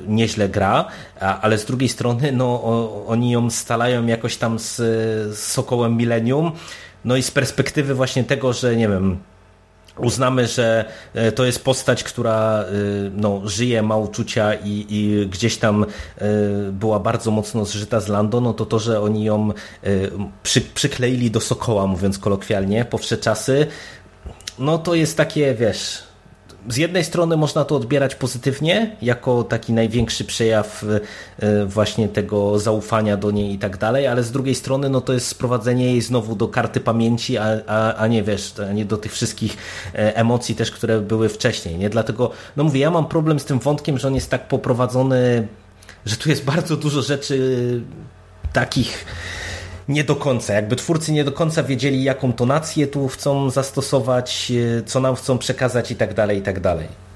nieźle 0.07 0.49
gra, 0.49 0.85
ale 1.19 1.57
z 1.57 1.65
drugiej 1.65 1.89
strony 1.89 2.31
no, 2.31 2.63
oni 3.07 3.31
ją 3.31 3.49
stalają 3.49 4.05
jakoś 4.05 4.37
tam 4.37 4.59
z, 4.59 4.81
Sokołem 5.37 5.97
Millennium, 5.97 6.51
no 7.05 7.15
i 7.15 7.23
z 7.23 7.31
perspektywy 7.31 7.95
właśnie 7.95 8.23
tego, 8.23 8.53
że 8.53 8.75
nie 8.75 8.87
wiem, 8.87 9.17
uznamy, 9.97 10.47
że 10.47 10.85
e, 11.13 11.31
to 11.31 11.45
jest 11.45 11.63
postać, 11.63 12.03
która 12.03 12.63
e, 12.63 12.65
no, 13.15 13.41
żyje, 13.45 13.83
ma 13.83 13.97
uczucia 13.97 14.53
i, 14.53 14.85
i 14.89 15.27
gdzieś 15.27 15.57
tam 15.57 15.83
e, 15.83 16.27
była 16.71 16.99
bardzo 16.99 17.31
mocno 17.31 17.65
zżyta 17.65 17.99
z 17.99 18.07
Lando, 18.07 18.41
no 18.41 18.53
to 18.53 18.65
to, 18.65 18.79
że 18.79 19.01
oni 19.01 19.23
ją 19.23 19.49
przy, 20.43 20.61
przykleili 20.61 21.31
do 21.31 21.39
Sokoła, 21.39 21.87
mówiąc 21.87 22.19
kolokwialnie, 22.19 22.85
po 22.85 22.97
wsze 22.97 23.17
czasy, 23.17 23.67
no 24.59 24.77
to 24.77 24.95
jest 24.95 25.17
takie, 25.17 25.53
wiesz 25.53 26.10
z 26.69 26.77
jednej 26.77 27.03
strony 27.03 27.37
można 27.37 27.65
to 27.65 27.75
odbierać 27.75 28.15
pozytywnie, 28.15 28.95
jako 29.01 29.43
taki 29.43 29.73
największy 29.73 30.25
przejaw 30.25 30.85
e, 31.39 31.65
właśnie 31.65 32.09
tego 32.09 32.59
zaufania 32.59 33.17
do 33.17 33.31
niej 33.31 33.53
i 33.53 33.59
tak 33.59 33.77
dalej, 33.77 34.07
ale 34.07 34.23
z 34.23 34.31
drugiej 34.31 34.55
strony 34.55 34.89
no 34.89 35.01
to 35.01 35.13
jest 35.13 35.27
sprowadzenie 35.27 35.85
jej 35.85 36.01
znowu 36.01 36.35
do 36.35 36.47
karty 36.47 36.79
pamięci, 36.79 37.37
a, 37.37 37.45
a, 37.67 37.95
a 37.95 38.07
nie 38.07 38.23
wiesz, 38.23 38.53
a 38.69 38.73
nie 38.73 38.85
do 38.85 38.97
tych 38.97 39.11
wszystkich 39.11 39.57
e, 39.93 40.15
emocji 40.15 40.55
też, 40.55 40.71
które 40.71 40.99
były 40.99 41.29
wcześniej, 41.29 41.77
nie? 41.77 41.89
Dlatego, 41.89 42.31
no 42.57 42.63
mówię, 42.63 42.79
ja 42.79 42.91
mam 42.91 43.07
problem 43.07 43.39
z 43.39 43.45
tym 43.45 43.59
wątkiem, 43.59 43.97
że 43.97 44.07
on 44.07 44.15
jest 44.15 44.29
tak 44.29 44.47
poprowadzony, 44.47 45.47
że 46.05 46.15
tu 46.17 46.29
jest 46.29 46.45
bardzo 46.45 46.77
dużo 46.77 47.01
rzeczy 47.01 47.81
takich 48.53 49.05
nie 49.89 50.03
do 50.03 50.15
końca. 50.15 50.53
Jakby 50.53 50.75
twórcy 50.75 51.11
nie 51.11 51.23
do 51.23 51.31
końca 51.31 51.63
wiedzieli, 51.63 52.03
jaką 52.03 52.33
tonację 52.33 52.87
tu 52.87 53.07
chcą 53.07 53.49
zastosować, 53.49 54.51
e, 54.79 54.83
co 54.83 54.99
nam 54.99 55.15
chcą 55.15 55.37
przekazać 55.37 55.91
i 55.91 55.95
tak 55.95 56.13
dalej, 56.13 56.37
i 56.37 56.41
tak 56.41 56.59
dalej. 56.59 57.10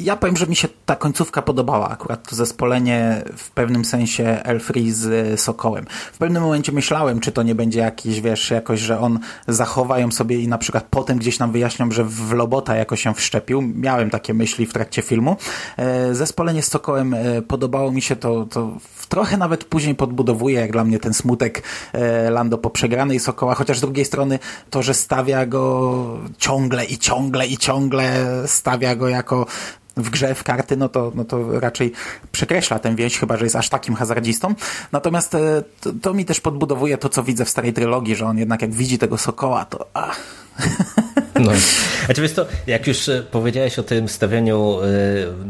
Ja 0.00 0.16
powiem, 0.16 0.36
że 0.36 0.46
mi 0.46 0.56
się 0.56 0.68
ta 0.86 0.96
końcówka 0.96 1.42
podobała, 1.42 1.88
akurat 1.88 2.28
to 2.28 2.36
zespolenie 2.36 3.24
w 3.36 3.50
pewnym 3.50 3.84
sensie 3.84 4.24
Elfree 4.44 4.90
z 4.90 5.40
Sokołem. 5.40 5.86
W 6.12 6.18
pewnym 6.18 6.42
momencie 6.42 6.72
myślałem, 6.72 7.20
czy 7.20 7.32
to 7.32 7.42
nie 7.42 7.54
będzie 7.54 7.80
jakiś, 7.80 8.20
wiesz, 8.20 8.50
jakoś, 8.50 8.80
że 8.80 9.00
on 9.00 9.18
zachowa 9.48 9.98
ją 9.98 10.10
sobie 10.12 10.40
i 10.40 10.48
na 10.48 10.58
przykład 10.58 10.86
potem 10.90 11.18
gdzieś 11.18 11.38
nam 11.38 11.52
wyjaśnią, 11.52 11.90
że 11.90 12.04
w 12.04 12.32
Lobota 12.32 12.76
jakoś 12.76 13.02
się 13.02 13.14
wszczepił. 13.14 13.62
Miałem 13.62 14.10
takie 14.10 14.34
myśli 14.34 14.66
w 14.66 14.72
trakcie 14.72 15.02
filmu. 15.02 15.36
E, 15.76 16.14
zespolenie 16.14 16.62
z 16.62 16.68
Sokołem 16.68 17.14
e, 17.14 17.42
podobało 17.42 17.92
mi 17.92 18.02
się 18.02 18.16
to, 18.16 18.46
to 18.46 18.76
trochę 19.08 19.36
nawet 19.36 19.64
później 19.64 19.94
podbudowuje, 19.94 20.60
jak 20.60 20.72
dla 20.72 20.84
mnie 20.84 20.98
ten 20.98 21.14
smutek 21.14 21.62
e, 21.92 22.30
Lando 22.30 22.58
po 22.58 22.70
przegranej 22.70 23.20
Sokoła, 23.20 23.54
chociaż 23.54 23.78
z 23.78 23.80
drugiej 23.80 24.04
strony 24.04 24.38
to, 24.70 24.82
że 24.82 24.94
stawia 24.94 25.46
go 25.46 26.18
ciągle 26.38 26.84
i 26.84 26.98
ciągle 26.98 27.46
i 27.46 27.56
ciągle 27.56 28.26
stawia 28.46 28.96
go 28.96 29.08
jako 29.08 29.46
w 29.96 30.10
grze 30.10 30.34
w 30.34 30.44
karty, 30.44 30.76
no 30.76 30.88
to, 30.88 31.12
no 31.14 31.24
to 31.24 31.60
raczej 31.60 31.92
przekreśla 32.32 32.78
tę 32.78 32.94
więź, 32.94 33.18
chyba 33.18 33.36
że 33.36 33.44
jest 33.44 33.56
aż 33.56 33.68
takim 33.68 33.94
hazardzistą. 33.94 34.54
Natomiast 34.92 35.34
e, 35.34 35.62
to, 35.80 35.92
to 36.02 36.14
mi 36.14 36.24
też 36.24 36.40
podbudowuje 36.40 36.98
to, 36.98 37.08
co 37.08 37.22
widzę 37.22 37.44
w 37.44 37.50
starej 37.50 37.72
trylogii, 37.72 38.16
że 38.16 38.26
on 38.26 38.38
jednak 38.38 38.62
jak 38.62 38.72
widzi 38.72 38.98
tego 38.98 39.18
sokoła, 39.18 39.64
to 39.64 39.86
ach. 39.94 40.45
No. 41.40 41.52
Znaczy 42.04 42.22
wiesz 42.22 42.32
to, 42.32 42.46
jak 42.66 42.86
już 42.86 43.08
e, 43.08 43.22
powiedziałeś 43.22 43.78
o 43.78 43.82
tym 43.82 44.08
stawianiu 44.08 44.78
e, 44.80 44.84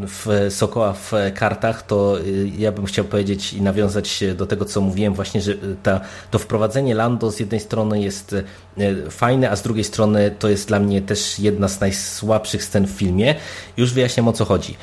w 0.07 0.47
Sokoła 0.51 0.93
w 0.93 1.13
kartach, 1.35 1.83
to 1.83 2.19
ja 2.59 2.73
bym 2.73 2.87
chciał 2.87 3.05
powiedzieć 3.05 3.53
i 3.53 3.63
nawiązać 3.63 4.25
do 4.37 4.47
tego, 4.47 4.65
co 4.65 4.81
mówiłem 4.81 5.15
właśnie, 5.15 5.41
że 5.41 5.55
ta, 5.83 6.01
to 6.31 6.39
wprowadzenie 6.39 6.95
Lando 6.95 7.31
z 7.31 7.41
jednej 7.41 7.61
strony 7.61 8.03
jest 8.03 8.35
fajne, 9.11 9.51
a 9.51 9.57
z 9.57 9.63
drugiej 9.63 9.85
strony 9.85 10.31
to 10.39 10.49
jest 10.49 10.69
dla 10.69 10.81
mnie 10.81 11.03
też 11.03 11.39
jedna 11.39 11.69
z 11.69 11.81
najsłabszych 11.81 12.65
scen 12.65 12.87
w 12.87 12.91
filmie. 12.91 13.35
Już 13.77 13.93
wyjaśniam 13.93 14.29
o 14.29 14.33
co 14.33 14.45
chodzi 14.45 14.77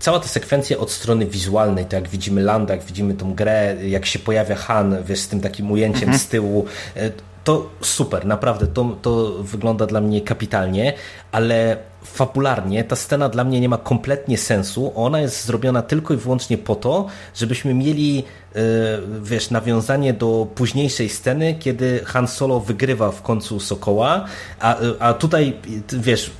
cała 0.00 0.20
ta 0.20 0.28
sekwencja 0.28 0.78
od 0.78 0.90
strony 0.90 1.26
wizualnej, 1.26 1.84
to 1.84 1.96
jak 1.96 2.08
widzimy 2.08 2.42
Landa, 2.42 2.74
jak 2.74 2.84
widzimy 2.84 3.14
tą 3.14 3.34
grę, 3.34 3.76
jak 3.88 4.06
się 4.06 4.18
pojawia 4.18 4.56
Han, 4.56 4.96
wiesz, 5.04 5.20
z 5.20 5.28
tym 5.28 5.40
takim 5.40 5.70
ujęciem 5.70 6.02
mhm. 6.02 6.18
z 6.18 6.26
tyłu, 6.26 6.66
e, 6.96 7.10
to 7.44 7.70
super, 7.80 8.26
naprawdę, 8.26 8.66
to, 8.66 8.96
to 9.02 9.32
wygląda 9.42 9.86
dla 9.86 10.00
mnie 10.00 10.20
kapitalnie, 10.20 10.92
ale 11.32 11.76
fabularnie 12.04 12.84
ta 12.84 12.96
scena 12.96 13.28
dla 13.28 13.44
mnie 13.44 13.60
nie 13.60 13.68
ma 13.68 13.78
kompletnie 13.78 14.38
sensu. 14.38 14.92
Ona 14.94 15.20
jest 15.20 15.44
zrobiona 15.44 15.82
tylko 15.82 16.14
i 16.14 16.16
wyłącznie 16.16 16.58
po 16.58 16.74
to, 16.74 17.06
żebyśmy 17.34 17.74
mieli 17.74 18.16
yy, 18.16 18.62
wiesz, 19.22 19.50
nawiązanie 19.50 20.12
do 20.12 20.46
późniejszej 20.54 21.08
sceny, 21.08 21.54
kiedy 21.54 22.00
Han 22.04 22.28
Solo 22.28 22.60
wygrywa 22.60 23.10
w 23.10 23.22
końcu 23.22 23.60
Sokoła, 23.60 24.24
a, 24.60 24.76
a 24.98 25.14
tutaj 25.14 25.56
wiesz, 25.92 26.30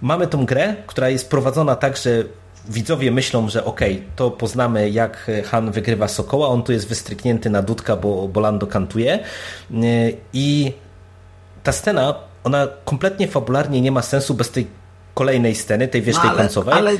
mamy 0.00 0.26
tą 0.26 0.46
grę, 0.46 0.76
która 0.86 1.08
jest 1.08 1.30
prowadzona 1.30 1.76
tak, 1.76 1.96
że 1.96 2.24
widzowie 2.68 3.10
myślą, 3.10 3.48
że 3.48 3.64
okej, 3.64 3.92
okay, 3.92 4.06
to 4.16 4.30
poznamy 4.30 4.90
jak 4.90 5.30
Han 5.44 5.72
wygrywa 5.72 6.08
Sokoła, 6.08 6.48
on 6.48 6.62
tu 6.62 6.72
jest 6.72 6.88
wystryknięty 6.88 7.50
na 7.50 7.62
dudka, 7.62 7.96
bo, 7.96 8.28
bo 8.28 8.40
Lando 8.40 8.66
kantuje 8.66 9.18
i 10.32 10.72
ta 11.62 11.72
scena, 11.72 12.14
ona 12.44 12.68
kompletnie 12.84 13.28
fabularnie 13.28 13.80
nie 13.80 13.92
ma 13.92 14.02
sensu 14.02 14.34
bez 14.34 14.50
tej 14.50 14.66
kolejnej 15.14 15.54
sceny, 15.54 15.88
tej 15.88 16.02
wiesz, 16.02 16.16
no, 16.16 16.22
ale, 16.22 16.36
końcowej. 16.38 16.74
Ale 16.74 16.96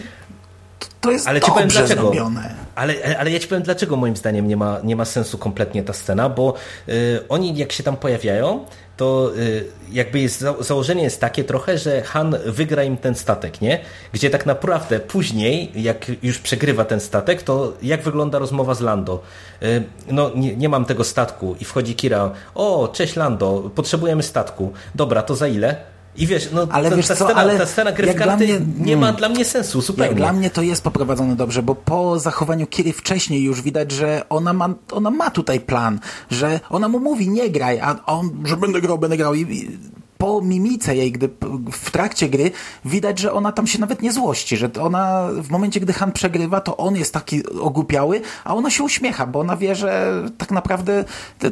to 1.01 1.11
jest 1.11 1.29
ale 1.29 1.41
ci 1.41 1.51
powiem, 1.51 1.69
dlaczego. 1.69 2.03
zrobione. 2.03 2.55
Ale, 2.75 2.95
ale 3.19 3.31
ja 3.31 3.39
ci 3.39 3.49
powiem, 3.49 3.63
dlaczego 3.63 3.97
moim 3.97 4.17
zdaniem 4.17 4.49
nie 4.49 4.57
ma, 4.57 4.81
nie 4.85 4.97
ma 4.97 5.05
sensu 5.05 5.39
kompletnie 5.39 5.83
ta 5.83 5.93
scena, 5.93 6.29
bo 6.29 6.55
y, 6.89 7.21
oni 7.29 7.57
jak 7.57 7.73
się 7.73 7.83
tam 7.83 7.97
pojawiają, 7.97 8.65
to 9.03 9.33
y, 9.37 9.65
jakby 9.93 10.20
jest, 10.20 10.45
założenie 10.61 11.03
jest 11.03 11.20
takie 11.20 11.45
trochę, 11.45 11.79
że 11.79 12.03
Han 12.03 12.37
wygra 12.47 12.85
im 12.85 12.97
ten 12.97 13.15
statek, 13.15 13.61
nie? 13.61 13.79
Gdzie 14.12 14.31
tak 14.31 14.47
naprawdę 14.47 15.01
później, 15.01 15.73
jak 15.74 16.07
już 16.23 16.39
przegrywa 16.39 16.85
ten 16.85 17.01
statek, 17.01 17.43
to 17.43 17.73
jak 17.83 18.03
wygląda 18.03 18.39
rozmowa 18.39 18.74
z 18.74 18.81
Lando? 18.81 19.23
Y, 19.62 19.83
no, 20.11 20.31
nie, 20.35 20.57
nie 20.57 20.69
mam 20.69 20.85
tego 20.85 21.05
statku 21.05 21.57
i 21.61 21.65
wchodzi 21.65 21.95
Kira, 21.95 22.31
o, 22.55 22.89
cześć 22.93 23.16
Lando, 23.16 23.70
potrzebujemy 23.74 24.23
statku. 24.23 24.73
Dobra, 24.95 25.23
to 25.23 25.37
za 25.37 25.49
ile? 25.49 25.91
I 26.17 26.27
wiesz, 26.27 26.49
no 26.53 26.67
ale 26.71 26.91
ta, 26.91 26.97
wiesz 26.97 27.09
ta, 27.09 27.15
scena, 27.15 27.35
ale 27.35 27.59
ta 27.59 27.67
scena 27.67 27.93
gry 27.93 28.13
w 28.13 28.17
karty 28.17 28.45
mnie, 28.45 28.61
nie 28.79 28.97
ma 28.97 29.13
dla 29.13 29.29
mnie 29.29 29.45
sensu, 29.45 29.81
zupełnie. 29.81 30.15
Dla 30.15 30.33
mnie 30.33 30.51
to 30.51 30.63
jest 30.63 30.83
poprowadzone 30.83 31.37
dobrze, 31.37 31.63
bo 31.63 31.75
po 31.75 32.19
zachowaniu 32.19 32.67
Kiry 32.67 32.93
wcześniej 32.93 33.43
już 33.43 33.63
widać, 33.63 33.91
że 33.91 34.23
ona 34.29 34.53
ma, 34.53 34.75
ona 34.93 35.11
ma 35.11 35.31
tutaj 35.31 35.61
plan, 35.61 36.01
że 36.31 36.61
ona 36.71 36.89
mu 36.89 37.01
mówi 37.01 37.29
nie 37.29 37.51
graj, 37.51 37.81
a 37.81 38.07
on, 38.07 38.31
że 38.45 38.57
będę 38.57 38.81
grał, 38.81 38.99
będę 38.99 39.17
grał 39.17 39.35
i 39.35 39.71
po 40.23 40.40
mimice 40.43 40.97
jej, 40.97 41.12
gdy 41.12 41.28
w 41.73 41.90
trakcie 41.90 42.28
gry 42.28 42.51
widać, 42.85 43.19
że 43.19 43.32
ona 43.32 43.53
tam 43.53 43.66
się 43.66 43.81
nawet 43.81 44.03
nie 44.03 44.12
złości, 44.12 44.57
że 44.57 44.70
ona 44.81 45.28
w 45.43 45.51
momencie, 45.51 45.81
gdy 45.81 45.93
Han 45.93 46.12
przegrywa, 46.12 46.61
to 46.61 46.77
on 46.77 46.97
jest 46.97 47.15
taki 47.15 47.47
ogłupiały, 47.47 48.20
a 48.44 48.55
ona 48.55 48.70
się 48.70 48.82
uśmiecha, 48.82 49.27
bo 49.27 49.40
ona 49.40 49.57
wie, 49.57 49.74
że 49.74 50.23
tak 50.39 50.51
naprawdę 50.51 51.05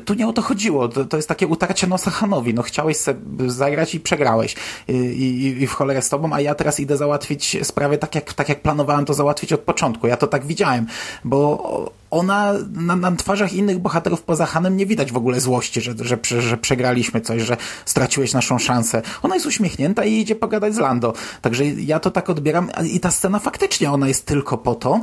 tu 0.05 0.14
nie 0.14 0.28
o 0.28 0.32
to 0.32 0.42
chodziło. 0.42 0.88
To, 0.88 1.05
to 1.05 1.16
jest 1.16 1.28
takie 1.28 1.47
utarcie 1.47 1.86
nosa 1.86 2.10
Hanowi. 2.10 2.55
No 2.55 2.62
chciałeś 2.62 2.97
sobie 2.97 3.51
zagrać 3.51 3.94
i 3.94 4.01
przegrałeś. 4.01 4.56
I, 4.88 4.92
i, 4.92 5.62
I, 5.62 5.66
w 5.66 5.72
cholerę 5.72 6.02
z 6.02 6.09
tobą, 6.09 6.32
a 6.32 6.40
ja 6.40 6.55
teraz 6.55 6.80
idę 6.80 6.97
załatwić 6.97 7.56
sprawę 7.62 7.98
tak 7.98 8.14
jak, 8.14 8.32
tak 8.34 8.48
jak 8.48 8.62
planowałem 8.62 9.05
to 9.05 9.14
załatwić 9.14 9.52
od 9.52 9.60
początku. 9.60 10.06
Ja 10.06 10.16
to 10.16 10.26
tak 10.26 10.47
widziałem, 10.47 10.86
bo 11.24 11.99
ona 12.11 12.53
na, 12.73 12.97
na 12.97 13.12
twarzach 13.12 13.53
innych 13.53 13.78
bohaterów 13.78 14.23
poza 14.23 14.47
Hanem 14.47 14.77
nie 14.77 14.87
widać 14.87 15.12
w 15.12 15.16
ogóle 15.16 15.41
złości, 15.41 15.81
że, 15.81 15.95
że, 16.01 16.19
że 16.41 16.57
przegraliśmy 16.57 17.20
coś, 17.20 17.43
że 17.43 17.57
straciłeś 17.85 18.32
naszą 18.32 18.59
szansę. 18.59 19.03
Ona 19.23 19.35
jest 19.35 19.47
uśmiechnięta 19.47 20.05
i 20.05 20.12
idzie 20.12 20.35
pogadać 20.35 20.74
z 20.74 20.78
Lando. 20.78 21.12
Także 21.43 21.66
ja 21.66 22.01
to 22.01 22.11
tak 22.11 22.31
odbieram 22.31 22.70
i 22.93 23.01
ta 23.01 23.11
scena 23.11 23.39
faktycznie 23.39 23.91
ona 23.93 24.09
jest 24.09 24.27
tylko 24.27 24.59
po 24.59 24.74
to, 24.74 25.01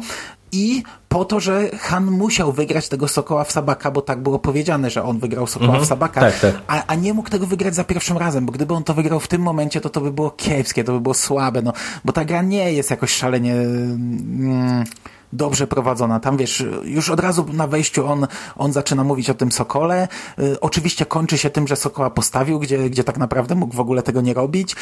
i 0.51 0.83
po 1.09 1.25
to, 1.25 1.39
że 1.39 1.69
Han 1.79 2.05
musiał 2.05 2.51
wygrać 2.51 2.89
tego 2.89 3.07
Sokoła 3.07 3.43
w 3.43 3.51
Sabaka, 3.51 3.91
bo 3.91 4.01
tak 4.01 4.19
było 4.19 4.39
powiedziane, 4.39 4.89
że 4.89 5.03
on 5.03 5.19
wygrał 5.19 5.47
Sokoła 5.47 5.69
mhm. 5.69 5.85
w 5.85 5.87
Sabaka, 5.87 6.21
tak, 6.21 6.39
tak. 6.39 6.55
A, 6.67 6.83
a 6.87 6.95
nie 6.95 7.13
mógł 7.13 7.29
tego 7.29 7.47
wygrać 7.47 7.75
za 7.75 7.83
pierwszym 7.83 8.17
razem, 8.17 8.45
bo 8.45 8.51
gdyby 8.51 8.73
on 8.73 8.83
to 8.83 8.93
wygrał 8.93 9.19
w 9.19 9.27
tym 9.27 9.41
momencie, 9.41 9.81
to 9.81 9.89
to 9.89 10.01
by 10.01 10.11
było 10.11 10.31
kiepskie, 10.31 10.83
to 10.83 10.93
by 10.93 11.01
było 11.01 11.13
słabe, 11.13 11.61
no, 11.61 11.73
bo 12.05 12.13
ta 12.13 12.25
gra 12.25 12.41
nie 12.41 12.73
jest 12.73 12.89
jakoś 12.89 13.11
szalenie... 13.11 13.53
Mm, 13.53 14.83
dobrze 15.33 15.67
prowadzona. 15.67 16.19
Tam 16.19 16.37
wiesz, 16.37 16.65
już 16.83 17.09
od 17.09 17.19
razu 17.19 17.45
na 17.53 17.67
wejściu 17.67 18.07
on, 18.07 18.27
on 18.55 18.73
zaczyna 18.73 19.03
mówić 19.03 19.29
o 19.29 19.33
tym 19.33 19.51
Sokole. 19.51 20.07
Y, 20.39 20.59
oczywiście 20.59 21.05
kończy 21.05 21.37
się 21.37 21.49
tym, 21.49 21.67
że 21.67 21.75
Sokoła 21.75 22.09
postawił, 22.09 22.59
gdzie, 22.59 22.89
gdzie 22.89 23.03
tak 23.03 23.17
naprawdę 23.17 23.55
mógł 23.55 23.75
w 23.75 23.79
ogóle 23.79 24.03
tego 24.03 24.21
nie 24.21 24.33
robić. 24.33 24.75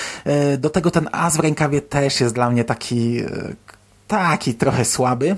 Y, 0.54 0.58
do 0.58 0.70
tego 0.70 0.92
ten 0.92 1.10
as 1.12 1.38
w 1.38 1.40
rękawie 1.40 1.82
też 1.82 2.22
jest 2.22 2.36
dla 2.36 2.50
mnie 2.50 2.64
taki, 2.64 3.20
y, 3.20 3.56
taki 4.08 4.54
trochę 4.54 4.86
słaby 4.86 5.36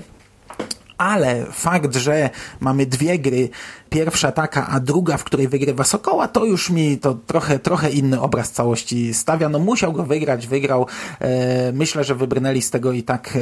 ale 0.98 1.46
fakt, 1.52 1.96
że 1.96 2.30
mamy 2.60 2.86
dwie 2.86 3.18
gry, 3.18 3.48
pierwsza 3.90 4.32
taka, 4.32 4.68
a 4.68 4.80
druga, 4.80 5.16
w 5.16 5.24
której 5.24 5.48
wygrywa 5.48 5.84
Sokoła, 5.84 6.28
to 6.28 6.44
już 6.44 6.70
mi 6.70 6.98
to 6.98 7.14
trochę, 7.26 7.58
trochę 7.58 7.90
inny 7.90 8.20
obraz 8.20 8.50
całości 8.50 9.14
stawia. 9.14 9.48
No 9.48 9.58
musiał 9.58 9.92
go 9.92 10.02
wygrać, 10.02 10.46
wygrał. 10.46 10.86
E, 11.20 11.72
myślę, 11.72 12.04
że 12.04 12.14
wybrnęli 12.14 12.62
z 12.62 12.70
tego 12.70 12.92
i 12.92 13.02
tak 13.02 13.36
e, 13.36 13.38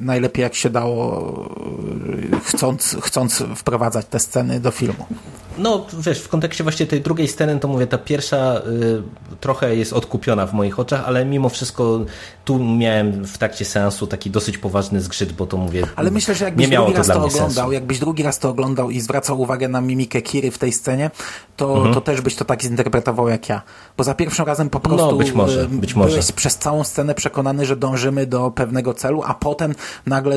najlepiej 0.00 0.42
jak 0.42 0.54
się 0.54 0.70
dało, 0.70 1.34
e, 2.32 2.40
chcąc, 2.44 2.96
chcąc 3.02 3.44
wprowadzać 3.56 4.06
te 4.06 4.18
sceny 4.18 4.60
do 4.60 4.70
filmu. 4.70 5.06
No, 5.58 5.86
wiesz, 5.98 6.20
w 6.20 6.28
kontekście 6.28 6.64
właśnie 6.64 6.86
tej 6.86 7.00
drugiej 7.00 7.28
sceny, 7.28 7.60
to 7.60 7.68
mówię, 7.68 7.86
ta 7.86 7.98
pierwsza 7.98 8.62
y, 8.66 9.38
trochę 9.40 9.76
jest 9.76 9.92
odkupiona 9.92 10.46
w 10.46 10.52
moich 10.52 10.78
oczach, 10.78 11.02
ale 11.06 11.24
mimo 11.24 11.48
wszystko 11.48 12.04
tu 12.44 12.64
miałem 12.64 13.24
w 13.24 13.38
trakcie 13.38 13.64
seansu 13.64 14.06
taki 14.06 14.30
dosyć 14.30 14.58
poważny 14.58 15.00
zgrzyt, 15.00 15.32
bo 15.32 15.46
to 15.46 15.56
mówię. 15.56 15.82
Ale 15.96 16.10
myślę, 16.10 16.34
że 16.34 16.44
jakbyś 16.44 16.68
drugi 16.68 16.94
raz 16.94 17.06
to, 17.06 17.12
to 17.12 17.24
oglądał, 17.24 17.50
sensu. 17.50 17.72
jakbyś 17.72 17.98
drugi 17.98 18.22
raz 18.22 18.38
to 18.38 18.48
oglądał 18.48 18.90
i 18.90 19.00
zwracał 19.00 19.40
uwagę 19.40 19.61
na 19.68 19.80
mimikę 19.80 20.22
Kiry 20.22 20.50
w 20.50 20.58
tej 20.58 20.72
scenie, 20.72 21.10
to, 21.56 21.76
mhm. 21.76 21.94
to 21.94 22.00
też 22.00 22.20
byś 22.20 22.34
to 22.36 22.44
tak 22.44 22.62
zinterpretował 22.62 23.28
jak 23.28 23.48
ja. 23.48 23.62
Bo 23.96 24.04
za 24.04 24.14
pierwszym 24.14 24.46
razem 24.46 24.70
po 24.70 24.80
prostu 24.80 25.10
no, 25.10 25.16
być 25.16 25.32
może, 25.32 25.68
być 25.68 25.94
może. 25.94 26.10
byłeś 26.10 26.32
przez 26.32 26.58
całą 26.58 26.84
scenę 26.84 27.14
przekonany, 27.14 27.66
że 27.66 27.76
dążymy 27.76 28.26
do 28.26 28.50
pewnego 28.50 28.94
celu, 28.94 29.22
a 29.26 29.34
potem 29.34 29.74
nagle, 30.06 30.36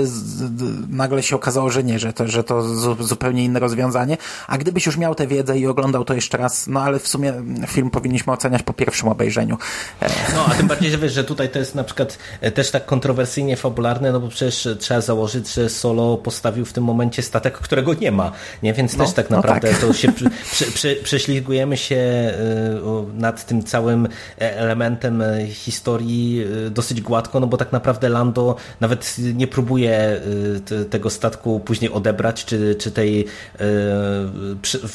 nagle 0.90 1.24
się 1.24 1.36
okazało, 1.36 1.70
że 1.70 1.84
nie, 1.84 2.00
że 2.00 2.14
to, 2.14 2.28
że 2.28 2.44
to 2.44 2.64
zupełnie 3.04 3.46
inne 3.46 3.60
rozwiązanie. 3.60 4.18
A 4.48 4.58
gdybyś 4.58 4.86
już 4.86 4.98
miał 4.98 5.16
tę 5.16 5.28
wiedzę 5.28 5.60
i 5.60 5.68
oglądał 5.68 6.06
to 6.06 6.14
jeszcze 6.14 6.38
raz, 6.38 6.68
no 6.68 6.82
ale 6.82 7.00
w 7.00 7.08
sumie 7.08 7.34
film 7.68 7.90
powinniśmy 7.90 8.34
oceniać 8.34 8.64
po 8.64 8.74
pierwszym 8.74 9.10
obejrzeniu. 9.10 9.58
No, 10.34 10.46
a 10.46 10.56
tym 10.56 10.68
bardziej, 10.68 10.92
że 10.92 10.98
wiesz, 10.98 11.14
że 11.14 11.24
tutaj 11.24 11.50
to 11.50 11.60
jest 11.60 11.76
na 11.76 11.84
przykład 11.84 12.18
e, 12.42 12.52
też 12.52 12.72
tak 12.72 12.86
kontrowersyjnie 12.86 13.58
fabularne, 13.58 14.12
no 14.12 14.20
bo 14.20 14.28
przecież 14.28 14.68
trzeba 14.80 15.02
założyć, 15.02 15.54
że 15.54 15.70
Solo 15.70 16.18
postawił 16.18 16.66
w 16.66 16.74
tym 16.74 16.84
momencie 16.84 17.22
statek, 17.22 17.54
którego 17.58 17.94
nie 17.94 18.12
ma, 18.12 18.32
nie? 18.64 18.74
Więc 18.74 18.98
no, 18.98 19.06
też 19.06 19.14
tak 19.16 19.30
naprawdę 19.30 19.68
no 19.72 19.78
tak. 19.78 19.88
to 19.88 19.94
się 19.94 20.12
przy, 20.12 20.30
przy, 20.52 20.72
przy, 20.72 20.96
prześlizgujemy 20.96 21.78
się 21.78 21.96
e, 21.96 22.34
nad 23.14 23.46
tym 23.46 23.64
całym 23.64 24.06
e, 24.06 24.58
elementem 24.58 25.24
historii 25.50 26.46
dosyć 26.72 27.02
gładko, 27.02 27.40
no 27.40 27.48
bo 27.48 27.58
tak 27.58 27.72
naprawdę 27.72 28.10
Lando 28.10 28.56
nawet 28.80 29.16
nie 29.34 29.48
próbuje 29.48 30.22
tego 30.90 31.10
statku 31.10 31.60
później 31.60 31.92
odebrać, 31.92 32.46
czy, 32.46 32.76
czy 32.80 32.92
tej 32.92 33.26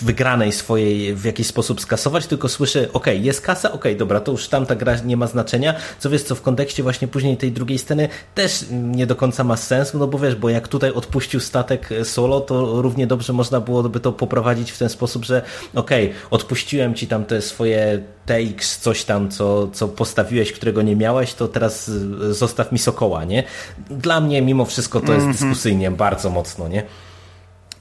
wygranej 0.03 0.53
swojej 0.53 1.15
w 1.15 1.25
jakiś 1.25 1.47
sposób 1.47 1.81
skasować, 1.81 2.27
tylko 2.27 2.49
słyszę, 2.49 2.89
ok, 2.93 3.07
jest 3.07 3.41
kasa, 3.41 3.73
ok, 3.73 3.85
dobra, 3.99 4.21
to 4.21 4.33
już 4.33 4.49
tamta 4.49 4.75
gra 4.75 4.97
nie 5.05 5.17
ma 5.17 5.27
znaczenia, 5.27 5.75
co 5.99 6.11
wiesz, 6.11 6.23
co 6.23 6.35
w 6.35 6.43
kontekście 6.43 6.83
właśnie 6.83 7.09
później 7.09 7.37
tej 7.37 7.53
drugiej 7.53 7.79
sceny 7.79 8.09
też 8.35 8.65
nie 8.71 9.07
do 9.07 9.17
końca 9.17 9.45
ma 9.45 9.57
sens, 9.57 9.95
no 9.95 10.07
bo 10.07 10.19
wiesz, 10.19 10.35
bo 10.35 10.49
jak 10.49 10.69
tutaj 10.69 10.93
odpuścił 10.93 11.41
statek 11.41 11.89
solo, 12.05 12.41
to 12.41 12.83
równie 12.83 13.07
dobrze 13.07 13.33
można 13.33 13.61
byłoby 13.61 14.01
to 14.01 14.10
poprowadzić 14.13 14.73
w 14.73 14.79
ten 14.79 14.89
sposób, 14.89 15.25
że 15.25 15.43
ok, 15.75 15.91
odpuściłem 16.31 16.95
ci 16.95 17.07
tam 17.07 17.25
te 17.25 17.43
swoje 17.43 18.03
TX, 18.27 18.79
coś 18.79 19.05
tam, 19.05 19.31
co, 19.31 19.69
co 19.69 19.89
postawiłeś, 19.89 20.53
którego 20.53 20.83
nie 20.83 20.97
miałeś, 20.97 21.35
to 21.35 21.49
teraz 21.49 21.91
zostaw 22.31 22.73
mi 22.73 22.79
Sokoła, 22.79 23.25
nie? 23.25 23.45
Dla 23.91 24.21
mnie 24.21 24.43
mimo 24.43 24.65
wszystko 24.65 25.01
to 25.01 25.13
jest 25.13 25.27
-hmm. 25.27 25.33
dyskusyjnie 25.33 25.91
bardzo 25.91 26.31
mocno, 26.31 26.69
nie? 26.69 26.83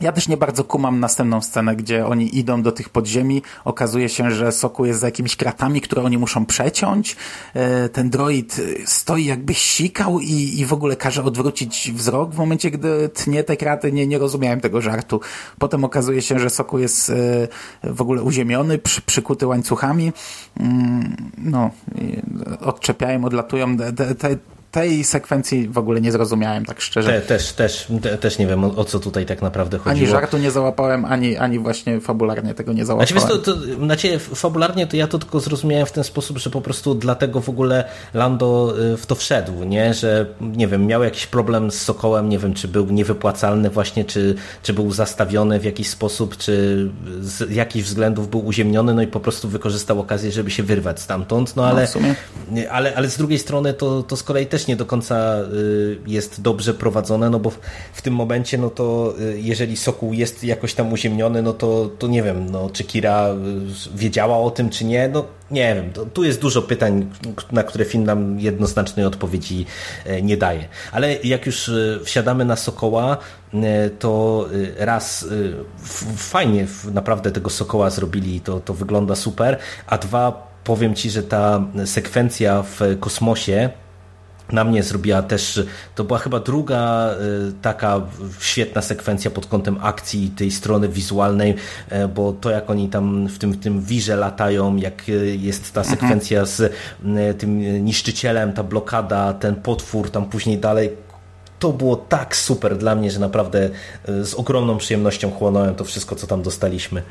Ja 0.01 0.11
też 0.11 0.27
nie 0.27 0.37
bardzo 0.37 0.63
kumam 0.63 0.99
następną 0.99 1.41
scenę, 1.41 1.75
gdzie 1.75 2.05
oni 2.05 2.37
idą 2.37 2.61
do 2.61 2.71
tych 2.71 2.89
podziemi. 2.89 3.41
Okazuje 3.65 4.09
się, 4.09 4.31
że 4.31 4.51
Soku 4.51 4.85
jest 4.85 4.99
za 4.99 5.07
jakimiś 5.07 5.35
kratami, 5.35 5.81
które 5.81 6.03
oni 6.03 6.17
muszą 6.17 6.45
przeciąć. 6.45 7.15
E, 7.53 7.89
ten 7.89 8.09
droid 8.09 8.61
stoi 8.85 9.25
jakby 9.25 9.53
sikał 9.53 10.19
i, 10.19 10.59
i 10.59 10.65
w 10.65 10.73
ogóle 10.73 10.95
każe 10.95 11.23
odwrócić 11.23 11.91
wzrok 11.91 12.31
w 12.31 12.37
momencie, 12.37 12.71
gdy 12.71 13.09
tnie 13.09 13.43
te 13.43 13.57
kraty. 13.57 13.91
Nie, 13.91 14.07
nie 14.07 14.17
rozumiałem 14.17 14.61
tego 14.61 14.81
żartu. 14.81 15.21
Potem 15.59 15.83
okazuje 15.83 16.21
się, 16.21 16.39
że 16.39 16.49
Soku 16.49 16.79
jest 16.79 17.09
e, 17.09 17.13
w 17.83 18.01
ogóle 18.01 18.23
uziemiony, 18.23 18.77
przy, 18.77 19.01
przykuty 19.01 19.47
łańcuchami. 19.47 20.11
Mm, 20.59 21.15
no, 21.37 21.69
odczepiają, 22.59 23.25
odlatują. 23.25 23.77
Te, 23.77 24.15
te, 24.15 24.37
tej 24.71 25.03
sekwencji 25.03 25.67
w 25.67 25.77
ogóle 25.77 26.01
nie 26.01 26.11
zrozumiałem, 26.11 26.65
tak 26.65 26.81
szczerze. 26.81 27.21
Te, 27.21 27.21
też, 27.21 27.53
też, 27.53 27.87
te, 28.01 28.17
też 28.17 28.37
nie 28.37 28.47
wiem, 28.47 28.63
o, 28.63 28.83
co 28.83 28.99
tutaj 28.99 29.25
tak 29.25 29.41
naprawdę 29.41 29.77
chodziło. 29.77 30.07
Ani 30.07 30.07
żartu 30.07 30.37
nie 30.37 30.51
załapałem, 30.51 31.05
ani, 31.05 31.37
ani 31.37 31.59
właśnie 31.59 32.01
fabularnie 32.01 32.53
tego 32.53 32.73
nie 32.73 32.85
załapałem. 32.85 33.07
Znaczy, 33.07 33.33
wiesz, 33.35 33.43
to, 33.45 33.53
to, 33.53 33.85
znaczy, 33.85 34.19
fabularnie 34.19 34.87
to 34.87 34.97
ja 34.97 35.07
to 35.07 35.19
tylko 35.19 35.39
zrozumiałem 35.39 35.85
w 35.85 35.91
ten 35.91 36.03
sposób, 36.03 36.37
że 36.37 36.49
po 36.49 36.61
prostu 36.61 36.95
dlatego 36.95 37.41
w 37.41 37.49
ogóle 37.49 37.83
Lando 38.13 38.73
y, 38.93 38.97
w 38.97 39.05
to 39.05 39.15
wszedł, 39.15 39.63
nie? 39.63 39.93
Że, 39.93 40.25
nie 40.41 40.67
wiem, 40.67 40.85
miał 40.85 41.03
jakiś 41.03 41.27
problem 41.27 41.71
z 41.71 41.81
Sokołem, 41.81 42.29
nie 42.29 42.39
wiem, 42.39 42.53
czy 42.53 42.67
był 42.67 42.85
niewypłacalny 42.85 43.69
właśnie, 43.69 44.05
czy, 44.05 44.35
czy 44.63 44.73
był 44.73 44.91
zastawiony 44.91 45.59
w 45.59 45.63
jakiś 45.63 45.89
sposób, 45.89 46.37
czy 46.37 46.89
z 47.21 47.51
jakichś 47.51 47.87
względów 47.87 48.29
był 48.29 48.45
uziemniony, 48.45 48.93
no 48.93 49.01
i 49.01 49.07
po 49.07 49.19
prostu 49.19 49.49
wykorzystał 49.49 49.99
okazję, 49.99 50.31
żeby 50.31 50.51
się 50.51 50.63
wyrwać 50.63 50.99
stamtąd, 50.99 51.55
no 51.55 51.65
ale, 51.67 51.87
no, 51.95 52.61
ale, 52.71 52.95
ale 52.95 53.09
z 53.09 53.17
drugiej 53.17 53.39
strony 53.39 53.73
to, 53.73 54.03
to 54.03 54.17
z 54.17 54.23
kolei 54.23 54.45
też 54.45 54.58
też 54.59 54.67
nie 54.67 54.75
do 54.75 54.85
końca 54.85 55.37
y, 55.53 55.97
jest 56.07 56.41
dobrze 56.41 56.73
prowadzone, 56.73 57.29
no 57.29 57.39
bo 57.39 57.51
w 57.93 58.01
tym 58.01 58.13
momencie, 58.13 58.57
no 58.57 58.69
to 58.69 59.13
y, 59.19 59.39
jeżeli 59.41 59.77
Sokół 59.77 60.13
jest 60.13 60.43
jakoś 60.43 60.73
tam 60.73 60.93
uziemniony, 60.93 61.41
no 61.41 61.53
to, 61.53 61.89
to 61.99 62.07
nie 62.07 62.23
wiem, 62.23 62.51
no, 62.51 62.69
czy 62.69 62.83
Kira 62.83 63.29
y, 63.29 63.35
wiedziała 63.95 64.37
o 64.37 64.51
tym, 64.51 64.69
czy 64.69 64.85
nie, 64.85 65.09
no 65.09 65.25
nie 65.51 65.75
wiem, 65.75 66.07
tu 66.13 66.23
jest 66.23 66.41
dużo 66.41 66.61
pytań, 66.61 67.09
na 67.51 67.63
które 67.63 67.85
film 67.85 68.03
nam 68.03 68.39
jednoznacznej 68.39 69.05
odpowiedzi 69.05 69.65
nie 70.21 70.37
daje. 70.37 70.67
Ale 70.91 71.15
jak 71.15 71.45
już 71.45 71.71
wsiadamy 72.03 72.45
na 72.45 72.55
Sokoła, 72.55 73.17
to 73.99 74.45
raz 74.77 75.25
fajnie 76.15 76.67
naprawdę 76.93 77.31
tego 77.31 77.49
Sokoła 77.49 77.89
zrobili, 77.89 78.41
to, 78.41 78.59
to 78.59 78.73
wygląda 78.73 79.15
super, 79.15 79.57
a 79.87 79.97
dwa 79.97 80.49
powiem 80.63 80.95
Ci, 80.95 81.09
że 81.09 81.23
ta 81.23 81.65
sekwencja 81.85 82.63
w 82.63 82.79
kosmosie, 82.99 83.69
na 84.51 84.63
mnie 84.63 84.83
zrobiła 84.83 85.21
też, 85.21 85.61
to 85.95 86.03
była 86.03 86.19
chyba 86.19 86.39
druga 86.39 87.09
y, 87.49 87.53
taka 87.61 88.01
świetna 88.39 88.81
sekwencja 88.81 89.31
pod 89.31 89.45
kątem 89.45 89.77
akcji 89.81 90.29
tej 90.29 90.51
strony 90.51 90.89
wizualnej, 90.89 91.55
e, 91.89 92.07
bo 92.07 92.33
to 92.33 92.49
jak 92.49 92.69
oni 92.69 92.89
tam 92.89 93.27
w 93.27 93.37
tym, 93.37 93.51
w 93.51 93.59
tym 93.59 93.81
wirze 93.81 94.15
latają, 94.15 94.75
jak 94.75 95.09
y, 95.09 95.37
jest 95.39 95.73
ta 95.73 95.81
mhm. 95.81 95.97
sekwencja 95.97 96.45
z 96.45 96.73
tym 97.37 97.59
niszczycielem, 97.85 98.53
ta 98.53 98.63
blokada, 98.63 99.33
ten 99.33 99.55
potwór 99.55 100.11
tam 100.11 100.25
później 100.25 100.57
dalej, 100.57 100.89
to 101.59 101.73
było 101.73 101.95
tak 101.95 102.35
super 102.35 102.77
dla 102.77 102.95
mnie, 102.95 103.11
że 103.11 103.19
naprawdę 103.19 103.69
z 104.07 104.33
ogromną 104.33 104.77
przyjemnością 104.77 105.31
chłonąłem 105.31 105.75
to 105.75 105.83
wszystko, 105.83 106.15
co 106.15 106.27
tam 106.27 106.41
dostaliśmy. 106.41 107.03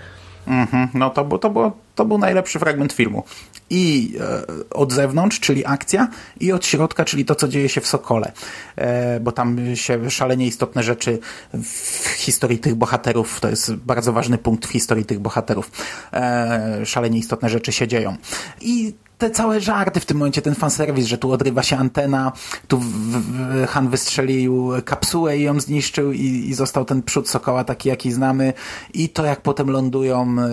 Mm-hmm. 0.49 0.89
No 0.95 1.11
to, 1.11 1.25
było, 1.25 1.39
to, 1.39 1.51
było, 1.51 1.73
to 1.95 2.05
był 2.05 2.19
najlepszy 2.19 2.59
fragment 2.59 2.93
filmu. 2.93 3.23
I 3.71 4.15
e, 4.21 4.45
od 4.71 4.93
zewnątrz, 4.93 5.41
czyli 5.41 5.67
akcja, 5.67 6.09
i 6.41 6.53
od 6.53 6.67
środka, 6.67 7.05
czyli 7.05 7.25
to, 7.25 7.35
co 7.35 7.49
dzieje 7.49 7.69
się 7.69 7.81
w 7.81 7.87
Sokole. 7.87 8.33
E, 8.77 9.21
bo 9.21 9.33
tam 9.33 9.77
się 9.77 10.11
szalenie 10.11 10.47
istotne 10.47 10.83
rzeczy 10.83 11.19
w 11.63 12.09
historii 12.17 12.59
tych 12.59 12.75
bohaterów, 12.75 13.41
to 13.41 13.49
jest 13.49 13.75
bardzo 13.75 14.13
ważny 14.13 14.39
punkt 14.39 14.67
w 14.67 14.71
historii 14.71 15.05
tych 15.05 15.19
bohaterów. 15.19 15.71
E, 16.13 16.87
szalenie 16.87 17.19
istotne 17.19 17.49
rzeczy 17.49 17.73
się 17.73 17.89
dzieją. 17.89 18.17
I 18.61 18.95
te 19.19 19.31
całe 19.31 19.61
żarty 19.61 20.01
w 20.01 20.07
tym 20.07 20.17
momencie, 20.17 20.43
ten 20.43 20.55
fanserwis, 20.55 21.07
że 21.07 21.19
tu 21.19 21.33
odrywa 21.33 21.63
się 21.63 21.77
antena, 21.77 22.33
tu 22.69 22.79
w, 22.79 22.87
w, 22.87 23.67
Han 23.67 23.89
wystrzelił 23.89 24.73
kapsułę 24.85 25.39
i 25.39 25.43
ją 25.43 25.61
zniszczył 25.61 26.13
i, 26.13 26.25
i 26.25 26.55
został 26.55 26.85
ten 26.85 27.03
przód 27.03 27.29
Sokoła 27.29 27.65
taki, 27.65 27.89
jaki 27.89 28.13
znamy 28.13 28.53
i 28.95 29.09
to 29.09 29.25
jak 29.25 29.41
potem 29.41 29.71
lądują, 29.71 30.37
e, 30.41 30.49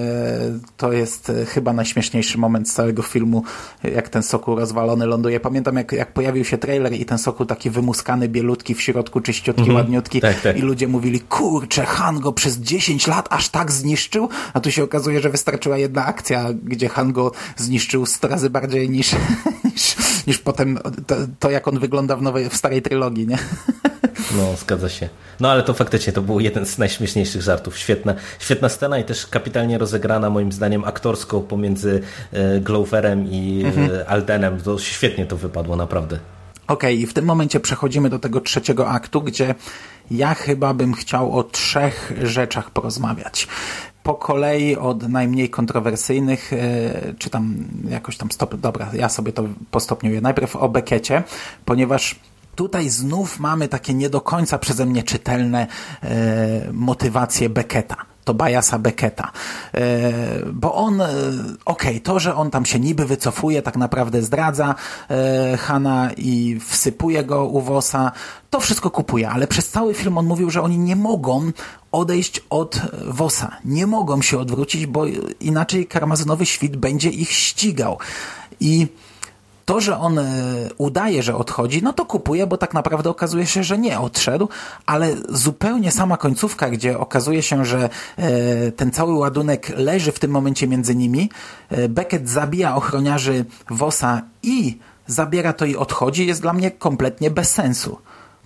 to 0.78 0.92
jest 0.92 1.30
e, 1.30 1.46
chyba 1.46 1.74
najśmieszniejszy 1.74 2.38
moment 2.38 2.70
z 2.70 2.74
całego 2.74 3.02
filmu, 3.02 3.44
jak 3.84 4.10
ten 4.10 4.24
Sokół 4.24 4.56
rozwalony 4.56 5.06
ląduje. 5.06 5.40
Pamiętam 5.40 5.76
jak, 5.76 5.92
jak 5.92 6.14
pojawił 6.14 6.46
się 6.46 6.58
trailer 6.58 6.94
i 6.94 7.06
ten 7.06 7.18
Sokół 7.18 7.46
taki 7.46 7.70
wymuskany, 7.70 8.30
bielutki 8.30 8.76
w 8.76 8.82
środku, 8.82 9.22
czyściutki, 9.22 9.62
mhm. 9.62 9.78
ładniutki 9.78 10.22
tak, 10.22 10.42
tak. 10.42 10.58
i 10.58 10.62
ludzie 10.62 10.88
mówili, 10.88 11.20
kurczę, 11.20 11.86
Han 11.86 12.20
go 12.20 12.34
przez 12.34 12.58
10 12.58 13.08
lat 13.08 13.28
aż 13.30 13.50
tak 13.50 13.72
zniszczył, 13.72 14.30
a 14.54 14.60
tu 14.60 14.72
się 14.72 14.84
okazuje, 14.84 15.22
że 15.22 15.30
wystarczyła 15.30 15.78
jedna 15.78 16.06
akcja, 16.06 16.46
gdzie 16.64 16.90
Han 16.90 17.14
go 17.14 17.32
zniszczył 17.58 18.06
100 18.06 18.28
razy 18.28 18.50
bardziej 18.62 18.90
niż, 18.90 19.16
niż, 19.74 19.96
niż 20.28 20.38
potem 20.40 20.80
to, 21.08 21.16
to, 21.40 21.50
jak 21.50 21.68
on 21.68 21.80
wygląda 21.80 22.16
w, 22.16 22.22
nowej, 22.22 22.50
w 22.50 22.56
starej 22.56 22.82
trylogii, 22.82 23.28
nie? 23.28 23.38
No, 24.38 24.56
zgadza 24.58 24.90
się. 24.90 25.10
No 25.40 25.52
ale 25.52 25.64
to 25.64 25.74
faktycznie 25.74 26.14
to 26.14 26.22
był 26.22 26.40
jeden 26.40 26.66
z 26.66 26.78
najśmieszniejszych 26.78 27.42
żartów. 27.42 27.78
Świetna, 27.78 28.16
świetna 28.40 28.70
scena 28.70 29.00
i 29.00 29.04
też 29.04 29.28
kapitalnie 29.28 29.78
rozegrana 29.78 30.30
moim 30.30 30.52
zdaniem 30.52 30.84
aktorsko 30.84 31.42
pomiędzy 31.42 32.02
e, 32.34 32.60
Gloverem 32.60 33.28
i 33.32 33.64
e, 33.64 33.68
mhm. 33.68 33.90
Aldenem. 34.08 34.62
To 34.62 34.80
świetnie 34.80 35.26
to 35.26 35.38
wypadło, 35.38 35.76
naprawdę. 35.76 36.20
Okej, 36.68 36.76
okay, 36.76 36.94
i 36.94 37.06
w 37.06 37.14
tym 37.14 37.26
momencie 37.26 37.60
przechodzimy 37.60 38.10
do 38.10 38.20
tego 38.20 38.42
trzeciego 38.42 38.90
aktu, 38.90 39.22
gdzie 39.22 39.56
ja 40.12 40.34
chyba 40.34 40.74
bym 40.74 40.94
chciał 40.94 41.38
o 41.38 41.44
trzech 41.44 42.14
rzeczach 42.24 42.72
porozmawiać. 42.72 43.48
Po 44.06 44.14
kolei 44.14 44.76
od 44.76 45.10
najmniej 45.10 45.50
kontrowersyjnych, 45.50 46.54
e, 46.54 46.58
czy 47.20 47.30
tam 47.30 47.56
jakoś 47.90 48.18
tam 48.18 48.32
stop, 48.32 48.56
dobra, 48.56 48.90
ja 48.94 49.10
sobie 49.10 49.32
to 49.34 49.44
postopniuję. 49.72 50.22
Najpierw 50.22 50.56
o 50.56 50.70
Bekecie, 50.70 51.24
ponieważ 51.66 52.20
tutaj 52.56 52.90
znów 52.90 53.40
mamy 53.40 53.68
takie 53.68 53.94
nie 53.94 54.10
do 54.10 54.22
końca 54.22 54.58
przeze 54.58 54.86
mnie 54.86 55.04
czytelne 55.04 55.68
e, 56.04 56.08
motywacje 56.74 57.50
Beketa 57.50 58.15
to 58.26 58.34
Bajasa 58.34 58.80
Becketa. 58.80 59.32
E, 59.74 60.12
bo 60.54 60.76
on, 60.76 61.02
e, 61.02 61.06
okej, 61.66 61.92
okay, 61.92 62.00
to, 62.00 62.20
że 62.20 62.36
on 62.36 62.52
tam 62.52 62.66
się 62.66 62.80
niby 62.80 63.06
wycofuje, 63.06 63.62
tak 63.62 63.78
naprawdę 63.78 64.22
zdradza 64.22 64.76
e, 65.10 65.58
Hana 65.58 66.12
i 66.18 66.60
wsypuje 66.60 67.24
go 67.24 67.46
u 67.46 67.62
Wosa, 67.62 68.12
to 68.50 68.60
wszystko 68.60 68.90
kupuje, 68.90 69.30
ale 69.30 69.48
przez 69.48 69.70
cały 69.70 69.94
film 69.94 70.18
on 70.18 70.26
mówił, 70.26 70.50
że 70.50 70.62
oni 70.62 70.78
nie 70.78 70.96
mogą 70.96 71.52
odejść 71.92 72.42
od 72.50 72.82
Wosa. 73.08 73.52
Nie 73.66 73.88
mogą 73.88 74.22
się 74.22 74.40
odwrócić, 74.40 74.86
bo 74.86 75.06
inaczej 75.40 75.88
karmazynowy 75.88 76.46
świt 76.46 76.76
będzie 76.76 77.10
ich 77.10 77.32
ścigał. 77.32 77.98
I 78.60 78.88
to, 79.66 79.82
że 79.82 79.98
on 79.98 80.20
e, 80.20 80.24
udaje, 80.78 81.24
że 81.24 81.36
odchodzi, 81.36 81.84
no 81.84 81.94
to 81.94 82.06
kupuje, 82.06 82.48
bo 82.48 82.58
tak 82.58 82.74
naprawdę 82.74 83.10
okazuje 83.10 83.46
się, 83.46 83.64
że 83.64 83.78
nie 83.78 84.00
odszedł, 84.00 84.50
ale 84.86 85.16
zupełnie 85.30 85.92
sama 85.92 86.18
końcówka, 86.18 86.70
gdzie 86.70 87.00
okazuje 87.00 87.42
się, 87.42 87.66
że 87.66 87.90
e, 88.18 88.72
ten 88.72 88.92
cały 88.92 89.14
ładunek 89.14 89.72
leży 89.78 90.12
w 90.12 90.20
tym 90.20 90.32
momencie 90.32 90.68
między 90.68 90.96
nimi, 90.96 91.30
e, 91.70 91.90
Beckett 91.90 92.30
zabija 92.30 92.76
ochroniarzy 92.76 93.46
Wosa 93.70 94.22
i 94.44 94.78
zabiera 95.08 95.54
to 95.54 95.66
i 95.66 95.76
odchodzi, 95.76 96.28
jest 96.28 96.42
dla 96.42 96.54
mnie 96.54 96.72
kompletnie 96.72 97.32
bez 97.32 97.52
sensu. 97.52 97.98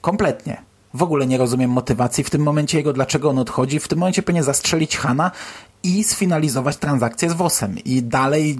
Kompletnie. 0.01 0.69
W 0.93 1.03
ogóle 1.03 1.27
nie 1.27 1.37
rozumiem 1.37 1.71
motywacji 1.71 2.23
w 2.23 2.29
tym 2.29 2.41
momencie 2.41 2.77
jego, 2.77 2.93
dlaczego 2.93 3.29
on 3.29 3.39
odchodzi. 3.39 3.79
W 3.79 3.87
tym 3.87 3.99
momencie 3.99 4.23
powinien 4.23 4.43
zastrzelić 4.43 4.97
Hana 4.97 5.31
i 5.83 6.03
sfinalizować 6.03 6.77
transakcję 6.77 7.29
z 7.29 7.33
WOS-em 7.33 7.79
i 7.85 8.03
dalej 8.03 8.57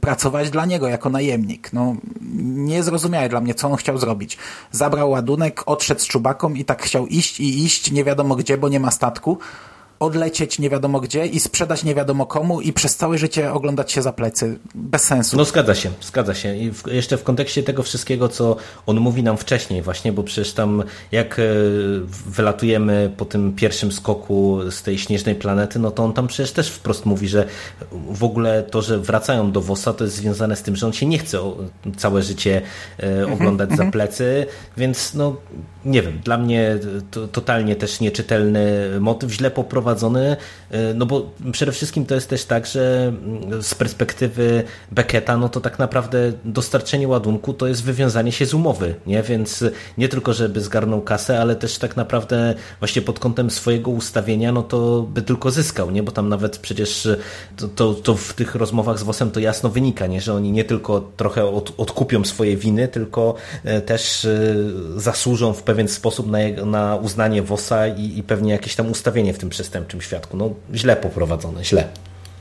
pracować 0.00 0.50
dla 0.50 0.66
niego 0.66 0.88
jako 0.88 1.10
najemnik. 1.10 1.72
No, 1.72 1.96
niezrozumiałe 2.42 3.28
dla 3.28 3.40
mnie, 3.40 3.54
co 3.54 3.68
on 3.68 3.76
chciał 3.76 3.98
zrobić. 3.98 4.38
Zabrał 4.72 5.10
ładunek, 5.10 5.62
odszedł 5.66 6.00
z 6.00 6.06
czubaką 6.06 6.54
i 6.54 6.64
tak 6.64 6.82
chciał 6.82 7.06
iść 7.06 7.40
i 7.40 7.64
iść 7.64 7.90
nie 7.90 8.04
wiadomo 8.04 8.36
gdzie, 8.36 8.58
bo 8.58 8.68
nie 8.68 8.80
ma 8.80 8.90
statku 8.90 9.38
odlecieć 10.00 10.58
nie 10.58 10.70
wiadomo 10.70 11.00
gdzie 11.00 11.26
i 11.26 11.40
sprzedać 11.40 11.84
nie 11.84 11.94
wiadomo 11.94 12.26
komu 12.26 12.60
i 12.60 12.72
przez 12.72 12.96
całe 12.96 13.18
życie 13.18 13.52
oglądać 13.52 13.92
się 13.92 14.02
za 14.02 14.12
plecy. 14.12 14.58
Bez 14.74 15.02
sensu. 15.02 15.36
No 15.36 15.44
zgadza 15.44 15.74
się, 15.74 15.90
zgadza 16.02 16.34
się. 16.34 16.56
I 16.56 16.70
w, 16.70 16.86
jeszcze 16.86 17.16
w 17.16 17.22
kontekście 17.22 17.62
tego 17.62 17.82
wszystkiego, 17.82 18.28
co 18.28 18.56
on 18.86 19.00
mówi 19.00 19.22
nam 19.22 19.36
wcześniej 19.36 19.82
właśnie, 19.82 20.12
bo 20.12 20.22
przecież 20.22 20.52
tam 20.52 20.82
jak 21.12 21.38
e, 21.38 21.42
wylatujemy 22.26 23.12
po 23.16 23.24
tym 23.24 23.52
pierwszym 23.52 23.92
skoku 23.92 24.58
z 24.70 24.82
tej 24.82 24.98
śnieżnej 24.98 25.34
planety, 25.34 25.78
no 25.78 25.90
to 25.90 26.04
on 26.04 26.12
tam 26.12 26.26
przecież 26.26 26.52
też 26.52 26.70
wprost 26.70 27.06
mówi, 27.06 27.28
że 27.28 27.46
w 28.10 28.24
ogóle 28.24 28.62
to, 28.62 28.82
że 28.82 28.98
wracają 28.98 29.52
do 29.52 29.60
Wosa, 29.60 29.92
to 29.92 30.04
jest 30.04 30.16
związane 30.16 30.56
z 30.56 30.62
tym, 30.62 30.76
że 30.76 30.86
on 30.86 30.92
się 30.92 31.06
nie 31.06 31.18
chce 31.18 31.38
całe 31.96 32.22
życie 32.22 32.62
e, 32.98 33.06
mhm, 33.06 33.32
oglądać 33.32 33.68
za 33.68 33.74
mhm. 33.74 33.90
plecy, 33.90 34.46
więc 34.76 35.14
no 35.14 35.36
nie 35.84 36.02
wiem, 36.02 36.20
dla 36.24 36.38
mnie 36.38 36.78
to, 37.10 37.28
totalnie 37.28 37.76
też 37.76 38.00
nieczytelny 38.00 38.90
motyw, 39.00 39.32
źle 39.32 39.50
poprowadzony, 39.50 40.36
e, 40.70 40.94
no 40.94 41.06
bo 41.06 41.30
przede 41.52 41.72
wszystkim 41.72 42.06
to 42.06 42.14
jest 42.14 42.28
też 42.28 42.44
tak, 42.44 42.66
że 42.66 43.12
mm, 43.24 43.62
z 43.62 43.74
perspektywy 43.74 44.64
Becketa, 44.92 45.36
no 45.36 45.48
to 45.48 45.60
tak 45.60 45.78
naprawdę 45.78 46.32
dostarczenie 46.44 47.08
ładunku 47.08 47.52
to 47.52 47.66
jest 47.66 47.84
wywiązanie 47.84 48.32
się 48.32 48.46
z 48.46 48.54
umowy, 48.54 48.94
nie? 49.06 49.22
Więc 49.22 49.64
nie 49.98 50.08
tylko, 50.08 50.32
żeby 50.32 50.60
zgarnął 50.60 51.02
kasę, 51.02 51.40
ale 51.40 51.56
też 51.56 51.78
tak 51.78 51.96
naprawdę 51.96 52.54
właśnie 52.78 53.02
pod 53.02 53.18
kątem 53.18 53.50
swojego 53.50 53.90
ustawienia, 53.90 54.52
no 54.52 54.62
to 54.62 55.02
by 55.02 55.22
tylko 55.22 55.50
zyskał, 55.50 55.90
nie? 55.90 56.02
Bo 56.02 56.12
tam 56.12 56.28
nawet 56.28 56.58
przecież 56.58 57.08
to, 57.56 57.68
to, 57.68 57.94
to 57.94 58.14
w 58.14 58.34
tych 58.34 58.54
rozmowach 58.54 58.98
z 58.98 59.02
Wosem 59.02 59.30
to 59.30 59.40
jasno 59.40 59.68
wynika, 59.70 60.06
nie? 60.06 60.20
Że 60.20 60.34
oni 60.34 60.52
nie 60.52 60.64
tylko 60.64 61.10
trochę 61.16 61.44
od, 61.44 61.72
odkupią 61.76 62.24
swoje 62.24 62.56
winy, 62.56 62.88
tylko 62.88 63.34
e, 63.64 63.80
też 63.80 64.24
e, 64.24 64.54
zasłużą 64.96 65.52
w 65.52 65.62
pewien 65.70 65.88
sposób 65.88 66.26
na, 66.30 66.38
na 66.66 66.96
uznanie 66.96 67.42
WOSa 67.42 67.86
i, 67.86 68.18
i 68.18 68.22
pewnie 68.22 68.52
jakieś 68.52 68.76
tam 68.76 68.90
ustawienie 68.90 69.32
w 69.34 69.38
tym 69.38 69.50
przestępczym 69.50 70.00
świadku. 70.00 70.36
No 70.36 70.50
źle 70.74 70.96
poprowadzone, 70.96 71.64
źle. 71.64 71.88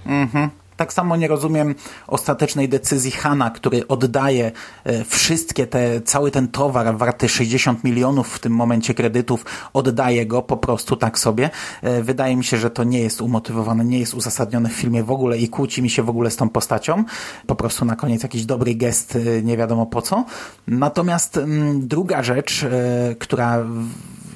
Mhm. 0.06 0.50
Tak 0.80 0.94
samo 0.94 1.16
nie 1.16 1.28
rozumiem 1.28 1.76
ostatecznej 2.08 2.70
decyzji 2.70 3.12
Hana, 3.12 3.50
który 3.52 3.88
oddaje 3.88 4.52
e, 4.84 5.04
wszystkie 5.04 5.68
te, 5.68 6.02
cały 6.02 6.32
ten 6.32 6.48
towar 6.48 6.98
warty 6.98 7.30
60 7.30 7.84
milionów 7.84 8.36
w 8.36 8.40
tym 8.40 8.54
momencie 8.54 8.94
kredytów, 8.94 9.46
oddaje 9.74 10.26
go 10.26 10.42
po 10.42 10.58
prostu 10.58 10.96
tak 10.96 11.20
sobie. 11.20 11.50
E, 11.82 12.04
wydaje 12.04 12.36
mi 12.36 12.44
się, 12.44 12.58
że 12.58 12.70
to 12.70 12.84
nie 12.84 13.00
jest 13.00 13.22
umotywowane, 13.22 13.86
nie 13.86 14.00
jest 14.00 14.14
uzasadnione 14.14 14.70
w 14.70 14.74
filmie 14.74 15.04
w 15.04 15.12
ogóle 15.12 15.38
i 15.38 15.50
kłóci 15.50 15.82
mi 15.82 15.90
się 15.90 16.04
w 16.04 16.10
ogóle 16.10 16.32
z 16.32 16.36
tą 16.36 16.50
postacią. 16.50 17.04
Po 17.48 17.56
prostu 17.56 17.86
na 17.86 17.96
koniec 17.96 18.24
jakiś 18.24 18.46
dobry 18.46 18.76
gest, 18.76 19.16
e, 19.16 19.44
nie 19.44 19.58
wiadomo 19.58 19.86
po 19.86 20.02
co. 20.02 20.26
Natomiast 20.68 21.38
mm, 21.38 21.88
druga 21.88 22.24
rzecz, 22.24 22.66
która 23.20 23.66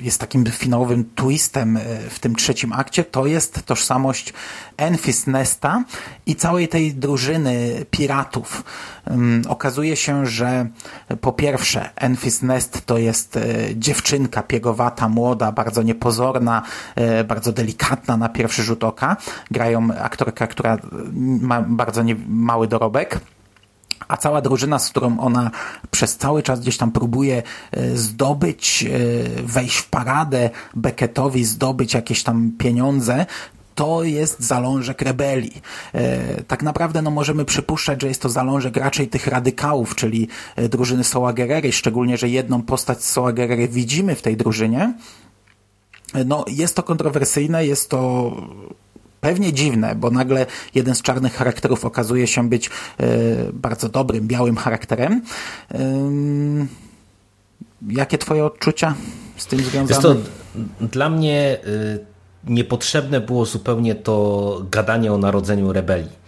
jest 0.04 0.20
takim 0.20 0.46
finałowym 0.46 1.10
twistem 1.16 1.78
e, 1.78 1.82
w 2.10 2.20
tym 2.20 2.36
trzecim 2.36 2.74
akcie, 2.74 3.04
to 3.04 3.26
jest 3.26 3.66
tożsamość 3.66 4.34
Enfys 4.78 5.28
Nesta 5.28 5.84
i 6.26 6.36
całej 6.36 6.68
tej 6.68 6.94
drużyny 6.94 7.86
piratów. 7.92 8.64
Okazuje 9.50 9.96
się, 9.96 10.26
że 10.26 10.68
po 11.22 11.32
pierwsze 11.32 11.90
Enfys 11.96 12.42
Nest 12.42 12.86
to 12.86 12.98
jest 12.98 13.38
e, 13.38 13.44
dziewczynka 13.76 14.44
piegowata, 14.44 15.10
młoda, 15.10 15.52
bardzo 15.52 15.84
niepozorna, 15.84 16.62
e, 16.96 17.24
bardzo 17.24 17.52
delikatna 17.52 18.18
na 18.18 18.30
pierwszy 18.30 18.64
rzut 18.64 18.84
oka. 18.84 19.18
Grają 19.52 19.88
aktorka, 20.02 20.48
która 20.48 20.78
ma 21.42 21.62
bardzo 21.62 22.04
nie, 22.04 22.16
mały 22.28 22.68
dorobek 22.68 23.20
a 24.08 24.18
cała 24.18 24.42
drużyna, 24.42 24.80
z 24.80 24.90
którą 24.90 25.20
ona 25.20 25.52
przez 25.92 26.18
cały 26.18 26.44
czas 26.44 26.60
gdzieś 26.60 26.78
tam 26.78 26.92
próbuje 26.92 27.44
e, 27.72 27.98
zdobyć, 27.98 28.84
e, 28.84 28.90
wejść 29.44 29.78
w 29.78 29.90
paradę 29.90 30.50
Beckettowi, 30.76 31.46
zdobyć 31.46 31.94
jakieś 31.94 32.24
tam 32.24 32.52
pieniądze, 32.58 33.26
to 33.76 34.04
jest 34.04 34.40
zalążek 34.40 35.02
rebelii. 35.02 35.62
E, 35.94 36.44
tak 36.44 36.64
naprawdę 36.64 37.02
no, 37.02 37.12
możemy 37.12 37.46
przypuszczać, 37.46 38.02
że 38.02 38.08
jest 38.08 38.22
to 38.22 38.30
zalążek 38.30 38.78
raczej 38.78 39.08
tych 39.08 39.28
radykałów, 39.28 39.96
czyli 39.96 40.28
drużyny 40.70 41.04
Soła 41.04 41.34
Guerrery, 41.34 41.72
szczególnie, 41.72 42.18
że 42.18 42.30
jedną 42.30 42.62
postać 42.62 43.04
Soła 43.04 43.34
Guerrery 43.34 43.68
widzimy 43.68 44.16
w 44.16 44.22
tej 44.22 44.38
drużynie. 44.38 44.94
No, 46.26 46.46
jest 46.48 46.76
to 46.76 46.84
kontrowersyjne, 46.84 47.66
jest 47.66 47.90
to 47.90 48.32
pewnie 49.24 49.54
dziwne, 49.54 49.96
bo 49.96 50.12
nagle 50.12 50.46
jeden 50.76 50.96
z 50.96 51.02
czarnych 51.02 51.34
charakterów 51.34 51.86
okazuje 51.86 52.28
się 52.28 52.50
być 52.50 52.70
e, 52.70 52.72
bardzo 53.54 53.90
dobrym, 53.90 54.28
białym 54.28 54.56
charakterem. 54.56 55.22
Jakie 57.90 58.18
twoje 58.18 58.46
odczucia 58.46 58.96
z 59.38 59.46
tym 59.46 59.60
związane? 59.60 60.02
To, 60.02 60.16
dla 60.82 61.10
mnie 61.10 61.58
y, 61.68 62.00
niepotrzebne 62.48 63.22
było 63.22 63.46
zupełnie 63.46 63.96
to 63.96 64.66
gadanie 64.72 65.14
o 65.14 65.18
narodzeniu 65.18 65.74
rebelii 65.74 66.23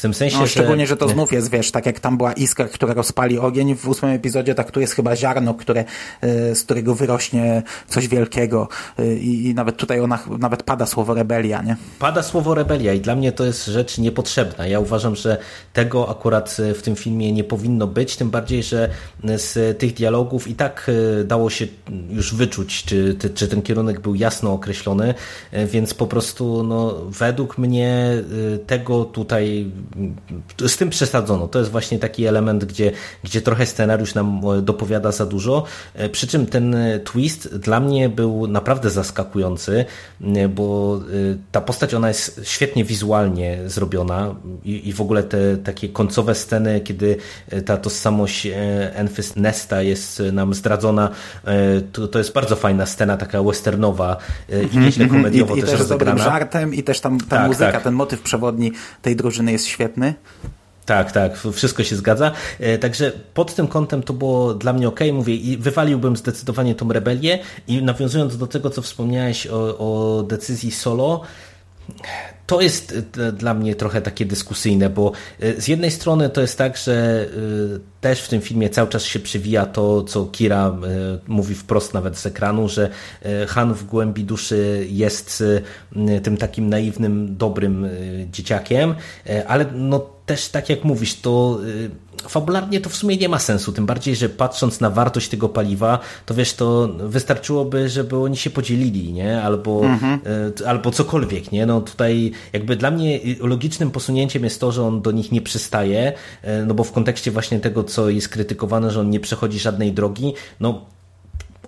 w 0.00 0.02
tym 0.02 0.14
sensie, 0.14 0.38
no, 0.38 0.46
szczególnie, 0.46 0.86
że 0.86 0.96
to 0.96 1.08
znów 1.08 1.32
jest, 1.32 1.50
wiesz, 1.50 1.70
tak 1.70 1.86
jak 1.86 2.00
tam 2.00 2.16
była 2.16 2.32
iskra, 2.32 2.64
która 2.64 2.94
rozpali 2.94 3.38
ogień 3.38 3.76
w 3.76 3.88
ósmym 3.88 4.10
epizodzie, 4.10 4.54
tak 4.54 4.70
tu 4.70 4.80
jest 4.80 4.92
chyba 4.92 5.16
ziarno, 5.16 5.54
które, 5.54 5.84
e, 6.20 6.54
z 6.54 6.62
którego 6.62 6.94
wyrośnie 6.94 7.62
coś 7.88 8.08
wielkiego 8.08 8.68
e, 8.98 9.14
i, 9.14 9.46
i 9.46 9.54
nawet 9.54 9.76
tutaj 9.76 10.00
ona, 10.00 10.18
nawet 10.38 10.62
pada 10.62 10.86
słowo 10.86 11.14
rebelia, 11.14 11.62
nie? 11.62 11.76
Pada 11.98 12.22
słowo 12.22 12.54
rebelia 12.54 12.92
i 12.92 13.00
dla 13.00 13.16
mnie 13.16 13.32
to 13.32 13.44
jest 13.44 13.66
rzecz 13.66 13.98
niepotrzebna. 13.98 14.66
Ja 14.66 14.80
uważam, 14.80 15.16
że 15.16 15.38
tego 15.72 16.10
akurat 16.10 16.56
e, 16.60 16.74
w 16.74 16.82
tym 16.82 16.96
filmie 16.96 17.32
nie 17.32 17.44
powinno 17.44 17.86
być, 17.86 18.16
tym 18.16 18.30
bardziej, 18.30 18.62
że 18.62 18.88
z 19.36 19.78
tych 19.78 19.94
dialogów 19.94 20.48
i 20.48 20.54
tak 20.54 20.90
dało 21.24 21.50
się 21.50 21.66
już 22.10 22.34
wyczuć, 22.34 22.84
czy, 22.84 23.16
czy 23.34 23.48
ten 23.48 23.62
kierunek 23.62 24.00
był 24.00 24.14
jasno 24.14 24.52
określony, 24.52 25.14
więc 25.66 25.94
po 25.94 26.06
prostu 26.06 26.62
no, 26.62 26.94
według 27.08 27.58
mnie 27.58 28.22
tego 28.66 29.04
tutaj 29.04 29.70
z 30.66 30.76
tym 30.76 30.90
przesadzono. 30.90 31.48
To 31.48 31.58
jest 31.58 31.70
właśnie 31.70 31.98
taki 31.98 32.26
element, 32.26 32.64
gdzie, 32.64 32.92
gdzie 33.24 33.40
trochę 33.40 33.66
scenariusz 33.66 34.14
nam 34.14 34.40
e, 34.58 34.62
dopowiada 34.62 35.12
za 35.12 35.26
dużo. 35.26 35.64
E, 35.94 36.08
przy 36.08 36.26
czym 36.26 36.46
ten 36.46 36.74
e, 36.74 36.98
twist 36.98 37.56
dla 37.56 37.80
mnie 37.80 38.08
był 38.08 38.46
naprawdę 38.46 38.90
zaskakujący, 38.90 39.84
bo 40.54 41.00
ta 41.52 41.60
postać 41.60 41.94
ona 41.94 42.08
jest 42.08 42.40
świetnie 42.44 42.84
wizualnie 42.84 43.58
zrobiona 43.66 44.34
i, 44.64 44.88
i 44.88 44.92
w 44.92 45.00
ogóle 45.00 45.22
te 45.22 45.56
takie 45.56 45.88
końcowe 45.88 46.34
sceny, 46.34 46.80
kiedy 46.80 47.16
ta 47.66 47.76
tożsamość 47.76 48.48
Enfys 48.92 49.36
Nesta 49.36 49.82
jest 49.82 50.22
nam 50.32 50.54
zdradzona, 50.54 51.10
to, 51.92 52.08
to 52.08 52.18
jest 52.18 52.32
bardzo 52.32 52.56
fajna 52.56 52.86
scena, 52.86 53.16
taka 53.16 53.42
westernowa 53.42 54.16
i 54.72 54.78
nieźle 54.78 55.04
mhm. 55.04 55.22
komediowo 55.22 55.54
I, 55.54 55.58
i 55.58 55.60
też, 55.60 55.70
też 55.70 55.80
rozegrana. 55.80 56.12
z 56.12 56.24
dobrym 56.24 56.32
żartem 56.32 56.74
i 56.74 56.82
też 56.82 57.00
tam 57.00 57.20
ta 57.20 57.26
tak, 57.26 57.46
muzyka, 57.46 57.72
tak. 57.72 57.82
ten 57.82 57.94
motyw 57.94 58.20
przewodni 58.20 58.72
tej 59.02 59.16
drużyny 59.16 59.52
jest 59.52 59.66
świetny. 59.70 60.14
Tak, 60.86 61.12
tak, 61.12 61.38
wszystko 61.52 61.84
się 61.84 61.96
zgadza. 61.96 62.32
E, 62.60 62.78
także 62.78 63.12
pod 63.34 63.54
tym 63.54 63.68
kątem 63.68 64.02
to 64.02 64.12
było 64.12 64.54
dla 64.54 64.72
mnie 64.72 64.88
ok. 64.88 65.00
Mówię, 65.12 65.34
i 65.34 65.56
wywaliłbym 65.56 66.16
zdecydowanie 66.16 66.74
tą 66.74 66.92
rebelię. 66.92 67.38
I 67.68 67.82
nawiązując 67.82 68.38
do 68.38 68.46
tego, 68.46 68.70
co 68.70 68.82
wspomniałeś 68.82 69.46
o, 69.46 69.78
o 69.78 70.22
decyzji 70.22 70.70
solo, 70.70 71.22
to 72.50 72.60
jest 72.60 72.94
e, 73.18 73.32
dla 73.32 73.54
mnie 73.54 73.74
trochę 73.74 74.02
takie 74.02 74.26
dyskusyjne, 74.26 74.90
bo 74.90 75.12
e, 75.40 75.60
z 75.60 75.68
jednej 75.68 75.90
strony 75.90 76.30
to 76.30 76.40
jest 76.40 76.58
tak, 76.58 76.76
że 76.76 77.26
też 78.00 78.20
w 78.20 78.28
tym 78.28 78.40
filmie 78.40 78.70
cały 78.70 78.88
czas 78.88 79.04
się 79.04 79.18
przewija 79.18 79.66
to, 79.66 80.02
co 80.02 80.26
Kira 80.26 80.76
mówi 81.28 81.54
wprost 81.54 81.94
nawet 81.94 82.18
z 82.18 82.26
ekranu, 82.26 82.68
że 82.68 82.90
Han 83.48 83.74
w 83.74 83.84
głębi 83.84 84.24
duszy 84.24 84.86
jest 84.90 85.44
tym 86.22 86.36
takim 86.36 86.68
naiwnym, 86.68 87.36
dobrym 87.36 87.88
dzieciakiem, 88.32 88.94
ale 89.46 89.66
no 89.74 90.06
też 90.30 90.48
tak 90.48 90.68
jak 90.68 90.84
mówisz, 90.84 91.20
to 91.20 91.60
y, 91.64 91.90
fabularnie 92.28 92.80
to 92.80 92.90
w 92.90 92.96
sumie 92.96 93.16
nie 93.16 93.28
ma 93.28 93.38
sensu, 93.38 93.72
tym 93.72 93.86
bardziej, 93.86 94.16
że 94.16 94.28
patrząc 94.28 94.80
na 94.80 94.90
wartość 94.90 95.28
tego 95.28 95.48
paliwa, 95.48 95.98
to 96.26 96.34
wiesz, 96.34 96.54
to 96.54 96.88
wystarczyłoby, 96.98 97.88
żeby 97.88 98.16
oni 98.16 98.36
się 98.36 98.50
podzielili, 98.50 99.12
nie? 99.12 99.42
Albo, 99.42 99.80
mhm. 99.84 100.20
Y, 100.60 100.68
albo 100.68 100.90
cokolwiek, 100.90 101.52
nie? 101.52 101.66
No 101.66 101.80
tutaj 101.80 102.32
jakby 102.52 102.76
dla 102.76 102.90
mnie 102.90 103.20
logicznym 103.40 103.90
posunięciem 103.90 104.44
jest 104.44 104.60
to, 104.60 104.72
że 104.72 104.82
on 104.82 105.02
do 105.02 105.10
nich 105.10 105.32
nie 105.32 105.42
przystaje, 105.42 106.12
y, 106.44 106.66
no 106.66 106.74
bo 106.74 106.84
w 106.84 106.92
kontekście 106.92 107.30
właśnie 107.30 107.60
tego, 107.60 107.84
co 107.84 108.10
jest 108.10 108.28
krytykowane, 108.28 108.90
że 108.90 109.00
on 109.00 109.10
nie 109.10 109.20
przechodzi 109.20 109.58
żadnej 109.58 109.92
drogi, 109.92 110.32
no 110.60 110.84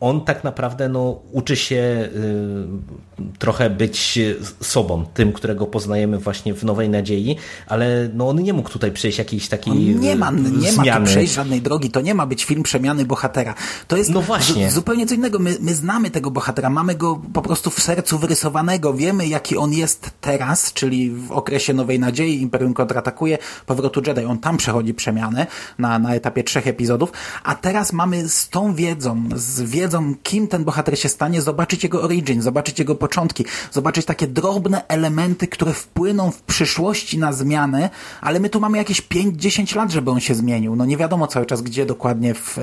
on 0.02 0.24
tak 0.24 0.44
naprawdę 0.44 0.88
no, 0.88 1.20
uczy 1.32 1.56
się 1.56 1.74
y, 1.76 3.22
trochę 3.38 3.70
być 3.70 4.18
sobą, 4.60 5.04
tym, 5.14 5.32
którego 5.32 5.66
poznajemy 5.66 6.18
właśnie 6.18 6.54
w 6.54 6.64
Nowej 6.64 6.88
Nadziei, 6.88 7.36
ale 7.66 8.10
no, 8.14 8.28
on 8.28 8.42
nie 8.42 8.52
mógł 8.52 8.68
tutaj 8.70 8.92
przejść 8.92 9.18
jakiejś 9.18 9.48
takiej 9.48 9.72
on 9.72 10.00
Nie 10.00 10.16
ma, 10.16 10.30
nie 10.30 10.72
zmiany. 10.72 11.00
ma 11.00 11.06
tu 11.06 11.12
przejść 11.12 11.34
żadnej 11.34 11.62
drogi, 11.62 11.90
to 11.90 12.00
nie 12.00 12.14
ma 12.14 12.26
być 12.26 12.44
film 12.44 12.62
przemiany 12.62 13.04
bohatera. 13.04 13.54
To 13.88 13.96
jest 13.96 14.10
no 14.10 14.22
właśnie. 14.22 14.70
zupełnie 14.70 15.06
co 15.06 15.14
innego. 15.14 15.38
My, 15.38 15.56
my 15.60 15.74
znamy 15.74 16.10
tego 16.10 16.30
bohatera, 16.30 16.70
mamy 16.70 16.94
go 16.94 17.20
po 17.32 17.42
prostu 17.42 17.70
w 17.70 17.80
sercu 17.80 18.18
wyrysowanego, 18.18 18.94
wiemy 18.94 19.26
jaki 19.26 19.56
on 19.56 19.72
jest 19.72 20.10
teraz, 20.20 20.72
czyli 20.72 21.10
w 21.10 21.32
okresie 21.32 21.74
Nowej 21.74 22.00
Nadziei, 22.00 22.42
Imperium 22.42 22.74
kontratakuje, 22.74 23.38
powrotu 23.66 24.02
Jedi. 24.06 24.24
On 24.24 24.38
tam 24.38 24.56
przechodzi 24.56 24.94
przemianę 24.94 25.46
na, 25.78 25.98
na 25.98 26.14
etapie 26.14 26.44
trzech 26.44 26.66
epizodów, 26.66 27.12
a 27.42 27.54
teraz 27.54 27.92
mamy 27.92 28.28
z 28.28 28.48
tą 28.48 28.74
wiedzą, 28.74 29.28
z 29.34 29.62
wiedzą 29.62 29.91
wiedzą, 29.92 30.14
kim 30.22 30.48
ten 30.48 30.64
bohater 30.64 30.98
się 30.98 31.08
stanie, 31.08 31.42
zobaczyć 31.42 31.82
jego 31.82 32.02
origin, 32.02 32.42
zobaczyć 32.42 32.78
jego 32.78 32.94
początki, 32.94 33.44
zobaczyć 33.72 34.06
takie 34.06 34.26
drobne 34.26 34.88
elementy, 34.88 35.48
które 35.48 35.72
wpłyną 35.72 36.30
w 36.30 36.42
przyszłości 36.42 37.18
na 37.18 37.32
zmianę, 37.32 37.90
ale 38.20 38.40
my 38.40 38.48
tu 38.50 38.60
mamy 38.60 38.78
jakieś 38.78 39.02
5-10 39.02 39.76
lat, 39.76 39.90
żeby 39.90 40.10
on 40.10 40.20
się 40.20 40.34
zmienił. 40.34 40.76
No 40.76 40.84
nie 40.84 40.96
wiadomo 40.96 41.26
cały 41.26 41.46
czas, 41.46 41.62
gdzie 41.62 41.86
dokładnie 41.86 42.34
w 42.34 42.58
e, 42.58 42.62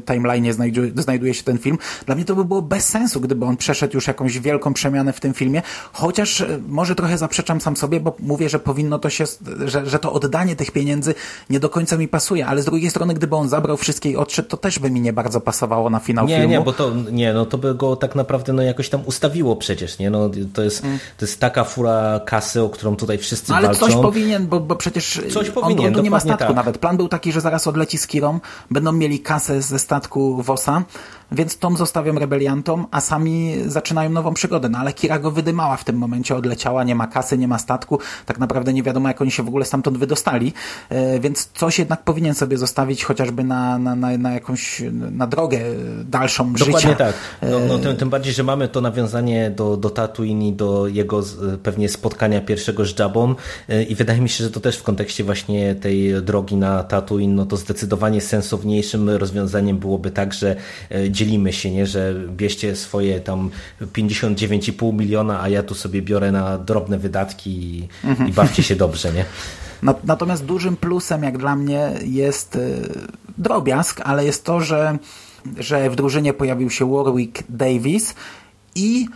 timeline 0.00 0.52
znajduje, 0.52 0.92
znajduje 0.96 1.34
się 1.34 1.42
ten 1.42 1.58
film. 1.58 1.78
Dla 2.06 2.14
mnie 2.14 2.24
to 2.24 2.36
by 2.36 2.44
było 2.44 2.62
bez 2.62 2.88
sensu, 2.88 3.20
gdyby 3.20 3.46
on 3.46 3.56
przeszedł 3.56 3.94
już 3.94 4.06
jakąś 4.06 4.38
wielką 4.38 4.74
przemianę 4.74 5.12
w 5.12 5.20
tym 5.20 5.34
filmie, 5.34 5.62
chociaż 5.92 6.40
e, 6.40 6.58
może 6.68 6.94
trochę 6.94 7.18
zaprzeczam 7.18 7.60
sam 7.60 7.76
sobie, 7.76 8.00
bo 8.00 8.16
mówię, 8.18 8.48
że 8.48 8.58
powinno 8.58 8.98
to 8.98 9.10
się, 9.10 9.24
że, 9.64 9.86
że 9.86 9.98
to 9.98 10.12
oddanie 10.12 10.56
tych 10.56 10.70
pieniędzy 10.70 11.14
nie 11.50 11.60
do 11.60 11.68
końca 11.68 11.96
mi 11.96 12.08
pasuje, 12.08 12.46
ale 12.46 12.62
z 12.62 12.64
drugiej 12.64 12.90
strony, 12.90 13.14
gdyby 13.14 13.36
on 13.36 13.48
zabrał 13.48 13.76
wszystkie 13.76 14.10
i 14.10 14.16
odszedł, 14.16 14.48
to 14.48 14.56
też 14.56 14.78
by 14.78 14.90
mi 14.90 15.00
nie 15.00 15.12
bardzo 15.12 15.40
pasowało 15.40 15.90
na 15.90 16.00
finał 16.00 16.26
nie, 16.26 16.36
filmu. 16.36 16.50
Nie, 16.50 16.60
bo 16.70 16.76
to, 16.76 16.94
nie, 17.12 17.32
no 17.32 17.46
to 17.46 17.58
by 17.58 17.74
go 17.74 17.96
tak 17.96 18.14
naprawdę 18.14 18.52
no 18.52 18.62
jakoś 18.62 18.88
tam 18.88 19.00
ustawiło 19.06 19.56
przecież, 19.56 19.98
nie? 19.98 20.10
No, 20.10 20.30
to, 20.52 20.62
jest, 20.62 20.84
mm. 20.84 20.98
to 21.16 21.24
jest 21.24 21.40
taka 21.40 21.64
fura 21.64 22.20
kasy, 22.26 22.62
o 22.62 22.68
którą 22.68 22.96
tutaj 22.96 23.18
wszyscy 23.18 23.50
no, 23.50 23.56
ale 23.56 23.66
walczą. 23.66 23.86
coś 23.86 23.94
powinien, 23.94 24.46
bo, 24.46 24.60
bo 24.60 24.76
przecież 24.76 25.20
coś 25.32 25.50
powinien, 25.50 25.92
on, 25.92 25.96
on 25.96 26.04
nie 26.04 26.10
ma 26.10 26.20
statku 26.20 26.46
tak. 26.46 26.56
nawet. 26.56 26.78
Plan 26.78 26.96
był 26.96 27.08
taki, 27.08 27.32
że 27.32 27.40
zaraz 27.40 27.66
odleci 27.66 27.98
z 27.98 28.06
Kirą, 28.06 28.40
będą 28.70 28.92
mieli 28.92 29.20
kasę 29.20 29.62
ze 29.62 29.78
statku 29.78 30.42
Wosa, 30.42 30.84
więc 31.32 31.58
Tom 31.58 31.76
zostawiam 31.76 32.18
rebeliantom, 32.18 32.86
a 32.90 33.00
sami 33.00 33.54
zaczynają 33.66 34.10
nową 34.10 34.34
przygodę. 34.34 34.68
No 34.68 34.78
ale 34.78 34.92
Kira 34.92 35.18
go 35.18 35.30
wydymała 35.30 35.76
w 35.76 35.84
tym 35.84 35.96
momencie, 35.96 36.36
odleciała, 36.36 36.84
nie 36.84 36.94
ma 36.94 37.06
kasy, 37.06 37.38
nie 37.38 37.48
ma 37.48 37.58
statku, 37.58 37.98
tak 38.26 38.38
naprawdę 38.38 38.72
nie 38.72 38.82
wiadomo 38.82 39.08
jak 39.08 39.20
oni 39.20 39.30
się 39.30 39.42
w 39.42 39.48
ogóle 39.48 39.64
stamtąd 39.64 39.98
wydostali, 39.98 40.52
e, 40.88 41.20
więc 41.20 41.50
coś 41.54 41.78
jednak 41.78 42.04
powinien 42.04 42.34
sobie 42.34 42.58
zostawić 42.58 43.04
chociażby 43.04 43.44
na, 43.44 43.78
na, 43.78 43.94
na, 43.94 44.18
na 44.18 44.32
jakąś, 44.32 44.82
na 44.92 45.26
drogę 45.26 45.60
dalszą 46.04 46.49
Dokładnie 46.58 46.80
życia. 46.80 46.94
tak. 46.94 47.14
No, 47.42 47.60
no 47.68 47.78
tym, 47.78 47.96
tym, 47.96 48.10
bardziej, 48.10 48.32
że 48.32 48.42
mamy 48.42 48.68
to 48.68 48.80
nawiązanie 48.80 49.50
do, 49.50 49.76
do 49.76 49.90
Tatooine 49.90 50.42
i 50.42 50.52
do 50.52 50.86
jego 50.86 51.22
pewnie 51.62 51.88
spotkania 51.88 52.40
pierwszego 52.40 52.86
z 52.86 52.98
Jabą 52.98 53.34
e, 53.68 53.82
i 53.82 53.94
wydaje 53.94 54.20
mi 54.20 54.28
się, 54.28 54.44
że 54.44 54.50
to 54.50 54.60
też 54.60 54.78
w 54.78 54.82
kontekście 54.82 55.24
właśnie 55.24 55.74
tej 55.74 56.22
drogi 56.22 56.56
na 56.56 56.84
Tatooine, 56.84 57.34
no 57.34 57.46
to 57.46 57.56
zdecydowanie 57.56 58.20
sensowniejszym 58.20 59.10
rozwiązaniem 59.10 59.78
byłoby 59.78 60.10
tak, 60.10 60.34
że 60.34 60.56
e, 60.90 61.10
dzielimy 61.10 61.52
się, 61.52 61.70
nie, 61.70 61.86
że 61.86 62.14
bierzcie 62.28 62.76
swoje 62.76 63.20
tam 63.20 63.50
59,5 63.80 64.94
miliona, 64.94 65.42
a 65.42 65.48
ja 65.48 65.62
tu 65.62 65.74
sobie 65.74 66.02
biorę 66.02 66.32
na 66.32 66.58
drobne 66.58 66.98
wydatki 66.98 67.50
i, 67.50 67.88
mhm. 68.04 68.30
i 68.30 68.32
bawcie 68.32 68.62
się 68.62 68.76
dobrze, 68.76 69.12
nie? 69.12 69.24
Natomiast 70.04 70.44
dużym 70.44 70.76
plusem, 70.76 71.22
jak 71.22 71.38
dla 71.38 71.56
mnie, 71.56 71.92
jest 72.04 72.58
drobiazg, 73.38 74.00
ale 74.04 74.24
jest 74.24 74.44
to, 74.44 74.60
że, 74.60 74.98
że 75.56 75.90
w 75.90 75.96
drużynie 75.96 76.32
pojawił 76.32 76.70
się 76.70 76.92
Warwick 76.92 77.42
Davis 77.48 78.14
i 78.74 79.08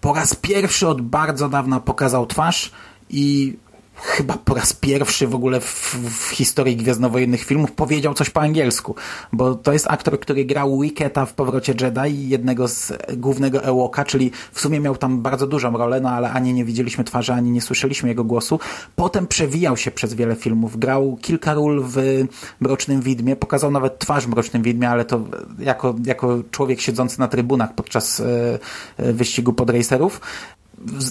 po 0.00 0.14
raz 0.14 0.34
pierwszy 0.34 0.88
od 0.88 1.00
bardzo 1.02 1.48
dawna 1.48 1.80
pokazał 1.80 2.26
twarz 2.26 2.72
i 3.10 3.56
chyba 4.02 4.34
po 4.44 4.54
raz 4.54 4.72
pierwszy 4.72 5.26
w 5.26 5.34
ogóle 5.34 5.60
w, 5.60 5.94
w 5.94 6.30
historii 6.30 6.76
gwiezdnowojennych 6.76 7.44
filmów 7.44 7.72
powiedział 7.72 8.14
coś 8.14 8.30
po 8.30 8.40
angielsku, 8.40 8.94
bo 9.32 9.54
to 9.54 9.72
jest 9.72 9.86
aktor, 9.90 10.20
który 10.20 10.44
grał 10.44 10.80
Wicketa 10.80 11.26
w 11.26 11.34
Powrocie 11.34 11.74
Jedi, 11.80 12.28
jednego 12.28 12.68
z 12.68 12.92
głównego 13.16 13.64
Ewoka, 13.64 14.04
czyli 14.04 14.30
w 14.52 14.60
sumie 14.60 14.80
miał 14.80 14.96
tam 14.96 15.22
bardzo 15.22 15.46
dużą 15.46 15.76
rolę, 15.76 16.00
no 16.00 16.10
ale 16.10 16.32
ani 16.32 16.52
nie 16.52 16.64
widzieliśmy 16.64 17.04
twarzy, 17.04 17.32
ani 17.32 17.50
nie 17.50 17.62
słyszeliśmy 17.62 18.08
jego 18.08 18.24
głosu. 18.24 18.60
Potem 18.96 19.26
przewijał 19.26 19.76
się 19.76 19.90
przez 19.90 20.14
wiele 20.14 20.36
filmów, 20.36 20.78
grał 20.78 21.18
kilka 21.22 21.54
ról 21.54 21.84
w 21.86 22.24
Mrocznym 22.60 23.00
Widmie, 23.00 23.36
pokazał 23.36 23.70
nawet 23.70 23.98
twarz 23.98 24.24
w 24.24 24.28
Mrocznym 24.28 24.62
Widmie, 24.62 24.90
ale 24.90 25.04
to 25.04 25.20
jako, 25.58 25.94
jako 26.04 26.38
człowiek 26.50 26.80
siedzący 26.80 27.20
na 27.20 27.28
trybunach 27.28 27.74
podczas 27.74 28.20
e, 28.20 28.58
e 28.96 29.12
wyścigu 29.12 29.52
podracerów. 29.52 30.20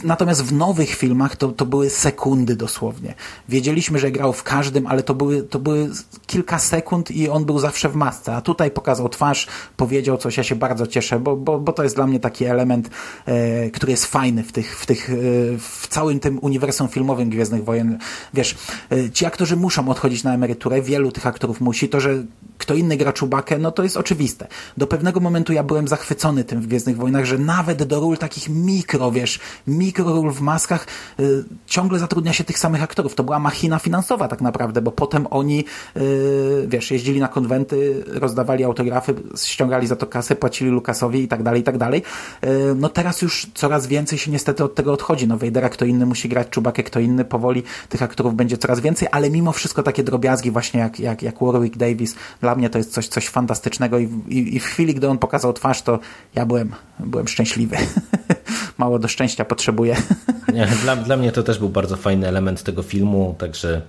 Natomiast 0.04 0.44
w 0.44 0.54
nowych 0.54 0.90
filmach 0.90 1.36
to, 1.36 1.48
to 1.48 1.66
były 1.66 1.90
sekundy 1.90 2.56
dosłownie. 2.56 3.14
Wiedzieliśmy, 3.50 4.00
że 4.00 4.12
grał 4.12 4.34
w 4.34 4.44
każdym, 4.44 4.88
ale 4.88 5.04
to 5.04 5.16
były, 5.16 5.44
to 5.44 5.60
były 5.60 5.90
kilka 6.28 6.60
sekund 6.60 7.12
i 7.12 7.30
on 7.30 7.46
był 7.46 7.60
zawsze 7.60 7.90
w 7.90 7.96
masce. 7.96 8.36
A 8.36 8.42
tutaj 8.42 8.72
pokazał 8.72 9.10
twarz, 9.10 9.48
powiedział 9.78 10.18
coś, 10.18 10.38
ja 10.38 10.44
się 10.44 10.56
bardzo 10.56 10.88
cieszę, 10.88 11.20
bo, 11.20 11.36
bo, 11.36 11.60
bo 11.60 11.74
to 11.74 11.84
jest 11.84 11.96
dla 11.96 12.08
mnie 12.08 12.20
taki 12.20 12.46
element, 12.46 12.90
e, 13.26 13.70
który 13.70 13.92
jest 13.92 14.06
fajny 14.06 14.44
w 14.44 14.52
tych, 14.52 14.80
w 14.80 14.86
tych, 14.86 15.10
e, 15.10 15.14
w 15.58 15.88
całym 15.90 16.20
tym 16.20 16.40
uniwersum 16.42 16.88
filmowym 16.88 17.30
Gwiezdnych 17.30 17.64
Wojen. 17.64 17.98
Wiesz, 18.34 18.56
e, 18.92 19.10
ci 19.10 19.26
aktorzy 19.26 19.56
muszą 19.56 19.90
odchodzić 19.90 20.24
na 20.24 20.34
emeryturę, 20.34 20.82
wielu 20.82 21.12
tych 21.12 21.28
aktorów 21.28 21.62
musi. 21.62 21.90
To, 21.90 22.00
że 22.00 22.24
kto 22.58 22.74
inny 22.74 22.98
gra 22.98 23.14
Czubakę, 23.14 23.58
no 23.58 23.72
to 23.72 23.84
jest 23.84 23.98
oczywiste. 23.98 24.48
Do 24.78 24.88
pewnego 24.88 25.20
momentu 25.20 25.54
ja 25.54 25.64
byłem 25.64 25.88
zachwycony 25.88 26.44
tym 26.44 26.62
w 26.62 26.68
Gwiezdnych 26.68 26.98
Wojnach, 26.98 27.26
że 27.26 27.38
nawet 27.38 27.84
do 27.84 28.00
ról 28.00 28.18
takich 28.18 28.50
mikro, 28.50 29.12
wiesz, 29.12 29.40
mikroról 29.68 30.32
w 30.32 30.42
maskach 30.42 30.88
y, 31.20 31.44
ciągle 31.66 32.00
zatrudnia 32.00 32.34
się 32.34 32.44
tych 32.44 32.60
samych 32.60 32.84
aktorów. 32.84 33.16
To 33.16 33.24
była 33.24 33.40
machina 33.40 33.80
finansowa 33.80 34.28
tak 34.28 34.42
naprawdę, 34.42 34.82
bo 34.82 34.92
potem 34.92 35.28
oni, 35.30 35.66
y, 35.98 36.66
wiesz, 36.68 36.92
jeździli 36.92 37.20
na 37.20 37.28
konwenty, 37.28 38.04
rozdawali 38.08 38.64
autografy, 38.64 39.16
ściągali 39.38 39.88
za 39.88 39.96
to 39.96 40.08
kasę, 40.08 40.36
płacili 40.36 40.72
Lukasowi 40.72 41.24
i 41.24 41.28
tak 41.28 41.44
dalej, 41.44 41.62
i 41.62 41.64
tak 41.64 41.78
dalej. 41.78 42.04
Y, 42.44 42.76
no 42.76 42.90
teraz 42.90 43.22
już 43.22 43.48
coraz 43.54 43.88
więcej 43.88 44.20
się 44.20 44.32
niestety 44.32 44.64
od 44.64 44.76
tego 44.76 44.94
odchodzi. 44.94 45.28
No 45.28 45.38
Vadera 45.38 45.70
kto 45.70 45.86
inny 45.86 46.06
musi 46.06 46.30
grać, 46.30 46.48
Czubakę 46.50 46.84
kto 46.84 47.00
inny, 47.00 47.26
powoli 47.26 47.64
tych 47.90 48.04
aktorów 48.04 48.36
będzie 48.36 48.58
coraz 48.58 48.80
więcej, 48.80 49.08
ale 49.12 49.30
mimo 49.30 49.52
wszystko 49.52 49.84
takie 49.84 50.04
drobiazgi 50.04 50.52
właśnie 50.52 50.80
jak, 50.80 51.00
jak, 51.00 51.24
jak 51.24 51.36
Warwick 51.42 51.78
Davis, 51.78 52.16
dla 52.42 52.56
mnie 52.56 52.70
to 52.70 52.78
jest 52.78 52.92
coś, 52.92 53.08
coś 53.08 53.28
fantastycznego 53.28 54.00
i, 54.00 54.04
i, 54.28 54.56
i 54.56 54.60
w 54.60 54.66
chwili, 54.66 54.94
gdy 54.94 55.08
on 55.08 55.18
pokazał 55.18 55.54
twarz, 55.54 55.82
to 55.82 56.00
ja 56.36 56.46
byłem, 56.46 56.76
byłem 57.00 57.28
szczęśliwy. 57.28 57.78
Mało 58.78 59.00
do 59.00 59.08
szczęścia 59.08 59.46
potrzebuję. 59.50 59.96
Nie, 60.54 60.68
dla, 60.84 60.96
dla 60.96 61.18
mnie 61.18 61.32
to 61.32 61.44
też 61.44 61.60
był 61.60 61.70
bardzo 61.70 61.98
fajny 61.98 62.28
element 62.28 62.64
tego 62.64 62.84
filmu, 62.84 63.36
także 63.38 63.82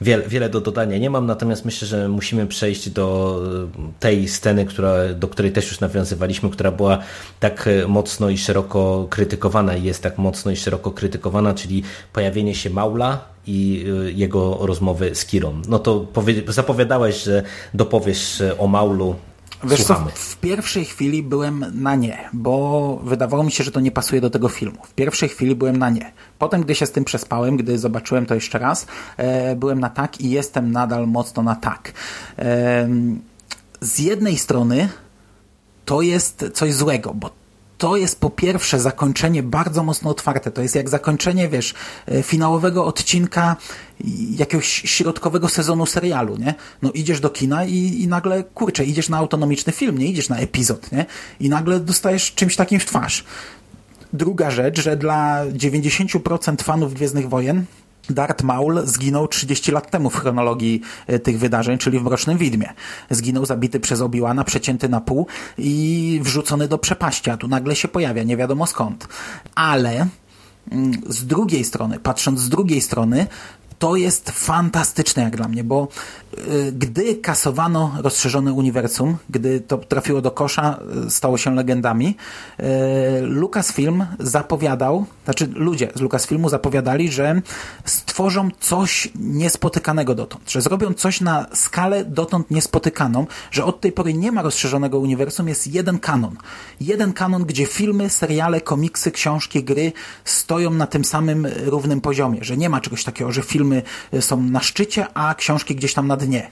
wiele, 0.00 0.28
wiele 0.28 0.48
do 0.48 0.60
dodania 0.60 0.98
nie 0.98 1.10
mam, 1.10 1.26
natomiast 1.26 1.64
myślę, 1.64 1.88
że 1.88 2.08
musimy 2.08 2.46
przejść 2.46 2.90
do 2.90 3.40
tej 4.00 4.28
sceny, 4.28 4.64
która, 4.64 4.92
do 5.14 5.28
której 5.28 5.52
też 5.52 5.68
już 5.68 5.80
nawiązywaliśmy, 5.80 6.50
która 6.50 6.70
była 6.70 6.98
tak 7.40 7.68
mocno 7.88 8.30
i 8.30 8.38
szeroko 8.38 9.06
krytykowana 9.10 9.76
i 9.76 9.82
jest 9.82 10.02
tak 10.02 10.18
mocno 10.18 10.50
i 10.50 10.56
szeroko 10.56 10.90
krytykowana, 10.90 11.54
czyli 11.54 11.82
pojawienie 12.12 12.54
się 12.54 12.70
Maula 12.70 13.24
i 13.46 13.84
y, 14.08 14.12
jego 14.12 14.58
rozmowy 14.60 15.14
z 15.14 15.26
Kirą. 15.26 15.62
No 15.68 15.78
to 15.78 16.06
zapowiadałeś, 16.48 17.22
że 17.22 17.42
dopowiesz 17.74 18.42
o 18.58 18.66
Maulu 18.66 19.14
Wiesz 19.64 19.84
co, 19.84 20.04
w 20.14 20.36
pierwszej 20.36 20.84
chwili 20.84 21.22
byłem 21.22 21.64
na 21.74 21.94
nie, 21.94 22.18
bo 22.32 23.00
wydawało 23.04 23.44
mi 23.44 23.52
się, 23.52 23.64
że 23.64 23.70
to 23.70 23.80
nie 23.80 23.90
pasuje 23.90 24.20
do 24.20 24.30
tego 24.30 24.48
filmu. 24.48 24.78
W 24.84 24.94
pierwszej 24.94 25.28
chwili 25.28 25.54
byłem 25.54 25.76
na 25.76 25.90
nie. 25.90 26.12
Potem, 26.38 26.62
gdy 26.62 26.74
się 26.74 26.86
z 26.86 26.92
tym 26.92 27.04
przespałem, 27.04 27.56
gdy 27.56 27.78
zobaczyłem 27.78 28.26
to 28.26 28.34
jeszcze 28.34 28.58
raz, 28.58 28.86
e, 29.16 29.56
byłem 29.56 29.80
na 29.80 29.90
tak 29.90 30.20
i 30.20 30.30
jestem 30.30 30.72
nadal 30.72 31.06
mocno 31.06 31.42
na 31.42 31.54
tak. 31.54 31.92
E, 32.38 32.88
z 33.80 33.98
jednej 33.98 34.38
strony 34.38 34.88
to 35.84 36.02
jest 36.02 36.44
coś 36.54 36.74
złego, 36.74 37.14
bo 37.14 37.30
to 37.78 37.96
jest 37.96 38.20
po 38.20 38.30
pierwsze 38.30 38.80
zakończenie 38.80 39.42
bardzo 39.42 39.82
mocno 39.82 40.10
otwarte. 40.10 40.50
To 40.50 40.62
jest 40.62 40.74
jak 40.74 40.88
zakończenie, 40.88 41.48
wiesz, 41.48 41.74
e, 42.06 42.22
finałowego 42.22 42.86
odcinka 42.86 43.56
jakiegoś 44.30 44.66
środkowego 44.66 45.48
sezonu 45.48 45.86
serialu, 45.86 46.36
nie? 46.36 46.54
No 46.82 46.90
idziesz 46.90 47.20
do 47.20 47.30
kina 47.30 47.64
i, 47.64 48.02
i 48.02 48.08
nagle, 48.08 48.44
kurczę, 48.44 48.84
idziesz 48.84 49.08
na 49.08 49.18
autonomiczny 49.18 49.72
film, 49.72 49.98
nie 49.98 50.06
idziesz 50.06 50.28
na 50.28 50.38
epizod, 50.38 50.92
nie? 50.92 51.06
I 51.40 51.48
nagle 51.48 51.80
dostajesz 51.80 52.34
czymś 52.34 52.56
takim 52.56 52.80
w 52.80 52.84
twarz. 52.84 53.24
Druga 54.12 54.50
rzecz, 54.50 54.80
że 54.80 54.96
dla 54.96 55.44
90% 55.46 56.62
fanów 56.62 56.94
Gwiezdnych 56.94 57.28
Wojen 57.28 57.64
Darth 58.10 58.44
Maul 58.44 58.80
zginął 58.84 59.28
30 59.28 59.72
lat 59.72 59.90
temu 59.90 60.10
w 60.10 60.16
chronologii 60.16 60.80
e, 61.06 61.18
tych 61.18 61.38
wydarzeń, 61.38 61.78
czyli 61.78 61.98
w 61.98 62.02
Mrocznym 62.02 62.38
Widmie. 62.38 62.72
Zginął 63.10 63.46
zabity 63.46 63.80
przez 63.80 64.00
Obi-Wana, 64.00 64.44
przecięty 64.44 64.88
na 64.88 65.00
pół 65.00 65.26
i 65.58 66.20
wrzucony 66.22 66.68
do 66.68 66.78
przepaści, 66.78 67.30
a 67.30 67.36
tu 67.36 67.48
nagle 67.48 67.76
się 67.76 67.88
pojawia, 67.88 68.22
nie 68.22 68.36
wiadomo 68.36 68.66
skąd. 68.66 69.08
Ale 69.54 70.06
mm, 70.70 70.92
z 71.06 71.26
drugiej 71.26 71.64
strony, 71.64 72.00
patrząc 72.00 72.40
z 72.40 72.48
drugiej 72.48 72.80
strony, 72.80 73.26
to 73.78 73.96
jest 73.96 74.30
fantastyczne 74.30 75.22
jak 75.22 75.36
dla 75.36 75.48
mnie, 75.48 75.64
bo 75.64 75.88
y, 76.38 76.72
gdy 76.72 77.16
kasowano 77.16 77.94
rozszerzone 77.98 78.52
uniwersum, 78.52 79.16
gdy 79.30 79.60
to 79.60 79.78
trafiło 79.78 80.20
do 80.20 80.30
kosza, 80.30 80.78
y, 81.06 81.10
stało 81.10 81.38
się 81.38 81.54
legendami, 81.54 82.16
y, 82.60 82.64
Lucasfilm 83.22 84.06
zapowiadał, 84.18 85.06
znaczy 85.24 85.48
ludzie 85.54 85.88
z 85.94 86.00
Lucasfilmu 86.00 86.48
zapowiadali, 86.48 87.12
że 87.12 87.42
stworzą 87.84 88.48
coś 88.60 89.08
niespotykanego 89.14 90.14
dotąd, 90.14 90.50
że 90.50 90.60
zrobią 90.60 90.94
coś 90.94 91.20
na 91.20 91.46
skalę 91.52 92.04
dotąd 92.04 92.50
niespotykaną, 92.50 93.26
że 93.50 93.64
od 93.64 93.80
tej 93.80 93.92
pory 93.92 94.14
nie 94.14 94.32
ma 94.32 94.42
rozszerzonego 94.42 94.98
uniwersum, 94.98 95.48
jest 95.48 95.66
jeden 95.66 95.98
kanon. 95.98 96.36
Jeden 96.80 97.12
kanon, 97.12 97.44
gdzie 97.44 97.66
filmy, 97.66 98.10
seriale, 98.10 98.60
komiksy, 98.60 99.10
książki, 99.10 99.64
gry 99.64 99.92
stoją 100.24 100.70
na 100.70 100.86
tym 100.86 101.04
samym 101.04 101.46
równym 101.64 102.00
poziomie, 102.00 102.38
że 102.42 102.56
nie 102.56 102.68
ma 102.68 102.80
czegoś 102.80 103.04
takiego, 103.04 103.32
że 103.32 103.42
filmy 103.68 103.82
są 104.20 104.42
na 104.42 104.60
szczycie, 104.60 105.06
a 105.14 105.34
książki 105.34 105.76
gdzieś 105.76 105.94
tam 105.94 106.06
na 106.06 106.16
dnie. 106.16 106.48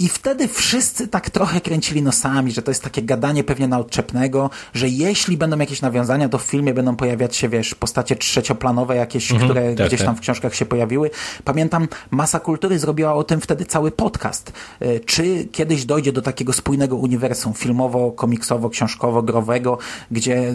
I 0.00 0.08
wtedy 0.08 0.48
wszyscy 0.48 1.08
tak 1.08 1.30
trochę 1.30 1.60
kręcili 1.60 2.02
nosami, 2.02 2.52
że 2.52 2.62
to 2.62 2.70
jest 2.70 2.82
takie 2.82 3.02
gadanie 3.02 3.44
pewnie 3.44 3.68
na 3.68 3.78
odczepnego, 3.78 4.50
że 4.74 4.88
jeśli 4.88 5.36
będą 5.36 5.58
jakieś 5.58 5.82
nawiązania, 5.82 6.28
to 6.28 6.38
w 6.38 6.42
filmie 6.42 6.74
będą 6.74 6.96
pojawiać 6.96 7.36
się, 7.36 7.48
wiesz, 7.48 7.74
postacie 7.74 8.16
trzecioplanowe 8.16 8.96
jakieś, 8.96 9.32
Mhm, 9.32 9.50
które 9.50 9.74
tak, 9.74 9.86
gdzieś 9.86 10.00
tam 10.00 10.08
tak. 10.08 10.16
w 10.16 10.20
książkach 10.20 10.54
się 10.54 10.66
pojawiły. 10.66 11.10
Pamiętam, 11.44 11.88
Masa 12.10 12.40
Kultury 12.40 12.78
zrobiła 12.78 13.14
o 13.14 13.24
tym 13.24 13.40
wtedy 13.40 13.64
cały 13.64 13.90
podcast. 13.90 14.52
E, 14.80 15.00
Czy 15.00 15.44
kiedyś 15.52 15.84
dojdzie 15.84 16.12
do 16.12 16.22
takiego 16.22 16.52
spójnego 16.52 16.96
uniwersum 16.96 17.54
filmowo, 17.54 18.12
komiksowo, 18.12 18.70
książkowo, 18.70 19.22
growego, 19.22 19.78
gdzie 20.10 20.36
e, 20.38 20.54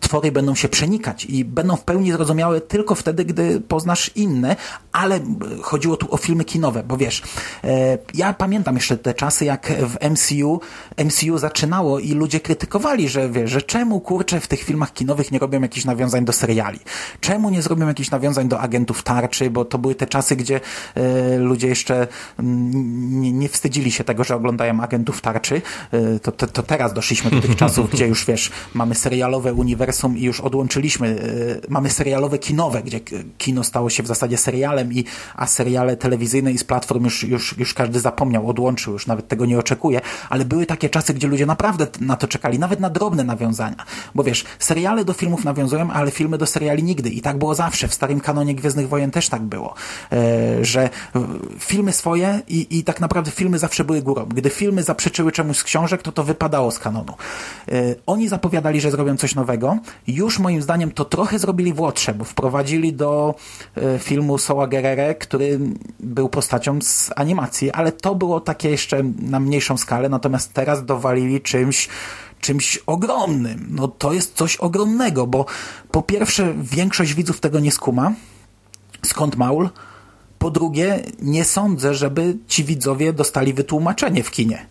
twory 0.00 0.32
będą 0.32 0.54
się 0.54 0.68
przenikać 0.68 1.24
i 1.24 1.44
będą 1.44 1.76
w 1.76 1.84
pełni 1.84 2.12
zrozumiałe 2.12 2.60
tylko 2.60 2.94
wtedy, 2.94 3.24
gdy 3.24 3.60
poznasz 3.60 4.10
inne, 4.14 4.56
ale 4.92 5.20
chodziło 5.62 5.96
tu 5.96 6.14
o 6.14 6.16
filmy 6.16 6.44
kinowe, 6.44 6.82
bo 6.82 6.96
wiesz, 6.96 7.22
e, 7.64 7.98
ja 8.14 8.34
pamiętam 8.44 8.74
jeszcze 8.74 8.96
te 8.96 9.14
czasy, 9.14 9.44
jak 9.44 9.72
w 9.72 10.10
MCU, 10.10 10.60
MCU 11.04 11.38
zaczynało 11.38 11.98
i 11.98 12.12
ludzie 12.12 12.40
krytykowali, 12.40 13.08
że 13.08 13.30
wiesz, 13.30 13.50
że 13.50 13.62
czemu 13.62 14.00
kurczę 14.00 14.40
w 14.40 14.48
tych 14.48 14.62
filmach 14.62 14.92
kinowych 14.92 15.32
nie 15.32 15.38
robią 15.38 15.62
jakichś 15.62 15.84
nawiązań 15.84 16.24
do 16.24 16.32
seriali? 16.32 16.78
Czemu 17.20 17.50
nie 17.50 17.62
zrobią 17.62 17.88
jakichś 17.88 18.10
nawiązań 18.10 18.48
do 18.48 18.60
agentów 18.60 19.02
tarczy? 19.02 19.50
Bo 19.50 19.64
to 19.64 19.78
były 19.78 19.94
te 19.94 20.06
czasy, 20.06 20.36
gdzie 20.36 20.60
e, 20.94 21.38
ludzie 21.38 21.68
jeszcze 21.68 22.06
mm, 22.38 23.20
nie, 23.20 23.32
nie 23.32 23.48
wstydzili 23.48 23.92
się 23.92 24.04
tego, 24.04 24.24
że 24.24 24.36
oglądają 24.36 24.80
agentów 24.80 25.20
tarczy. 25.20 25.62
E, 25.92 26.18
to, 26.18 26.32
to, 26.32 26.46
to 26.46 26.62
teraz 26.62 26.92
doszliśmy 26.92 27.30
do 27.30 27.40
tych 27.40 27.56
czasów, 27.56 27.90
gdzie 27.90 28.06
już 28.06 28.26
wiesz, 28.26 28.50
mamy 28.74 28.94
serialowe 28.94 29.54
uniwersum 29.54 30.18
i 30.18 30.22
już 30.22 30.40
odłączyliśmy, 30.40 31.08
e, 31.08 31.68
mamy 31.68 31.90
serialowe 31.90 32.38
kinowe, 32.38 32.82
gdzie 32.82 33.00
kino 33.38 33.64
stało 33.64 33.90
się 33.90 34.02
w 34.02 34.06
zasadzie 34.06 34.36
serialem, 34.36 34.92
i, 34.92 35.04
a 35.34 35.46
seriale 35.46 35.96
telewizyjne 35.96 36.52
i 36.52 36.58
z 36.58 36.64
platform 36.64 37.04
już, 37.04 37.24
już, 37.24 37.58
już 37.58 37.74
każdy 37.74 38.00
zapomniał, 38.00 38.33
odłączył, 38.40 38.92
już 38.92 39.06
nawet 39.06 39.28
tego 39.28 39.46
nie 39.46 39.58
oczekuje, 39.58 40.00
ale 40.30 40.44
były 40.44 40.66
takie 40.66 40.90
czasy, 40.90 41.14
gdzie 41.14 41.28
ludzie 41.28 41.46
naprawdę 41.46 41.86
na 42.00 42.16
to 42.16 42.28
czekali, 42.28 42.58
nawet 42.58 42.80
na 42.80 42.90
drobne 42.90 43.24
nawiązania. 43.24 43.84
Bo 44.14 44.22
wiesz, 44.22 44.44
seriale 44.58 45.04
do 45.04 45.12
filmów 45.12 45.44
nawiązują, 45.44 45.90
ale 45.90 46.10
filmy 46.10 46.38
do 46.38 46.46
seriali 46.46 46.82
nigdy. 46.82 47.10
I 47.10 47.20
tak 47.20 47.38
było 47.38 47.54
zawsze. 47.54 47.88
W 47.88 47.94
starym 47.94 48.20
kanonie 48.20 48.54
Gwiezdnych 48.54 48.88
Wojen 48.88 49.10
też 49.10 49.28
tak 49.28 49.42
było. 49.42 49.74
E, 50.12 50.64
że 50.64 50.90
filmy 51.58 51.92
swoje 51.92 52.40
i, 52.48 52.78
i 52.78 52.84
tak 52.84 53.00
naprawdę 53.00 53.30
filmy 53.30 53.58
zawsze 53.58 53.84
były 53.84 54.02
górą. 54.02 54.26
Gdy 54.26 54.50
filmy 54.50 54.82
zaprzeczyły 54.82 55.32
czemuś 55.32 55.56
z 55.56 55.64
książek, 55.64 56.02
to 56.02 56.12
to 56.12 56.24
wypadało 56.24 56.70
z 56.70 56.78
kanonu. 56.78 57.14
E, 57.68 57.94
oni 58.06 58.28
zapowiadali, 58.28 58.80
że 58.80 58.90
zrobią 58.90 59.16
coś 59.16 59.34
nowego. 59.34 59.78
Już 60.06 60.38
moim 60.38 60.62
zdaniem 60.62 60.90
to 60.90 61.04
trochę 61.04 61.38
zrobili 61.38 61.72
w 61.72 61.80
Łotrze, 61.80 62.14
bo 62.14 62.24
wprowadzili 62.24 62.92
do 62.92 63.34
e, 63.76 63.98
filmu 63.98 64.38
Soła 64.38 64.66
Gerere, 64.66 65.14
który 65.14 65.60
był 66.00 66.28
postacią 66.28 66.82
z 66.82 67.10
animacji, 67.16 67.70
ale 67.70 67.92
to 67.92 68.14
było 68.24 68.40
takie 68.40 68.70
jeszcze 68.70 69.02
na 69.18 69.40
mniejszą 69.40 69.76
skalę, 69.76 70.08
natomiast 70.08 70.52
teraz 70.52 70.84
dowalili 70.84 71.40
czymś 71.40 71.88
czymś 72.40 72.78
ogromnym. 72.86 73.66
No 73.70 73.88
to 73.88 74.12
jest 74.12 74.34
coś 74.34 74.56
ogromnego, 74.56 75.26
bo 75.26 75.46
po 75.90 76.02
pierwsze 76.02 76.54
większość 76.56 77.14
widzów 77.14 77.40
tego 77.40 77.60
nie 77.60 77.72
skuma, 77.72 78.12
skąd 79.04 79.36
Maul, 79.36 79.68
po 80.38 80.50
drugie 80.50 81.02
nie 81.22 81.44
sądzę, 81.44 81.94
żeby 81.94 82.36
ci 82.48 82.64
widzowie 82.64 83.12
dostali 83.12 83.54
wytłumaczenie 83.54 84.22
w 84.22 84.30
kinie. 84.30 84.66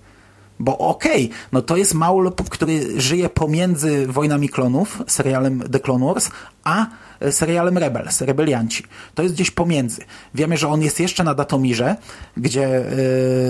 Bo 0.60 0.78
okej, 0.78 1.30
no 1.52 1.62
to 1.62 1.78
jest 1.78 1.94
Maul, 1.94 2.32
który 2.50 3.02
żyje 3.02 3.30
pomiędzy 3.30 4.08
Wojnami 4.08 4.50
Klonów, 4.50 5.02
serialem 5.08 5.64
The 5.72 5.80
Clone 5.80 6.06
Wars, 6.06 6.30
a 6.64 6.86
serialem 7.32 7.78
Rebels, 7.78 8.22
Rebelianci. 8.22 8.84
To 9.16 9.24
jest 9.24 9.36
gdzieś 9.36 9.52
pomiędzy. 9.52 10.02
Wiemy, 10.34 10.58
że 10.58 10.68
on 10.68 10.82
jest 10.82 11.00
jeszcze 11.00 11.24
na 11.24 11.34
Datomirze, 11.34 11.96
gdzie 12.38 12.66
e, 12.66 12.84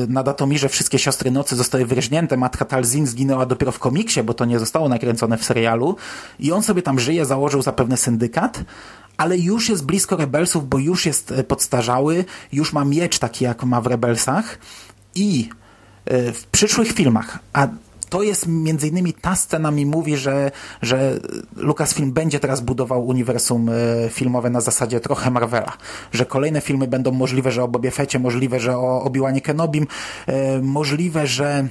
na 0.08 0.24
Datomirze 0.24 0.70
wszystkie 0.70 1.00
Siostry 1.00 1.32
Nocy 1.32 1.56
zostały 1.56 1.86
wyróżnięte. 1.86 2.38
Matka 2.38 2.66
Talzin 2.66 3.08
zginęła 3.08 3.46
dopiero 3.46 3.72
w 3.72 3.80
komiksie, 3.80 4.24
bo 4.24 4.34
to 4.34 4.46
nie 4.46 4.60
zostało 4.60 4.90
nakręcone 4.90 5.38
w 5.38 5.44
serialu. 5.44 5.96
I 6.40 6.52
on 6.52 6.64
sobie 6.64 6.82
tam 6.82 7.00
żyje, 7.00 7.26
założył 7.26 7.62
zapewne 7.62 7.98
syndykat, 7.98 8.64
ale 9.18 9.38
już 9.38 9.70
jest 9.70 9.86
blisko 9.86 10.16
Rebelsów, 10.16 10.70
bo 10.70 10.78
już 10.78 11.06
jest 11.06 11.32
e, 11.32 11.44
podstarzały, 11.44 12.26
już 12.52 12.74
ma 12.74 12.86
miecz 12.86 13.20
taki, 13.20 13.44
jak 13.46 13.64
ma 13.64 13.82
w 13.82 13.88
Rebelsach 13.88 14.58
i 15.16 15.50
e, 16.06 16.32
w 16.32 16.46
przyszłych 16.46 16.92
filmach, 16.92 17.40
a 17.54 17.68
to 18.14 18.24
jest 18.24 18.48
między 18.48 18.88
innymi 18.88 19.14
ta 19.14 19.36
scena 19.36 19.72
mi 19.72 19.86
mówi, 19.86 20.18
że, 20.18 20.52
że 20.82 21.20
Lucasfilm 21.56 22.12
będzie 22.12 22.40
teraz 22.40 22.62
budował 22.62 23.08
uniwersum 23.08 23.70
e, 23.70 23.74
filmowe 24.10 24.50
na 24.50 24.62
zasadzie 24.62 25.00
trochę 25.00 25.32
Marvela, 25.32 25.74
że 26.12 26.26
kolejne 26.26 26.62
filmy 26.62 26.88
będą 26.88 27.12
możliwe, 27.12 27.52
że 27.52 27.64
o 27.64 27.68
Bobie 27.68 27.92
Fecie, 27.92 28.20
możliwe, 28.20 28.60
że 28.60 28.78
o 28.78 29.04
Obi-Wanie 29.04 29.42
Kenobim, 29.42 29.88
e, 30.28 30.62
możliwe, 30.62 31.28
że 31.28 31.68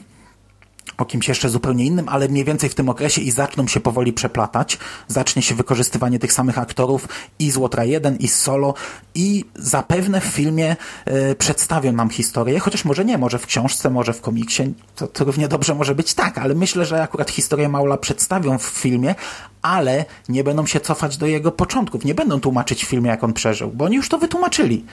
o 0.98 1.04
kimś 1.04 1.28
jeszcze 1.28 1.48
zupełnie 1.48 1.84
innym, 1.84 2.08
ale 2.08 2.28
mniej 2.28 2.44
więcej 2.44 2.70
w 2.70 2.74
tym 2.74 2.88
okresie 2.88 3.20
i 3.20 3.30
zaczną 3.30 3.66
się 3.66 3.80
powoli 3.80 4.12
przeplatać. 4.12 4.78
Zacznie 5.08 5.42
się 5.42 5.54
wykorzystywanie 5.54 6.18
tych 6.18 6.32
samych 6.32 6.58
aktorów 6.58 7.08
i 7.38 7.50
z 7.50 7.56
Łotra 7.56 7.84
1 7.84 8.16
i 8.16 8.28
z 8.28 8.34
Solo 8.34 8.74
i 9.14 9.44
zapewne 9.54 10.20
w 10.20 10.24
filmie 10.24 10.76
e, 11.04 11.34
przedstawią 11.34 11.92
nam 11.92 12.10
historię, 12.10 12.58
chociaż 12.58 12.84
może 12.84 13.04
nie, 13.04 13.18
może 13.18 13.38
w 13.38 13.46
książce, 13.46 13.90
może 13.90 14.12
w 14.12 14.20
komiksie, 14.20 14.74
to, 14.96 15.06
to 15.06 15.24
równie 15.24 15.48
dobrze 15.48 15.74
może 15.74 15.94
być 15.94 16.14
tak, 16.14 16.38
ale 16.38 16.54
myślę, 16.54 16.84
że 16.86 17.02
akurat 17.02 17.30
historię 17.30 17.68
Maula 17.68 17.96
przedstawią 17.96 18.58
w 18.58 18.64
filmie, 18.64 19.14
ale 19.62 20.04
nie 20.28 20.44
będą 20.44 20.66
się 20.66 20.80
cofać 20.80 21.16
do 21.16 21.26
jego 21.26 21.52
początków, 21.52 22.04
nie 22.04 22.14
będą 22.14 22.40
tłumaczyć 22.40 22.84
w 22.84 22.88
filmie, 22.88 23.10
jak 23.10 23.24
on 23.24 23.32
przeżył, 23.32 23.70
bo 23.70 23.84
oni 23.84 23.96
już 23.96 24.08
to 24.08 24.18
wytłumaczyli. 24.18 24.84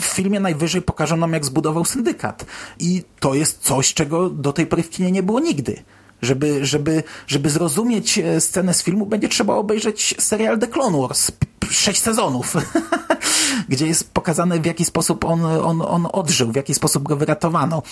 W 0.00 0.04
filmie 0.04 0.40
najwyżej 0.40 0.82
pokażą 0.82 1.16
nam, 1.16 1.32
jak 1.32 1.44
zbudował 1.44 1.84
syndykat. 1.84 2.46
I 2.78 3.02
to 3.20 3.34
jest 3.34 3.58
coś, 3.60 3.94
czego 3.94 4.30
do 4.30 4.52
tej 4.52 4.66
pory 4.66 4.82
w 4.82 4.90
kinie 4.90 5.12
nie 5.12 5.22
było 5.22 5.40
nigdy. 5.40 5.82
Żeby, 6.22 6.66
żeby, 6.66 7.02
żeby 7.26 7.50
zrozumieć 7.50 8.18
e, 8.18 8.40
scenę 8.40 8.74
z 8.74 8.82
filmu, 8.82 9.06
będzie 9.06 9.28
trzeba 9.28 9.54
obejrzeć 9.54 10.14
serial 10.18 10.58
The 10.58 10.66
Clone 10.66 10.98
Wars. 10.98 11.32
Sześć 11.72 12.02
sezonów. 12.02 12.54
Gdzie 13.68 13.86
jest 13.86 14.10
pokazane, 14.14 14.60
w 14.60 14.66
jaki 14.66 14.84
sposób 14.84 15.24
on, 15.24 15.44
on, 15.44 15.82
on 15.82 16.08
odżył, 16.12 16.52
w 16.52 16.56
jaki 16.56 16.74
sposób 16.74 17.02
go 17.02 17.16
wyratowano. 17.16 17.82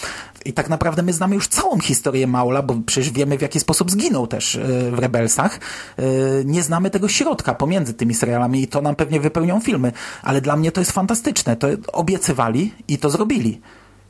I 0.45 0.53
tak 0.53 0.69
naprawdę 0.69 1.03
my 1.03 1.13
znamy 1.13 1.35
już 1.35 1.49
całą 1.49 1.81
historię 1.81 2.27
Maula, 2.27 2.63
bo 2.63 2.75
przecież 2.87 3.11
wiemy, 3.11 3.39
w 3.39 3.43
jaki 3.43 3.61
sposób 3.61 3.91
zginął 3.91 4.27
też 4.27 4.57
e, 4.57 4.91
w 4.91 4.99
Rebelsach. 4.99 5.61
E, 5.99 6.03
Nie 6.45 6.63
znamy 6.63 6.91
tego 6.91 7.09
środka 7.09 7.55
pomiędzy 7.55 7.95
tymi 7.95 8.15
serialami 8.15 8.63
i 8.63 8.69
to 8.69 8.83
nam 8.83 8.97
pewnie 8.97 9.21
wypełnią 9.21 9.61
filmy. 9.61 9.93
Ale 10.23 10.41
dla 10.41 10.57
mnie 10.57 10.73
to 10.73 10.81
jest 10.81 10.93
fantastyczne. 10.93 11.57
To 11.57 11.69
obiecywali 11.93 12.75
i 12.89 12.99
to 12.99 13.11
zrobili. 13.11 13.61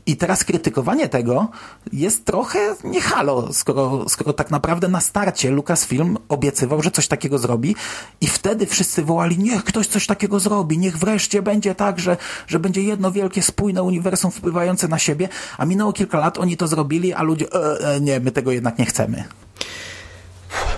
I 0.07 0.17
teraz 0.17 0.45
krytykowanie 0.45 1.09
tego 1.09 1.49
jest 1.93 2.25
trochę 2.25 2.59
nie 2.85 3.01
halo, 3.01 3.53
skoro, 3.53 4.09
skoro 4.09 4.33
tak 4.33 4.51
naprawdę 4.51 4.89
na 4.89 5.01
starcie 5.01 5.51
Lucasfilm 5.51 6.19
obiecywał, 6.29 6.83
że 6.83 6.91
coś 6.91 7.09
takiego 7.09 7.39
zrobi 7.39 7.77
i 8.21 8.27
wtedy 8.27 8.67
wszyscy 8.67 9.03
wołali, 9.03 9.39
niech 9.39 9.65
ktoś 9.65 9.87
coś 9.87 10.07
takiego 10.07 10.41
zrobi, 10.41 10.79
niech 10.79 10.99
wreszcie 10.99 11.43
będzie 11.43 11.75
tak, 11.75 12.01
że, 12.01 12.17
że 12.47 12.59
będzie 12.59 12.83
jedno 12.83 13.13
wielkie, 13.13 13.43
spójne 13.43 13.83
uniwersum 13.83 14.31
wpływające 14.31 14.89
na 14.89 14.99
siebie, 14.99 15.29
a 15.59 15.67
minęło 15.67 15.93
kilka 15.93 16.19
lat, 16.19 16.39
oni 16.39 16.57
to 16.57 16.69
zrobili, 16.69 17.13
a 17.13 17.23
ludzie, 17.23 17.47
e, 17.53 17.95
e, 17.95 18.01
nie, 18.01 18.21
my 18.21 18.31
tego 18.31 18.53
jednak 18.53 18.79
nie 18.79 18.87
chcemy. 18.87 19.25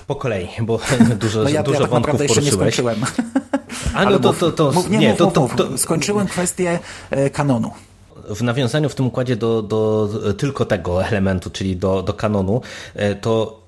Po 0.07 0.17
kolei, 0.17 0.49
bo 0.63 0.81
dużo, 1.21 1.43
no 1.43 1.49
ja, 1.49 1.63
dużo 1.63 1.75
ja 1.75 1.83
tak 1.83 1.91
wątków 1.91 2.21
jeszcze 2.21 2.35
poruszyłeś. 2.35 2.45
nie 2.45 2.73
skończyłem. 2.73 3.05
A 3.95 4.05
no 4.05 4.19
to, 4.19 4.33
to, 4.33 4.53
to, 4.53 4.73
mów, 4.73 4.91
nie, 4.91 4.99
nie, 4.99 5.09
mów, 5.09 5.19
to, 5.19 5.27
to, 5.27 5.49
to, 5.57 5.79
Skończyłem 5.79 6.27
kwestię 6.27 6.79
e, 7.11 7.31
kanonu 7.31 7.71
w 8.29 8.43
nawiązaniu 8.43 8.89
w 8.89 8.95
tym 8.95 9.07
układzie 9.07 9.37
do, 9.37 9.63
do 9.63 10.09
tylko 10.39 10.65
tego 10.65 11.05
elementu, 11.05 11.51
czyli 11.51 11.77
do, 11.77 12.03
do 12.03 12.13
kanonu, 12.13 12.61
e, 12.95 13.15
to 13.15 13.63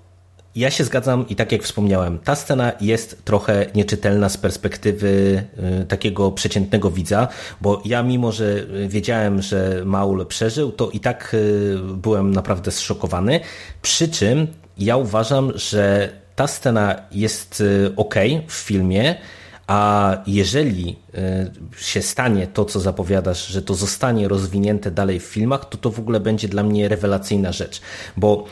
ja 0.56 0.70
się 0.70 0.84
zgadzam 0.84 1.28
i 1.28 1.36
tak 1.36 1.52
jak 1.52 1.62
wspomniałem, 1.62 2.18
ta 2.18 2.34
scena 2.34 2.72
jest 2.80 3.24
trochę 3.24 3.66
nieczytelna 3.74 4.28
z 4.28 4.36
perspektywy 4.36 5.42
e, 5.56 5.84
takiego 5.84 6.32
przeciętnego 6.32 6.90
widza, 6.90 7.28
bo 7.60 7.82
ja 7.84 8.02
mimo, 8.02 8.32
że 8.32 8.66
wiedziałem, 8.88 9.42
że 9.42 9.82
Maul 9.84 10.26
przeżył, 10.26 10.72
to 10.72 10.90
i 10.90 11.00
tak 11.00 11.34
e, 11.34 11.78
byłem 11.78 12.30
naprawdę 12.30 12.70
zszokowany. 12.70 13.40
Przy 13.82 14.08
czym 14.08 14.46
ja 14.78 14.96
uważam, 14.96 15.52
że 15.54 16.12
ta 16.36 16.46
scena 16.46 16.96
jest 17.12 17.62
ok 17.96 18.14
w 18.48 18.52
filmie, 18.52 19.14
a 19.66 20.16
jeżeli 20.26 20.96
e, 21.14 21.50
się 21.76 22.02
stanie 22.02 22.46
to, 22.46 22.64
co 22.64 22.80
zapowiadasz, 22.80 23.46
że 23.46 23.62
to 23.62 23.74
zostanie 23.74 24.28
rozwinięte 24.28 24.90
dalej 24.90 25.20
w 25.20 25.24
filmach, 25.24 25.68
to 25.68 25.78
to 25.78 25.90
w 25.90 25.98
ogóle 25.98 26.20
będzie 26.20 26.48
dla 26.48 26.62
mnie 26.62 26.88
rewelacyjna 26.88 27.52
rzecz. 27.52 27.80
Bo 28.16 28.44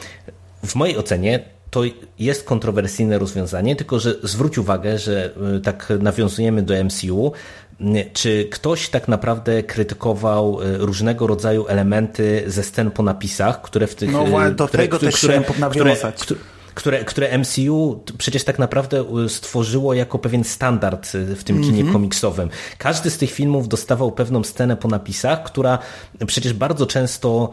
w 0.67 0.75
mojej 0.75 0.97
ocenie 0.97 1.41
to 1.71 1.83
jest 2.19 2.45
kontrowersyjne 2.45 3.19
rozwiązanie, 3.19 3.77
tylko 3.77 4.01
że 4.01 4.15
zwróć 4.23 4.59
uwagę, 4.59 4.99
że 4.99 5.35
e, 5.57 5.61
tak 5.61 5.93
nawiązujemy 6.01 6.63
do 6.63 6.85
MCU, 6.85 7.33
czy 8.13 8.49
ktoś 8.51 8.89
tak 8.89 9.09
naprawdę 9.09 9.63
krytykował 9.63 10.63
e, 10.63 10.79
różnego 10.79 11.27
rodzaju 11.27 11.67
elementy 11.67 12.45
ze 12.47 12.63
scen 12.63 12.91
po 12.91 13.03
napisach, 13.03 13.63
które 13.63 13.87
w 13.87 13.95
tych... 13.95 14.13
No 14.13 14.51
do 14.51 14.69
które, 14.69 14.83
tego 14.83 14.97
które, 14.97 15.13
też 15.13 15.21
które, 15.21 15.43
nawiązać. 15.59 16.23
Które, 16.23 16.41
które, 16.75 17.05
które 17.05 17.39
MCU 17.39 18.01
przecież 18.19 18.45
tak 18.45 18.59
naprawdę 18.59 19.05
stworzyło 19.29 19.95
jako 19.95 20.19
pewien 20.19 20.45
standard 20.45 21.09
w 21.13 21.45
tym 21.45 21.63
kinie 21.63 21.81
mm 21.81 21.89
-hmm. 21.89 21.93
komiksowym. 21.93 22.51
Każdy 22.79 23.11
z 23.11 23.19
tych 23.19 23.31
filmów 23.31 23.69
dostawał 23.69 24.13
pewną 24.13 24.45
scenę 24.45 24.77
po 24.77 24.89
napisach, 24.89 25.43
która 25.43 25.79
przecież 26.27 26.53
bardzo 26.53 26.87
często 26.87 27.51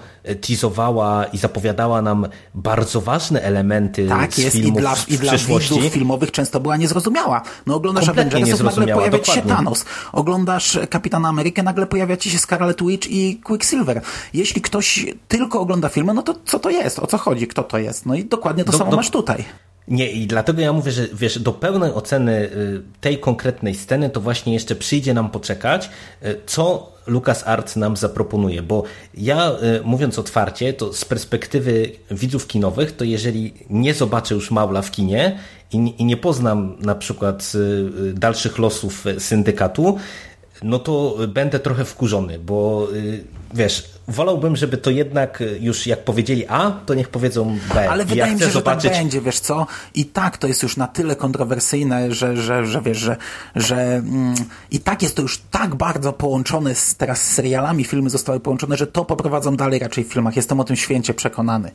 teasowała 0.48 1.26
i 1.26 1.38
zapowiadała 1.38 2.02
nam 2.02 2.28
bardzo 2.56 3.02
ważne 3.02 3.42
elementy 3.42 4.08
tak, 4.08 4.34
z 4.34 4.38
jest, 4.38 4.56
filmów 4.56 4.78
i 4.78 4.82
dla, 4.82 4.96
i 5.08 5.18
dla 5.18 5.38
widzów 5.38 5.84
filmowych 5.94 6.32
często 6.32 6.60
była 6.60 6.78
niezrozumiała. 6.78 7.42
No 7.66 7.76
oglądasz 7.76 8.06
Kompletnie 8.06 8.32
Avengersów, 8.32 8.66
nagle 8.66 8.94
pojawia 8.94 9.18
dokładnie. 9.18 9.42
ci 9.42 9.50
się 9.50 9.56
Thanos. 9.56 9.86
Oglądasz 10.12 10.80
Kapitana 10.90 11.30
Amerykę, 11.30 11.64
nagle 11.64 11.88
pojawia 11.88 12.18
ci 12.18 12.30
się 12.30 12.40
Scarlet 12.40 12.84
Witch 12.84 13.08
i 13.12 13.42
Quicksilver. 13.44 14.02
Jeśli 14.34 14.62
ktoś 14.62 15.06
tylko 15.28 15.60
ogląda 15.60 15.90
filmy, 15.90 16.14
no 16.14 16.22
to 16.22 16.36
co 16.46 16.60
to 16.60 16.70
jest? 16.70 17.00
O 17.00 17.08
co 17.08 17.18
chodzi? 17.18 17.48
Kto 17.48 17.64
to 17.64 17.78
jest? 17.78 18.06
No 18.06 18.16
i 18.16 18.26
dokładnie 18.26 18.64
to 18.64 18.72
do, 18.72 18.78
samo 18.78 18.92
do, 18.92 18.98
masz 19.10 19.12
tutaj. 19.12 19.46
Nie, 19.88 20.12
i 20.12 20.28
dlatego 20.28 20.62
ja 20.62 20.74
mówię, 20.74 20.92
że 20.92 21.08
wiesz, 21.14 21.40
do 21.40 21.54
pełnej 21.54 21.92
oceny 21.92 22.32
y, 22.32 22.82
tej 23.02 23.18
konkretnej 23.18 23.76
sceny 23.76 24.10
to 24.10 24.22
właśnie 24.22 24.54
jeszcze 24.54 24.76
przyjdzie 24.76 25.14
nam 25.14 25.30
poczekać, 25.30 25.90
y, 26.26 26.36
co 26.46 26.92
Lucas 27.08 27.48
Arts 27.48 27.76
nam 27.76 27.98
zaproponuje, 27.98 28.62
bo 28.62 28.84
ja 29.14 29.52
y, 29.52 29.82
mówiąc 29.84 30.20
otwarcie, 30.20 30.74
to 30.74 30.94
z 30.94 31.06
perspektywy 31.06 31.92
widzów 32.12 32.48
kinowych, 32.48 32.92
to 32.92 33.04
jeżeli 33.04 33.54
nie 33.70 33.94
zobaczę 33.94 34.36
już 34.36 34.52
Maula 34.52 34.82
w 34.82 34.92
kinie 34.92 35.40
i, 35.72 35.94
i 35.98 36.06
nie 36.06 36.18
poznam 36.18 36.76
na 36.80 36.96
przykład 36.96 37.54
dalszych 38.14 38.58
losów 38.58 39.06
syndykatu, 39.20 39.98
no 40.64 40.80
to 40.80 41.18
będę 41.28 41.60
trochę 41.60 41.86
wkurzony, 41.86 42.40
bo 42.40 42.88
wiesz, 43.54 43.90
wolałbym, 44.08 44.56
żeby 44.56 44.78
to 44.78 44.92
jednak 44.92 45.44
już 45.60 45.88
jak 45.88 46.04
powiedzieli 46.04 46.46
A, 46.48 46.72
to 46.86 46.94
niech 46.94 47.10
powiedzą 47.10 47.58
B. 47.74 47.90
Ale 47.90 48.06
wydaje 48.06 48.32
ja 48.32 48.38
mi 48.38 48.42
się, 48.42 48.50
że 48.50 48.62
tak 48.62 48.82
będzie, 48.82 49.22
wiesz 49.22 49.40
co? 49.40 49.68
I 49.94 50.06
tak 50.06 50.38
to 50.38 50.48
jest 50.48 50.64
już 50.64 50.78
na 50.78 50.88
tyle 50.88 51.16
kontrowersyjne, 51.16 52.12
że, 52.12 52.38
że, 52.38 52.66
że 52.66 52.82
wiesz, 52.82 52.98
że, 52.98 53.18
że 53.56 53.82
mm, 53.96 54.36
i 54.72 54.80
tak 54.80 55.04
jest 55.04 55.16
to 55.16 55.22
już 55.22 55.42
tak 55.52 55.76
bardzo 55.76 56.14
połączone 56.14 56.76
z, 56.76 56.96
teraz 56.96 57.22
z 57.22 57.34
serialami, 57.34 57.84
filmy 57.84 58.10
zostały 58.10 58.40
połączone, 58.40 58.78
że 58.78 58.88
to 58.88 59.06
poprowadzą 59.06 59.56
dalej 59.56 59.80
raczej 59.80 60.04
w 60.04 60.08
filmach. 60.08 60.36
Jestem 60.36 60.60
o 60.60 60.64
tym 60.64 60.76
święcie 60.76 61.14
przekonany. 61.14 61.72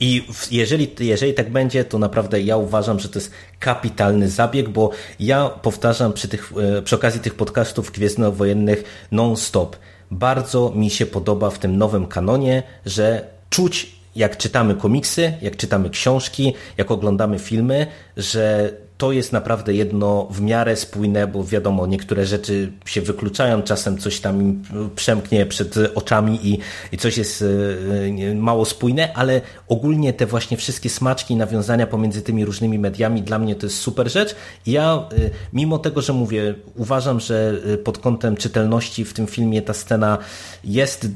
I 0.00 0.24
jeżeli, 0.50 0.94
jeżeli 1.00 1.34
tak 1.34 1.50
będzie, 1.50 1.84
to 1.84 1.98
naprawdę 1.98 2.40
ja 2.40 2.56
uważam, 2.56 3.00
że 3.00 3.08
to 3.08 3.18
jest 3.18 3.30
kapitalny 3.58 4.30
zabieg, 4.30 4.68
bo 4.68 4.90
ja 5.20 5.48
powtarzam 5.48 6.12
przy, 6.12 6.28
tych, 6.28 6.52
e, 6.78 6.82
przy 6.82 6.96
okazji 6.96 7.20
tych 7.20 7.34
podcastów 7.34 7.92
gwiezdnowojennych 7.92 8.84
non-stop. 9.12 9.76
Bardzo 10.10 10.72
mi 10.74 10.90
się 10.90 11.06
podoba 11.06 11.50
w 11.50 11.58
tym 11.58 11.76
nowym 11.78 12.06
kanonie, 12.06 12.62
że 12.86 13.26
czuć 13.50 13.92
jak 14.16 14.36
czytamy 14.36 14.74
komiksy, 14.74 15.32
jak 15.42 15.56
czytamy 15.56 15.90
książki, 15.90 16.54
jak 16.78 16.90
oglądamy 16.90 17.38
filmy, 17.38 17.86
że 18.16 18.72
to 19.02 19.12
jest 19.12 19.32
naprawdę 19.32 19.74
jedno 19.74 20.28
w 20.30 20.40
miarę 20.40 20.76
spójne, 20.76 21.26
bo 21.26 21.44
wiadomo, 21.44 21.86
niektóre 21.86 22.26
rzeczy 22.26 22.72
się 22.84 23.00
wykluczają, 23.00 23.62
czasem 23.62 23.98
coś 23.98 24.20
tam 24.20 24.62
przemknie 24.96 25.46
przed 25.46 25.74
oczami 25.94 26.38
i, 26.42 26.58
i 26.92 26.98
coś 26.98 27.18
jest 27.18 27.44
e, 28.22 28.34
mało 28.34 28.64
spójne, 28.64 29.14
ale 29.14 29.40
ogólnie 29.68 30.12
te 30.12 30.26
właśnie 30.26 30.56
wszystkie 30.56 30.90
smaczki, 30.90 31.36
nawiązania 31.36 31.86
pomiędzy 31.86 32.22
tymi 32.22 32.44
różnymi 32.44 32.78
mediami, 32.78 33.22
dla 33.22 33.38
mnie 33.38 33.54
to 33.54 33.66
jest 33.66 33.78
super 33.78 34.10
rzecz. 34.10 34.34
Ja, 34.66 34.94
e, 34.94 35.30
mimo 35.52 35.78
tego, 35.78 36.02
że 36.02 36.12
mówię, 36.12 36.54
uważam, 36.76 37.20
że 37.20 37.54
e, 37.74 37.78
pod 37.78 37.98
kątem 37.98 38.36
czytelności 38.36 39.04
w 39.04 39.12
tym 39.12 39.26
filmie 39.26 39.62
ta 39.62 39.74
scena 39.74 40.18
jest 40.64 41.06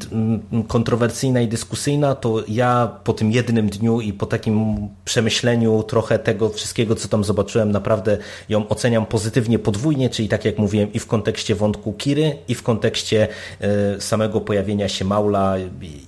kontrowersyjna 0.69 1.41
i 1.41 1.49
dyskusyjna, 1.49 2.15
to 2.15 2.45
ja 2.49 2.99
po 3.05 3.13
tym 3.13 3.33
jednym 3.33 3.69
dniu 3.69 4.01
i 4.01 4.13
po 4.13 4.27
takim 4.27 4.89
przemyśleniu 5.05 5.83
trochę 5.83 6.19
tego 6.19 6.49
wszystkiego, 6.51 6.95
co 6.95 7.09
tam 7.09 7.25
zobaczyłem, 7.25 7.76
naprawdę 7.77 8.19
ją 8.49 8.69
oceniam 8.69 9.07
pozytywnie 9.07 9.59
podwójnie, 9.59 10.11
czyli 10.11 10.29
tak 10.29 10.45
jak 10.45 10.59
mówiłem 10.59 10.93
i 10.93 10.99
w 10.99 11.07
kontekście 11.07 11.55
wątku 11.55 11.93
Kiry 11.93 12.37
i 12.49 12.55
w 12.55 12.63
kontekście 12.63 13.29
e, 13.61 14.01
samego 14.01 14.41
pojawienia 14.41 14.89
się 14.89 15.05
Maula 15.05 15.55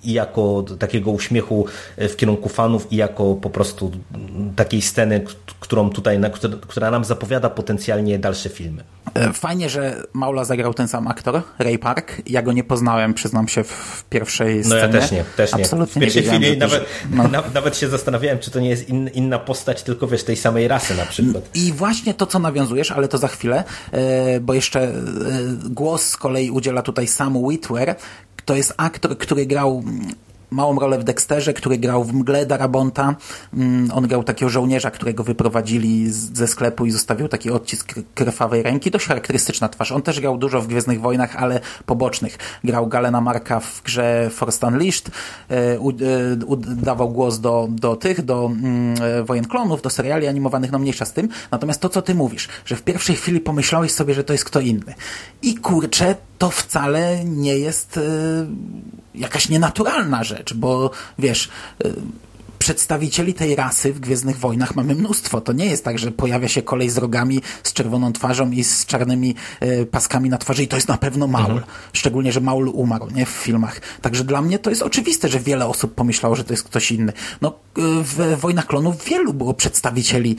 i 0.04 0.12
jako 0.12 0.64
takiego 0.78 1.10
uśmiechu 1.10 1.66
e, 1.96 2.08
w 2.08 2.16
kierunku 2.16 2.48
fanów 2.48 2.92
i 2.92 2.96
jako 2.96 3.34
po 3.34 3.50
prostu 3.50 3.90
takiej 4.56 4.82
sceny, 4.82 5.24
którą 5.60 5.90
tutaj, 5.90 6.20
która 6.68 6.90
nam 6.90 7.04
zapowiada 7.04 7.50
potencjalnie 7.50 8.18
dalsze 8.18 8.48
filmy. 8.48 8.84
E, 9.14 9.32
fajnie, 9.32 9.68
że 9.68 10.02
Maula 10.12 10.44
zagrał 10.44 10.74
ten 10.74 10.88
sam 10.88 11.08
aktor, 11.08 11.42
Ray 11.58 11.78
Park. 11.78 12.22
Ja 12.26 12.42
go 12.42 12.52
nie 12.52 12.64
poznałem, 12.64 13.14
przyznam 13.14 13.48
się, 13.48 13.64
w 13.64 14.04
pierwszej 14.10 14.64
scenie. 14.64 14.80
No 14.80 14.86
ja 14.86 15.00
też 15.00 15.10
nie, 15.10 15.24
też 15.36 15.52
nie. 15.54 15.62
Absolutnie 15.62 16.02
w 16.02 16.04
pierwszej 16.04 16.22
nie 16.22 16.28
chwili 16.28 16.58
nawet, 16.58 16.84
no. 17.10 17.24
nawet 17.54 17.76
się 17.76 17.88
zastanawiałem, 17.88 18.38
czy 18.38 18.50
to 18.50 18.60
nie 18.60 18.68
jest 18.68 18.88
in, 18.88 19.08
inna 19.08 19.38
postać, 19.38 19.82
tylko 19.82 20.06
wiesz, 20.06 20.24
tej 20.24 20.36
samej 20.36 20.68
rasy 20.68 20.94
na 20.94 21.06
przykład. 21.06 21.47
I 21.54 21.72
właśnie 21.72 22.14
to, 22.14 22.26
co 22.26 22.38
nawiązujesz, 22.38 22.90
ale 22.90 23.08
to 23.08 23.18
za 23.18 23.28
chwilę, 23.28 23.64
e, 23.92 24.40
bo 24.40 24.54
jeszcze 24.54 24.80
e, 24.82 24.92
głos 25.70 26.02
z 26.02 26.16
kolei 26.16 26.50
udziela 26.50 26.82
tutaj 26.82 27.06
Sam 27.06 27.48
Witwer, 27.48 27.94
to 28.44 28.54
jest 28.54 28.74
aktor, 28.76 29.18
który 29.18 29.46
grał 29.46 29.84
małą 30.50 30.78
rolę 30.78 30.98
w 30.98 31.04
Dexterze, 31.04 31.54
który 31.54 31.78
grał 31.78 32.04
w 32.04 32.14
Mgle 32.14 32.46
Darabonta. 32.46 33.14
Mm, 33.54 33.90
on 33.94 34.06
grał 34.06 34.24
takiego 34.24 34.48
żołnierza, 34.48 34.90
którego 34.90 35.24
wyprowadzili 35.24 36.10
ze 36.10 36.46
sklepu 36.46 36.86
i 36.86 36.90
zostawił 36.90 37.28
taki 37.28 37.50
odcisk 37.50 37.94
krwawej 38.14 38.62
ręki. 38.62 38.90
Dość 38.90 39.06
charakterystyczna 39.06 39.68
twarz. 39.68 39.92
On 39.92 40.02
też 40.02 40.20
grał 40.20 40.38
dużo 40.38 40.60
w 40.60 40.66
Gwiezdnych 40.66 41.00
Wojnach, 41.00 41.36
ale 41.36 41.60
pobocznych. 41.86 42.38
Grał 42.64 42.86
Galena 42.86 43.20
Marka 43.20 43.60
w 43.60 43.82
grze 43.84 44.30
Force 44.32 44.66
Unleashed, 44.66 45.10
e, 45.50 45.78
dawał 46.58 47.10
głos 47.10 47.40
do, 47.40 47.68
do 47.70 47.96
tych, 47.96 48.24
do 48.24 48.46
mm, 48.46 48.94
Wojen 49.24 49.44
Klonów, 49.44 49.82
do 49.82 49.90
seriali 49.90 50.26
animowanych, 50.26 50.72
no 50.72 50.78
mniejsza 50.78 51.04
z 51.04 51.12
tym. 51.12 51.28
Natomiast 51.50 51.80
to, 51.80 51.88
co 51.88 52.02
ty 52.02 52.14
mówisz, 52.14 52.48
że 52.64 52.76
w 52.76 52.82
pierwszej 52.82 53.16
chwili 53.16 53.40
pomyślałeś 53.40 53.92
sobie, 53.92 54.14
że 54.14 54.24
to 54.24 54.32
jest 54.32 54.44
kto 54.44 54.60
inny. 54.60 54.94
I 55.42 55.54
kurczę, 55.54 56.14
to 56.38 56.50
wcale 56.50 57.24
nie 57.24 57.58
jest 57.58 58.00
jakaś 59.18 59.48
nienaturalna 59.48 60.24
rzecz, 60.24 60.54
bo 60.54 60.90
wiesz, 61.18 61.48
y, 61.84 61.92
przedstawicieli 62.58 63.34
tej 63.34 63.56
rasy 63.56 63.92
w 63.92 64.00
Gwiezdnych 64.00 64.38
Wojnach 64.38 64.76
mamy 64.76 64.94
mnóstwo. 64.94 65.40
To 65.40 65.52
nie 65.52 65.66
jest 65.66 65.84
tak, 65.84 65.98
że 65.98 66.12
pojawia 66.12 66.48
się 66.48 66.62
kolej 66.62 66.90
z 66.90 66.98
rogami, 66.98 67.42
z 67.62 67.72
czerwoną 67.72 68.12
twarzą 68.12 68.50
i 68.50 68.64
z 68.64 68.86
czarnymi 68.86 69.34
y, 69.62 69.86
paskami 69.86 70.30
na 70.30 70.38
twarzy 70.38 70.62
i 70.62 70.68
to 70.68 70.76
jest 70.76 70.88
na 70.88 70.98
pewno 70.98 71.26
Maul. 71.26 71.50
Mhm. 71.50 71.72
Szczególnie, 71.92 72.32
że 72.32 72.40
Maul 72.40 72.68
umarł, 72.68 73.10
nie? 73.14 73.26
W 73.26 73.28
filmach. 73.28 73.80
Także 74.02 74.24
dla 74.24 74.42
mnie 74.42 74.58
to 74.58 74.70
jest 74.70 74.82
oczywiste, 74.82 75.28
że 75.28 75.40
wiele 75.40 75.66
osób 75.66 75.94
pomyślało, 75.94 76.34
że 76.34 76.44
to 76.44 76.52
jest 76.52 76.64
ktoś 76.64 76.92
inny. 76.92 77.12
No, 77.40 77.54
w 77.76 78.36
Wojnach 78.40 78.66
Klonów 78.66 79.04
wielu 79.04 79.34
było 79.34 79.54
przedstawicieli 79.54 80.36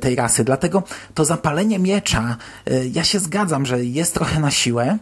tej 0.00 0.16
rasy, 0.16 0.44
dlatego 0.44 0.82
to 1.14 1.24
zapalenie 1.24 1.78
miecza, 1.78 2.36
ja 2.92 3.04
się 3.04 3.18
zgadzam, 3.18 3.66
że 3.66 3.84
jest 3.84 4.14
trochę 4.14 4.40
na 4.40 4.50
siłę, 4.50 4.98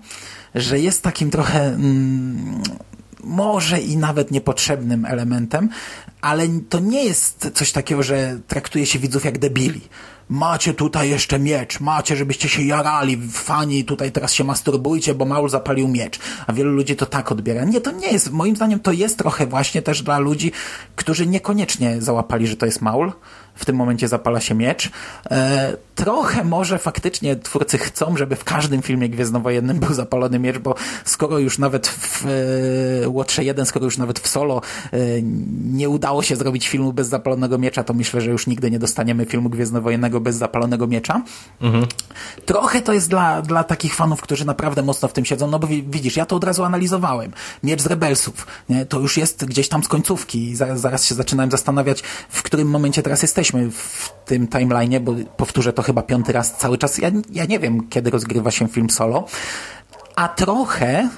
że 0.55 0.81
jest 0.81 1.03
takim 1.03 1.31
trochę 1.31 1.67
mm, 1.67 2.63
może 3.27 3.81
i 3.81 3.97
nawet 3.97 4.31
niepotrzebnym 4.31 5.05
elementem, 5.05 5.69
ale 6.21 6.49
to 6.69 6.79
nie 6.79 7.05
jest 7.05 7.51
coś 7.55 7.73
takiego, 7.73 8.03
że 8.03 8.39
traktuje 8.47 8.87
się 8.87 8.99
widzów 8.99 9.25
jak 9.25 9.39
debili 9.39 9.81
macie 10.29 10.75
tutaj 10.75 11.11
jeszcze 11.11 11.39
miecz, 11.39 11.81
macie, 11.81 12.17
żebyście 12.17 12.49
się 12.49 12.63
jarali, 12.63 13.29
fani 13.31 13.85
tutaj 13.85 14.13
teraz 14.13 14.33
się 14.33 14.45
masturbujcie, 14.45 15.15
bo 15.15 15.25
Maul 15.25 15.49
zapalił 15.49 15.89
miecz. 15.89 16.19
A 16.47 16.53
wielu 16.53 16.71
ludzi 16.71 16.97
to 16.97 17.07
tak 17.07 17.33
odbiera. 17.33 17.65
Nie, 17.65 17.81
to 17.81 17.91
nie 17.91 18.13
jest. 18.13 18.31
Moim 18.33 18.57
zdaniem 18.57 18.81
to 18.81 18.93
jest 18.93 19.19
trochę 19.19 19.47
właśnie 19.47 19.83
też 19.83 20.03
dla 20.03 20.19
ludzi, 20.19 20.53
którzy 20.97 21.27
niekoniecznie 21.27 22.03
załapali, 22.03 22.47
że 22.47 22.57
to 22.57 22.67
jest 22.67 22.83
Maul 22.83 23.13
w 23.57 23.65
tym 23.65 23.77
momencie 23.77 24.09
zapala 24.09 24.41
się 24.41 24.55
miecz. 24.55 24.91
E, 25.31 25.77
trochę 25.95 26.45
może 26.45 26.79
faktycznie 26.79 27.37
twórcy 27.37 27.79
chcą, 27.79 28.17
żeby 28.17 28.37
w 28.37 28.45
każdym 28.45 28.83
filmie 28.83 29.09
gwiezdnowojennym 29.09 29.79
był 29.81 29.95
zapalony 29.95 30.39
miecz, 30.39 30.59
bo 30.59 30.75
skoro 31.05 31.39
już 31.39 31.59
nawet 31.59 31.87
w 31.87 32.27
e, 33.05 33.09
Łotrze 33.09 33.45
1, 33.45 33.67
skoro 33.67 33.85
już 33.85 33.99
nawet 33.99 34.19
w 34.19 34.29
Solo 34.29 34.61
e, 34.93 34.99
nie 35.65 35.89
udało 35.89 36.23
się 36.23 36.37
zrobić 36.37 36.69
filmu 36.69 36.93
bez 36.93 37.09
zapalonego 37.09 37.59
miecza, 37.59 37.85
to 37.85 37.95
myślę, 37.95 38.21
że 38.21 38.31
już 38.31 38.47
nigdy 38.47 38.71
nie 38.71 38.79
dostaniemy 38.79 39.27
filmu 39.27 39.51
gwiezdnowojennego 39.51 40.21
bez 40.21 40.37
zapalonego 40.37 40.87
miecza. 40.87 41.23
Mhm. 41.61 41.87
Trochę 42.47 42.83
to 42.83 42.93
jest 42.93 43.11
dla, 43.11 43.43
dla 43.43 43.65
takich 43.65 43.95
fanów, 43.95 44.21
którzy 44.21 44.45
naprawdę 44.45 44.83
mocno 44.83 45.09
w 45.09 45.13
tym 45.13 45.25
siedzą, 45.25 45.51
no 45.51 45.59
bo 45.59 45.67
widzisz, 45.67 46.17
ja 46.17 46.27
to 46.27 46.37
od 46.37 46.45
razu 46.45 46.65
analizowałem. 46.65 47.33
Miecz 47.63 47.83
z 47.83 47.87
Rebelsów, 47.87 48.47
nie? 48.69 48.87
to 48.87 49.01
już 49.01 49.17
jest 49.17 49.45
gdzieś 49.45 49.69
tam 49.69 49.85
z 49.85 49.89
końcówki 49.89 50.51
i 50.51 50.57
zaraz, 50.57 50.81
zaraz 50.81 51.05
się 51.05 51.15
zaczynałem 51.15 51.51
zastanawiać, 51.51 52.03
w 52.29 52.43
którym 52.43 52.69
momencie 52.69 53.03
teraz 53.03 53.23
jesteśmy 53.23 53.46
jesteśmy 53.47 53.71
w 53.71 54.13
tym 54.25 54.47
timeline'ie, 54.47 55.01
bo 55.01 55.15
powtórzę 55.37 55.73
to 55.73 55.83
chyba 55.83 56.03
piąty 56.03 56.33
raz 56.33 56.57
cały 56.57 56.79
czas. 56.79 56.99
Ja, 56.99 57.11
ja 57.33 57.45
nie 57.45 57.59
wiem, 57.59 57.89
kiedy 57.89 58.11
rozgrywa 58.11 58.51
się 58.51 58.69
film 58.69 58.91
solo, 58.91 59.27
a 60.17 60.29
trochę 60.29 61.09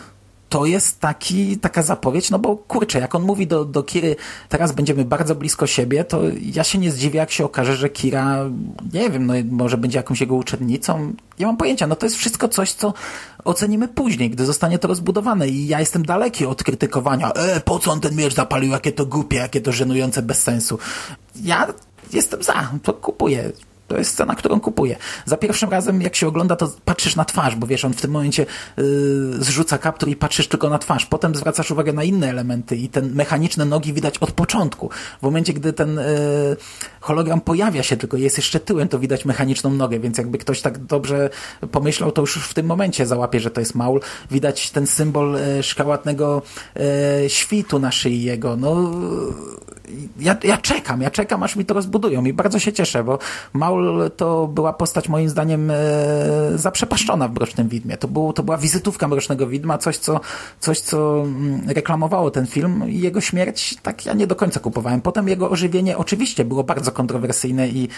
to 0.49 0.67
jest 0.67 1.01
taki, 1.01 1.59
taka 1.59 1.83
zapowiedź, 1.83 2.31
no 2.31 2.39
bo 2.39 2.57
kurczę, 2.57 2.99
jak 2.99 3.15
on 3.15 3.23
mówi 3.23 3.47
do, 3.47 3.65
do 3.65 3.83
Kiry, 3.83 4.17
teraz 4.49 4.73
będziemy 4.73 5.05
bardzo 5.05 5.35
blisko 5.35 5.67
siebie, 5.67 6.05
to 6.05 6.21
ja 6.41 6.65
się 6.65 6.79
nie 6.79 6.91
zdziwię, 6.91 7.19
jak 7.19 7.31
się 7.31 7.45
okaże, 7.45 7.77
że 7.77 7.89
Kira, 7.89 8.45
nie 8.93 9.11
wiem, 9.11 9.27
no 9.27 9.35
może 9.51 9.77
będzie 9.77 9.99
jakąś 9.99 10.21
jego 10.21 10.35
uczennicą. 10.35 11.13
Nie 11.39 11.47
mam 11.47 11.57
pojęcia, 11.57 11.87
no 11.87 11.97
to 11.97 12.07
jest 12.07 12.17
wszystko 12.17 12.49
coś, 12.49 12.73
co 12.73 12.95
ocenimy 13.45 13.89
później, 13.89 14.31
gdy 14.31 14.47
zostanie 14.47 14.79
to 14.79 14.89
rozbudowane 14.89 15.49
i 15.49 15.67
ja 15.67 15.81
jestem 15.81 16.07
daleki 16.07 16.47
od 16.47 16.65
krytykowania, 16.65 17.33
e, 17.33 17.61
po 17.61 17.79
co 17.79 17.93
on 17.93 18.01
ten 18.01 18.17
miecz 18.17 18.35
zapalił, 18.35 18.73
jakie 18.73 18.93
to 18.93 19.07
głupie, 19.07 19.37
jakie 19.37 19.61
to 19.61 19.73
żenujące 19.73 20.23
bez 20.23 20.43
sensu. 20.43 20.79
Ja 21.43 21.67
jestem 22.12 22.43
za, 22.43 22.72
to 22.82 22.93
kupuję. 22.93 23.52
To 23.89 23.98
jest 23.98 24.10
scena, 24.10 24.35
którą 24.35 24.60
kupuję. 24.60 24.97
Za 25.24 25.36
pierwszym 25.36 25.70
razem, 25.70 26.02
jak 26.02 26.16
się 26.16 26.28
ogląda, 26.28 26.56
to 26.56 26.73
patrzysz 26.85 27.16
na 27.16 27.24
twarz, 27.24 27.56
bo 27.56 27.66
wiesz, 27.66 27.85
on 27.85 27.93
w 27.93 28.01
tym 28.01 28.10
momencie 28.10 28.47
yy, 28.77 28.85
zrzuca 29.39 29.78
kaptur 29.78 30.09
i 30.09 30.16
patrzysz 30.16 30.48
tylko 30.48 30.70
na 30.70 30.78
twarz. 30.78 31.06
Potem 31.06 31.35
zwracasz 31.35 31.70
uwagę 31.70 31.93
na 31.93 32.05
inne 32.05 32.31
elementy 32.31 32.77
i 32.77 32.89
ten 32.89 33.15
mechaniczne 33.15 33.65
nogi 33.65 33.93
widać 33.93 34.19
od 34.19 34.32
początku. 34.32 34.90
W 35.19 35.23
momencie, 35.23 35.52
gdy 35.52 35.73
ten 35.73 35.97
yy, 35.97 36.56
hologram 37.01 37.40
pojawia 37.40 37.82
się, 37.82 37.97
tylko 37.97 38.16
jest 38.16 38.36
jeszcze 38.36 38.60
tyłem, 38.60 38.89
to 38.89 38.98
widać 38.98 39.24
mechaniczną 39.24 39.70
nogę, 39.70 40.01
więc 40.01 40.19
jakby 40.19 40.39
ktoś 40.39 40.60
tak 40.60 40.78
dobrze 40.78 41.31
pomyślał, 41.73 42.12
to 42.12 42.20
już 42.20 42.35
w 42.35 42.55
tym 42.55 42.66
momencie 42.66 43.06
załapie, 43.06 43.40
że 43.40 43.51
to 43.51 43.60
jest 43.60 43.74
maul. 43.74 44.01
Widać 44.31 44.70
ten 44.70 44.86
symbol 44.86 45.32
yy, 45.56 45.62
szkarłatnego 45.62 46.43
yy, 46.77 46.82
świtu 47.31 47.78
na 47.78 47.93
szyi 47.93 48.23
jego. 48.23 48.56
No, 48.56 48.90
ja, 50.20 50.36
ja 50.43 50.56
czekam, 50.56 51.02
ja 51.02 51.10
czekam, 51.10 51.43
aż 51.43 51.56
mi 51.56 51.65
to 51.65 51.74
rozbudują 51.74 52.24
i 52.24 52.32
bardzo 52.32 52.59
się 52.59 52.73
cieszę, 52.73 53.05
bo 53.05 53.19
Maul 53.52 53.78
to 54.17 54.47
była 54.47 54.73
postać 54.73 55.09
moim 55.09 55.29
zdaniem 55.29 55.71
e, 55.71 55.75
zaprzepaszczona 56.55 57.29
w 57.29 57.35
Mrocznym 57.35 57.69
Widmie. 57.69 57.97
To, 57.97 58.09
był, 58.09 58.33
to 58.33 58.43
była 58.43 58.57
wizytówka 58.59 59.09
Mrocznego 59.09 59.47
Widma, 59.47 59.79
coś 59.79 59.97
co, 59.97 60.21
coś, 60.61 60.81
co 60.81 61.21
mm, 61.21 61.71
reklamowało 61.71 62.31
ten 62.31 62.47
film 62.47 62.85
i 62.89 63.01
jego 63.01 63.21
śmierć 63.21 63.77
tak 63.83 64.07
ja 64.07 64.13
nie 64.13 64.27
do 64.27 64.37
końca 64.37 64.61
kupowałem. 64.61 65.01
Potem 65.01 65.29
jego 65.29 65.51
ożywienie 65.51 65.99
oczywiście 65.99 66.45
było 66.45 66.65
bardzo 66.65 66.93
kontrowersyjne 66.93 67.69
i, 67.69 67.89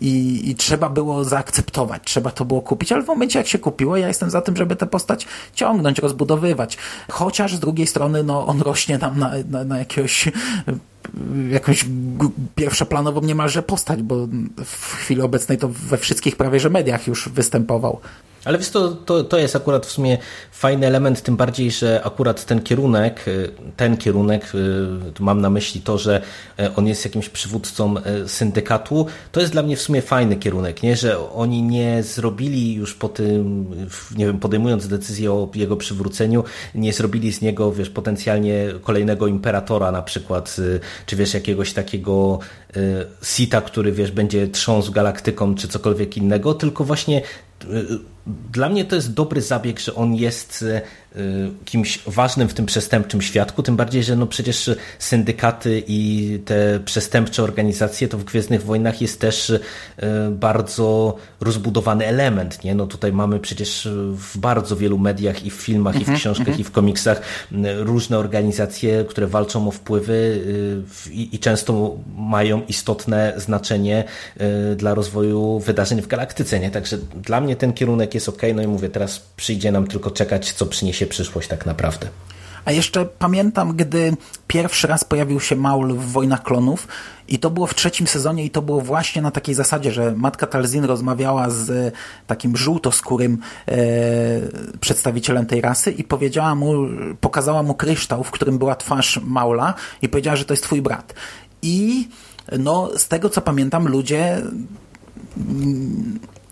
i, 0.00 0.40
i 0.50 0.54
trzeba 0.54 0.88
było 0.88 1.24
zaakceptować, 1.24 2.02
trzeba 2.04 2.30
to 2.30 2.44
było 2.44 2.62
kupić, 2.62 2.92
ale 2.92 3.02
w 3.02 3.06
momencie 3.06 3.38
jak 3.38 3.48
się 3.48 3.58
kupiło, 3.58 3.96
ja 3.96 4.08
jestem 4.08 4.30
za 4.30 4.40
tym, 4.40 4.56
żeby 4.56 4.76
tę 4.76 4.86
postać 4.86 5.26
ciągnąć, 5.54 5.98
rozbudowywać. 5.98 6.78
Chociaż 7.10 7.54
z 7.54 7.60
drugiej 7.60 7.86
strony 7.86 8.22
no, 8.22 8.46
on 8.46 8.60
rośnie 8.60 8.98
nam 8.98 9.18
na, 9.18 9.30
na, 9.50 9.64
na 9.64 9.78
jakiegoś 9.78 10.28
jakąś 11.50 11.86
pierwszoplanową 12.54 13.20
niemalże 13.20 13.62
postać, 13.62 14.02
bo 14.02 14.26
w 14.64 14.94
chwili 14.94 15.22
obecnej 15.22 15.58
to 15.58 15.68
we 15.68 15.98
wszystkich 15.98 16.36
prawie 16.36 16.60
że 16.60 16.70
mediach 16.70 17.06
już 17.06 17.28
występował. 17.28 18.00
Ale 18.44 18.58
wiesz, 18.58 18.70
to, 18.70 18.88
to, 18.88 19.24
to 19.24 19.38
jest 19.38 19.56
akurat 19.56 19.86
w 19.86 19.90
sumie 19.90 20.18
fajny 20.52 20.86
element, 20.86 21.22
tym 21.22 21.36
bardziej, 21.36 21.70
że 21.70 22.00
akurat 22.04 22.44
ten 22.44 22.62
kierunek, 22.62 23.28
y, 23.28 23.50
ten 23.76 23.96
kierunek, 23.96 24.54
y, 24.54 25.22
mam 25.22 25.40
na 25.40 25.50
myśli 25.50 25.80
to, 25.80 25.98
że 25.98 26.22
y, 26.60 26.74
on 26.74 26.86
jest 26.86 27.04
jakimś 27.04 27.28
przywódcą 27.28 27.94
syndykatu, 28.26 29.06
to 29.32 29.40
jest 29.40 29.52
dla 29.52 29.62
mnie 29.62 29.76
w 29.76 29.82
sumie 29.82 30.02
fajny 30.02 30.36
kierunek, 30.36 30.82
nie? 30.82 30.96
że 30.96 31.30
oni 31.30 31.62
nie 31.62 32.02
zrobili 32.02 32.74
już 32.74 32.94
po 32.94 33.08
tym, 33.08 33.66
nie 34.16 34.26
wiem, 34.26 34.38
podejmując 34.38 34.88
decyzję 34.88 35.32
o 35.32 35.48
jego 35.54 35.76
przywróceniu, 35.76 36.44
nie 36.74 36.92
zrobili 36.92 37.32
z 37.32 37.40
niego, 37.40 37.72
wiesz, 37.72 37.90
potencjalnie 37.90 38.66
kolejnego 38.82 39.26
imperatora 39.26 39.92
na 39.92 40.02
przykład, 40.02 40.56
czy 41.06 41.16
wiesz, 41.16 41.34
jakiegoś 41.34 41.72
takiego 41.72 42.38
Sita, 43.22 43.60
który, 43.60 43.92
wiesz, 43.92 44.10
będzie 44.10 44.48
trząsł 44.48 44.92
galaktyką, 44.92 45.54
czy 45.54 45.68
cokolwiek 45.68 46.16
innego, 46.16 46.54
tylko 46.54 46.84
właśnie 46.84 47.22
dla 48.52 48.68
mnie 48.68 48.84
to 48.84 48.96
jest 48.96 49.14
dobry 49.14 49.42
zabieg, 49.42 49.80
że 49.80 49.94
on 49.94 50.14
jest 50.14 50.62
Y, 50.62 50.82
kimś 51.64 52.02
ważnym 52.06 52.48
w 52.48 52.54
tym 52.54 52.66
przestępczym 52.66 53.22
świadku, 53.22 53.62
tym 53.62 53.76
bardziej, 53.76 54.02
że 54.02 54.16
no 54.16 54.26
przecież 54.26 54.70
syndykaty 54.98 55.82
i 55.86 56.38
te 56.44 56.80
przestępcze 56.84 57.42
organizacje 57.42 58.08
to 58.08 58.18
w 58.18 58.24
Gwiezdnych 58.24 58.64
Wojnach 58.64 59.00
jest 59.00 59.20
też 59.20 59.50
y, 59.50 59.60
bardzo 60.30 61.16
rozbudowany 61.40 62.06
element, 62.06 62.64
nie? 62.64 62.74
No 62.74 62.86
tutaj 62.86 63.12
mamy 63.12 63.38
przecież 63.38 63.88
w 64.12 64.38
bardzo 64.38 64.76
wielu 64.76 64.98
mediach 64.98 65.44
i 65.44 65.50
w 65.50 65.54
filmach, 65.54 65.94
i 65.94 65.98
w 65.98 66.00
mhm, 66.00 66.18
książkach, 66.18 66.48
mhm. 66.48 66.60
i 66.60 66.64
w 66.64 66.70
komiksach 66.70 67.20
y, 67.52 67.56
różne 67.84 68.18
organizacje, 68.18 69.04
które 69.08 69.26
walczą 69.26 69.68
o 69.68 69.70
wpływy 69.70 70.40
i, 71.10 71.34
i 71.34 71.38
często 71.38 71.96
mają 72.16 72.62
istotne 72.68 73.32
znaczenie 73.36 74.04
dla 74.76 74.94
rozwoju 74.94 75.58
wydarzeń 75.58 76.02
w 76.02 76.06
galaktyce, 76.06 76.60
nie? 76.60 76.70
Także 76.70 76.98
dla 76.98 77.40
mnie 77.40 77.56
ten 77.56 77.72
kierunek 77.72 78.14
jest 78.14 78.28
ok, 78.28 78.42
no 78.54 78.62
i 78.62 78.66
mówię, 78.66 78.88
teraz 78.88 79.22
przyjdzie 79.36 79.72
nam 79.72 79.86
tylko 79.86 80.10
czekać, 80.10 80.52
co 80.52 80.66
przyniesie 80.66 80.99
się 81.00 81.06
przyszłość 81.06 81.48
tak 81.48 81.66
naprawdę. 81.66 82.08
A 82.64 82.72
jeszcze 82.72 83.06
pamiętam, 83.06 83.76
gdy 83.76 84.16
pierwszy 84.46 84.86
raz 84.86 85.04
pojawił 85.04 85.40
się 85.40 85.56
Maul 85.56 85.94
w 85.94 86.04
Wojnach 86.04 86.42
Klonów 86.42 86.88
i 87.28 87.38
to 87.38 87.50
było 87.50 87.66
w 87.66 87.74
trzecim 87.74 88.06
sezonie 88.06 88.44
i 88.44 88.50
to 88.50 88.62
było 88.62 88.80
właśnie 88.80 89.22
na 89.22 89.30
takiej 89.30 89.54
zasadzie, 89.54 89.92
że 89.92 90.12
matka 90.16 90.46
Talzin 90.46 90.84
rozmawiała 90.84 91.50
z 91.50 91.94
takim 92.26 92.56
żółtoskórym 92.56 93.38
e, 93.68 93.78
przedstawicielem 94.80 95.46
tej 95.46 95.60
rasy 95.60 95.90
i 95.90 96.04
powiedziała 96.04 96.54
mu, 96.54 96.74
pokazała 97.20 97.62
mu 97.62 97.74
kryształ, 97.74 98.24
w 98.24 98.30
którym 98.30 98.58
była 98.58 98.74
twarz 98.74 99.20
Maula 99.24 99.74
i 100.02 100.08
powiedziała, 100.08 100.36
że 100.36 100.44
to 100.44 100.52
jest 100.52 100.64
twój 100.64 100.82
brat. 100.82 101.14
I 101.62 102.08
no, 102.58 102.90
z 102.96 103.08
tego 103.08 103.30
co 103.30 103.40
pamiętam, 103.40 103.88
ludzie 103.88 104.42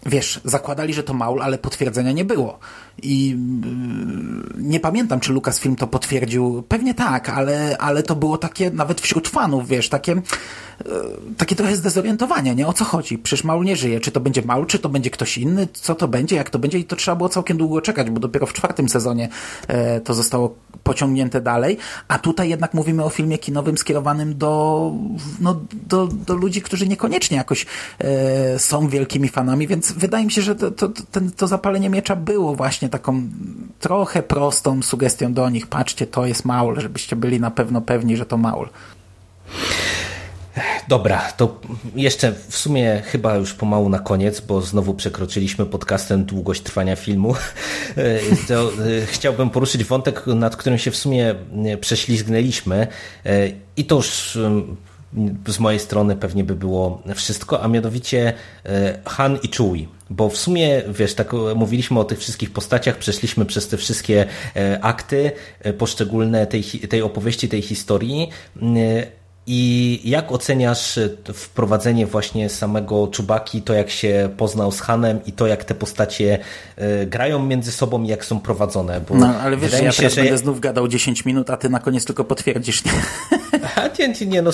wiesz, 0.07 0.41
zakładali, 0.45 0.95
że 0.95 1.03
to 1.03 1.15
Maul, 1.15 1.43
ale 1.43 1.59
potwierdzenia 1.59 2.13
nie 2.13 2.25
było. 2.25 2.59
I 3.03 3.29
yy, 3.29 4.63
nie 4.63 4.81
pamiętam, 4.81 5.21
czy 5.21 5.33
Lucasfilm 5.33 5.77
to 5.77 5.87
potwierdził. 5.87 6.63
Pewnie 6.69 6.95
tak, 6.95 7.29
ale, 7.29 7.77
ale 7.79 8.03
to 8.03 8.17
było 8.17 8.39
takie 8.39 8.71
nawet 8.71 9.01
wśród 9.01 9.29
fanów, 9.29 9.69
wiesz, 9.69 9.89
takie, 9.89 10.13
yy, 10.13 10.93
takie 11.37 11.57
trochę 11.57 11.77
zdezorientowanie, 11.77 12.55
nie? 12.55 12.67
O 12.67 12.73
co 12.73 12.85
chodzi? 12.85 13.19
Przecież 13.19 13.45
Maul 13.45 13.65
nie 13.65 13.77
żyje. 13.77 14.01
Czy 14.01 14.11
to 14.11 14.21
będzie 14.21 14.43
Maul, 14.43 14.67
czy 14.67 14.79
to 14.79 14.89
będzie 14.89 15.11
ktoś 15.11 15.39
inny? 15.39 15.69
Co 15.73 15.95
to 15.95 16.09
będzie? 16.09 16.37
Jak 16.37 16.51
to 16.51 16.59
będzie? 16.59 16.79
I 16.79 16.85
to 16.85 16.97
trzeba 16.97 17.17
było 17.17 17.29
całkiem 17.29 17.57
długo 17.57 17.81
czekać, 17.81 18.11
bo 18.11 18.21
dopiero 18.21 18.47
w 18.47 18.53
czwartym 18.53 18.89
sezonie 18.89 19.29
e, 19.69 20.01
to 20.01 20.15
zostało 20.15 20.55
pociągnięte 20.83 21.41
dalej. 21.41 21.77
A 22.09 22.19
tutaj 22.19 22.49
jednak 22.49 22.75
mówimy 22.75 23.05
o 23.05 23.11
filmie 23.11 23.39
kinowym 23.39 23.79
skierowanym 23.79 24.39
do, 24.39 24.93
no, 25.41 25.61
do, 25.89 26.07
do 26.07 26.35
ludzi, 26.35 26.63
którzy 26.63 26.89
niekoniecznie 26.89 27.37
jakoś 27.37 27.67
e, 27.99 28.59
są 28.59 28.89
wielkimi 28.89 29.29
fanami, 29.29 29.67
więc 29.67 29.93
wydaje 29.93 30.25
mi 30.25 30.33
się, 30.33 30.43
że 30.43 30.55
to, 30.55 30.71
to, 30.71 30.89
ten, 30.89 31.31
to 31.31 31.47
zapalenie 31.47 31.91
miecza 31.91 32.17
było 32.17 32.55
właśnie 32.55 32.88
taką 32.89 33.23
trochę 33.81 34.23
prostą 34.23 34.83
sugestią 34.83 35.33
do 35.33 35.51
nich. 35.51 35.67
Patrzcie, 35.67 36.07
to 36.07 36.27
jest 36.27 36.45
Maul, 36.45 36.81
żebyście 36.81 37.17
byli 37.17 37.41
na 37.41 37.51
pewno 37.51 37.81
pewni, 37.81 38.17
że 38.17 38.27
to 38.27 38.37
Maul. 38.37 38.69
Dobra, 40.89 41.33
to 41.37 41.61
jeszcze 41.95 42.33
w 42.49 42.57
sumie 42.57 43.03
chyba 43.05 43.37
już 43.37 43.55
pomału 43.55 43.89
na 43.89 43.99
koniec, 43.99 44.41
bo 44.41 44.61
znowu 44.61 44.95
przekroczyliśmy 44.95 45.67
podcastem 45.67 46.25
długość 46.25 46.63
trwania 46.63 46.97
filmu. 46.97 47.35
To 48.49 48.63
e, 48.65 49.07
chciałbym 49.07 49.51
poruszyć 49.51 49.85
wątek, 49.85 50.27
nad 50.27 50.57
którym 50.57 50.79
się 50.79 50.91
w 50.91 50.97
sumie 50.97 51.35
e, 51.65 51.77
prześlizgnęliśmy 51.77 52.87
e, 53.27 53.49
i 53.77 53.85
to 53.85 53.97
już 53.97 54.39
z 55.49 55.59
mojej 55.59 55.81
strony 55.81 56.17
pewnie 56.17 56.45
by 56.45 56.55
było 56.55 57.03
wszystko, 57.15 57.63
a 57.63 57.69
mianowicie 57.69 58.33
Han 59.05 59.39
i 59.43 59.49
Chewie 59.57 59.98
Bo 60.11 60.29
w 60.29 60.37
sumie, 60.37 60.83
wiesz, 60.89 61.15
tak 61.15 61.33
mówiliśmy 61.55 62.01
o 62.01 62.05
tych 62.05 62.19
wszystkich 62.19 62.51
postaciach, 62.51 62.97
przeszliśmy 62.97 63.45
przez 63.47 63.69
te 63.69 63.77
wszystkie 63.77 64.27
akty 64.81 65.31
poszczególne 65.79 66.47
tej, 66.47 66.63
tej 66.63 67.03
opowieści, 67.03 67.49
tej 67.49 67.63
historii, 67.63 68.29
i 69.51 70.01
jak 70.05 70.33
oceniasz 70.33 70.99
e, 70.99 71.09
wprowadzenie 71.35 72.07
właśnie 72.07 72.49
samego 72.49 73.07
Czubaki, 73.07 73.63
to 73.63 73.75
jak 73.75 73.91
się 73.91 74.29
poznał 74.37 74.73
z 74.73 74.81
Hanem 74.81 75.21
i 75.27 75.33
to 75.33 75.47
jak 75.47 75.65
te 75.65 75.75
postacie 75.75 76.39
e, 76.77 77.07
grają 77.07 77.39
między 77.39 77.73
sobą 77.73 78.03
i 78.03 78.09
jak 78.09 78.25
są 78.25 78.41
prowadzone? 78.41 79.01
Bo 79.01 79.15
no, 79.15 79.27
ale 79.27 79.57
wiesz, 79.57 79.73
ja 79.73 79.93
się, 79.93 79.97
teraz 79.97 80.15
że... 80.15 80.23
będę 80.23 80.39
znów 80.39 80.61
gadał 80.61 80.89
10 80.89 81.25
minut, 81.25 81.51
a 81.51 81.57
ty 81.57 81.69
na 81.69 81.81
koniec 81.81 82.05
tylko 82.05 82.25
potwierdzisz, 82.25 82.85
nie? 82.85 82.93
Nie, 83.99 84.27
nie 84.27 84.43
no 84.43 84.53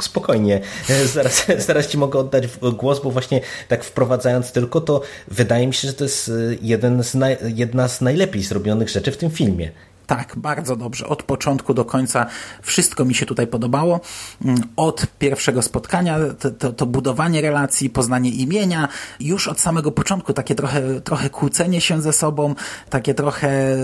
spokojnie. 0.00 0.60
E, 0.90 1.06
zaraz, 1.06 1.46
zaraz 1.66 1.88
ci 1.88 1.98
mogę 1.98 2.18
oddać 2.18 2.44
głos, 2.76 3.00
bo 3.02 3.10
właśnie 3.10 3.40
tak 3.68 3.84
wprowadzając 3.84 4.52
tylko, 4.52 4.80
to 4.80 5.00
wydaje 5.28 5.66
mi 5.66 5.74
się, 5.74 5.88
że 5.88 5.94
to 5.94 6.04
jest 6.04 6.30
jeden 6.62 7.02
z 7.02 7.16
jedna 7.42 7.88
z 7.88 8.00
najlepiej 8.00 8.42
zrobionych 8.42 8.88
rzeczy 8.88 9.12
w 9.12 9.16
tym 9.16 9.30
filmie. 9.30 9.70
Tak, 10.06 10.36
bardzo 10.36 10.76
dobrze. 10.76 11.06
Od 11.06 11.22
początku 11.22 11.74
do 11.74 11.84
końca 11.84 12.26
wszystko 12.62 13.04
mi 13.04 13.14
się 13.14 13.26
tutaj 13.26 13.46
podobało. 13.46 14.00
Mm, 14.44 14.60
od 14.76 15.06
pierwszego 15.18 15.62
spotkania, 15.62 16.18
to, 16.38 16.50
to, 16.50 16.72
to, 16.72 16.86
budowanie 16.86 17.40
relacji, 17.40 17.90
poznanie 17.90 18.30
imienia, 18.30 18.88
już 19.20 19.48
od 19.48 19.60
samego 19.60 19.92
początku 19.92 20.32
takie 20.32 20.54
trochę, 20.54 21.00
trochę 21.00 21.30
kłócenie 21.30 21.80
się 21.80 22.02
ze 22.02 22.12
sobą, 22.12 22.54
takie 22.90 23.14
trochę 23.14 23.76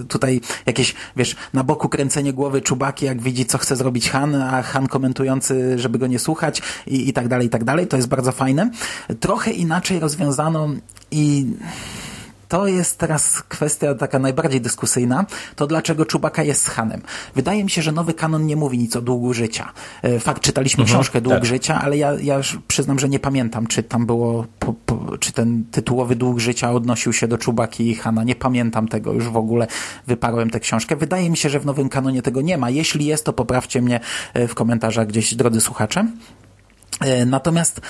y, 0.00 0.04
tutaj 0.08 0.40
jakieś, 0.66 0.94
wiesz, 1.16 1.36
na 1.52 1.64
boku 1.64 1.88
kręcenie 1.88 2.32
głowy 2.32 2.60
czubaki, 2.60 3.06
jak 3.06 3.22
widzi, 3.22 3.46
co 3.46 3.58
chce 3.58 3.76
zrobić 3.76 4.10
Han, 4.10 4.34
a 4.34 4.62
Han 4.62 4.86
komentujący, 4.86 5.78
żeby 5.78 5.98
go 5.98 6.06
nie 6.06 6.18
słuchać 6.18 6.62
i, 6.86 7.08
i 7.08 7.12
tak 7.12 7.28
dalej, 7.28 7.46
i 7.46 7.50
tak 7.50 7.64
dalej. 7.64 7.86
To 7.86 7.96
jest 7.96 8.08
bardzo 8.08 8.32
fajne. 8.32 8.70
Trochę 9.20 9.50
inaczej 9.50 10.00
rozwiązano 10.00 10.68
i 11.10 11.46
to 12.52 12.66
jest 12.66 12.98
teraz 12.98 13.42
kwestia 13.42 13.94
taka 13.94 14.18
najbardziej 14.18 14.60
dyskusyjna, 14.60 15.24
to 15.56 15.66
dlaczego 15.66 16.06
Czubaka 16.06 16.42
jest 16.42 16.62
z 16.62 16.68
Hanem. 16.68 17.02
Wydaje 17.34 17.64
mi 17.64 17.70
się, 17.70 17.82
że 17.82 17.92
nowy 17.92 18.14
kanon 18.14 18.46
nie 18.46 18.56
mówi 18.56 18.78
nic 18.78 18.96
o 18.96 19.02
długu 19.02 19.34
życia. 19.34 19.72
E, 20.02 20.20
fakt, 20.20 20.42
czytaliśmy 20.42 20.82
mhm, 20.82 20.98
książkę 20.98 21.20
Dług 21.20 21.34
tak. 21.34 21.44
życia, 21.44 21.80
ale 21.82 21.96
ja, 21.96 22.12
ja 22.22 22.40
przyznam, 22.68 22.98
że 22.98 23.08
nie 23.08 23.18
pamiętam, 23.18 23.66
czy 23.66 23.82
tam 23.82 24.06
było, 24.06 24.46
po, 24.58 24.72
po, 24.86 25.18
czy 25.18 25.32
ten 25.32 25.64
tytułowy 25.70 26.16
Dług 26.16 26.38
życia 26.38 26.72
odnosił 26.72 27.12
się 27.12 27.28
do 27.28 27.38
Czubaki 27.38 27.90
i 27.90 27.94
Hana. 27.94 28.24
Nie 28.24 28.36
pamiętam 28.36 28.88
tego, 28.88 29.12
już 29.12 29.28
w 29.28 29.36
ogóle 29.36 29.66
wyparłem 30.06 30.50
tę 30.50 30.60
książkę. 30.60 30.96
Wydaje 30.96 31.30
mi 31.30 31.36
się, 31.36 31.48
że 31.48 31.60
w 31.60 31.66
nowym 31.66 31.88
kanonie 31.88 32.22
tego 32.22 32.40
nie 32.40 32.58
ma. 32.58 32.70
Jeśli 32.70 33.06
jest, 33.06 33.24
to 33.24 33.32
poprawcie 33.32 33.82
mnie 33.82 34.00
e, 34.34 34.48
w 34.48 34.54
komentarzach 34.54 35.06
gdzieś, 35.06 35.34
drodzy 35.34 35.60
słuchacze. 35.60 36.06
E, 37.00 37.26
natomiast 37.26 37.80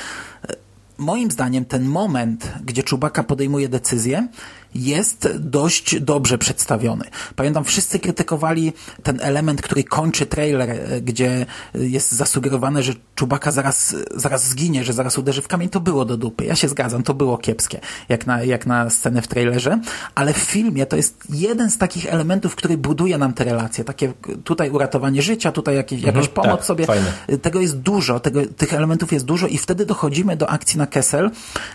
moim 1.03 1.31
zdaniem 1.31 1.65
ten 1.65 1.85
moment, 1.85 2.53
gdzie 2.65 2.83
Czubaka 2.83 3.23
podejmuje 3.23 3.69
decyzję, 3.69 4.29
jest 4.75 5.29
dość 5.39 6.01
dobrze 6.01 6.39
przedstawiony. 6.39 7.05
Pamiętam, 7.37 7.65
wszyscy 7.65 7.99
krytykowali 7.99 8.73
ten 9.03 9.19
element, 9.23 9.63
który 9.63 9.85
kończy 9.85 10.27
trailer, 10.27 10.71
e, 10.71 11.01
gdzie 11.01 11.47
jest 11.75 12.13
zasugerowane, 12.13 12.83
że 12.83 12.93
Czubaka 13.15 13.51
zaraz, 13.51 13.97
zaraz 14.15 14.49
zginie, 14.49 14.85
że 14.85 14.93
zaraz 14.93 15.19
uderzy 15.19 15.43
w 15.43 15.49
kamień. 15.49 15.69
To 15.69 15.81
było 15.81 16.05
do 16.05 16.17
dupy. 16.17 16.45
Ja 16.45 16.57
się 16.57 16.69
zgadzam, 16.69 17.03
to 17.03 17.15
było 17.15 17.39
kiepskie, 17.39 17.81
jak 18.09 18.27
na, 18.27 18.43
jak 18.43 18.67
na 18.67 18.91
scenę 18.91 19.23
w 19.23 19.29
trailerze, 19.29 19.81
ale 20.15 20.33
w 20.33 20.37
filmie 20.37 20.87
to 20.87 20.97
jest 20.97 21.19
jeden 21.31 21.71
z 21.71 21.79
takich 21.79 22.07
elementów, 22.07 22.57
który 22.57 22.79
buduje 22.79 23.19
nam 23.19 23.33
te 23.33 23.45
relacje. 23.45 23.85
Takie 23.85 24.13
tutaj 24.45 24.71
uratowanie 24.71 25.23
życia, 25.23 25.53
tutaj 25.53 25.77
jakieś, 25.77 25.99
mhm, 25.99 26.17
jakaś 26.17 26.33
pomoc 26.33 26.57
tak, 26.57 26.65
sobie. 26.65 26.87
Fajne. 26.87 27.13
Tego 27.43 27.61
jest 27.61 27.79
dużo, 27.79 28.21
tego, 28.21 28.41
tych 28.57 28.75
elementów 28.75 29.13
jest 29.13 29.25
dużo 29.25 29.47
i 29.47 29.59
wtedy 29.59 29.87
dochodzimy 29.87 30.37
do 30.37 30.51
akcji 30.51 30.79
na 30.79 30.87
Kessel, 30.87 31.31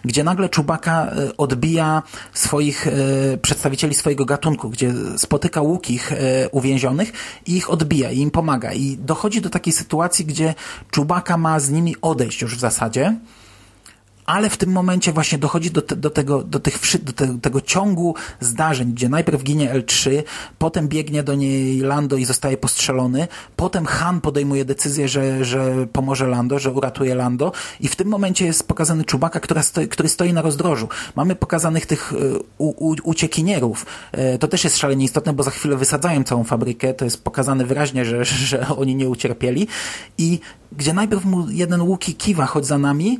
gdzie 0.06 0.24
nagle 0.24 0.49
Czubaka 0.49 1.06
e, 1.06 1.38
odbija 1.38 2.03
swoich 2.34 2.87
E, 2.88 3.38
przedstawicieli 3.38 3.96
swojego 3.96 4.26
gatunku, 4.26 4.70
gdzie 4.70 4.94
spotyka 5.18 5.62
łukich 5.62 6.12
e, 6.12 6.50
uwięzionych 6.50 7.12
i 7.46 7.58
ich 7.58 7.70
odbija 7.70 8.12
i 8.12 8.20
im 8.20 8.32
pomaga. 8.32 8.74
I 8.74 8.98
dochodzi 8.98 9.42
do 9.42 9.50
takiej 9.50 9.74
sytuacji, 9.74 10.26
gdzie 10.26 10.54
Czubaka 10.92 11.38
ma 11.38 11.60
z 11.60 11.70
nimi 11.70 11.96
odejść 12.02 12.42
już 12.42 12.56
w 12.56 12.60
zasadzie, 12.60 13.16
ale 14.28 14.49
w 14.49 14.58
tym 14.58 14.72
momencie 14.72 15.14
właśnie 15.14 15.38
dochodzi 15.38 15.72
do, 15.72 15.82
te, 15.82 15.95
do, 15.95 16.10
tego, 16.10 16.44
do, 16.44 16.60
tych, 16.60 17.04
do 17.04 17.14
te, 17.14 17.40
tego 17.40 17.62
ciągu 17.62 18.16
zdarzeń, 18.40 18.94
gdzie 18.94 19.10
najpierw 19.10 19.44
ginie 19.44 19.74
L3, 19.74 20.24
potem 20.58 20.88
biegnie 20.88 21.24
do 21.24 21.36
niej 21.36 21.80
Lando 21.80 22.18
i 22.18 22.26
zostaje 22.26 22.58
postrzelony, 22.58 23.28
potem 23.56 23.86
Han 23.86 24.22
podejmuje 24.22 24.66
decyzję, 24.66 25.08
że, 25.08 25.45
że 25.45 25.88
pomoże 25.94 26.28
Lando, 26.28 26.60
że 26.60 26.72
uratuje 26.72 27.16
Lando 27.16 27.52
i 27.80 27.88
w 27.88 27.95
tym 27.95 28.08
momencie 28.08 28.45
jest 28.45 28.68
pokazany 28.68 29.04
Czubaka, 29.04 29.40
która 29.40 29.64
stoi, 29.64 29.88
który 29.88 30.10
stoi 30.10 30.34
na 30.34 30.41
rozdrożu. 30.41 30.90
Mamy 31.16 31.36
pokazanych 31.36 31.86
tych 31.86 32.14
e, 32.14 32.40
u, 32.58 32.90
u, 32.90 32.95
uciekinierów. 33.04 33.86
E, 34.12 34.38
to 34.38 34.48
też 34.48 34.64
jest 34.64 34.78
szalenie 34.78 35.06
istotne, 35.06 35.34
bo 35.34 35.44
za 35.44 35.52
chwilę 35.52 35.78
wysadzają 35.78 36.24
całą 36.24 36.44
fabrykę, 36.44 36.94
to 36.94 37.06
jest 37.06 37.24
pokazane 37.24 37.66
wyraźnie, 37.66 38.06
że, 38.06 38.26
że 38.26 38.68
oni 38.68 38.95
nie 38.95 39.10
ucierpieli 39.10 39.68
i 40.18 40.40
gdzie 40.72 40.94
najpierw 40.94 41.26
mu 41.26 41.49
jeden 41.49 41.82
łuki 41.82 42.16
kiwa, 42.16 42.45
chodź 42.45 42.66
za 42.66 42.78
nami, 42.78 43.20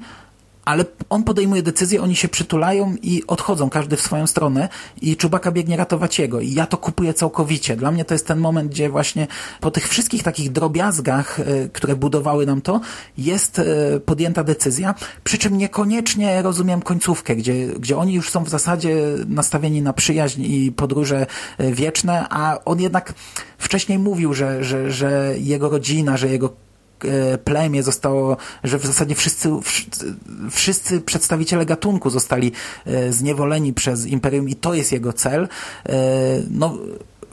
ale 0.68 0.85
on 1.10 1.23
podejmuje 1.23 1.64
decyzję, 1.64 2.02
oni 2.02 2.15
się 2.15 2.27
przytulają 2.27 2.95
i 3.02 3.23
odchodzą, 3.27 3.69
każdy 3.69 3.95
w 3.98 4.02
swoją 4.02 4.27
stronę 4.27 4.69
i 5.02 5.18
Czubaka 5.18 5.52
biegnie 5.52 5.77
ratować 5.77 6.19
jego 6.19 6.41
i 6.41 6.53
ja 6.53 6.65
to 6.65 6.77
kupuję 6.77 7.14
całkowicie. 7.14 7.76
Dla 7.76 7.91
mnie 7.91 8.06
to 8.06 8.14
jest 8.14 8.27
ten 8.27 8.39
moment, 8.39 8.72
gdzie 8.72 8.89
właśnie 8.89 9.27
po 9.61 9.72
tych 9.72 9.88
wszystkich 9.89 10.23
takich 10.23 10.52
drobiazgach, 10.52 11.39
e, 11.39 11.44
które 11.69 11.95
budowały 11.95 12.45
nam 12.45 12.61
to, 12.61 12.81
jest 13.18 13.60
e, 13.60 13.99
podjęta 13.99 14.44
decyzja, 14.44 14.95
przy 15.23 15.38
czym 15.38 15.57
niekoniecznie 15.57 16.41
rozumiem 16.41 16.81
końcówkę, 16.81 17.35
gdzie, 17.35 17.68
gdzie 17.68 17.98
oni 17.98 18.14
już 18.14 18.30
są 18.30 18.44
w 18.44 18.49
zasadzie 18.49 18.95
nastawieni 19.27 19.81
na 19.81 19.94
przyjaźń 19.94 20.41
i 20.41 20.72
podróże 20.72 21.26
e, 21.57 21.72
wieczne, 21.72 22.26
a 22.30 22.60
on 22.65 22.80
jednak 22.80 23.14
wcześniej 23.57 23.99
mówił, 23.99 24.34
że, 24.34 24.64
że, 24.64 24.91
że 24.91 25.34
jego 25.38 25.69
rodzina, 25.69 26.18
że 26.18 26.27
jego 26.27 26.66
plemię 27.43 27.83
zostało, 27.83 28.37
że 28.63 28.79
w 28.79 28.85
zasadzie 28.85 29.15
wszyscy, 29.15 29.49
wszyscy 30.51 31.01
przedstawiciele 31.01 31.65
gatunku 31.65 32.09
zostali 32.09 32.51
e, 32.85 33.13
zniewoleni 33.13 33.73
przez 33.73 34.05
Imperium 34.05 34.49
i 34.49 34.55
to 34.55 34.73
jest 34.73 34.91
jego 34.91 35.13
cel. 35.13 35.47
E, 35.89 35.95
no, 36.51 36.77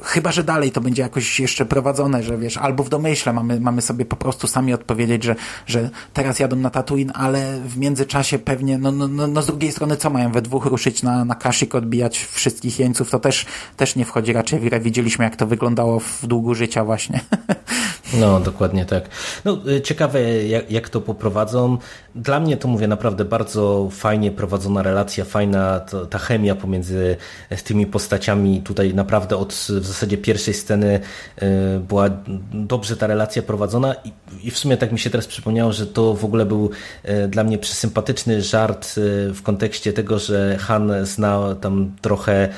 Chyba, 0.04 0.32
że 0.32 0.44
dalej 0.44 0.72
to 0.72 0.80
będzie 0.80 1.02
jakoś 1.02 1.40
jeszcze 1.40 1.66
prowadzone, 1.66 2.22
że 2.22 2.38
wiesz, 2.38 2.56
albo 2.56 2.84
w 2.84 2.88
domyśle 2.88 3.32
mamy, 3.32 3.60
mamy 3.60 3.82
sobie 3.82 4.04
po 4.04 4.16
prostu 4.16 4.46
sami 4.46 4.74
odpowiedzieć, 4.74 5.24
że, 5.24 5.36
że 5.66 5.90
teraz 6.12 6.38
jadą 6.38 6.56
na 6.56 6.70
Tatooine, 6.70 7.12
ale 7.14 7.60
w 7.60 7.76
międzyczasie 7.76 8.38
pewnie, 8.38 8.78
no, 8.78 8.92
no, 8.92 9.08
no, 9.08 9.26
no 9.26 9.42
z 9.42 9.46
drugiej 9.46 9.72
strony 9.72 9.96
co 9.96 10.10
mają 10.10 10.32
we 10.32 10.42
dwóch 10.42 10.66
ruszyć 10.66 11.02
na, 11.02 11.24
na 11.24 11.34
Kashyyyk, 11.34 11.74
odbijać 11.74 12.18
wszystkich 12.32 12.78
jeńców, 12.78 13.10
to 13.10 13.18
też, 13.18 13.46
też 13.76 13.96
nie 13.96 14.04
wchodzi 14.04 14.32
raczej 14.32 14.60
w 14.60 14.64
grę. 14.64 14.80
Widzieliśmy, 14.80 15.24
jak 15.24 15.36
to 15.36 15.46
wyglądało 15.46 16.00
w 16.00 16.26
długu 16.26 16.54
życia 16.54 16.84
właśnie. 16.84 17.20
No, 18.12 18.40
dokładnie 18.40 18.84
tak. 18.84 19.08
No, 19.44 19.58
y, 19.68 19.80
ciekawe, 19.80 20.44
jak, 20.46 20.70
jak 20.70 20.88
to 20.88 21.00
poprowadzą. 21.00 21.78
Dla 22.14 22.40
mnie 22.40 22.56
to 22.56 22.68
mówię 22.68 22.88
naprawdę 22.88 23.24
bardzo 23.24 23.88
fajnie 23.92 24.30
prowadzona 24.30 24.82
relacja, 24.82 25.24
fajna 25.24 25.80
to, 25.80 26.06
ta 26.06 26.18
chemia 26.18 26.54
pomiędzy 26.54 27.16
tymi 27.64 27.86
postaciami. 27.86 28.62
Tutaj 28.62 28.94
naprawdę 28.94 29.36
od 29.36 29.52
w 29.52 29.86
zasadzie 29.86 30.18
pierwszej 30.18 30.54
sceny 30.54 31.00
y, 31.42 31.80
była 31.80 32.10
dobrze 32.52 32.96
ta 32.96 33.06
relacja 33.06 33.42
prowadzona 33.42 33.94
i, 33.94 34.12
i 34.42 34.50
w 34.50 34.58
sumie 34.58 34.76
tak 34.76 34.92
mi 34.92 34.98
się 34.98 35.10
teraz 35.10 35.26
przypomniało, 35.26 35.72
że 35.72 35.86
to 35.86 36.14
w 36.14 36.24
ogóle 36.24 36.46
był 36.46 36.70
y, 37.04 37.28
dla 37.28 37.44
mnie 37.44 37.58
przesympatyczny 37.58 38.42
żart 38.42 38.94
w 39.34 39.40
kontekście 39.42 39.92
tego, 39.92 40.18
że 40.18 40.56
Han 40.60 40.92
zna 41.02 41.54
tam 41.60 41.92
trochę 42.00 42.48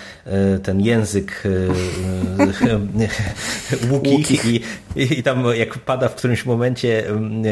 ten 0.62 0.81
język 0.81 1.43
Łuki, 3.90 4.62
I, 4.97 5.18
i 5.18 5.23
tam 5.23 5.35
jak 5.56 5.78
pada 5.78 6.08
w 6.08 6.14
którymś 6.14 6.44
momencie, 6.44 7.08
mm, 7.08 7.44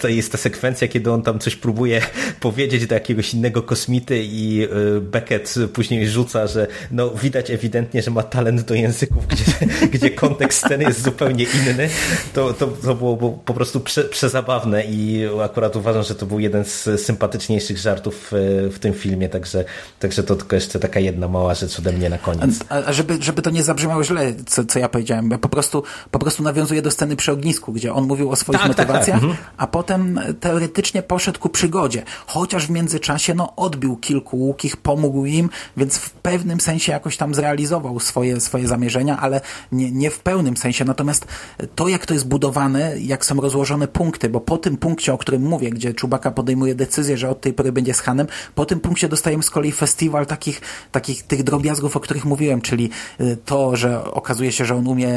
to 0.00 0.08
jest 0.08 0.32
ta 0.32 0.38
sekwencja, 0.38 0.88
kiedy 0.88 1.10
on 1.12 1.22
tam 1.22 1.38
coś 1.38 1.56
próbuje 1.56 2.00
powiedzieć 2.40 2.86
do 2.86 2.94
jakiegoś 2.94 3.34
innego 3.34 3.62
kosmity 3.62 4.22
i 4.24 4.68
y, 4.96 5.00
Beckett 5.00 5.54
później 5.72 6.08
rzuca, 6.08 6.46
że 6.46 6.66
no 6.90 7.10
widać 7.10 7.50
ewidentnie, 7.50 8.02
że 8.02 8.10
ma 8.10 8.22
talent 8.22 8.62
do 8.62 8.74
języków, 8.74 9.26
gdzie, 9.26 9.44
gdzie 9.98 10.10
kontekst 10.10 10.58
sceny 10.58 10.84
jest 10.84 11.02
zupełnie 11.02 11.44
inny. 11.44 11.88
To, 12.34 12.52
to, 12.52 12.66
to 12.66 12.94
było 12.94 13.32
po 13.44 13.54
prostu 13.54 13.80
prze, 13.80 14.04
przezabawne 14.04 14.84
i 14.84 15.26
akurat 15.44 15.76
uważam, 15.76 16.02
że 16.02 16.14
to 16.14 16.26
był 16.26 16.40
jeden 16.40 16.64
z 16.64 17.00
sympatyczniejszych 17.04 17.78
żartów 17.78 18.28
w 18.70 18.76
tym 18.80 18.94
filmie, 18.94 19.28
także, 19.28 19.64
także 19.98 20.22
to 20.22 20.36
tylko 20.36 20.56
jeszcze 20.56 20.78
taka 20.78 21.00
jedna 21.00 21.28
mała 21.28 21.54
rzecz 21.54 21.78
ode 21.78 21.92
mnie 21.92 22.10
na 22.10 22.18
koniec. 22.18 22.58
A, 22.68 22.74
a 22.74 22.92
żeby, 22.92 23.22
żeby 23.22 23.42
to 23.42 23.50
nie 23.50 23.62
zabrzmiało 23.62 24.04
źle, 24.04 24.34
co, 24.46 24.64
co 24.64 24.78
ja 24.78 24.88
powiedziałem, 24.88 25.30
ja 25.30 25.38
po 25.38 25.48
prostu, 25.48 25.82
po 26.10 26.18
prostu 26.18 26.42
nawiązuję 26.42 26.82
do 26.82 26.90
sceny 26.90 27.16
przy 27.16 27.31
przy 27.32 27.38
ognisku, 27.40 27.72
gdzie 27.72 27.94
on 27.94 28.06
mówił 28.06 28.30
o 28.30 28.36
swoich 28.36 28.60
Tak, 28.60 28.68
tak, 28.68 28.76
tak. 28.76 28.86
motywacjach, 28.88 29.22
Mhm. 29.22 29.36
a 29.56 29.66
potem 29.66 30.20
teoretycznie 30.40 31.02
poszedł 31.02 31.40
ku 31.40 31.48
przygodzie. 31.48 32.02
Chociaż 32.26 32.66
w 32.66 32.70
międzyczasie 32.70 33.34
no, 33.34 33.56
odbił 33.56 33.96
kilku 33.96 34.36
łukich, 34.38 34.76
pomógł 34.76 35.24
im, 35.26 35.50
więc 35.76 35.98
w 35.98 36.10
pewnym 36.10 36.60
sensie 36.60 36.92
jakoś 36.92 37.16
tam 37.16 37.34
zrealizował 37.34 38.00
swoje, 38.00 38.40
swoje 38.40 38.68
zamierzenia, 38.68 39.18
ale 39.20 39.40
nie, 39.72 39.90
nie 39.92 40.10
w 40.10 40.18
pełnym 40.18 40.56
sensie. 40.56 40.84
Natomiast 40.84 41.26
to, 41.74 41.88
jak 41.88 42.06
to 42.06 42.14
jest 42.14 42.28
budowane, 42.28 43.00
jak 43.00 43.24
są 43.24 43.40
rozłożone 43.40 43.88
punkty, 43.88 44.28
bo 44.28 44.40
po 44.40 44.58
tym 44.58 44.76
punkcie, 44.76 45.12
o 45.14 45.18
którym 45.18 45.42
mówię, 45.42 45.70
gdzie 45.70 45.94
Czubaka 45.94 46.30
podejmuje 46.30 46.74
decyzję, 46.74 47.16
że 47.16 47.28
od 47.30 47.40
tej 47.40 47.52
pory 47.52 47.72
będzie 47.72 47.94
z 47.94 48.00
Hanem, 48.00 48.26
po 48.54 48.64
tym 48.66 48.80
punkcie 48.80 49.08
dostajemy 49.08 49.42
z 49.42 49.50
kolei 49.50 49.72
festiwal 49.72 50.26
takich, 50.26 50.60
takich 50.92 51.22
tych 51.22 51.42
drobiazgów, 51.42 51.96
o 51.96 52.00
których 52.00 52.24
mówiłem, 52.24 52.60
czyli 52.60 52.90
y, 53.20 53.36
to, 53.44 53.76
że 53.76 54.04
okazuje 54.04 54.52
się, 54.52 54.64
że 54.64 54.74
on 54.76 54.86
umie 54.86 55.08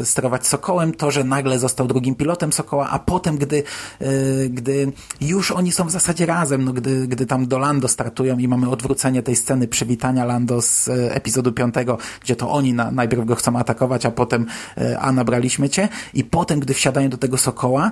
y, 0.00 0.04
sterować 0.06 0.46
Sokołem, 0.46 0.92
to, 0.94 1.09
że 1.10 1.24
nagle 1.24 1.58
został 1.58 1.86
drugim 1.86 2.14
pilotem 2.14 2.52
Sokoła, 2.52 2.88
a 2.90 2.98
potem, 2.98 3.38
gdy, 3.38 3.62
y, 4.02 4.48
gdy 4.52 4.92
już 5.20 5.50
oni 5.50 5.72
są 5.72 5.84
w 5.84 5.90
zasadzie 5.90 6.26
razem, 6.26 6.64
no 6.64 6.72
gdy, 6.72 7.08
gdy 7.08 7.26
tam 7.26 7.46
do 7.46 7.58
Lando 7.58 7.88
startują 7.88 8.38
i 8.38 8.48
mamy 8.48 8.70
odwrócenie 8.70 9.22
tej 9.22 9.36
sceny 9.36 9.68
przywitania 9.68 10.24
Lando 10.24 10.62
z 10.62 10.88
y, 10.88 11.12
epizodu 11.12 11.52
piątego, 11.52 11.98
gdzie 12.22 12.36
to 12.36 12.50
oni 12.50 12.72
na, 12.72 12.90
najpierw 12.90 13.24
go 13.24 13.34
chcą 13.34 13.58
atakować, 13.58 14.06
a 14.06 14.10
potem 14.10 14.46
y, 14.78 14.98
a 14.98 15.12
nabraliśmy 15.12 15.68
cię. 15.68 15.88
I 16.14 16.24
potem, 16.24 16.60
gdy 16.60 16.74
wsiadają 16.74 17.08
do 17.08 17.18
tego 17.18 17.38
Sokoła, 17.38 17.90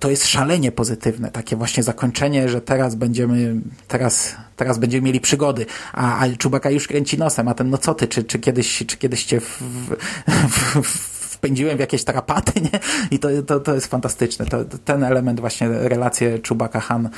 to 0.00 0.10
jest 0.10 0.26
szalenie 0.26 0.72
pozytywne, 0.72 1.30
takie 1.30 1.56
właśnie 1.56 1.82
zakończenie, 1.82 2.48
że 2.48 2.60
teraz 2.60 2.94
będziemy, 2.94 3.60
teraz, 3.88 4.34
teraz 4.56 4.78
będziemy 4.78 5.06
mieli 5.06 5.20
przygody, 5.20 5.66
a, 5.92 6.18
a 6.18 6.36
Czubaka 6.36 6.70
już 6.70 6.88
kręci 6.88 7.18
nosem, 7.18 7.48
a 7.48 7.54
ten 7.54 7.70
no 7.70 7.78
co 7.78 7.94
ty, 7.94 8.08
czy, 8.08 8.24
czy 8.24 8.38
kiedyś, 8.38 8.84
czy 8.86 8.96
kiedyś 8.96 9.24
cię 9.24 9.40
w, 9.40 9.62
w, 10.48 10.82
w, 10.82 11.15
wpędziłem 11.36 11.76
w 11.76 11.80
jakieś 11.80 12.04
tarapaty, 12.04 12.60
nie? 12.72 12.80
I 13.10 13.18
to, 13.18 13.28
to, 13.46 13.60
to 13.60 13.74
jest 13.74 13.86
fantastyczne. 13.86 14.46
To, 14.46 14.64
ten 14.84 15.04
element 15.04 15.40
właśnie, 15.40 15.68
relacje 15.68 16.38
Czubaka-Han 16.38 17.08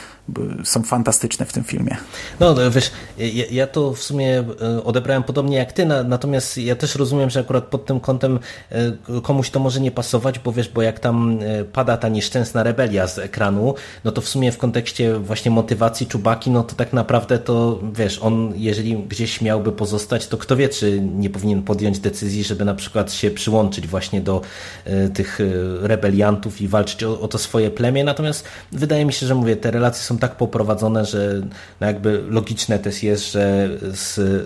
są 0.64 0.82
fantastyczne 0.82 1.46
w 1.46 1.52
tym 1.52 1.64
filmie. 1.64 1.96
No 2.40 2.54
wiesz, 2.70 2.90
ja, 3.18 3.44
ja, 3.50 3.66
to 3.66 3.92
w 3.92 4.02
sumie 4.02 4.38
e, 4.38 4.84
odebrałem 4.84 5.22
podobnie 5.22 5.56
jak 5.56 5.72
ty, 5.72 5.86
na, 5.86 6.02
natomiast 6.02 6.58
ja 6.58 6.76
też 6.76 6.94
rozumiem, 6.94 7.30
że 7.30 7.40
akurat 7.40 7.64
pod 7.64 7.86
tym 7.86 8.00
kątem 8.00 8.38
e, 8.70 8.92
komuś 9.22 9.50
to 9.50 9.60
może 9.60 9.80
nie 9.80 9.90
pasować, 9.90 10.38
bo 10.38 10.52
wiesz, 10.52 10.68
bo 10.68 10.82
jak 10.82 11.00
tam 11.00 11.38
e, 11.42 11.64
pada 11.64 11.96
ta 11.96 12.08
nieszczęsna 12.08 12.62
rebelia 12.62 13.06
z 13.06 13.18
ekranu, 13.18 13.74
no 14.04 14.12
to 14.12 14.20
w 14.20 14.28
sumie 14.28 14.52
w 14.52 14.58
kontekście 14.58 15.18
właśnie 15.18 15.50
motywacji 15.50 16.06
Czubaki, 16.06 16.50
no 16.50 16.62
to 16.62 16.74
tak 16.74 16.92
naprawdę 16.92 17.38
to, 17.38 17.80
wiesz, 17.92 18.18
on 18.18 18.52
jeżeli 18.56 18.96
gdzieś 18.96 19.40
miałby 19.40 19.72
pozostać, 19.72 20.26
to 20.26 20.36
kto 20.36 20.56
wie, 20.56 20.68
czy 20.68 21.00
nie 21.00 21.30
powinien 21.30 21.62
podjąć 21.62 21.98
decyzji, 21.98 22.44
żeby 22.44 22.64
na 22.64 22.74
przykład 22.74 23.12
się 23.12 23.30
przyłączyć 23.30 23.86
właśnie 23.86 24.07
właśnie 24.08 24.20
do 24.20 24.40
e, 24.84 25.08
tych 25.08 25.40
e, 25.40 25.44
rebeliantów 25.88 26.60
i 26.60 26.68
walczyć 26.68 27.04
o, 27.04 27.20
o, 27.20 27.28
to 27.28 27.38
swoje 27.38 27.70
plemię. 27.70 28.04
Natomiast 28.04 28.44
wydaje 28.72 29.04
mi 29.04 29.12
się, 29.12 29.26
że 29.26 29.34
mówię, 29.34 29.56
te 29.56 29.70
relacje 29.70 30.02
są 30.02 30.18
tak 30.18 30.36
poprowadzone, 30.36 31.04
że 31.04 31.42
no 31.80 31.86
jakby 31.86 32.22
logiczne 32.28 32.78
też 32.78 33.02
jest, 33.02 33.32
że 33.32 33.68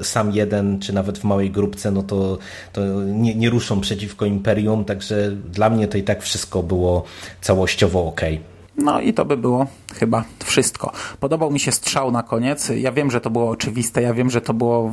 sam 0.03 0.33
jeden, 0.33 0.81
czy 0.81 0.93
nawet 0.93 1.19
w 1.19 1.25
małej 1.25 1.51
grupce, 1.51 1.91
no 1.91 2.03
to, 2.03 2.39
to 2.73 2.81
nie, 3.05 3.35
nie 3.35 3.51
ruszą 3.51 3.81
przeciwko 3.81 4.27
imperium, 4.27 4.85
także 4.85 5.31
dla 5.53 5.71
mnie 5.71 5.89
to 5.89 5.99
i 5.99 6.03
tak 6.03 6.23
wszystko 6.23 6.63
było 6.63 7.05
całościowo 7.41 8.07
ok. 8.07 8.21
No 8.77 9.01
i 9.01 9.13
to 9.15 9.25
by 9.25 9.37
było 9.37 9.67
chyba 9.95 10.25
wszystko. 10.45 10.93
Podobał 11.21 11.51
mi 11.51 11.61
się 11.61 11.73
strzał 11.73 12.11
na 12.11 12.23
koniec. 12.23 12.71
Ja 12.77 12.93
wiem, 12.93 13.11
że 13.11 13.21
to 13.21 13.31
było 13.31 13.51
oczywiste, 13.51 14.03
ja 14.03 14.15
wiem, 14.15 14.31
że 14.31 14.41
to 14.41 14.55
było, 14.55 14.91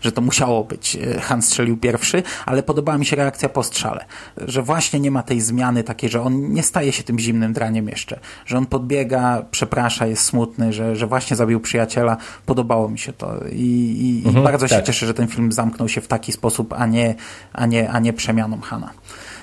że 0.00 0.12
to 0.12 0.20
musiało 0.20 0.64
być. 0.64 0.98
Han 1.20 1.42
strzelił 1.42 1.76
pierwszy, 1.76 2.22
ale 2.46 2.62
podobała 2.62 2.98
mi 2.98 3.06
się 3.06 3.16
reakcja 3.16 3.48
po 3.48 3.62
strzale. 3.62 4.04
Że 4.36 4.62
właśnie 4.62 5.00
nie 5.00 5.10
ma 5.10 5.22
tej 5.22 5.40
zmiany 5.40 5.84
takiej, 5.84 6.10
że 6.10 6.22
on 6.22 6.52
nie 6.52 6.62
staje 6.62 6.92
się 6.92 7.02
tym 7.02 7.18
zimnym 7.18 7.52
draniem 7.52 7.88
jeszcze. 7.88 8.20
Że 8.46 8.58
on 8.58 8.66
podbiega, 8.66 9.42
przeprasza, 9.50 10.06
jest 10.06 10.24
smutny, 10.24 10.72
że, 10.72 10.96
że 10.96 11.06
właśnie 11.06 11.36
zabił 11.36 11.60
przyjaciela. 11.60 12.16
Podobało 12.46 12.88
mi 12.88 12.98
się 12.98 13.12
to 13.12 13.34
i, 13.52 14.20
i, 14.22 14.26
mhm, 14.26 14.42
i 14.42 14.44
bardzo 14.44 14.68
tak. 14.68 14.78
się 14.78 14.84
cieszę, 14.84 15.06
że 15.06 15.14
ten 15.14 15.28
film 15.28 15.52
zamknął 15.52 15.88
się 15.88 16.00
w 16.00 16.08
taki 16.08 16.32
sposób, 16.32 16.72
a 16.72 16.86
nie, 16.86 17.14
a 17.52 17.66
nie, 17.66 17.90
a 17.90 17.98
nie 17.98 18.12
przemianą 18.12 18.60
Hana. 18.60 18.90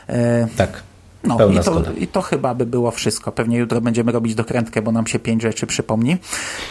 E, 0.08 0.48
tak. 0.58 0.87
No 1.24 1.50
i 1.50 1.60
to, 1.60 1.84
i 1.98 2.08
to 2.08 2.22
chyba 2.22 2.56
by 2.56 2.66
było 2.66 2.92
wszystko. 2.92 3.32
Pewnie 3.32 3.58
jutro 3.58 3.82
będziemy 3.82 4.12
robić 4.12 4.36
dokrętkę, 4.36 4.82
bo 4.82 4.92
nam 4.92 5.08
się 5.08 5.20
pięć 5.20 5.42
rzeczy 5.42 5.68
przypomni. 5.68 6.18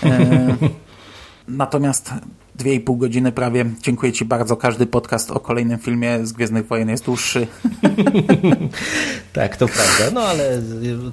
E, 0.02 0.57
natomiast 1.49 2.10
dwie 2.58 2.74
i 2.74 2.80
pół 2.80 2.96
godziny 2.96 3.32
prawie. 3.32 3.64
Dziękuję 3.82 4.12
Ci 4.12 4.24
bardzo. 4.24 4.56
Każdy 4.56 4.86
podcast 4.86 5.30
o 5.30 5.40
kolejnym 5.40 5.78
filmie 5.78 6.26
z 6.26 6.32
Gwiezdnych 6.32 6.66
Wojen 6.66 6.88
jest 6.88 7.04
dłuższy. 7.04 7.46
tak, 9.32 9.56
to 9.56 9.66
prawda. 9.68 10.10
No 10.14 10.20
ale 10.20 10.62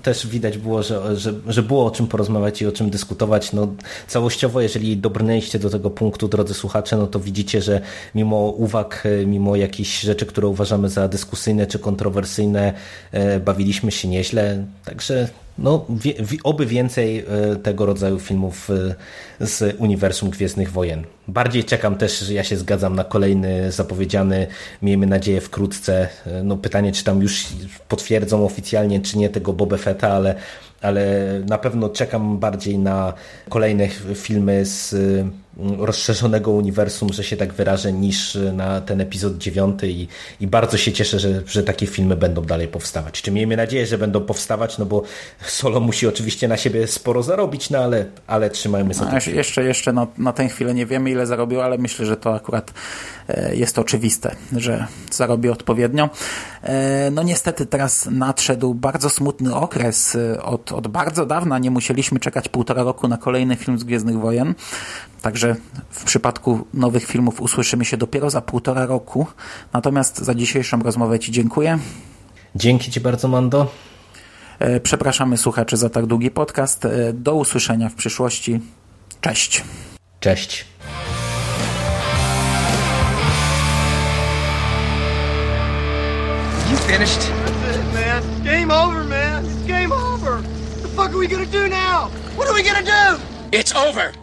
też 0.03 0.27
widać 0.27 0.57
było, 0.57 0.83
że, 0.83 1.17
że, 1.17 1.33
że 1.47 1.63
było 1.63 1.85
o 1.85 1.91
czym 1.91 2.07
porozmawiać 2.07 2.61
i 2.61 2.67
o 2.67 2.71
czym 2.71 2.89
dyskutować. 2.89 3.53
No, 3.53 3.67
całościowo, 4.07 4.61
jeżeli 4.61 4.97
dobrnęliście 4.97 5.59
do 5.59 5.69
tego 5.69 5.89
punktu, 5.89 6.27
drodzy 6.27 6.53
słuchacze, 6.53 6.97
no 6.97 7.07
to 7.07 7.19
widzicie, 7.19 7.61
że 7.61 7.81
mimo 8.15 8.37
uwag, 8.37 9.03
mimo 9.25 9.55
jakichś 9.55 10.01
rzeczy, 10.01 10.25
które 10.25 10.47
uważamy 10.47 10.89
za 10.89 11.07
dyskusyjne 11.07 11.67
czy 11.67 11.79
kontrowersyjne, 11.79 12.73
e, 13.11 13.39
bawiliśmy 13.39 13.91
się 13.91 14.07
nieźle. 14.07 14.65
Także 14.85 15.29
no, 15.57 15.85
wie, 15.89 16.13
oby 16.43 16.65
więcej 16.65 17.19
e, 17.19 17.55
tego 17.55 17.85
rodzaju 17.85 18.19
filmów 18.19 18.69
e, 18.69 18.95
z 19.45 19.75
uniwersum 19.79 20.29
Gwiezdnych 20.29 20.71
Wojen. 20.71 21.03
Bardziej 21.27 21.63
czekam 21.63 21.95
też, 21.95 22.19
że 22.19 22.33
ja 22.33 22.43
się 22.43 22.57
zgadzam 22.57 22.95
na 22.95 23.03
kolejny 23.03 23.71
zapowiedziany, 23.71 24.47
miejmy 24.81 25.07
nadzieję 25.07 25.41
wkrótce. 25.41 26.09
E, 26.25 26.43
no 26.43 26.57
pytanie, 26.57 26.91
czy 26.91 27.03
tam 27.03 27.21
już 27.21 27.47
potwierdzą 27.87 28.45
oficjalnie, 28.45 29.01
czy 29.01 29.17
nie 29.17 29.29
tego 29.29 29.53
Boba 29.53 29.77
Fetta, 29.77 30.09
ale, 30.09 30.35
ale 30.81 31.05
na 31.47 31.57
pewno 31.57 31.89
czekam 31.89 32.37
bardziej 32.37 32.77
na 32.77 33.13
kolejne 33.49 33.87
filmy 34.15 34.65
z 34.65 34.95
rozszerzonego 35.57 36.51
uniwersum, 36.51 37.13
że 37.13 37.23
się 37.23 37.37
tak 37.37 37.53
wyrażę, 37.53 37.93
niż 37.93 38.37
na 38.53 38.81
ten 38.81 39.01
epizod 39.01 39.37
dziewiąty 39.37 39.89
i, 39.89 40.07
i 40.39 40.47
bardzo 40.47 40.77
się 40.77 40.91
cieszę, 40.91 41.19
że, 41.19 41.41
że 41.47 41.63
takie 41.63 41.87
filmy 41.87 42.15
będą 42.15 42.41
dalej 42.41 42.67
powstawać. 42.67 43.21
Czy 43.21 43.31
miejmy 43.31 43.57
nadzieję, 43.57 43.85
że 43.85 43.97
będą 43.97 44.21
powstawać, 44.21 44.77
no 44.77 44.85
bo 44.85 45.03
Solo 45.45 45.79
musi 45.79 46.07
oczywiście 46.07 46.47
na 46.47 46.57
siebie 46.57 46.87
sporo 46.87 47.23
zarobić, 47.23 47.69
no 47.69 47.79
ale, 47.79 48.05
ale 48.27 48.49
trzymajmy 48.49 48.93
sobie. 48.93 49.11
No, 49.11 49.33
jeszcze 49.33 49.63
jeszcze 49.63 49.93
na, 49.93 50.07
na 50.17 50.33
tę 50.33 50.47
chwilę 50.47 50.73
nie 50.73 50.85
wiemy, 50.85 51.11
ile 51.11 51.27
zarobił, 51.27 51.61
ale 51.61 51.77
myślę, 51.77 52.05
że 52.05 52.17
to 52.17 52.35
akurat 52.35 52.73
e, 53.27 53.55
jest 53.55 53.79
oczywiste, 53.79 54.35
że 54.57 54.87
zarobi 55.11 55.49
odpowiednio. 55.49 56.09
E, 56.63 57.11
no 57.11 57.23
niestety 57.23 57.65
teraz 57.65 58.07
nadszedł 58.11 58.73
bardzo 58.73 59.09
smutny 59.09 59.55
okres. 59.55 60.15
E, 60.15 60.43
od, 60.43 60.71
od 60.71 60.87
bardzo 60.87 61.25
dawna 61.25 61.59
nie 61.59 61.71
musieliśmy 61.71 62.19
czekać 62.19 62.49
półtora 62.49 62.83
roku 62.83 63.07
na 63.07 63.17
kolejny 63.17 63.55
film 63.55 63.79
z 63.79 63.83
Gwiezdnych 63.83 64.19
Wojen. 64.19 64.53
Także 65.21 65.42
w 65.89 66.03
przypadku 66.03 66.67
nowych 66.73 67.05
filmów 67.05 67.41
usłyszymy 67.41 67.85
się 67.85 67.97
dopiero 67.97 68.29
za 68.29 68.41
półtora 68.41 68.85
roku. 68.85 69.27
Natomiast 69.73 70.17
za 70.17 70.35
dzisiejszą 70.35 70.79
rozmowę 70.79 71.19
Ci 71.19 71.31
dziękuję. 71.31 71.79
Dzięki 72.55 72.91
Ci 72.91 73.01
bardzo, 73.01 73.27
Mando. 73.27 73.71
E, 74.59 74.79
przepraszamy 74.79 75.37
słuchaczy 75.37 75.77
za 75.77 75.89
tak 75.89 76.05
długi 76.05 76.31
podcast. 76.31 76.85
E, 76.85 77.13
do 77.13 77.35
usłyszenia 77.35 77.89
w 77.89 77.93
przyszłości. 77.93 78.59
Cześć. 79.21 79.63
Cześć. 80.19 80.65
You 86.71 86.77
finished? 86.77 87.19
That's 87.19 87.77
it, 87.77 87.93
man. 87.93 88.43
Game 88.43 88.71
over, 88.71 89.03
man. 89.03 89.45
It's 89.45 89.67
game 89.67 89.91
over. 89.91 90.31
What 90.31 90.81
the 90.81 90.87
fuck 90.87 91.11
are 91.11 91.17
we 91.17 91.27
gonna 91.27 91.45
do 91.45 91.67
now? 91.67 92.09
What 92.37 92.47
are 92.47 92.53
we 92.53 92.63
gonna 92.63 92.83
do? 92.83 93.19
It's 93.51 93.75
over. 93.75 94.22